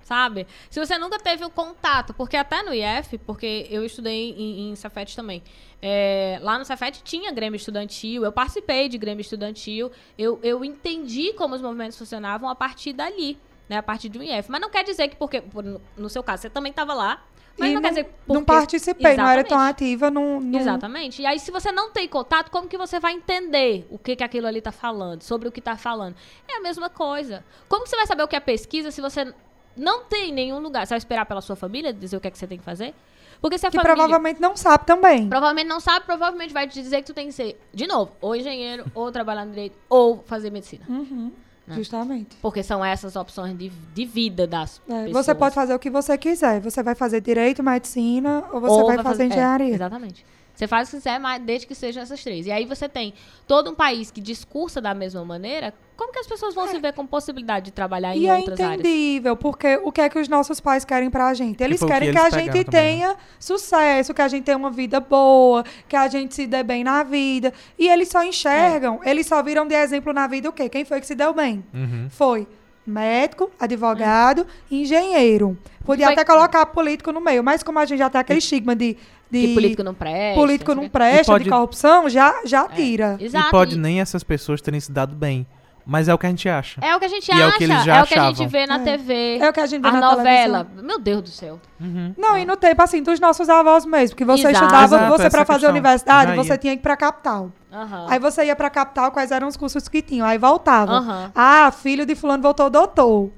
Sabe? 0.09 0.47
Se 0.71 0.79
você 0.83 0.97
nunca 0.97 1.19
teve 1.19 1.45
o 1.45 1.51
contato, 1.51 2.15
porque 2.15 2.35
até 2.35 2.63
no 2.63 2.73
IF, 2.73 3.15
porque 3.19 3.67
eu 3.69 3.85
estudei 3.85 4.31
em, 4.31 4.71
em 4.71 4.75
Cefet 4.75 5.15
também. 5.15 5.43
é, 5.83 6.39
lá 6.41 6.57
no 6.57 6.65
Cefet 6.65 7.03
tinha 7.03 7.31
Grêmio 7.31 7.55
Estudantil, 7.57 8.23
eu 8.25 8.31
participei 8.31 8.89
de 8.89 8.97
Grêmio 8.97 9.21
Estudantil, 9.21 9.91
eu, 10.17 10.39
eu 10.41 10.65
entendi 10.65 11.31
como 11.33 11.53
os 11.53 11.61
movimentos 11.61 11.95
funcionavam 11.95 12.49
a 12.49 12.55
partir 12.55 12.91
dali, 12.91 13.37
né? 13.69 13.77
A 13.77 13.83
partir 13.83 14.11
um 14.17 14.23
IF. 14.23 14.49
Mas 14.49 14.59
não 14.59 14.71
quer 14.71 14.83
dizer 14.83 15.09
que 15.09 15.15
porque, 15.15 15.41
por- 15.41 15.63
no- 15.95 16.09
seu 16.09 16.23
caso, 16.23 16.41
você 16.41 16.49
também 16.49 16.71
estava 16.71 16.95
lá, 16.95 17.23
mas 17.55 17.69
E 17.69 17.73
não, 17.75 17.81
quer 17.83 17.89
dizer 17.89 18.03
que 18.05 18.09
não 18.27 18.43
porque- 18.43 18.45
participei, 18.45 19.15
não 19.15 19.27
era 19.29 19.43
tão 19.43 19.57
Exatamente. 19.59 19.83
ativa. 19.83 20.09
Não, 20.09 20.39
não- 20.39 20.59
Exatamente. 20.59 21.21
E 21.21 21.25
aí, 21.27 21.37
se 21.39 21.51
você 21.51 21.71
não 21.71 21.91
tem 21.91 22.07
contato, 22.07 22.49
como 22.49 22.67
que 22.67 22.77
você 22.79 22.99
vai 22.99 23.13
entender 23.13 23.85
o 23.91 23.99
que, 23.99 24.15
que 24.15 24.23
aquilo 24.23 24.47
ali 24.47 24.59
tá 24.59 24.71
falando, 24.71 25.21
sobre 25.21 25.47
o 25.47 25.51
que 25.51 25.61
tá 25.61 25.77
falando? 25.77 26.15
É 26.47 26.57
a 26.57 26.61
mesma 26.61 26.89
coisa. 26.89 27.43
Como 27.67 27.83
que 27.83 27.89
você 27.91 27.95
vai 27.95 28.07
saber 28.07 28.23
o 28.23 28.27
que 28.27 28.35
é 28.35 28.39
pesquisa 28.39 28.89
se 28.91 29.01
você 29.01 29.31
não 29.79 30.03
tem 30.03 30.31
nenhum 30.31 30.59
lugar? 30.59 30.85
Você 30.85 30.91
vai 30.91 30.97
esperar 30.97 31.25
pela 31.25 31.41
sua 31.41 31.55
família 31.55 31.91
dizer 31.93 32.17
o 32.17 32.19
que 32.21 32.27
é 32.27 32.31
que 32.31 32.37
você 32.37 32.47
tem 32.47 32.57
que 32.57 32.63
fazer? 32.63 32.93
Porque 33.41 33.57
se 33.57 33.65
a 33.65 33.71
Que 33.71 33.77
família 33.77 33.95
provavelmente 33.95 34.41
não 34.41 34.55
sabe 34.55 34.85
também. 34.85 35.29
provavelmente 35.29 35.67
não 35.67 35.79
sabe, 35.79 36.05
provavelmente 36.05 36.53
vai 36.53 36.67
te 36.67 36.81
dizer 36.81 36.97
que 36.97 37.03
tu 37.07 37.13
tem 37.13 37.27
que 37.27 37.33
ser, 37.33 37.59
de 37.73 37.87
novo, 37.87 38.11
ou 38.19 38.35
engenheiro, 38.35 38.85
ou 38.93 39.11
trabalhar 39.11 39.45
no 39.45 39.51
direito, 39.51 39.77
ou 39.89 40.21
fazer 40.27 40.49
medicina. 40.51 40.83
Uhum, 40.89 41.31
Né? 41.65 41.75
Justamente. 41.75 42.35
Porque 42.41 42.61
são 42.63 42.83
essas 42.83 43.15
opções 43.15 43.57
de, 43.57 43.69
de 43.69 44.05
vida 44.05 44.45
das 44.45 44.81
É, 44.89 45.05
pessoas. 45.05 45.25
você 45.25 45.35
pode 45.35 45.55
fazer 45.55 45.73
o 45.73 45.79
que 45.79 45.89
você 45.89 46.17
quiser. 46.17 46.59
Você 46.59 46.83
vai 46.83 46.95
fazer 46.95 47.21
direito, 47.21 47.63
medicina 47.63 48.43
ou 48.51 48.59
você 48.59 48.83
vai, 48.83 49.01
fazer, 49.03 49.25
engenharia. 49.25 49.71
é, 49.71 49.75
exatamente. 49.75 50.25
Você 50.53 50.67
faz 50.67 50.89
o 50.89 50.91
que 50.91 50.97
quiser, 50.97 51.17
mas 51.19 51.41
desde 51.41 51.65
que 51.65 51.73
sejam 51.75 52.03
essas 52.03 52.21
três. 52.21 52.45
E 52.45 52.51
aí 52.51 52.65
você 52.65 52.89
tem 52.89 53.13
todo 53.47 53.69
um 53.71 53.75
país 53.75 54.11
que 54.11 54.19
discursa 54.19 54.81
da 54.81 54.93
mesma 54.93 55.23
maneira, 55.23 55.73
como 55.99 56.13
que 56.13 56.19
as 56.19 56.25
pessoas 56.27 56.55
vão 56.55 56.67
se 56.67 56.79
ver 56.79 56.93
com 56.93 57.05
possibilidade 57.05 57.65
de 57.65 57.71
trabalhar 57.71 58.15
em 58.15 58.21
E 58.21 58.27
é 58.27 58.35
outras 58.37 58.59
áreas? 58.59 58.79
entendível, 58.79 59.35
porque 59.35 59.79
o 59.83 59.91
que 59.91 59.99
é 60.01 60.09
que 60.09 60.17
os 60.17 60.27
nossos 60.29 60.59
pais 60.59 60.85
querem 60.85 61.09
pra 61.11 61.33
gente? 61.33 61.61
Eles 61.61 61.79
foi 61.79 61.87
o 61.87 61.91
que 61.91 61.93
querem 61.93 62.11
que, 62.11 62.17
eles 62.17 62.33
a 62.33 62.39
gente 62.39 62.45
também, 62.47 62.63
né? 62.63 62.71
tenha 62.71 63.15
sucesso, 63.37 64.13
que 64.13 64.21
a 64.21 64.27
gente 64.27 64.45
tenha 64.45 64.57
uma 64.57 64.71
vida 64.71 64.99
boa, 64.99 65.63
que 65.87 65.95
a 65.95 66.07
gente 66.07 66.33
se 66.33 66.47
dê 66.47 66.63
bem 66.63 66.83
na 66.83 67.03
vida. 67.03 67.53
E 67.77 67.87
eles 67.87 68.07
só 68.07 68.23
enxergam, 68.23 69.01
É. 69.03 69.11
eles 69.11 69.27
só 69.27 69.43
viram 69.43 69.67
de 69.67 69.75
exemplo 69.75 70.13
na 70.13 70.25
vida 70.25 70.49
o 70.49 70.53
quê? 70.53 70.69
Quem 70.69 70.85
foi 70.85 70.99
que 71.01 71.05
se 71.05 71.15
deu 71.15 71.33
bem? 71.33 71.63
Uhum. 71.73 72.07
Foi 72.09 72.47
médico, 72.87 73.51
advogado, 73.59 74.47
engenheiro. 74.71 75.57
Podia 75.85 76.05
Foi- 76.05 76.13
até 76.13 76.23
colocar 76.25 76.65
político 76.67 77.11
no 77.11 77.21
meio, 77.21 77.43
mas 77.43 77.61
como 77.61 77.77
a 77.79 77.85
gente 77.85 77.99
já 77.99 78.09
tem 78.09 78.21
aquele 78.21 78.39
estigma 78.39 78.75
de, 78.75 78.97
de 79.29 79.47
Que 79.47 79.53
político 79.53 79.83
não 79.83 79.93
presta. 79.93 80.39
político 80.39 80.73
não 80.75 80.89
presta, 80.89 81.21
E 81.21 81.25
pode- 81.33 81.43
de 81.43 81.49
corrupção, 81.49 82.09
já, 82.09 82.41
já 82.45 82.67
tira. 82.67 83.15
quê. 83.19 83.25
Exato. 83.25 83.47
E 83.47 83.51
pode 83.51 83.75
e- 83.75 83.79
nem 83.79 83.99
essas 84.01 84.23
pessoas 84.23 84.61
terem 84.61 84.79
se 84.79 84.91
dado 84.91 85.15
bem. 85.15 85.45
Mas 85.85 86.07
é 86.07 86.13
o 86.13 86.17
que 86.17 86.25
a 86.27 86.29
gente 86.29 86.47
acha. 86.47 86.79
É 86.83 86.95
o 86.95 86.99
que 86.99 87.05
a 87.05 87.07
gente 87.07 87.27
E 87.27 87.31
é 87.31 87.35
acha, 87.43 87.47
o 87.47 87.57
que 87.57 87.63
eles 87.63 87.83
já 87.83 87.95
é 87.97 88.03
o 88.03 88.05
que 88.05 88.13
a 88.13 88.17
gente 88.25 88.33
achavam. 88.33 88.47
vê 88.49 88.67
na 88.67 88.75
É. 88.75 88.79
TV. 88.79 89.37
É 89.39 89.49
o 89.49 89.53
que 89.53 89.59
a 89.59 89.65
gente 89.65 89.81
vê 89.81 89.87
a 89.87 89.91
na 89.91 89.99
novela. 90.15 90.63
televisão. 90.65 90.83
Meu 90.83 90.99
Deus 90.99 91.21
do 91.23 91.29
céu. 91.29 91.59
Uhum. 91.79 92.13
Não, 92.17 92.37
e 92.37 92.45
no 92.45 92.55
tempo, 92.55 92.81
assim, 92.83 93.01
dos 93.01 93.19
nossos 93.19 93.49
avós 93.49 93.85
mesmo, 93.85 94.15
que 94.15 94.23
você 94.23 94.49
Exato. 94.49 94.65
estudava, 94.65 94.95
Exato, 94.97 95.11
você 95.11 95.23
essa 95.23 95.37
para 95.37 95.45
fazer 95.45 95.59
questão. 95.61 95.71
universidade, 95.71 96.35
Já 96.35 96.43
você 96.43 96.57
tinha 96.57 96.73
que 96.75 96.79
ir 96.79 96.83
pra 96.83 96.95
capital. 96.95 97.51
Aham. 97.73 98.05
Aí 98.09 98.19
você 98.19 98.45
ia 98.45 98.55
pra 98.55 98.69
capital, 98.69 99.11
quais 99.11 99.31
eram 99.31 99.47
os 99.47 99.57
cursos 99.57 99.87
que 99.87 100.01
tinham? 100.01 100.27
Aí 100.27 100.37
voltava. 100.37 100.91
Aham. 100.93 101.31
Ah, 101.33 101.71
filho 101.71 102.05
de 102.05 102.13
fulano 102.15 102.43
voltou 102.43 102.69
doutor. 102.69 103.31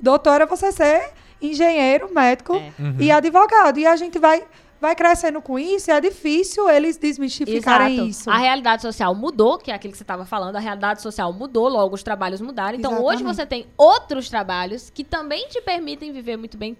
Doutor 0.00 0.34
era 0.34 0.46
você 0.46 0.70
ser 0.72 1.10
engenheiro, 1.42 2.08
médico 2.14 2.54
É. 2.54 2.72
Uhum. 2.82 2.96
e 2.98 3.10
advogado. 3.10 3.78
E 3.78 3.86
a 3.86 3.96
gente 3.96 4.18
vai, 4.18 4.42
vai 4.80 4.96
crescendo 4.96 5.42
com 5.42 5.58
isso 5.58 5.90
e 5.90 5.92
é 5.92 6.00
difícil 6.00 6.68
eles 6.68 6.96
desmistificarem 6.96 7.94
Exato. 7.94 8.08
isso. 8.08 8.30
A 8.30 8.38
realidade 8.38 8.82
social 8.82 9.14
mudou, 9.14 9.58
que 9.58 9.70
é 9.70 9.74
aquilo 9.74 9.92
que 9.92 9.98
você 9.98 10.04
estava 10.04 10.24
falando. 10.24 10.56
A 10.56 10.60
realidade 10.60 11.02
social 11.02 11.32
mudou, 11.32 11.68
logo 11.68 11.94
os 11.94 12.02
trabalhos 12.02 12.40
mudaram. 12.40 12.78
Então 12.78 12.92
hoje 12.94 13.22
Exatamente. 13.22 13.36
você 13.36 13.46
tem 13.46 13.66
outros 13.76 14.28
trabalhos 14.28 14.90
que 14.90 15.04
também 15.04 15.48
te 15.48 15.60
permitem 15.60 16.12
viver 16.12 16.36
muito 16.36 16.56
bem, 16.56 16.76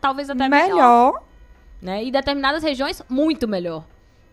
talvez 0.00 0.28
até 0.28 0.48
melhor. 0.48 0.68
Melhor. 0.68 1.22
né? 1.80 2.04
E 2.04 2.10
determinadas 2.10 2.62
regiões, 2.62 3.02
muito 3.08 3.46
melhor 3.46 3.84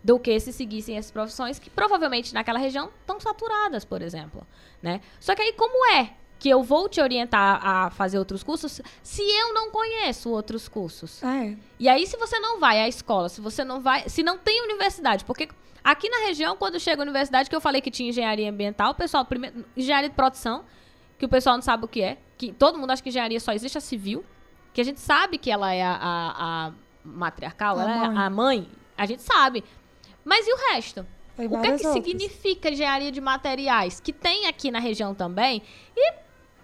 do 0.03 0.19
que 0.19 0.38
se 0.40 0.52
seguissem 0.52 0.98
essas 0.98 1.11
profissões 1.11 1.60
que 1.60 1.69
provavelmente 1.69 2.34
naquela 2.34 2.60
região 2.60 2.90
estão 2.99 3.19
saturadas, 3.22 3.85
por 3.85 4.02
exemplo, 4.02 4.45
né? 4.81 4.99
Só 5.19 5.34
que 5.34 5.41
aí 5.41 5.53
como 5.53 5.85
é 5.94 6.10
que 6.43 6.49
eu 6.49 6.61
vou 6.61 6.89
te 6.89 6.99
orientar 6.99 7.65
a 7.65 7.89
fazer 7.89 8.19
outros 8.19 8.43
cursos 8.43 8.81
se 9.01 9.21
eu 9.21 9.53
não 9.53 9.71
conheço 9.71 10.29
outros 10.29 10.67
cursos? 10.67 11.23
É. 11.23 11.55
E 11.79 11.87
aí 11.87 12.05
se 12.05 12.17
você 12.17 12.37
não 12.37 12.59
vai 12.59 12.81
à 12.81 12.87
escola, 12.89 13.29
se 13.29 13.39
você 13.39 13.63
não 13.63 13.79
vai, 13.79 14.09
se 14.09 14.21
não 14.23 14.37
tem 14.37 14.61
universidade, 14.61 15.23
porque 15.23 15.47
aqui 15.81 16.09
na 16.09 16.17
região 16.27 16.57
quando 16.57 16.77
chega 16.81 17.01
a 17.01 17.03
universidade 17.03 17.49
que 17.49 17.55
eu 17.55 17.61
falei 17.61 17.79
que 17.79 17.89
tinha 17.89 18.09
engenharia 18.09 18.49
ambiental, 18.49 18.91
o 18.91 18.95
pessoal 18.95 19.23
primeiro 19.23 19.63
engenharia 19.77 20.09
de 20.09 20.15
produção, 20.15 20.65
que 21.17 21.25
o 21.25 21.29
pessoal 21.29 21.55
não 21.55 21.61
sabe 21.61 21.85
o 21.85 21.87
que 21.87 22.01
é, 22.01 22.17
que 22.37 22.51
todo 22.51 22.77
mundo 22.77 22.91
acha 22.91 23.01
que 23.01 23.07
engenharia 23.07 23.39
só 23.39 23.53
existe 23.53 23.77
a 23.77 23.81
civil, 23.81 24.25
que 24.73 24.81
a 24.81 24.83
gente 24.83 24.99
sabe 24.99 25.37
que 25.37 25.49
ela 25.49 25.73
é 25.73 25.81
a, 25.81 25.93
a- 25.93 26.67
a 26.67 26.71
matriarcal, 27.05 27.79
A 27.79 27.83
ela 27.83 27.95
mãe. 28.09 28.17
é 28.17 28.25
a 28.25 28.29
mãe, 28.29 28.69
a 28.97 29.05
gente 29.05 29.21
sabe. 29.21 29.63
Mas 30.25 30.45
e 30.45 30.51
o 30.53 30.57
resto? 30.73 31.07
Tem 31.37 31.47
o 31.47 31.49
que 31.49 31.55
é 31.55 31.61
que 31.77 31.87
outras. 31.87 31.93
significa 31.93 32.69
engenharia 32.69 33.11
de 33.11 33.19
materiais? 33.21 33.99
Que 33.99 34.11
tem 34.13 34.45
aqui 34.47 34.69
na 34.69 34.79
região 34.79 35.15
também. 35.15 35.63
E 35.95 36.13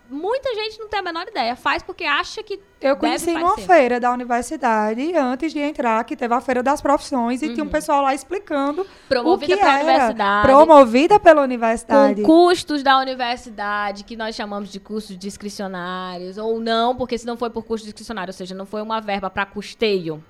muita 0.10 0.54
gente 0.56 0.80
não 0.80 0.88
tem 0.88 1.00
a 1.00 1.04
menor 1.04 1.28
ideia. 1.28 1.56
Faz 1.56 1.84
porque 1.84 2.04
acha 2.04 2.42
que. 2.44 2.60
Eu 2.82 2.96
conheci 2.96 3.34
numa 3.34 3.50
parecer. 3.56 3.68
feira 3.68 4.00
da 4.00 4.12
universidade, 4.12 5.16
antes 5.16 5.52
de 5.52 5.60
entrar, 5.60 6.04
que 6.06 6.16
teve 6.16 6.34
a 6.34 6.40
feira 6.42 6.64
das 6.64 6.82
profissões, 6.82 7.42
e 7.42 7.54
tinha 7.54 7.64
um 7.64 7.70
pessoal 7.70 8.02
lá 8.02 8.14
explicando 8.14 8.82
Uhum. 8.82 8.88
Promovida 9.08 9.54
o 9.54 9.58
que 9.58 9.64
pela 9.64 9.80
era. 9.80 9.84
universidade. 9.84 10.48
Promovida 10.48 11.20
pela 11.20 11.42
universidade. 11.42 12.22
Com 12.22 12.28
custos 12.28 12.82
da 12.84 12.98
universidade, 13.00 14.04
que 14.04 14.16
nós 14.16 14.36
chamamos 14.36 14.72
de 14.72 14.80
custos 14.80 15.18
discricionários, 15.18 16.38
ou 16.38 16.60
não, 16.60 16.96
porque 16.96 17.18
se 17.18 17.26
não 17.26 17.36
foi 17.38 17.50
por 17.50 17.64
custo 17.66 17.86
discricionário, 17.86 18.30
ou 18.30 18.34
seja, 18.34 18.56
não 18.56 18.66
foi 18.66 18.82
uma 18.82 19.00
verba 19.02 19.30
para 19.30 19.46
custeio 19.46 20.24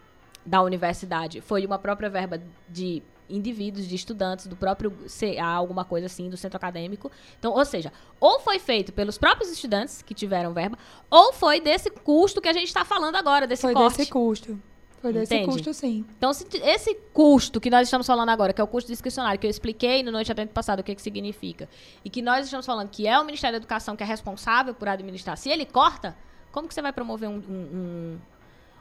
da 0.46 0.62
universidade, 0.62 1.42
foi 1.42 1.66
uma 1.66 1.78
própria 1.78 2.10
verba 2.10 2.42
de 2.68 3.04
indivíduos, 3.30 3.88
de 3.88 3.96
estudantes, 3.96 4.48
do 4.48 4.56
próprio 4.56 4.92
CA, 5.08 5.46
alguma 5.46 5.86
coisa 5.86 6.08
assim, 6.08 6.30
do 6.30 6.36
centro 6.38 6.58
acadêmico. 6.58 7.12
Então, 7.38 7.54
ou 7.54 7.64
seja, 7.66 7.92
ou 8.20 8.40
foi 8.40 8.60
feito 8.60 8.92
pelos 8.92 9.18
próprios 9.18 9.52
estudantes 9.52 10.02
que 10.02 10.14
tiveram 10.14 10.54
verba, 10.54 10.78
ou 11.10 11.32
foi 11.34 11.60
desse 11.60 11.90
custo 11.90 12.42
que 12.42 12.50
a 12.50 12.54
gente 12.54 12.68
está 12.68 12.84
falando 12.84 13.16
agora, 13.16 13.46
desse 13.48 13.62
Foi 13.62 13.74
corte. 13.74 13.98
desse 13.98 14.10
custo. 14.12 14.60
Foi 15.02 15.14
desse 15.14 15.34
Entende? 15.34 15.54
custo, 15.54 15.74
sim. 15.74 16.06
Então, 16.18 16.30
esse 16.32 16.94
custo 17.14 17.62
que 17.62 17.70
nós 17.70 17.88
estamos 17.88 18.06
falando 18.06 18.28
agora, 18.30 18.52
que 18.52 18.60
é 18.60 18.64
o 18.64 18.68
custo 18.68 18.90
discricionário, 18.92 19.40
que 19.40 19.48
eu 19.48 19.50
expliquei 19.50 20.04
no 20.04 20.12
Noite 20.12 20.30
Atento 20.30 20.52
passado 20.54 20.82
o 20.82 20.84
que, 20.84 20.94
que 20.94 21.02
significa, 21.02 21.70
e 22.04 22.10
que 22.10 22.22
nós 22.22 22.44
estamos 22.46 22.66
falando 22.66 22.90
que 22.90 23.08
é 23.08 23.18
o 23.18 23.24
Ministério 23.24 23.54
da 23.54 23.58
Educação 23.64 23.96
que 23.96 24.04
é 24.04 24.06
responsável 24.06 24.74
por 24.74 24.90
administrar, 24.90 25.38
se 25.38 25.50
ele 25.50 25.66
corta, 25.66 26.18
como 26.52 26.68
que 26.68 26.74
você 26.74 26.82
vai 26.82 26.92
promover 26.92 27.30
um, 27.30 27.36
um- 27.36 27.40
um- 27.74 28.18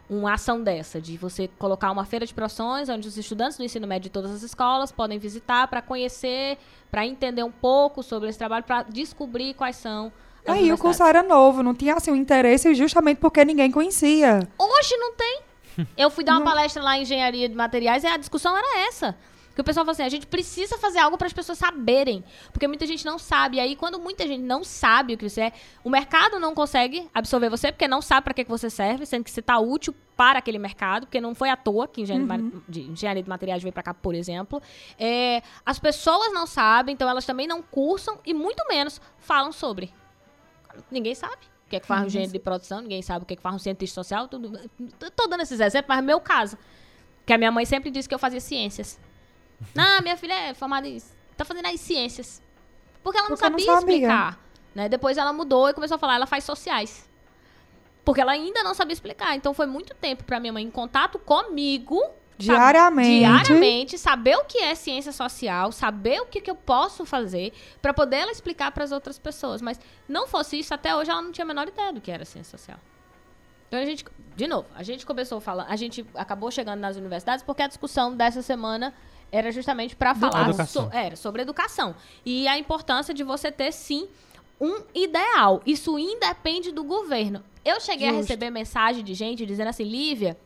uma 0.09 0.33
ação 0.33 0.61
dessa? 0.61 0.99
De 0.99 1.17
você 1.17 1.49
colocar 1.59 1.91
uma 1.91 2.05
feira 2.05 2.25
de 2.25 2.33
profissões, 2.33 2.89
onde 2.89 3.07
os 3.07 3.17
estudantes 3.17 3.57
do 3.57 3.63
ensino 3.63 3.85
médio 3.85 4.03
de 4.03 4.09
todas 4.09 4.31
as 4.31 4.43
escolas 4.43 4.91
podem 4.91 5.19
visitar 5.19 5.67
para 5.67 5.81
conhecer, 5.81 6.57
para 6.89 7.05
entender 7.05 7.43
um 7.43 7.51
pouco 7.51 8.01
sobre 8.01 8.29
esse 8.29 8.37
trabalho, 8.37 8.63
para 8.63 8.83
descobrir 8.83 9.53
quais 9.53 9.75
são 9.75 10.11
as 10.45 10.55
Aí 10.55 10.73
o 10.73 10.77
curso 10.77 11.03
era 11.03 11.21
novo, 11.21 11.61
não 11.61 11.75
tinha 11.75 11.95
assim 11.95 12.11
um 12.11 12.15
interesse 12.15 12.73
justamente 12.73 13.17
porque 13.17 13.43
ninguém 13.45 13.71
conhecia. 13.71 14.39
Hoje 14.57 14.97
não 14.97 15.13
tem. 15.13 15.41
Eu 15.95 16.09
fui 16.09 16.23
dar 16.23 16.33
uma 16.33 16.43
palestra 16.43 16.81
lá 16.83 16.97
em 16.97 17.03
engenharia 17.03 17.47
de 17.47 17.55
materiais 17.55 18.03
e 18.03 18.07
a 18.07 18.17
discussão 18.17 18.57
era 18.57 18.87
essa. 18.87 19.15
Que 19.59 19.61
o 19.61 19.65
pessoal 19.65 19.83
falou 19.85 19.91
assim: 19.91 20.03
a 20.03 20.09
gente 20.09 20.25
precisa 20.25 20.77
fazer 20.77 20.99
algo 20.99 21.17
para 21.17 21.27
as 21.27 21.33
pessoas 21.33 21.57
saberem. 21.57 22.23
Porque 22.53 22.65
muita 22.65 22.87
gente 22.87 23.03
não 23.05 23.19
sabe. 23.19 23.57
E 23.57 23.59
aí, 23.59 23.75
quando 23.75 23.99
muita 23.99 24.25
gente 24.25 24.41
não 24.41 24.63
sabe 24.63 25.15
o 25.15 25.17
que 25.17 25.27
você 25.29 25.41
é, 25.41 25.53
o 25.83 25.89
mercado 25.89 26.39
não 26.39 26.55
consegue 26.55 27.09
absorver 27.13 27.49
você, 27.49 27.69
porque 27.69 27.85
não 27.85 28.01
sabe 28.01 28.23
para 28.23 28.33
que, 28.33 28.45
que 28.45 28.49
você 28.49 28.69
serve, 28.69 29.05
sendo 29.05 29.25
que 29.25 29.29
você 29.31 29.41
está 29.41 29.59
útil 29.59 29.93
para 30.15 30.39
aquele 30.39 30.57
mercado, 30.57 31.07
porque 31.07 31.19
não 31.19 31.35
foi 31.35 31.49
à 31.49 31.57
toa 31.57 31.89
que 31.89 32.01
engenharia, 32.01 32.37
de 32.37 32.43
ma- 32.43 32.61
de, 32.69 32.81
engenharia 32.83 33.21
de 33.21 33.27
materiais 33.27 33.61
veio 33.61 33.73
para 33.73 33.83
cá, 33.83 33.93
por 33.93 34.15
exemplo. 34.15 34.61
É, 34.97 35.41
as 35.65 35.77
pessoas 35.77 36.31
não 36.31 36.47
sabem, 36.47 36.93
então 36.93 37.09
elas 37.09 37.25
também 37.25 37.45
não 37.45 37.61
cursam 37.61 38.17
e 38.25 38.33
muito 38.33 38.65
menos 38.69 39.01
falam 39.17 39.51
sobre. 39.51 39.93
Ninguém 40.89 41.15
sabe 41.15 41.35
o 41.65 41.69
que 41.69 41.75
é 41.75 41.79
que 41.81 41.85
faz 41.85 42.03
um 42.03 42.05
engenheiro 42.05 42.31
de 42.31 42.39
produção, 42.39 42.79
ninguém 42.79 43.01
sabe 43.01 43.23
o 43.23 43.25
que 43.25 43.33
é 43.33 43.35
que 43.35 43.43
faz 43.43 43.55
um 43.55 43.59
cientista 43.59 43.95
social. 44.01 44.25
Tudo. 44.29 44.57
Tô 45.17 45.27
dando 45.27 45.41
esses 45.41 45.59
exemplos, 45.59 45.89
mas 45.89 45.99
é 45.99 46.01
meu 46.01 46.21
caso. 46.21 46.57
Que 47.25 47.33
a 47.33 47.37
minha 47.37 47.51
mãe 47.51 47.65
sempre 47.65 47.91
disse 47.91 48.07
que 48.07 48.15
eu 48.15 48.19
fazia 48.19 48.39
ciências. 48.39 48.97
Não, 49.75 50.01
minha 50.01 50.17
filha 50.17 50.33
é 50.33 50.53
formada 50.53 50.87
em. 50.87 51.01
tá 51.35 51.43
fazendo 51.45 51.65
as 51.65 51.79
ciências. 51.79 52.41
Porque 53.03 53.17
ela 53.17 53.29
não 53.29 53.37
Porque 53.37 53.49
não 53.49 53.59
sabia 53.59 53.79
sabia. 53.79 53.95
explicar. 53.95 54.39
Né? 54.75 54.89
Depois 54.89 55.17
ela 55.17 55.33
mudou 55.33 55.69
e 55.69 55.73
começou 55.73 55.95
a 55.95 55.99
falar, 55.99 56.15
ela 56.15 56.27
faz 56.27 56.43
sociais. 56.43 57.07
Porque 58.05 58.21
ela 58.21 58.31
ainda 58.31 58.63
não 58.63 58.73
sabia 58.73 58.93
explicar. 58.93 59.35
Então 59.35 59.53
foi 59.53 59.65
muito 59.65 59.93
tempo 59.95 60.23
pra 60.23 60.39
minha 60.39 60.53
mãe 60.53 60.63
em 60.63 60.71
contato 60.71 61.19
comigo. 61.19 61.99
sabe? 62.01 62.13
Diariamente. 62.37 63.19
Diariamente, 63.19 63.97
saber 63.97 64.35
o 64.37 64.45
que 64.45 64.57
é 64.59 64.73
ciência 64.75 65.11
social, 65.11 65.71
saber 65.71 66.21
o 66.21 66.25
que, 66.25 66.39
que 66.41 66.49
eu 66.49 66.55
posso 66.55 67.05
fazer 67.05 67.53
pra 67.81 67.93
poder 67.93 68.17
ela 68.17 68.31
explicar 68.31 68.71
para 68.71 68.83
as 68.83 68.91
outras 68.91 69.19
pessoas. 69.19 69.61
Mas 69.61 69.79
não 70.07 70.27
fosse 70.27 70.57
isso, 70.59 70.73
até 70.73 70.95
hoje 70.95 71.11
ela 71.11 71.21
não 71.21 71.31
tinha 71.31 71.43
a 71.45 71.47
menor 71.47 71.67
ideia 71.67 71.91
do 71.93 71.99
que 72.01 72.09
era 72.11 72.23
ciência 72.25 72.57
social. 72.57 72.79
Então 73.67 73.79
a 73.79 73.85
gente, 73.85 74.03
de 74.35 74.47
novo, 74.47 74.67
a 74.73 74.81
gente 74.81 75.05
começou 75.05 75.39
falando, 75.39 75.69
a 75.69 75.75
gente 75.75 76.03
acabou 76.15 76.49
chegando 76.49 76.79
nas 76.79 76.95
universidades 76.97 77.43
porque 77.43 77.61
a 77.61 77.67
discussão 77.67 78.15
dessa 78.15 78.41
semana 78.41 78.93
era 79.31 79.51
justamente 79.51 79.95
para 79.95 80.13
falar 80.15 80.49
Educação. 80.49 80.83
so- 80.85 80.89
era, 80.95 81.15
sobre 81.15 81.41
educação 81.41 81.95
e 82.25 82.47
a 82.47 82.57
importância 82.57 83.13
de 83.13 83.23
você 83.23 83.51
ter 83.51 83.71
sim 83.71 84.07
um 84.59 84.81
ideal. 84.93 85.61
Isso 85.65 85.97
independe 85.97 86.71
do 86.71 86.83
governo. 86.83 87.43
Eu 87.63 87.79
cheguei 87.79 88.07
a 88.07 88.11
Justo. 88.11 88.23
receber 88.27 88.49
mensagem 88.49 89.03
de 89.03 89.13
gente 89.13 89.45
dizendo 89.45 89.67
assim, 89.69 89.83
Lívia, 89.83 90.37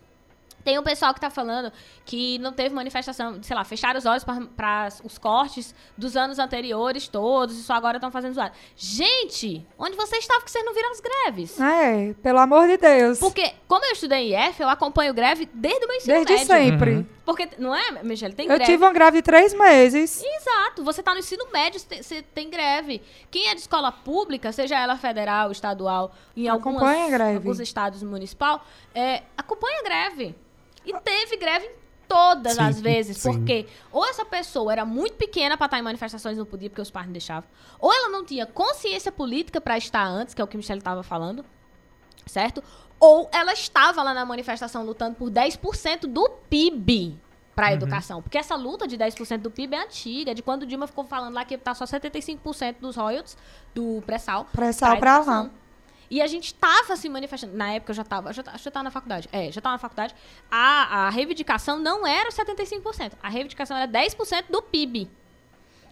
tem 0.64 0.80
um 0.80 0.84
pessoal 0.84 1.14
que 1.14 1.19
tá 1.19 1.30
falando 1.30 1.73
que 2.05 2.38
não 2.39 2.53
teve 2.53 2.73
manifestação, 2.73 3.41
sei 3.43 3.53
lá, 3.55 3.65
fecharam 3.65 3.97
os 3.99 4.05
olhos 4.05 4.23
para 4.23 4.88
os 5.03 5.18
cortes 5.18 5.76
dos 5.97 6.15
anos 6.15 6.39
anteriores 6.39 7.05
todos 7.07 7.57
e 7.57 7.64
só 7.64 7.73
agora 7.73 7.97
estão 7.97 8.10
fazendo 8.10 8.34
zoada. 8.34 8.53
Gente, 8.77 9.65
onde 9.77 9.97
vocês 9.97 10.23
estavam 10.23 10.43
que 10.45 10.51
vocês 10.51 10.64
não 10.64 10.73
viram 10.73 10.91
as 10.91 11.01
greves? 11.01 11.60
É, 11.60 12.14
pelo 12.22 12.39
amor 12.39 12.65
de 12.68 12.77
Deus. 12.77 13.19
Porque, 13.19 13.51
como 13.68 13.84
eu 13.85 13.91
estudei 13.91 14.34
em 14.34 14.47
IF, 14.49 14.61
eu 14.61 14.69
acompanho 14.69 15.14
greve 15.14 15.49
desde 15.53 15.84
o 15.84 15.88
meu 15.88 15.97
ensino 15.97 16.14
Desde 16.26 16.34
médio. 16.53 16.69
sempre. 16.72 16.91
Uhum. 16.91 17.05
Porque, 17.25 17.49
não 17.57 17.73
é, 17.73 18.03
Michelle? 18.03 18.33
Tem 18.33 18.45
Eu 18.45 18.55
greve. 18.55 18.65
tive 18.71 18.83
uma 18.83 18.91
greve 18.91 19.17
de 19.17 19.21
três 19.23 19.53
meses. 19.53 20.21
Exato. 20.21 20.83
Você 20.83 21.01
tá 21.01 21.13
no 21.13 21.19
ensino 21.19 21.47
médio, 21.53 21.79
você 21.79 22.21
tem, 22.21 22.49
greve. 22.49 23.01
Quem 23.31 23.47
é 23.47 23.55
de 23.55 23.61
escola 23.61 23.91
pública, 23.93 24.51
seja 24.51 24.77
ela 24.77 24.97
federal, 24.97 25.49
estadual, 25.51 26.13
em 26.35 26.49
algumas, 26.49 26.83
Acompanha 26.83 27.05
a 27.05 27.09
greve. 27.09 27.35
alguns 27.37 27.59
estados 27.61 28.03
municipal, 28.03 28.65
é, 28.93 29.23
acompanha 29.37 29.79
a 29.79 29.83
greve. 29.83 30.35
E 30.85 30.93
teve 30.99 31.37
greve 31.37 31.65
em 31.67 31.71
todas 32.09 32.55
Sim, 32.55 32.61
as 32.61 32.81
vezes. 32.81 33.15
sim. 33.17 33.31
Porque 33.31 33.67
ou 33.89 34.05
essa 34.05 34.25
pessoa 34.25 34.73
era 34.73 34.83
muito 34.83 35.13
pequena 35.15 35.55
pra 35.55 35.65
estar 35.67 35.79
em 35.79 35.81
manifestações 35.81 36.35
e 36.35 36.39
não 36.39 36.45
podia 36.45 36.69
porque 36.69 36.81
os 36.81 36.91
pais 36.91 37.05
não 37.05 37.13
deixavam. 37.13 37.49
Ou 37.79 37.93
ela 37.93 38.09
não 38.09 38.25
tinha 38.25 38.45
consciência 38.45 39.13
política 39.13 39.61
pra 39.61 39.77
estar 39.77 40.03
antes, 40.05 40.33
que 40.33 40.41
é 40.41 40.43
o 40.43 40.47
que 40.47 40.57
o 40.57 40.59
Michele 40.59 40.81
tava 40.81 41.03
falando. 41.03 41.45
Certo? 42.25 42.61
Ou 43.03 43.30
ela 43.34 43.51
estava 43.53 44.01
lá 44.01 44.13
na 44.13 44.23
manifestação 44.25 44.85
lutando 44.85 45.15
por 45.15 45.30
10% 45.30 46.07
do 46.07 46.30
PIB. 46.49 47.17
para 47.55 47.67
a 47.67 47.69
Uhum. 47.69 47.75
educação. 47.75 48.19
Porque 48.19 48.35
essa 48.35 48.55
luta 48.55 48.88
de 48.88 48.97
10% 48.97 49.41
do 49.43 49.51
PIB 49.51 49.75
é 49.75 49.84
antiga, 49.84 50.31
é 50.31 50.34
de 50.34 50.41
quando 50.41 50.63
o 50.63 50.65
Dilma 50.65 50.88
ficou 50.88 51.03
falando 51.03 51.35
lá 51.35 51.45
que 51.45 51.55
tá 51.55 51.75
só 51.75 51.85
75% 51.85 52.77
dos 52.80 52.95
royalties 52.95 53.38
do 53.75 54.01
pré-sal. 54.07 54.45
Pré-sal 54.51 54.93
educação. 54.95 55.43
lá. 55.43 55.49
E 56.09 56.19
a 56.19 56.25
gente 56.25 56.51
tava 56.55 56.95
se 56.95 57.07
manifestando. 57.07 57.55
Na 57.55 57.71
época 57.73 57.91
eu 57.91 57.95
já 57.95 58.03
tava, 58.03 58.30
eu 58.30 58.34
já, 58.34 58.41
ta- 58.41 58.53
acho 58.53 58.63
que 58.63 58.67
eu 58.69 58.71
tava 58.71 58.84
na 58.85 58.89
faculdade. 58.89 59.30
É, 59.31 59.51
já 59.51 59.61
tava 59.61 59.73
na 59.73 59.77
faculdade. 59.80 60.15
A, 60.49 61.05
a 61.05 61.09
reivindicação 61.11 61.77
não 61.77 62.07
era 62.07 62.27
os 62.27 62.34
75%. 62.35 63.11
A 63.21 63.30
reivindicação 63.30 63.77
era 63.77 63.88
10% 63.88 64.45
do 64.49 64.59
PIB. 64.61 65.07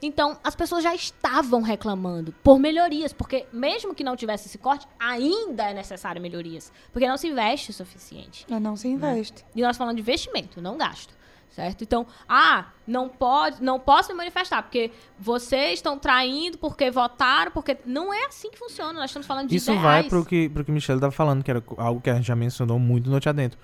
Então, 0.02 0.38
as 0.44 0.56
pessoas 0.56 0.84
já 0.84 0.96
estavam 0.96 1.62
reclamando 1.62 2.34
por 2.44 2.58
melhorias, 2.58 3.14
porque 3.14 3.46
mesmo 3.54 3.94
que 3.94 4.04
não 4.04 4.16
tivesse 4.16 4.48
esse 4.48 4.58
corte, 4.58 4.88
ainda 5.00 5.70
é 5.70 5.74
necessário 5.74 6.20
melhorias. 6.20 6.72
Porque 6.92 7.08
não 7.08 7.18
se 7.18 7.28
investe 7.28 7.70
o 7.70 7.74
suficiente. 7.74 8.46
Mas 8.50 8.62
não 8.62 8.76
se 8.76 8.88
investe. 8.88 9.46
E 9.56 9.62
nós 9.62 9.78
falando 9.78 9.96
de 9.96 10.02
investimento, 10.02 10.60
não 10.60 10.78
gasto. 10.78 11.14
Certo? 11.52 11.84
Então, 11.84 12.08
ah, 12.30 12.68
não 12.88 13.10
pode, 13.10 13.62
não 13.62 13.78
posso 13.78 14.10
me 14.10 14.16
manifestar, 14.16 14.64
porque 14.64 14.90
vocês 15.20 15.74
estão 15.74 16.00
traindo, 16.00 16.58
porque 16.58 16.90
votaram, 16.90 17.52
porque. 17.52 17.78
Não 17.86 18.14
é 18.14 18.26
assim 18.28 18.50
que 18.50 18.58
funciona. 18.58 18.94
Nós 18.94 19.10
estamos 19.10 19.28
falando 19.28 19.50
de 19.50 19.58
Isso 19.58 19.70
ideais. 19.70 19.84
vai 19.84 20.04
pro 20.06 20.24
que, 20.24 20.48
pro 20.48 20.64
que 20.64 20.72
Michelle 20.72 21.02
tava 21.02 21.12
falando, 21.12 21.44
que 21.44 21.52
era 21.52 21.62
algo 21.76 22.00
que 22.00 22.10
a 22.10 22.16
gente 22.16 22.26
já 22.26 22.38
mencionou 22.38 22.80
muito 22.80 23.06
no 23.06 23.12
Noite 23.12 23.28
Adentro. 23.28 23.60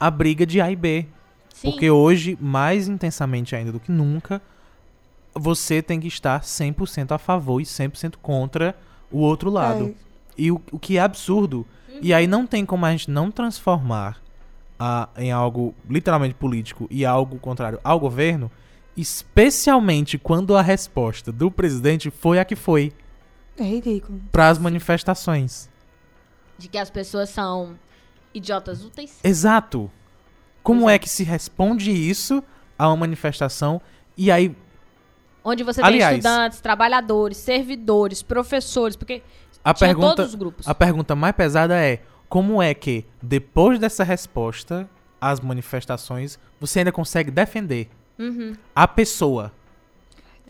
A 0.00 0.10
briga 0.10 0.46
de 0.46 0.62
A 0.62 0.70
e 0.70 0.76
B. 0.76 1.06
Sim. 1.52 1.70
Porque 1.70 1.90
hoje, 1.90 2.38
mais 2.40 2.88
intensamente 2.88 3.54
ainda 3.54 3.70
do 3.70 3.80
que 3.80 3.92
nunca, 3.92 4.40
você 5.38 5.80
tem 5.82 5.98
que 6.00 6.08
estar 6.08 6.40
100% 6.42 7.12
a 7.12 7.18
favor 7.18 7.60
e 7.60 7.64
100% 7.64 8.14
contra 8.20 8.76
o 9.10 9.18
outro 9.18 9.50
lado. 9.50 9.86
É, 9.86 10.08
E 10.36 10.50
o, 10.52 10.60
o 10.70 10.78
que 10.78 10.96
é 10.98 11.00
absurdo. 11.00 11.66
E 12.00 12.12
aí 12.14 12.26
não 12.26 12.46
tem 12.46 12.64
como 12.64 12.86
a 12.86 12.90
gente 12.92 13.10
não 13.10 13.30
transformar 13.30 14.18
a- 14.78 15.08
em 15.16 15.32
algo 15.32 15.74
literalmente 15.88 16.34
político 16.34 16.86
e 16.90 17.04
algo 17.04 17.38
contrário 17.38 17.80
ao 17.82 17.98
governo, 17.98 18.50
especialmente 18.96 20.16
quando 20.18 20.56
a 20.56 20.62
resposta 20.62 21.32
do 21.32 21.50
presidente 21.50 22.10
foi 22.10 22.38
a 22.38 22.44
que 22.44 22.54
foi 22.56 22.92
é 23.58 23.64
ridículo. 23.64 24.20
para 24.30 24.48
as 24.48 24.58
manifestações. 24.58 25.68
De 26.56 26.68
que 26.68 26.78
as 26.78 26.90
pessoas 26.90 27.28
são 27.30 27.74
idiotas 28.32 28.84
úteis. 28.84 29.18
Exato. 29.24 29.90
Como 30.62 30.88
é 30.88 30.98
que 30.98 31.08
se 31.08 31.24
responde 31.24 31.90
isso 31.90 32.42
a 32.78 32.88
uma 32.88 32.96
manifestação 32.96 33.80
e 34.16 34.30
aí 34.30 34.54
Onde 35.48 35.64
você 35.64 35.80
Aliás- 35.82 36.10
tem 36.10 36.18
estudantes, 36.18 36.60
trabalhadores, 36.60 37.36
servidores, 37.38 38.22
professores, 38.22 38.96
porque 38.96 39.22
a 39.64 39.72
pergunta 39.74 40.16
todos 40.16 40.28
os 40.30 40.34
grupos. 40.34 40.68
a 40.68 40.74
pergunta 40.74 41.14
mais 41.14 41.34
pesada 41.34 41.74
é 41.76 42.00
como 42.28 42.62
é 42.62 42.74
que 42.74 43.04
depois 43.22 43.78
dessa 43.78 44.04
resposta 44.04 44.88
às 45.20 45.40
manifestações 45.40 46.38
você 46.60 46.80
ainda 46.80 46.92
consegue 46.92 47.30
defender 47.30 47.88
Uhum. 48.18 48.54
a 48.74 48.86
pessoa? 48.86 49.52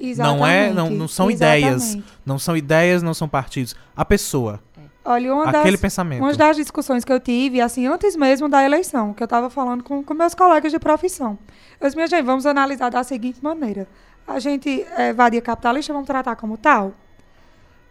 Exatamente. 0.01 0.39
Não 0.41 0.47
é, 0.47 0.73
não, 0.73 0.91
não 0.91 1.09
são 1.09 1.31
ideias, 1.31 1.83
Exatamente. 1.83 2.13
não 2.25 2.39
são 2.39 2.57
ideias, 2.57 3.03
não 3.03 3.15
são 3.15 3.29
partidos. 3.29 3.75
A 3.97 4.05
pessoa, 4.05 4.61
Olha, 5.05 5.35
uma 5.35 5.49
aquele 5.49 5.73
das, 5.73 5.81
pensamento. 5.81 6.21
uma 6.23 6.33
das 6.35 6.57
discussões 6.57 7.05
que 7.05 7.13
eu 7.13 7.19
tive, 7.19 7.61
assim, 7.61 7.87
antes 7.87 8.15
mesmo 8.15 8.49
da 8.49 8.65
eleição, 8.65 9.13
que 9.13 9.23
eu 9.23 9.27
estava 9.27 9.51
falando 9.51 9.83
com, 9.83 10.03
com 10.05 10.15
meus 10.15 10.35
colegas 10.35 10.71
de 10.71 10.79
profissão. 10.79 11.37
Eu 11.81 11.87
disse, 11.87 11.97
minha 11.97 12.07
gente, 12.07 12.23
vamos 12.25 12.47
analisar 12.47 12.91
da 12.91 13.03
seguinte 13.03 13.43
maneira. 13.43 13.89
A 14.29 14.39
gente 14.39 14.83
é 14.97 15.13
vadia 15.13 15.41
capitalista, 15.41 15.93
vamos 15.93 16.07
tratar 16.07 16.37
como 16.37 16.57
tal. 16.59 16.93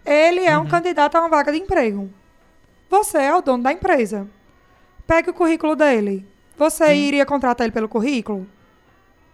Ele 0.06 0.42
é 0.46 0.58
um 0.58 0.62
Uhum. 0.62 0.68
candidato 0.70 1.16
a 1.16 1.20
uma 1.22 1.30
vaga 1.30 1.52
de 1.52 1.58
emprego. 1.58 2.10
Você 2.90 3.18
é 3.18 3.36
o 3.36 3.42
dono 3.42 3.64
da 3.64 3.74
empresa. 3.74 4.28
Pegue 5.06 5.30
o 5.30 5.34
currículo 5.34 5.76
dele. 5.76 6.26
Você 6.58 6.94
iria 6.94 7.26
contratar 7.26 7.66
ele 7.66 7.74
pelo 7.74 7.90
currículo? 7.90 8.48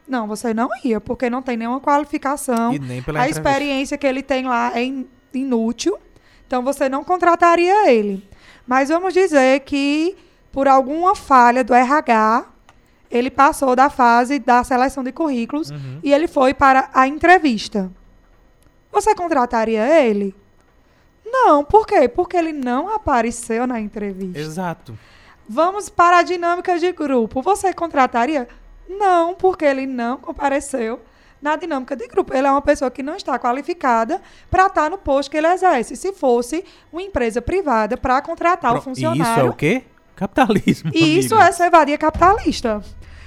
Não, 0.07 0.27
você 0.27 0.53
não 0.53 0.69
ia, 0.83 0.99
porque 0.99 1.29
não 1.29 1.41
tem 1.41 1.55
nenhuma 1.55 1.79
qualificação. 1.79 2.73
E 2.73 2.79
nem 2.79 3.01
pela 3.01 3.19
A 3.19 3.29
entrevista. 3.29 3.49
experiência 3.49 3.97
que 3.97 4.07
ele 4.07 4.21
tem 4.23 4.45
lá 4.45 4.71
é 4.75 4.83
in- 4.83 5.07
inútil. 5.33 5.97
Então 6.47 6.61
você 6.63 6.89
não 6.89 7.03
contrataria 7.03 7.89
ele. 7.91 8.27
Mas 8.67 8.89
vamos 8.89 9.13
dizer 9.13 9.61
que 9.61 10.15
por 10.51 10.67
alguma 10.67 11.15
falha 11.15 11.63
do 11.63 11.73
RH, 11.73 12.45
ele 13.15 13.29
passou 13.29 13.75
da 13.75 13.89
fase 13.89 14.39
da 14.39 14.63
seleção 14.63 15.03
de 15.03 15.11
currículos 15.11 15.69
Uhum. 15.69 15.99
e 16.03 16.11
ele 16.13 16.27
foi 16.27 16.53
para 16.53 16.89
a 16.93 17.07
entrevista. 17.07 17.91
Você 18.91 19.13
contrataria 19.15 19.83
ele? 20.03 20.35
Não, 21.25 21.63
por 21.63 21.85
quê? 21.87 22.07
Porque 22.07 22.35
ele 22.37 22.51
não 22.53 22.93
apareceu 22.93 23.65
na 23.65 23.79
entrevista. 23.79 24.39
Exato. 24.39 24.97
Vamos 25.47 25.89
para 25.89 26.17
a 26.19 26.23
dinâmica 26.23 26.77
de 26.79 26.91
grupo. 26.91 27.41
Você 27.41 27.73
contrataria? 27.73 28.47
Não, 28.87 29.33
porque 29.33 29.65
ele 29.65 29.85
não 29.87 30.17
compareceu 30.17 30.99
na 31.41 31.55
dinâmica 31.55 31.95
de 31.95 32.07
grupo. 32.07 32.33
Ele 32.35 32.47
é 32.47 32.51
uma 32.51 32.61
pessoa 32.61 32.89
que 32.91 33.01
não 33.03 33.15
está 33.15 33.37
qualificada 33.39 34.21
para 34.49 34.67
estar 34.67 34.89
no 34.89 34.97
posto 34.97 35.29
que 35.31 35.37
ele 35.37 35.47
exerce. 35.47 35.95
Se 35.95 36.13
fosse 36.13 36.63
uma 36.91 37.01
empresa 37.01 37.41
privada 37.41 37.97
para 37.97 38.21
contratar 38.21 38.71
o 38.71 38.73
Pro- 38.75 38.81
E 38.81 38.83
funcionário. 38.83 39.21
isso 39.31 39.39
é 39.39 39.43
o 39.43 39.53
quê? 39.53 39.83
Capitalismo. 40.15 40.91
E 40.93 41.17
isso 41.17 41.35
é 41.35 41.51
ser 41.51 41.69
vadia 41.71 41.97
capitalista. 41.97 42.81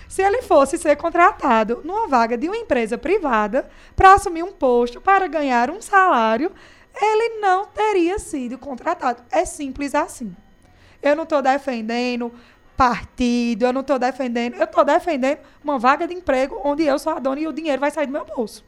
Se 0.09 0.23
ele 0.23 0.43
fosse 0.43 0.79
ser 0.79 0.97
contratado 0.97 1.81
numa 1.85 2.07
vaga 2.07 2.37
de 2.37 2.47
uma 2.49 2.57
empresa 2.57 2.97
privada 2.97 3.69
para 3.95 4.15
assumir 4.15 4.43
um 4.43 4.53
posto, 4.53 5.01
para 5.01 5.27
ganhar 5.27 5.71
um 5.71 5.81
salário, 5.81 6.53
ele 7.01 7.41
não 7.41 7.67
teria 7.67 8.19
sido 8.19 8.57
contratado. 8.57 9.23
É 9.31 9.45
simples 9.45 9.95
assim. 9.95 10.35
Eu 11.03 11.15
não 11.15 11.25
estou 11.25 11.43
defendendo 11.43 12.33
partido, 12.77 13.65
eu 13.65 13.73
não 13.73 13.81
estou 13.81 13.99
defendendo. 13.99 14.55
Eu 14.55 14.65
estou 14.65 14.85
defendendo 14.85 15.39
uma 15.63 15.79
vaga 15.79 16.07
de 16.07 16.15
emprego 16.15 16.61
onde 16.63 16.85
eu 16.85 16.99
sou 16.99 17.13
a 17.13 17.19
dona 17.19 17.41
e 17.41 17.47
o 17.47 17.53
dinheiro 17.53 17.81
vai 17.81 17.91
sair 17.91 18.07
do 18.07 18.13
meu 18.13 18.25
bolso. 18.25 18.65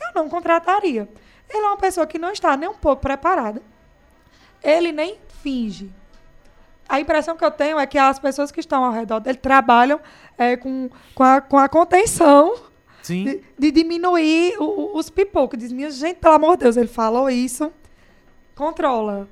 Eu 0.00 0.12
não 0.14 0.28
contrataria. 0.28 1.08
Ele 1.48 1.64
é 1.64 1.68
uma 1.68 1.76
pessoa 1.76 2.06
que 2.06 2.18
não 2.18 2.32
está 2.32 2.56
nem 2.56 2.68
um 2.68 2.74
pouco 2.74 3.02
preparada. 3.02 3.62
Ele 4.62 4.92
nem 4.92 5.18
finge. 5.42 5.90
A 6.88 7.00
impressão 7.00 7.36
que 7.36 7.44
eu 7.44 7.50
tenho 7.50 7.78
é 7.78 7.86
que 7.86 7.98
as 7.98 8.18
pessoas 8.18 8.50
que 8.50 8.60
estão 8.60 8.84
ao 8.84 8.92
redor 8.92 9.20
dele 9.20 9.38
trabalham 9.38 10.00
é, 10.38 10.56
com, 10.56 10.88
com, 11.14 11.22
a, 11.22 11.40
com 11.40 11.58
a 11.58 11.68
contenção 11.68 12.54
Sim. 13.02 13.24
de, 13.24 13.42
de 13.58 13.70
diminuir 13.70 14.56
o- 14.58 14.64
o- 14.64 14.96
os 14.98 15.08
pipocos. 15.10 15.58
Diz, 15.58 15.72
minha 15.72 15.90
gente, 15.90 16.16
pelo 16.18 16.34
amor 16.34 16.56
de 16.56 16.64
Deus, 16.64 16.76
ele 16.76 16.88
falou 16.88 17.28
isso, 17.30 17.72
controla. 18.54 19.28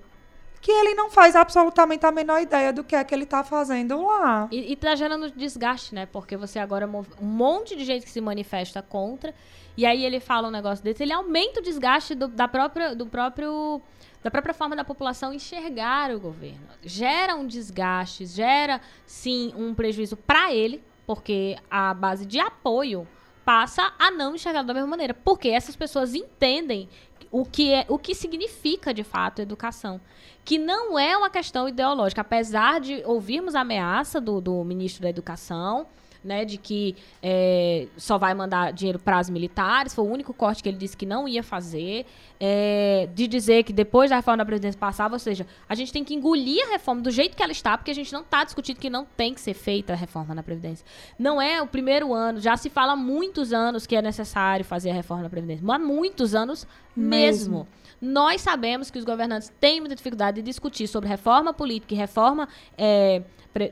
Que 0.61 0.71
ele 0.71 0.95
não 0.95 1.11
faz 1.11 1.35
absolutamente 1.35 2.05
a 2.05 2.13
menor 2.13 2.39
ideia 2.43 2.71
do 2.71 2.85
que 2.85 2.95
é 2.95 3.03
que 3.03 3.15
ele 3.15 3.25
está 3.25 3.43
fazendo 3.43 4.05
lá. 4.07 4.47
E, 4.53 4.73
e 4.73 4.77
tá 4.77 4.95
gerando 4.95 5.31
desgaste, 5.31 5.95
né? 5.95 6.05
Porque 6.05 6.37
você 6.37 6.59
agora 6.59 6.87
um 6.87 7.25
monte 7.25 7.75
de 7.75 7.83
gente 7.85 8.05
que 8.05 8.11
se 8.11 8.21
manifesta 8.21 8.83
contra. 8.83 9.35
E 9.75 9.87
aí 9.87 10.05
ele 10.05 10.21
fala 10.21 10.49
um 10.49 10.51
negócio 10.51 10.85
desse, 10.85 11.03
ele 11.03 11.15
aumenta 11.15 11.61
o 11.61 11.63
desgaste 11.63 12.15
do, 12.15 12.29
da 12.29 12.47
própria, 12.47 12.95
do 12.95 13.07
próprio. 13.07 13.81
Da 14.23 14.31
própria 14.31 14.53
forma 14.53 14.77
da 14.77 14.85
população 14.85 15.33
enxergar 15.33 16.11
o 16.11 16.21
governo. 16.21 16.61
Gera 16.83 17.35
um 17.37 17.47
desgaste, 17.47 18.27
gera, 18.27 18.79
sim, 19.07 19.55
um 19.57 19.73
prejuízo 19.75 20.15
para 20.15 20.53
ele, 20.53 20.85
porque 21.11 21.57
a 21.69 21.93
base 21.93 22.25
de 22.25 22.39
apoio 22.39 23.05
passa 23.45 23.93
a 23.99 24.13
não 24.13 24.37
enxergar 24.37 24.63
da 24.63 24.73
mesma 24.73 24.91
maneira. 24.91 25.13
Porque 25.13 25.49
essas 25.49 25.75
pessoas 25.75 26.15
entendem 26.15 26.89
o 27.33 27.45
que, 27.45 27.73
é, 27.73 27.85
o 27.89 27.99
que 27.99 28.15
significa, 28.15 28.95
de 28.95 29.03
fato, 29.03 29.43
educação. 29.43 30.01
Que 30.45 30.57
não 30.57 30.97
é 30.97 31.17
uma 31.17 31.29
questão 31.29 31.69
ideológica. 31.69 32.21
Apesar 32.21 32.79
de 32.79 33.03
ouvirmos 33.05 33.57
a 33.57 33.63
ameaça 33.63 34.21
do, 34.21 34.41
do 34.41 34.63
ministro 34.63 35.03
da 35.03 35.11
Educação, 35.11 35.89
né, 36.23 36.45
de 36.45 36.57
que 36.57 36.95
é, 37.21 37.89
só 37.97 38.17
vai 38.17 38.33
mandar 38.33 38.73
dinheiro 38.73 39.01
para 39.01 39.19
as 39.19 39.29
militares, 39.29 39.93
foi 39.93 40.05
o 40.05 40.09
único 40.09 40.33
corte 40.33 40.63
que 40.63 40.69
ele 40.69 40.79
disse 40.79 40.97
que 40.97 41.07
não 41.07 41.27
ia 41.27 41.43
fazer, 41.43 42.07
é, 42.43 43.07
de 43.15 43.27
dizer 43.27 43.65
que 43.65 43.73
depois 43.73 44.09
da 44.09 44.17
reforma 44.17 44.39
da 44.39 44.47
Previdência 44.47 44.79
passava, 44.81 45.15
ou 45.15 45.19
seja, 45.19 45.47
a 45.69 45.75
gente 45.75 45.93
tem 45.93 46.03
que 46.03 46.15
engolir 46.15 46.67
a 46.69 46.73
reforma 46.73 47.03
do 47.03 47.11
jeito 47.11 47.37
que 47.37 47.43
ela 47.43 47.53
está, 47.53 47.77
porque 47.77 47.91
a 47.91 47.95
gente 47.95 48.11
não 48.13 48.23
está 48.23 48.43
discutindo 48.43 48.79
que 48.79 48.89
não 48.89 49.05
tem 49.05 49.35
que 49.35 49.41
ser 49.41 49.53
feita 49.53 49.93
a 49.93 49.97
reforma 49.97 50.35
na 50.35 50.43
Previdência. 50.43 50.87
Não 51.19 51.41
é 51.41 51.61
o 51.61 51.67
primeiro 51.67 52.15
ano, 52.15 52.41
já 52.41 52.57
se 52.57 52.71
fala 52.71 52.95
há 52.95 52.97
muitos 52.97 53.53
anos 53.53 53.87
que 53.87 53.95
é 53.95 54.01
necessário 54.01 54.65
fazer 54.65 54.91
a 54.91 54.95
reforma 54.95 55.23
na 55.23 55.29
Previdência, 55.29 55.63
mas 55.63 55.77
há 55.77 55.79
muitos 55.79 56.35
anos 56.35 56.67
mesmo. 56.97 57.21
Mesmo. 57.21 57.69
Nós 58.01 58.41
sabemos 58.41 58.91
que 58.91 58.99
os 58.99 59.05
governantes 59.05 59.53
têm 59.61 59.79
muita 59.79 59.95
dificuldade 59.95 60.37
de 60.37 60.43
discutir 60.43 60.87
sobre 60.87 61.07
reforma 61.07 61.53
política 61.53 61.93
e 61.93 61.97
reforma 61.99 62.49
é, 62.79 63.23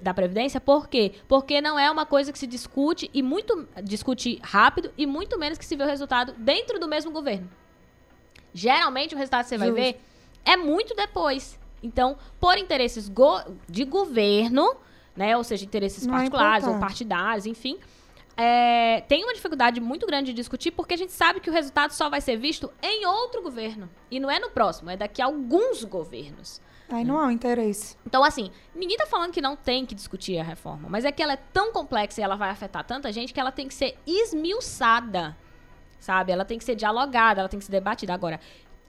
da 0.02 0.12
Previdência. 0.12 0.60
Por 0.60 0.86
quê? 0.86 1.12
Porque 1.26 1.62
não 1.62 1.78
é 1.78 1.90
uma 1.90 2.04
coisa 2.04 2.30
que 2.30 2.38
se 2.38 2.46
discute 2.46 3.10
e 3.14 3.22
muito 3.22 3.66
discute 3.82 4.38
rápido 4.42 4.90
e 4.98 5.06
muito 5.06 5.38
menos 5.38 5.56
que 5.56 5.64
se 5.64 5.74
vê 5.74 5.84
o 5.84 5.86
resultado 5.86 6.34
dentro 6.36 6.78
do 6.78 6.86
mesmo 6.86 7.10
governo. 7.10 7.48
Geralmente 8.58 9.14
o 9.14 9.18
resultado 9.18 9.44
que 9.44 9.48
você 9.50 9.58
vai 9.58 9.68
Justo. 9.68 9.80
ver 9.82 10.00
é 10.44 10.56
muito 10.56 10.94
depois. 10.94 11.58
Então, 11.82 12.16
por 12.40 12.58
interesses 12.58 13.08
go- 13.08 13.42
de 13.68 13.84
governo, 13.84 14.74
né, 15.16 15.36
ou 15.36 15.44
seja, 15.44 15.64
interesses 15.64 16.04
Não 16.06 16.14
é 16.14 16.18
particulares 16.18 16.64
ou 16.64 16.70
importante. 16.70 16.88
partidários, 16.88 17.46
enfim, 17.46 17.78
é, 18.36 19.00
tem 19.08 19.22
uma 19.24 19.34
dificuldade 19.34 19.80
muito 19.80 20.06
grande 20.06 20.32
de 20.32 20.36
discutir 20.36 20.70
porque 20.72 20.94
a 20.94 20.96
gente 20.96 21.12
sabe 21.12 21.40
que 21.40 21.50
o 21.50 21.52
resultado 21.52 21.92
só 21.92 22.08
vai 22.10 22.20
ser 22.20 22.36
visto 22.36 22.70
em 22.82 23.04
outro 23.06 23.42
governo. 23.42 23.88
E 24.10 24.18
não 24.18 24.30
é 24.30 24.38
no 24.40 24.50
próximo, 24.50 24.90
é 24.90 24.96
daqui 24.96 25.22
a 25.22 25.26
alguns 25.26 25.84
governos. 25.84 26.60
Aí 26.90 27.04
não 27.04 27.18
há 27.18 27.26
um 27.26 27.30
interesse. 27.30 27.96
Então, 28.06 28.24
assim, 28.24 28.50
ninguém 28.74 28.96
tá 28.96 29.04
falando 29.06 29.30
que 29.32 29.42
não 29.42 29.54
tem 29.54 29.84
que 29.84 29.94
discutir 29.94 30.38
a 30.38 30.42
reforma, 30.42 30.88
mas 30.88 31.04
é 31.04 31.12
que 31.12 31.22
ela 31.22 31.34
é 31.34 31.38
tão 31.52 31.70
complexa 31.72 32.20
e 32.20 32.24
ela 32.24 32.34
vai 32.34 32.48
afetar 32.48 32.82
tanta 32.84 33.12
gente 33.12 33.34
que 33.34 33.38
ela 33.38 33.52
tem 33.52 33.68
que 33.68 33.74
ser 33.74 33.98
esmiuçada, 34.06 35.36
sabe? 35.98 36.32
Ela 36.32 36.44
tem 36.44 36.58
que 36.58 36.64
ser 36.64 36.74
dialogada, 36.74 37.40
ela 37.40 37.48
tem 37.48 37.58
que 37.58 37.64
ser 37.66 37.72
debatida. 37.72 38.12
Agora, 38.14 38.40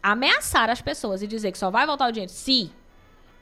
ameaçar 0.02 0.70
as 0.70 0.82
pessoas 0.82 1.22
e 1.22 1.28
dizer 1.28 1.52
que 1.52 1.58
só 1.58 1.70
vai 1.70 1.86
voltar 1.86 2.08
o 2.08 2.12
dinheiro 2.12 2.32
se 2.32 2.72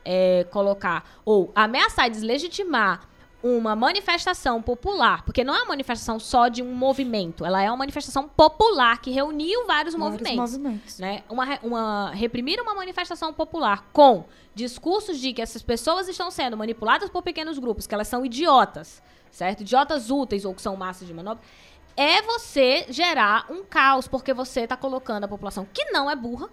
é, 0.06 0.46
colocar, 0.52 1.04
ou 1.26 1.52
ameaçar 1.56 2.08
e 2.08 2.10
deslegitimar 2.10 3.02
uma 3.44 3.76
manifestação 3.76 4.62
popular, 4.62 5.24
porque 5.24 5.44
não 5.44 5.54
é 5.54 5.60
uma 5.60 5.68
manifestação 5.68 6.20
só 6.20 6.48
de 6.48 6.64
um 6.64 6.74
movimento, 6.74 7.46
ela 7.46 7.62
é 7.62 7.70
uma 7.70 7.78
manifestação 7.78 8.28
popular 8.28 9.00
que 9.00 9.12
reuniu 9.12 9.68
vários, 9.68 9.94
Vários 9.94 9.96
movimentos 9.96 10.58
movimentos. 10.58 11.00
né? 11.00 11.24
Uma, 11.30 11.60
uma- 11.62 12.12
reprimir 12.12 12.60
uma 12.60 12.74
manifestação 12.74 13.32
popular 13.32 13.86
com 13.94 14.26
discursos 14.56 15.20
de 15.20 15.34
que 15.34 15.42
essas 15.42 15.62
pessoas 15.62 16.08
estão 16.08 16.32
sendo 16.32 16.58
manipuladas 16.58 17.10
por 17.12 17.22
pequenos 17.22 17.60
grupos, 17.60 17.86
que 17.86 17.94
elas 17.94 18.08
são 18.08 18.26
idiotas, 18.26 19.04
certo? 19.30 19.62
Idiotas 19.62 20.10
úteis 20.10 20.44
ou 20.44 20.54
que 20.56 20.62
são 20.62 20.76
massas 20.76 21.08
de 21.08 21.14
manobra, 21.14 21.44
é 21.98 22.22
você 22.22 22.86
gerar 22.90 23.48
um 23.50 23.64
caos, 23.64 24.08
porque 24.08 24.34
você 24.34 24.62
está 24.62 24.78
colocando 24.78 25.24
a 25.24 25.28
população 25.28 25.68
que 25.74 25.86
não 25.86 26.10
é 26.10 26.16
burra, 26.16 26.48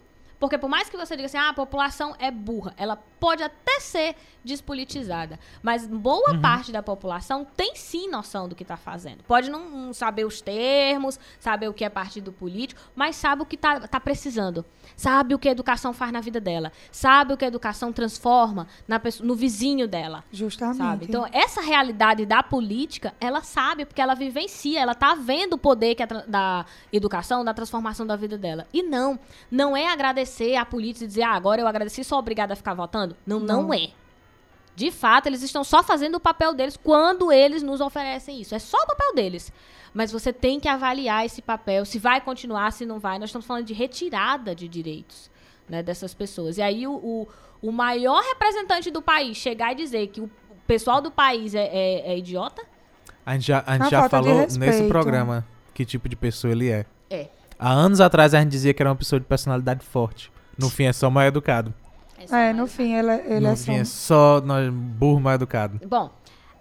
porque 0.45 0.59
por 0.59 0.69
mais 0.69 0.91
que 0.91 0.97
você 0.99 1.17
diga 1.17 1.25
assim, 1.25 1.39
ah, 1.39 1.49
a 1.49 1.55
população 1.55 2.15
é 2.19 2.31
burra, 2.31 2.75
ela 2.77 2.97
pode 3.19 3.43
até 3.43 3.81
ser 3.81 4.15
despolitizada, 4.45 5.41
mas 5.63 5.87
boa 5.87 6.39
parte 6.39 6.71
da 6.71 6.83
população 6.83 7.47
tem 7.57 7.75
sim 7.75 8.11
noção 8.11 8.47
do 8.47 8.55
que 8.55 8.63
está 8.63 8.77
fazendo. 8.77 9.25
Pode 9.25 9.49
não, 9.49 9.71
não 9.71 9.95
saber 9.95 10.27
os 10.27 10.43
termos, 10.43 11.19
saber 11.41 11.67
o 11.69 11.73
que 11.73 11.83
é 11.83 11.89
partido 11.89 12.31
político, 12.31 12.79
mas 12.95 13.17
sabe 13.17 13.41
o 13.41 13.47
que 13.47 13.55
está 13.55 13.89
tá 13.89 13.99
precisando. 13.99 14.63
Sabe 14.95 15.35
o 15.35 15.39
que 15.39 15.49
a 15.49 15.53
educação 15.53 15.95
faz 15.95 16.13
na 16.13 16.21
vida 16.21 16.39
dela. 16.39 16.71
Sabe 16.93 17.33
o 17.33 17.37
que 17.39 17.45
a 17.47 17.49
educação 17.49 17.91
transforma 17.91 18.67
na 18.87 19.01
pessoa, 19.01 19.27
no 19.27 19.35
vizinho 19.35 19.89
dela. 19.89 20.23
Justamente. 20.31 20.77
Sabe? 20.77 21.07
Então, 21.07 21.27
essa 21.33 21.63
realidade 21.63 22.27
da 22.27 22.43
política, 22.43 23.15
ela 23.19 23.43
sabe, 23.43 23.87
porque 23.87 24.03
ela 24.03 24.15
vivencia, 24.15 24.79
ela 24.79 24.95
tá 24.95 25.15
vendo 25.15 25.55
o 25.55 25.59
poder 25.59 25.95
que 25.95 26.07
tra- 26.07 26.25
da 26.29 26.67
educação, 26.93 27.43
da 27.43 27.55
transformação 27.55 28.07
da 28.07 28.15
vida 28.15 28.37
dela. 28.37 28.67
E 28.75 28.83
não, 28.83 29.19
não 29.51 29.75
é 29.75 29.89
agradecer 29.89 30.34
a 30.57 30.65
política 30.65 31.05
e 31.05 31.09
dizer, 31.09 31.23
ah, 31.23 31.33
agora 31.35 31.61
eu 31.61 31.67
agradeci, 31.67 32.03
sou 32.05 32.19
obrigada 32.19 32.53
a 32.53 32.57
ficar 32.57 32.75
votando. 32.75 33.17
Não, 33.27 33.39
não, 33.41 33.63
Não. 33.65 33.75
é. 33.75 33.89
De 34.77 34.91
fato, 34.91 35.29
eles 35.29 35.41
estão 35.43 35.63
só 35.63 35.83
fazendo 35.85 36.17
o 36.17 36.21
papel 36.21 36.53
deles 36.53 36.77
quando 36.77 37.31
eles 37.31 37.63
nos 37.63 37.81
oferecem 37.81 38.41
isso. 38.41 38.55
É 38.57 38.59
só 38.59 38.77
o 38.77 38.87
papel 38.87 39.15
deles. 39.15 39.53
Mas 39.93 40.11
você 40.11 40.33
tem 40.33 40.59
que 40.59 40.67
avaliar 40.67 41.25
esse 41.25 41.41
papel, 41.41 41.85
se 41.85 41.99
vai 42.01 42.21
continuar, 42.21 42.73
se 42.73 42.85
não 42.85 42.99
vai. 42.99 43.17
Nós 43.21 43.29
estamos 43.29 43.47
falando 43.47 43.65
de 43.65 43.73
retirada 43.73 44.53
de 44.53 44.67
direitos 44.67 45.31
né, 45.69 45.81
dessas 45.81 46.13
pessoas. 46.13 46.59
E 46.59 46.63
aí 46.63 46.87
o, 46.89 46.93
o, 46.95 47.29
o 47.63 47.71
maior 47.71 48.21
representante 48.25 48.91
do 48.91 49.01
país 49.01 49.37
chegar 49.37 49.71
e 49.71 49.77
dizer 49.77 50.09
que 50.09 50.21
o 50.21 50.29
pessoal 50.67 51.01
do 51.01 51.11
país 51.13 51.55
é, 51.55 51.67
é- 51.67 52.13
é 52.13 52.19
idiota, 52.19 52.63
A 53.25 53.35
gente 53.35 53.47
já, 53.47 53.63
a 53.65 53.79
gente 53.79 53.91
já 53.91 54.09
falou 54.09 54.47
nesse 54.59 54.89
programa 54.89 55.47
que 55.73 55.85
tipo 55.85 56.09
de 56.09 56.17
pessoa 56.17 56.51
ele 56.53 56.69
é. 56.69 56.85
É. 57.09 57.29
Há 57.59 57.71
anos 57.73 58.01
atrás 58.01 58.35
a 58.35 58.41
gente 58.41 58.51
dizia 58.51 58.75
que 58.75 58.83
era 58.83 58.91
uma 58.91 58.97
pessoa 58.97 59.19
de 59.21 59.27
personalidade 59.27 59.85
forte. 59.85 60.31
No 60.59 60.69
fim 60.71 60.85
é 60.85 60.93
só 60.93 61.11
mal 61.11 61.25
educado. 61.25 61.73
só 62.27 62.37
É, 62.37 62.45
mais- 62.53 62.57
no 62.57 62.67
fim, 62.67 62.95
ele, 62.95 63.13
ele 63.27 63.41
no 63.41 63.49
é 63.53 63.57
fim 63.57 63.75
é 63.77 63.85
só... 63.85 64.41
só 64.41 64.47
nós, 64.47 64.69
burro 64.73 65.21
mal 65.21 65.35
educado. 65.35 65.81
Bom, 65.87 66.11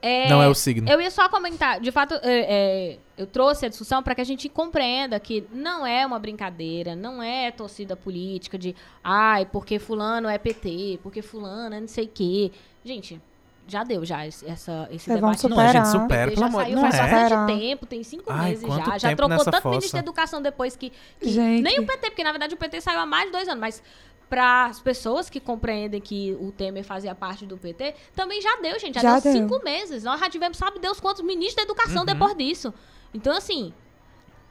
é, 0.01 0.29
Não 0.29 0.41
é 0.41 0.47
o 0.49 0.53
signo. 0.53 0.89
Eu 0.89 0.99
ia 0.99 1.09
só 1.09 1.29
comentar, 1.29 1.79
de 1.79 1.89
fato, 1.91 2.13
é, 2.15 2.19
é, 2.23 2.97
eu 3.17 3.25
trouxe 3.25 3.65
a 3.65 3.69
discussão 3.69 4.03
para 4.03 4.13
que 4.13 4.19
a 4.21 4.25
gente 4.25 4.49
compreenda 4.49 5.17
que 5.19 5.45
não 5.53 5.85
é 5.85 6.05
uma 6.05 6.19
brincadeira, 6.19 6.93
não 6.95 7.23
é 7.23 7.49
torcida 7.51 7.95
política 7.95 8.57
de, 8.57 8.75
ai, 9.03 9.45
porque 9.45 9.79
fulano 9.79 10.27
é 10.27 10.37
PT, 10.37 10.99
porque 11.01 11.21
fulano 11.21 11.75
é 11.75 11.79
não 11.79 11.87
sei 11.87 12.03
o 12.05 12.09
quê. 12.13 12.51
Gente, 12.83 13.21
já 13.67 13.83
deu 13.83 14.03
já 14.05 14.25
esse, 14.27 14.45
essa, 14.45 14.87
esse 14.91 15.05
Vocês 15.05 15.19
vão 15.19 15.31
debate. 15.31 15.47
Não, 15.49 15.59
a 15.59 15.71
gente 15.71 15.87
supera, 15.87 16.31
PT 16.31 16.35
pelo 16.35 16.39
já 16.39 16.45
amor 16.47 16.63
saiu 16.63 16.75
não 16.75 16.81
faz 16.91 16.95
é. 16.95 17.11
bastante 17.11 17.59
tempo, 17.59 17.85
tem 17.85 18.03
cinco 18.03 18.23
Ai, 18.31 18.49
meses 18.49 18.67
já. 18.75 18.97
Já 18.97 19.15
trocou 19.15 19.37
tanto 19.45 19.69
ministro 19.69 19.81
fossa. 19.81 19.93
da 19.93 19.99
educação 19.99 20.41
depois 20.41 20.75
que. 20.75 20.91
que 21.19 21.29
Gente. 21.29 21.61
Nem 21.61 21.79
o 21.79 21.85
PT, 21.85 22.09
porque 22.09 22.23
na 22.23 22.31
verdade 22.31 22.53
o 22.53 22.57
PT 22.57 22.81
saiu 22.81 22.99
há 22.99 23.05
mais 23.05 23.25
de 23.27 23.31
dois 23.31 23.47
anos, 23.47 23.59
mas 23.59 23.83
para 24.29 24.65
as 24.65 24.79
pessoas 24.79 25.29
que 25.29 25.39
compreendem 25.39 26.01
que 26.01 26.35
o 26.39 26.51
Temer 26.51 26.83
fazia 26.83 27.13
parte 27.13 27.45
do 27.45 27.55
PT, 27.57 27.93
também 28.15 28.41
já 28.41 28.55
deu, 28.57 28.79
gente. 28.79 28.95
Já, 28.95 29.01
Já 29.01 29.19
deu, 29.19 29.31
deu. 29.33 29.33
cinco 29.33 29.63
meses. 29.63 30.03
Nós 30.03 30.19
já 30.19 30.29
tivemos, 30.29 30.57
sabe 30.57 30.79
Deus 30.79 30.99
quantos 30.99 31.21
ministros 31.23 31.55
da 31.55 31.61
educação 31.63 31.99
Uhum. 31.99 32.05
depois 32.05 32.35
disso. 32.35 32.73
Então, 33.13 33.35
assim. 33.37 33.73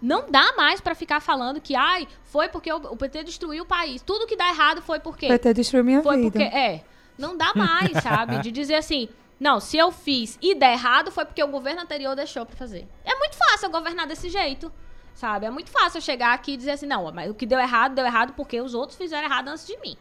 Não 0.01 0.25
dá 0.29 0.53
mais 0.57 0.81
pra 0.81 0.97
ficar 0.97 1.21
falando 1.21 1.61
que, 1.61 1.77
ai, 1.77 2.09
foi 2.25 2.49
porque 2.49 2.73
o, 2.73 2.77
o 2.77 2.97
PT 2.97 3.23
destruiu 3.23 3.63
o 3.63 3.67
país. 3.67 4.03
Tudo 4.03 4.27
que 4.27 4.35
dá 4.35 4.49
errado 4.49 4.83
foi 4.83 4.99
porque. 4.99 5.29
PT 5.29 5.55
destruiu 5.55 5.85
minha 5.85 6.03
Foi 6.03 6.17
vida. 6.17 6.31
porque. 6.33 6.43
É. 6.43 6.83
Não 7.19 7.37
dá 7.37 7.53
mais, 7.55 7.93
sabe? 8.03 8.39
De 8.39 8.51
dizer 8.51 8.75
assim. 8.77 9.09
Não, 9.39 9.59
se 9.59 9.77
eu 9.77 9.91
fiz 9.91 10.39
e 10.41 10.55
der 10.55 10.73
errado, 10.75 11.11
foi 11.11 11.25
porque 11.25 11.43
o 11.43 11.49
governo 11.49 11.81
anterior 11.83 12.15
deixou 12.15 12.47
pra 12.47 12.55
fazer. 12.57 12.87
É 13.05 13.13
muito 13.17 13.37
fácil 13.37 13.67
eu 13.67 13.71
governar 13.73 14.07
desse 14.07 14.29
jeito. 14.29 14.71
Sabe? 15.15 15.45
É 15.47 15.51
muito 15.51 15.71
fácil 15.71 15.99
eu 15.99 16.03
chegar 16.03 16.33
aqui 16.33 16.53
e 16.53 16.57
dizer 16.57 16.71
assim, 16.71 16.87
não, 16.87 17.11
mas 17.13 17.31
o 17.31 17.35
que 17.35 17.45
deu 17.45 17.59
errado, 17.59 17.95
deu 17.95 18.07
errado 18.07 18.33
porque 18.35 18.61
os 18.61 18.73
outros 18.73 18.97
fizeram 18.97 19.25
errado 19.25 19.49
antes 19.49 19.67
de 19.67 19.77
mim. 19.79 19.97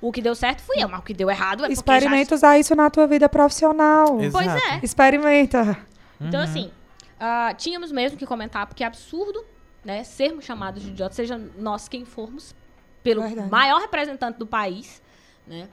O 0.00 0.10
que 0.12 0.20
deu 0.20 0.34
certo 0.34 0.60
fui 0.62 0.82
eu, 0.82 0.88
mas 0.88 1.00
o 1.00 1.02
que 1.02 1.14
deu 1.14 1.30
errado 1.30 1.64
é 1.64 1.68
porque 1.68 1.74
já... 1.76 1.80
Experimenta 1.96 2.34
usar 2.34 2.58
isso 2.58 2.74
na 2.74 2.90
tua 2.90 3.06
vida 3.06 3.28
profissional. 3.28 4.20
Ex- 4.20 4.32
Pois 4.32 4.46
Exato. 4.46 4.66
é. 4.72 4.80
Experimenta. 4.82 5.78
Então, 6.20 6.40
assim, 6.40 6.70
ah, 7.18 7.54
tínhamos 7.56 7.90
mesmo 7.92 8.18
que 8.18 8.26
comentar, 8.26 8.66
porque 8.66 8.82
é 8.82 8.86
absurdo, 8.86 9.44
né, 9.84 10.04
sermos 10.04 10.44
chamados 10.44 10.82
de 10.82 10.90
idiotas, 10.90 11.16
seja 11.16 11.40
nós 11.56 11.88
quem 11.88 12.04
formos, 12.04 12.54
pelo 13.02 13.22
Verdade. 13.22 13.48
maior 13.50 13.80
representante 13.80 14.38
do 14.38 14.46
país, 14.46 15.00
né? 15.46 15.68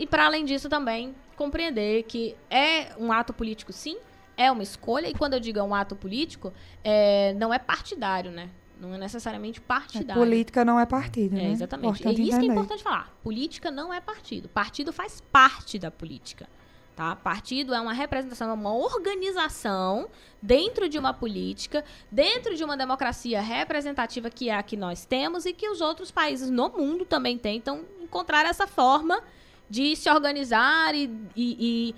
E 0.00 0.06
para 0.06 0.24
além 0.24 0.46
disso 0.46 0.66
também 0.70 1.14
compreender 1.36 2.04
que 2.04 2.34
é 2.48 2.92
um 2.98 3.12
ato 3.12 3.34
político, 3.34 3.70
sim, 3.70 3.98
é 4.34 4.50
uma 4.50 4.62
escolha, 4.62 5.06
e 5.06 5.12
quando 5.14 5.34
eu 5.34 5.40
digo 5.40 5.58
é 5.58 5.62
um 5.62 5.74
ato 5.74 5.94
político, 5.94 6.54
é, 6.82 7.34
não 7.34 7.52
é 7.52 7.58
partidário, 7.58 8.30
né? 8.30 8.48
Não 8.80 8.94
é 8.94 8.98
necessariamente 8.98 9.60
partidário. 9.60 10.22
Política 10.22 10.64
não 10.64 10.80
é 10.80 10.86
partido, 10.86 11.36
É, 11.36 11.42
né? 11.42 11.50
exatamente. 11.50 12.00
Importante 12.00 12.18
e 12.18 12.22
isso 12.22 12.30
que 12.30 12.34
é 12.34 12.38
entender. 12.38 12.52
importante 12.54 12.82
falar. 12.82 13.14
Política 13.22 13.70
não 13.70 13.92
é 13.92 14.00
partido. 14.00 14.48
Partido 14.48 14.90
faz 14.90 15.20
parte 15.20 15.78
da 15.78 15.90
política. 15.90 16.48
Tá? 16.96 17.14
Partido 17.14 17.74
é 17.74 17.80
uma 17.80 17.92
representação, 17.92 18.48
é 18.48 18.54
uma 18.54 18.72
organização 18.74 20.08
dentro 20.40 20.88
de 20.88 20.98
uma 20.98 21.12
política, 21.12 21.84
dentro 22.10 22.56
de 22.56 22.64
uma 22.64 22.74
democracia 22.74 23.42
representativa 23.42 24.30
que 24.30 24.48
é 24.48 24.54
a 24.54 24.62
que 24.62 24.78
nós 24.78 25.04
temos 25.04 25.44
e 25.44 25.52
que 25.52 25.68
os 25.68 25.82
outros 25.82 26.10
países 26.10 26.48
no 26.48 26.70
mundo 26.70 27.04
também 27.04 27.36
tentam 27.36 27.84
encontrar 28.02 28.46
essa 28.46 28.66
forma 28.66 29.22
de 29.70 29.94
se 29.96 30.10
organizar 30.10 30.94
e, 30.94 31.04
e- 31.36 31.56
e- 31.90 31.94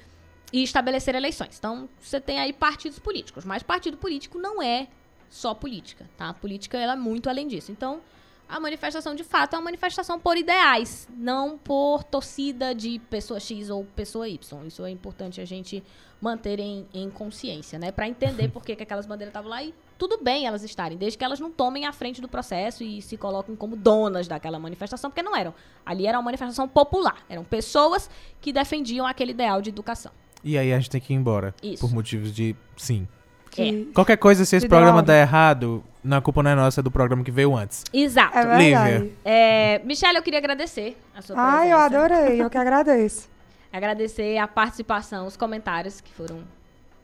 e 0.52 0.62
estabelecer 0.62 1.14
eleições. 1.14 1.56
Então, 1.58 1.88
você 1.98 2.20
tem 2.20 2.38
aí 2.38 2.52
partidos 2.52 2.98
políticos, 2.98 3.44
mas 3.44 3.62
partido 3.62 3.96
político 3.96 4.38
não 4.38 4.62
é 4.62 4.86
só 5.30 5.54
política, 5.54 6.08
tá? 6.16 6.28
A 6.28 6.34
política 6.34 6.76
ela 6.78 6.92
é 6.92 6.96
muito 6.96 7.30
além 7.30 7.48
disso. 7.48 7.72
Então, 7.72 8.00
a 8.46 8.60
manifestação 8.60 9.14
de 9.14 9.24
fato 9.24 9.54
é 9.54 9.58
uma 9.58 9.64
manifestação 9.64 10.20
por 10.20 10.36
ideais, 10.36 11.08
não 11.16 11.56
por 11.56 12.04
torcida 12.04 12.74
de 12.74 12.98
pessoa 13.08 13.40
X 13.40 13.70
ou 13.70 13.84
pessoa 13.96 14.28
Y. 14.28 14.66
Isso 14.66 14.84
é 14.84 14.90
importante 14.90 15.40
a 15.40 15.44
gente 15.46 15.82
manter 16.20 16.60
em, 16.60 16.86
em 16.92 17.08
consciência, 17.08 17.78
né? 17.78 17.90
Para 17.90 18.06
entender 18.06 18.48
por 18.52 18.62
que, 18.62 18.76
que 18.76 18.82
aquelas 18.82 19.06
bandeiras 19.06 19.30
estavam 19.30 19.48
lá 19.50 19.62
e 19.64 19.72
tudo 20.02 20.18
bem 20.20 20.48
elas 20.48 20.64
estarem, 20.64 20.98
desde 20.98 21.16
que 21.16 21.24
elas 21.24 21.38
não 21.38 21.48
tomem 21.48 21.86
a 21.86 21.92
frente 21.92 22.20
do 22.20 22.26
processo 22.26 22.82
e 22.82 23.00
se 23.00 23.16
coloquem 23.16 23.54
como 23.54 23.76
donas 23.76 24.26
daquela 24.26 24.58
manifestação, 24.58 25.08
porque 25.08 25.22
não 25.22 25.36
eram. 25.36 25.54
Ali 25.86 26.08
era 26.08 26.18
uma 26.18 26.24
manifestação 26.24 26.66
popular, 26.66 27.18
eram 27.28 27.44
pessoas 27.44 28.10
que 28.40 28.52
defendiam 28.52 29.06
aquele 29.06 29.30
ideal 29.30 29.62
de 29.62 29.70
educação. 29.70 30.10
E 30.42 30.58
aí 30.58 30.72
a 30.72 30.76
gente 30.76 30.90
tem 30.90 31.00
que 31.00 31.12
ir 31.12 31.16
embora. 31.16 31.54
Isso. 31.62 31.86
Por 31.86 31.94
motivos 31.94 32.34
de 32.34 32.56
sim. 32.76 33.06
Que- 33.48 33.92
Qualquer 33.94 34.16
coisa, 34.16 34.44
se 34.44 34.56
esse 34.56 34.66
Ideal. 34.66 34.80
programa 34.80 35.04
der 35.04 35.20
errado, 35.20 35.84
não, 36.02 36.16
a 36.16 36.20
culpa 36.20 36.42
não 36.42 36.50
é 36.50 36.54
nossa, 36.56 36.80
é 36.80 36.82
do 36.82 36.90
programa 36.90 37.22
que 37.22 37.30
veio 37.30 37.56
antes. 37.56 37.84
Exato. 37.92 38.36
É. 38.36 38.58
Lívia. 38.58 39.12
É, 39.24 39.78
Michelle, 39.84 40.16
eu 40.16 40.22
queria 40.24 40.40
agradecer 40.40 40.96
a 41.14 41.22
sua 41.22 41.36
presença. 41.36 41.56
Ai, 41.58 41.72
eu 41.72 41.78
adorei. 41.78 42.42
Eu 42.42 42.50
que 42.50 42.58
agradeço. 42.58 43.30
Agradecer 43.72 44.36
a 44.36 44.48
participação, 44.48 45.26
os 45.28 45.36
comentários 45.36 46.00
que 46.00 46.12
foram 46.12 46.42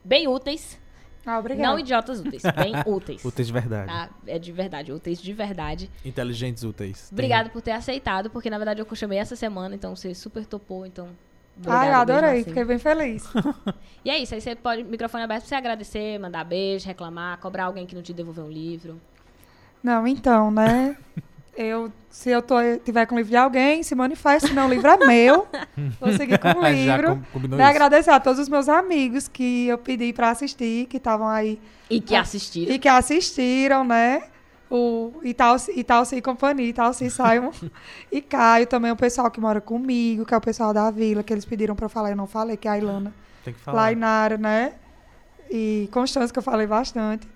bem 0.04 0.26
úteis. 0.26 0.76
Ah, 1.30 1.38
obrigada. 1.38 1.68
Não 1.70 1.78
idiotas 1.78 2.20
úteis, 2.20 2.42
bem 2.42 2.72
úteis. 2.86 3.22
Úteis 3.24 3.46
de 3.48 3.52
verdade. 3.52 3.86
Tá? 3.92 4.08
É 4.26 4.38
de 4.38 4.50
verdade, 4.50 4.92
úteis 4.92 5.20
de 5.20 5.32
verdade. 5.32 5.90
Inteligentes 6.04 6.64
úteis. 6.64 7.10
Tem- 7.10 7.14
Obrigada 7.16 7.50
por 7.50 7.60
ter 7.60 7.72
aceitado, 7.72 8.30
porque 8.30 8.48
na 8.48 8.56
verdade 8.56 8.80
eu 8.80 8.94
chamei 8.96 9.18
essa 9.18 9.36
semana, 9.36 9.74
então 9.74 9.94
você 9.94 10.14
super 10.14 10.46
topou, 10.46 10.86
então. 10.86 11.08
Ai, 11.66 11.90
eu 11.90 11.96
adorei. 11.96 12.30
assim. 12.40 12.44
Fiquei 12.44 12.64
bem 12.64 12.78
feliz. 12.78 13.24
E 14.04 14.10
é 14.10 14.16
isso, 14.16 14.32
aí 14.34 14.40
você 14.40 14.54
pode, 14.54 14.84
microfone 14.84 15.24
aberto 15.24 15.40
pra 15.42 15.48
você 15.48 15.54
agradecer, 15.56 16.18
mandar 16.18 16.42
beijo, 16.44 16.86
reclamar, 16.86 17.36
cobrar 17.40 17.64
alguém 17.64 17.84
que 17.84 17.94
não 17.94 18.00
te 18.02 18.14
devolveu 18.14 18.44
um 18.44 18.50
livro. 18.50 18.98
Não, 19.82 20.06
então, 20.06 20.50
né? 20.50 20.96
Eu, 21.60 21.92
se 22.08 22.30
eu 22.30 22.40
tô, 22.40 22.54
tiver 22.84 23.04
com 23.06 23.16
o 23.16 23.18
livro 23.18 23.30
de 23.32 23.36
alguém, 23.36 23.82
se 23.82 23.92
manifeste, 23.92 24.54
não, 24.54 24.66
o 24.66 24.70
livro 24.70 24.88
é 24.88 24.96
meu. 25.04 25.48
Vou 25.98 26.12
seguir 26.12 26.38
com 26.38 26.50
o 26.56 26.62
livro. 26.70 27.20
Né, 27.48 27.64
agradecer 27.64 28.10
a 28.12 28.20
todos 28.20 28.38
os 28.38 28.48
meus 28.48 28.68
amigos 28.68 29.26
que 29.26 29.66
eu 29.66 29.76
pedi 29.76 30.12
pra 30.12 30.30
assistir, 30.30 30.86
que 30.86 30.98
estavam 30.98 31.26
aí 31.26 31.60
E 31.90 32.00
que 32.00 32.14
assistiram. 32.14 32.72
e 32.72 32.78
que 32.78 32.86
assistiram, 32.88 33.82
né? 33.82 34.22
O 34.70 35.14
Italci, 35.24 35.72
Italci 35.76 36.14
e 36.14 36.22
companhia, 36.22 36.68
Italci 36.68 37.10
Simon 37.10 37.50
e 38.12 38.20
Caio, 38.20 38.64
também 38.68 38.92
o 38.92 38.96
pessoal 38.96 39.28
que 39.28 39.40
mora 39.40 39.60
comigo, 39.60 40.24
que 40.24 40.32
é 40.32 40.36
o 40.36 40.40
pessoal 40.40 40.72
da 40.72 40.92
vila, 40.92 41.24
que 41.24 41.32
eles 41.32 41.44
pediram 41.44 41.74
pra 41.74 41.86
eu 41.86 41.90
falar, 41.90 42.10
eu 42.10 42.16
não 42.16 42.28
falei, 42.28 42.56
que 42.56 42.68
é 42.68 42.70
a 42.70 42.78
Ilana, 42.78 43.12
Tem 43.44 43.52
que 43.52 43.58
falar. 43.58 43.80
Lainara, 43.82 44.36
né? 44.38 44.74
E 45.50 45.88
Constância, 45.90 46.32
que 46.32 46.38
eu 46.38 46.42
falei 46.42 46.68
bastante. 46.68 47.26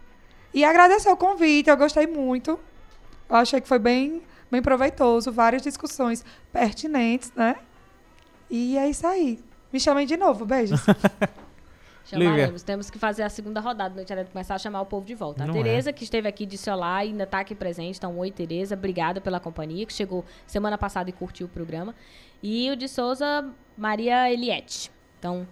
E 0.55 0.63
agradecer 0.65 1.09
o 1.11 1.17
convite, 1.17 1.69
eu 1.71 1.77
gostei 1.77 2.07
muito. 2.07 2.57
Eu 3.33 3.39
achei 3.39 3.63
que 3.63 3.67
foi 3.67 3.79
bem, 3.79 4.21
bem 4.51 4.61
proveitoso, 4.61 5.33
várias 5.33 5.63
discussões 5.63 6.23
pertinentes, 6.53 7.33
né? 7.35 7.57
E 8.51 8.77
é 8.77 8.91
isso 8.91 9.07
aí. 9.07 9.43
Me 9.73 9.81
chamem 9.81 10.07
de 10.07 10.19
novo, 10.19 10.45
beijos. 10.45 10.83
Chamaremos. 12.05 12.63
Temos 12.63 12.91
que 12.91 12.99
fazer 12.99 13.23
a 13.23 13.31
segunda 13.31 13.59
rodada 13.59 13.95
Noite 13.95 14.13
Adentro, 14.13 14.33
começar 14.33 14.57
a 14.57 14.59
chamar 14.59 14.83
o 14.83 14.87
povo 14.87 15.07
de 15.07 15.15
volta. 15.15 15.47
Não 15.47 15.55
a 15.55 15.59
é. 15.59 15.63
Tereza, 15.63 15.93
que 15.95 16.05
esteve 16.05 16.29
aqui, 16.29 16.45
disse 16.45 16.69
olá 16.69 17.03
e 17.03 17.09
ainda 17.09 17.25
está 17.25 17.41
aqui 17.41 17.55
presente. 17.55 17.97
Então, 17.97 18.19
oi, 18.19 18.31
Tereza. 18.31 18.75
Obrigada 18.75 19.19
pela 19.19 19.41
companhia, 19.41 19.87
que 19.87 19.95
chegou 19.95 20.23
semana 20.47 20.77
passada 20.77 21.09
e 21.09 21.13
curtiu 21.15 21.47
o 21.47 21.49
programa. 21.49 21.95
E 22.43 22.71
o 22.71 22.77
de 22.77 22.87
Souza, 22.87 23.49
Maria 23.79 24.31
Eliette. 24.31 24.91
Então, 25.19 25.49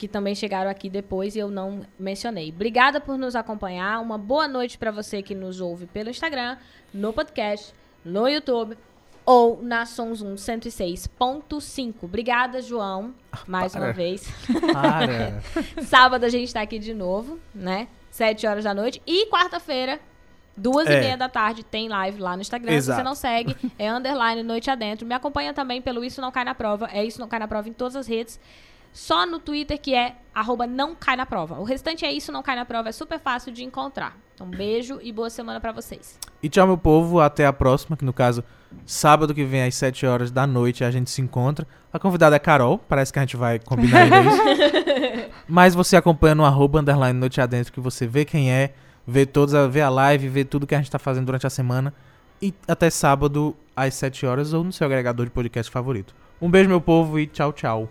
que 0.00 0.08
também 0.08 0.34
chegaram 0.34 0.70
aqui 0.70 0.88
depois 0.88 1.36
e 1.36 1.40
eu 1.40 1.50
não 1.50 1.82
mencionei. 1.98 2.48
Obrigada 2.48 2.98
por 3.02 3.18
nos 3.18 3.36
acompanhar. 3.36 4.00
Uma 4.00 4.16
boa 4.16 4.48
noite 4.48 4.78
para 4.78 4.90
você 4.90 5.20
que 5.22 5.34
nos 5.34 5.60
ouve 5.60 5.84
pelo 5.84 6.08
Instagram, 6.08 6.56
no 6.90 7.12
podcast, 7.12 7.74
no 8.02 8.26
YouTube 8.26 8.78
ou 9.26 9.62
na 9.62 9.84
Sonzum 9.84 10.36
106.5. 10.36 11.94
Obrigada, 12.00 12.62
João, 12.62 13.14
mais 13.46 13.72
Para. 13.72 13.84
uma 13.84 13.92
vez. 13.92 14.26
Para. 14.72 15.42
Sábado 15.84 16.24
a 16.24 16.30
gente 16.30 16.50
tá 16.54 16.62
aqui 16.62 16.78
de 16.78 16.94
novo, 16.94 17.38
né? 17.54 17.86
Sete 18.10 18.46
horas 18.46 18.64
da 18.64 18.72
noite. 18.72 19.02
E 19.06 19.26
quarta-feira, 19.26 20.00
duas 20.56 20.88
É. 20.88 20.96
e 20.96 21.00
meia 21.02 21.16
da 21.18 21.28
tarde, 21.28 21.62
tem 21.62 21.90
live 21.90 22.18
lá 22.22 22.36
no 22.36 22.40
Instagram. 22.40 22.72
Se 22.72 22.78
Exato. 22.78 23.00
você 23.00 23.04
não 23.04 23.14
segue, 23.14 23.54
é 23.78 23.92
underline 23.92 24.42
Noite 24.42 24.70
Adentro. 24.70 25.06
Me 25.06 25.14
acompanha 25.14 25.52
também 25.52 25.82
pelo 25.82 26.02
Isso 26.02 26.22
Não 26.22 26.32
Cai 26.32 26.44
Na 26.46 26.54
Prova. 26.54 26.88
É 26.90 27.04
Isso 27.04 27.20
Não 27.20 27.28
Cai 27.28 27.38
Na 27.38 27.46
Prova 27.46 27.68
em 27.68 27.72
todas 27.74 27.96
as 27.96 28.06
redes. 28.06 28.40
Só 28.92 29.24
no 29.26 29.38
Twitter, 29.38 29.78
que 29.80 29.94
é 29.94 30.16
arroba 30.34 30.66
não 30.66 30.94
cai 30.94 31.16
na 31.16 31.24
prova. 31.26 31.58
O 31.60 31.64
restante 31.64 32.04
é 32.04 32.12
Isso 32.12 32.32
Não 32.32 32.42
Cai 32.42 32.56
Na 32.56 32.64
Prova. 32.64 32.88
É 32.88 32.92
super 32.92 33.18
fácil 33.20 33.52
de 33.52 33.62
encontrar. 33.64 34.16
Então, 34.34 34.48
beijo 34.48 34.98
e 35.02 35.12
boa 35.12 35.30
semana 35.30 35.60
pra 35.60 35.70
vocês. 35.70 36.18
E 36.42 36.48
tchau, 36.48 36.66
meu 36.66 36.78
povo. 36.78 37.20
Até 37.20 37.46
a 37.46 37.52
próxima, 37.52 37.96
que 37.96 38.04
no 38.04 38.12
caso, 38.12 38.42
sábado 38.86 39.34
que 39.34 39.44
vem 39.44 39.62
às 39.62 39.74
7 39.74 40.06
horas 40.06 40.30
da 40.30 40.46
noite 40.46 40.82
a 40.82 40.90
gente 40.90 41.10
se 41.10 41.20
encontra. 41.20 41.66
A 41.92 41.98
convidada 41.98 42.34
é 42.36 42.38
Carol. 42.38 42.78
Parece 42.78 43.12
que 43.12 43.18
a 43.18 43.22
gente 43.22 43.36
vai 43.36 43.58
combinar 43.58 44.06
isso. 44.06 45.30
Mas 45.46 45.74
você 45.74 45.96
acompanha 45.96 46.34
no 46.34 46.44
arroba 46.44 46.80
underline 46.80 47.18
noite 47.18 47.40
adentro, 47.40 47.72
que 47.72 47.80
você 47.80 48.06
vê 48.06 48.24
quem 48.24 48.50
é, 48.52 48.72
vê 49.06 49.26
todos, 49.26 49.54
a- 49.54 49.66
vê 49.66 49.82
a 49.82 49.88
live, 49.88 50.28
vê 50.28 50.44
tudo 50.44 50.66
que 50.66 50.74
a 50.74 50.78
gente 50.78 50.90
tá 50.90 50.98
fazendo 50.98 51.26
durante 51.26 51.46
a 51.46 51.50
semana. 51.50 51.92
E 52.42 52.54
até 52.66 52.88
sábado 52.90 53.54
às 53.76 53.94
7 53.94 54.24
horas 54.26 54.52
ou 54.52 54.64
no 54.64 54.72
seu 54.72 54.86
agregador 54.86 55.26
de 55.26 55.32
podcast 55.32 55.70
favorito. 55.70 56.14
Um 56.40 56.50
beijo, 56.50 56.68
meu 56.68 56.80
povo, 56.80 57.18
e 57.18 57.26
tchau, 57.26 57.52
tchau. 57.52 57.88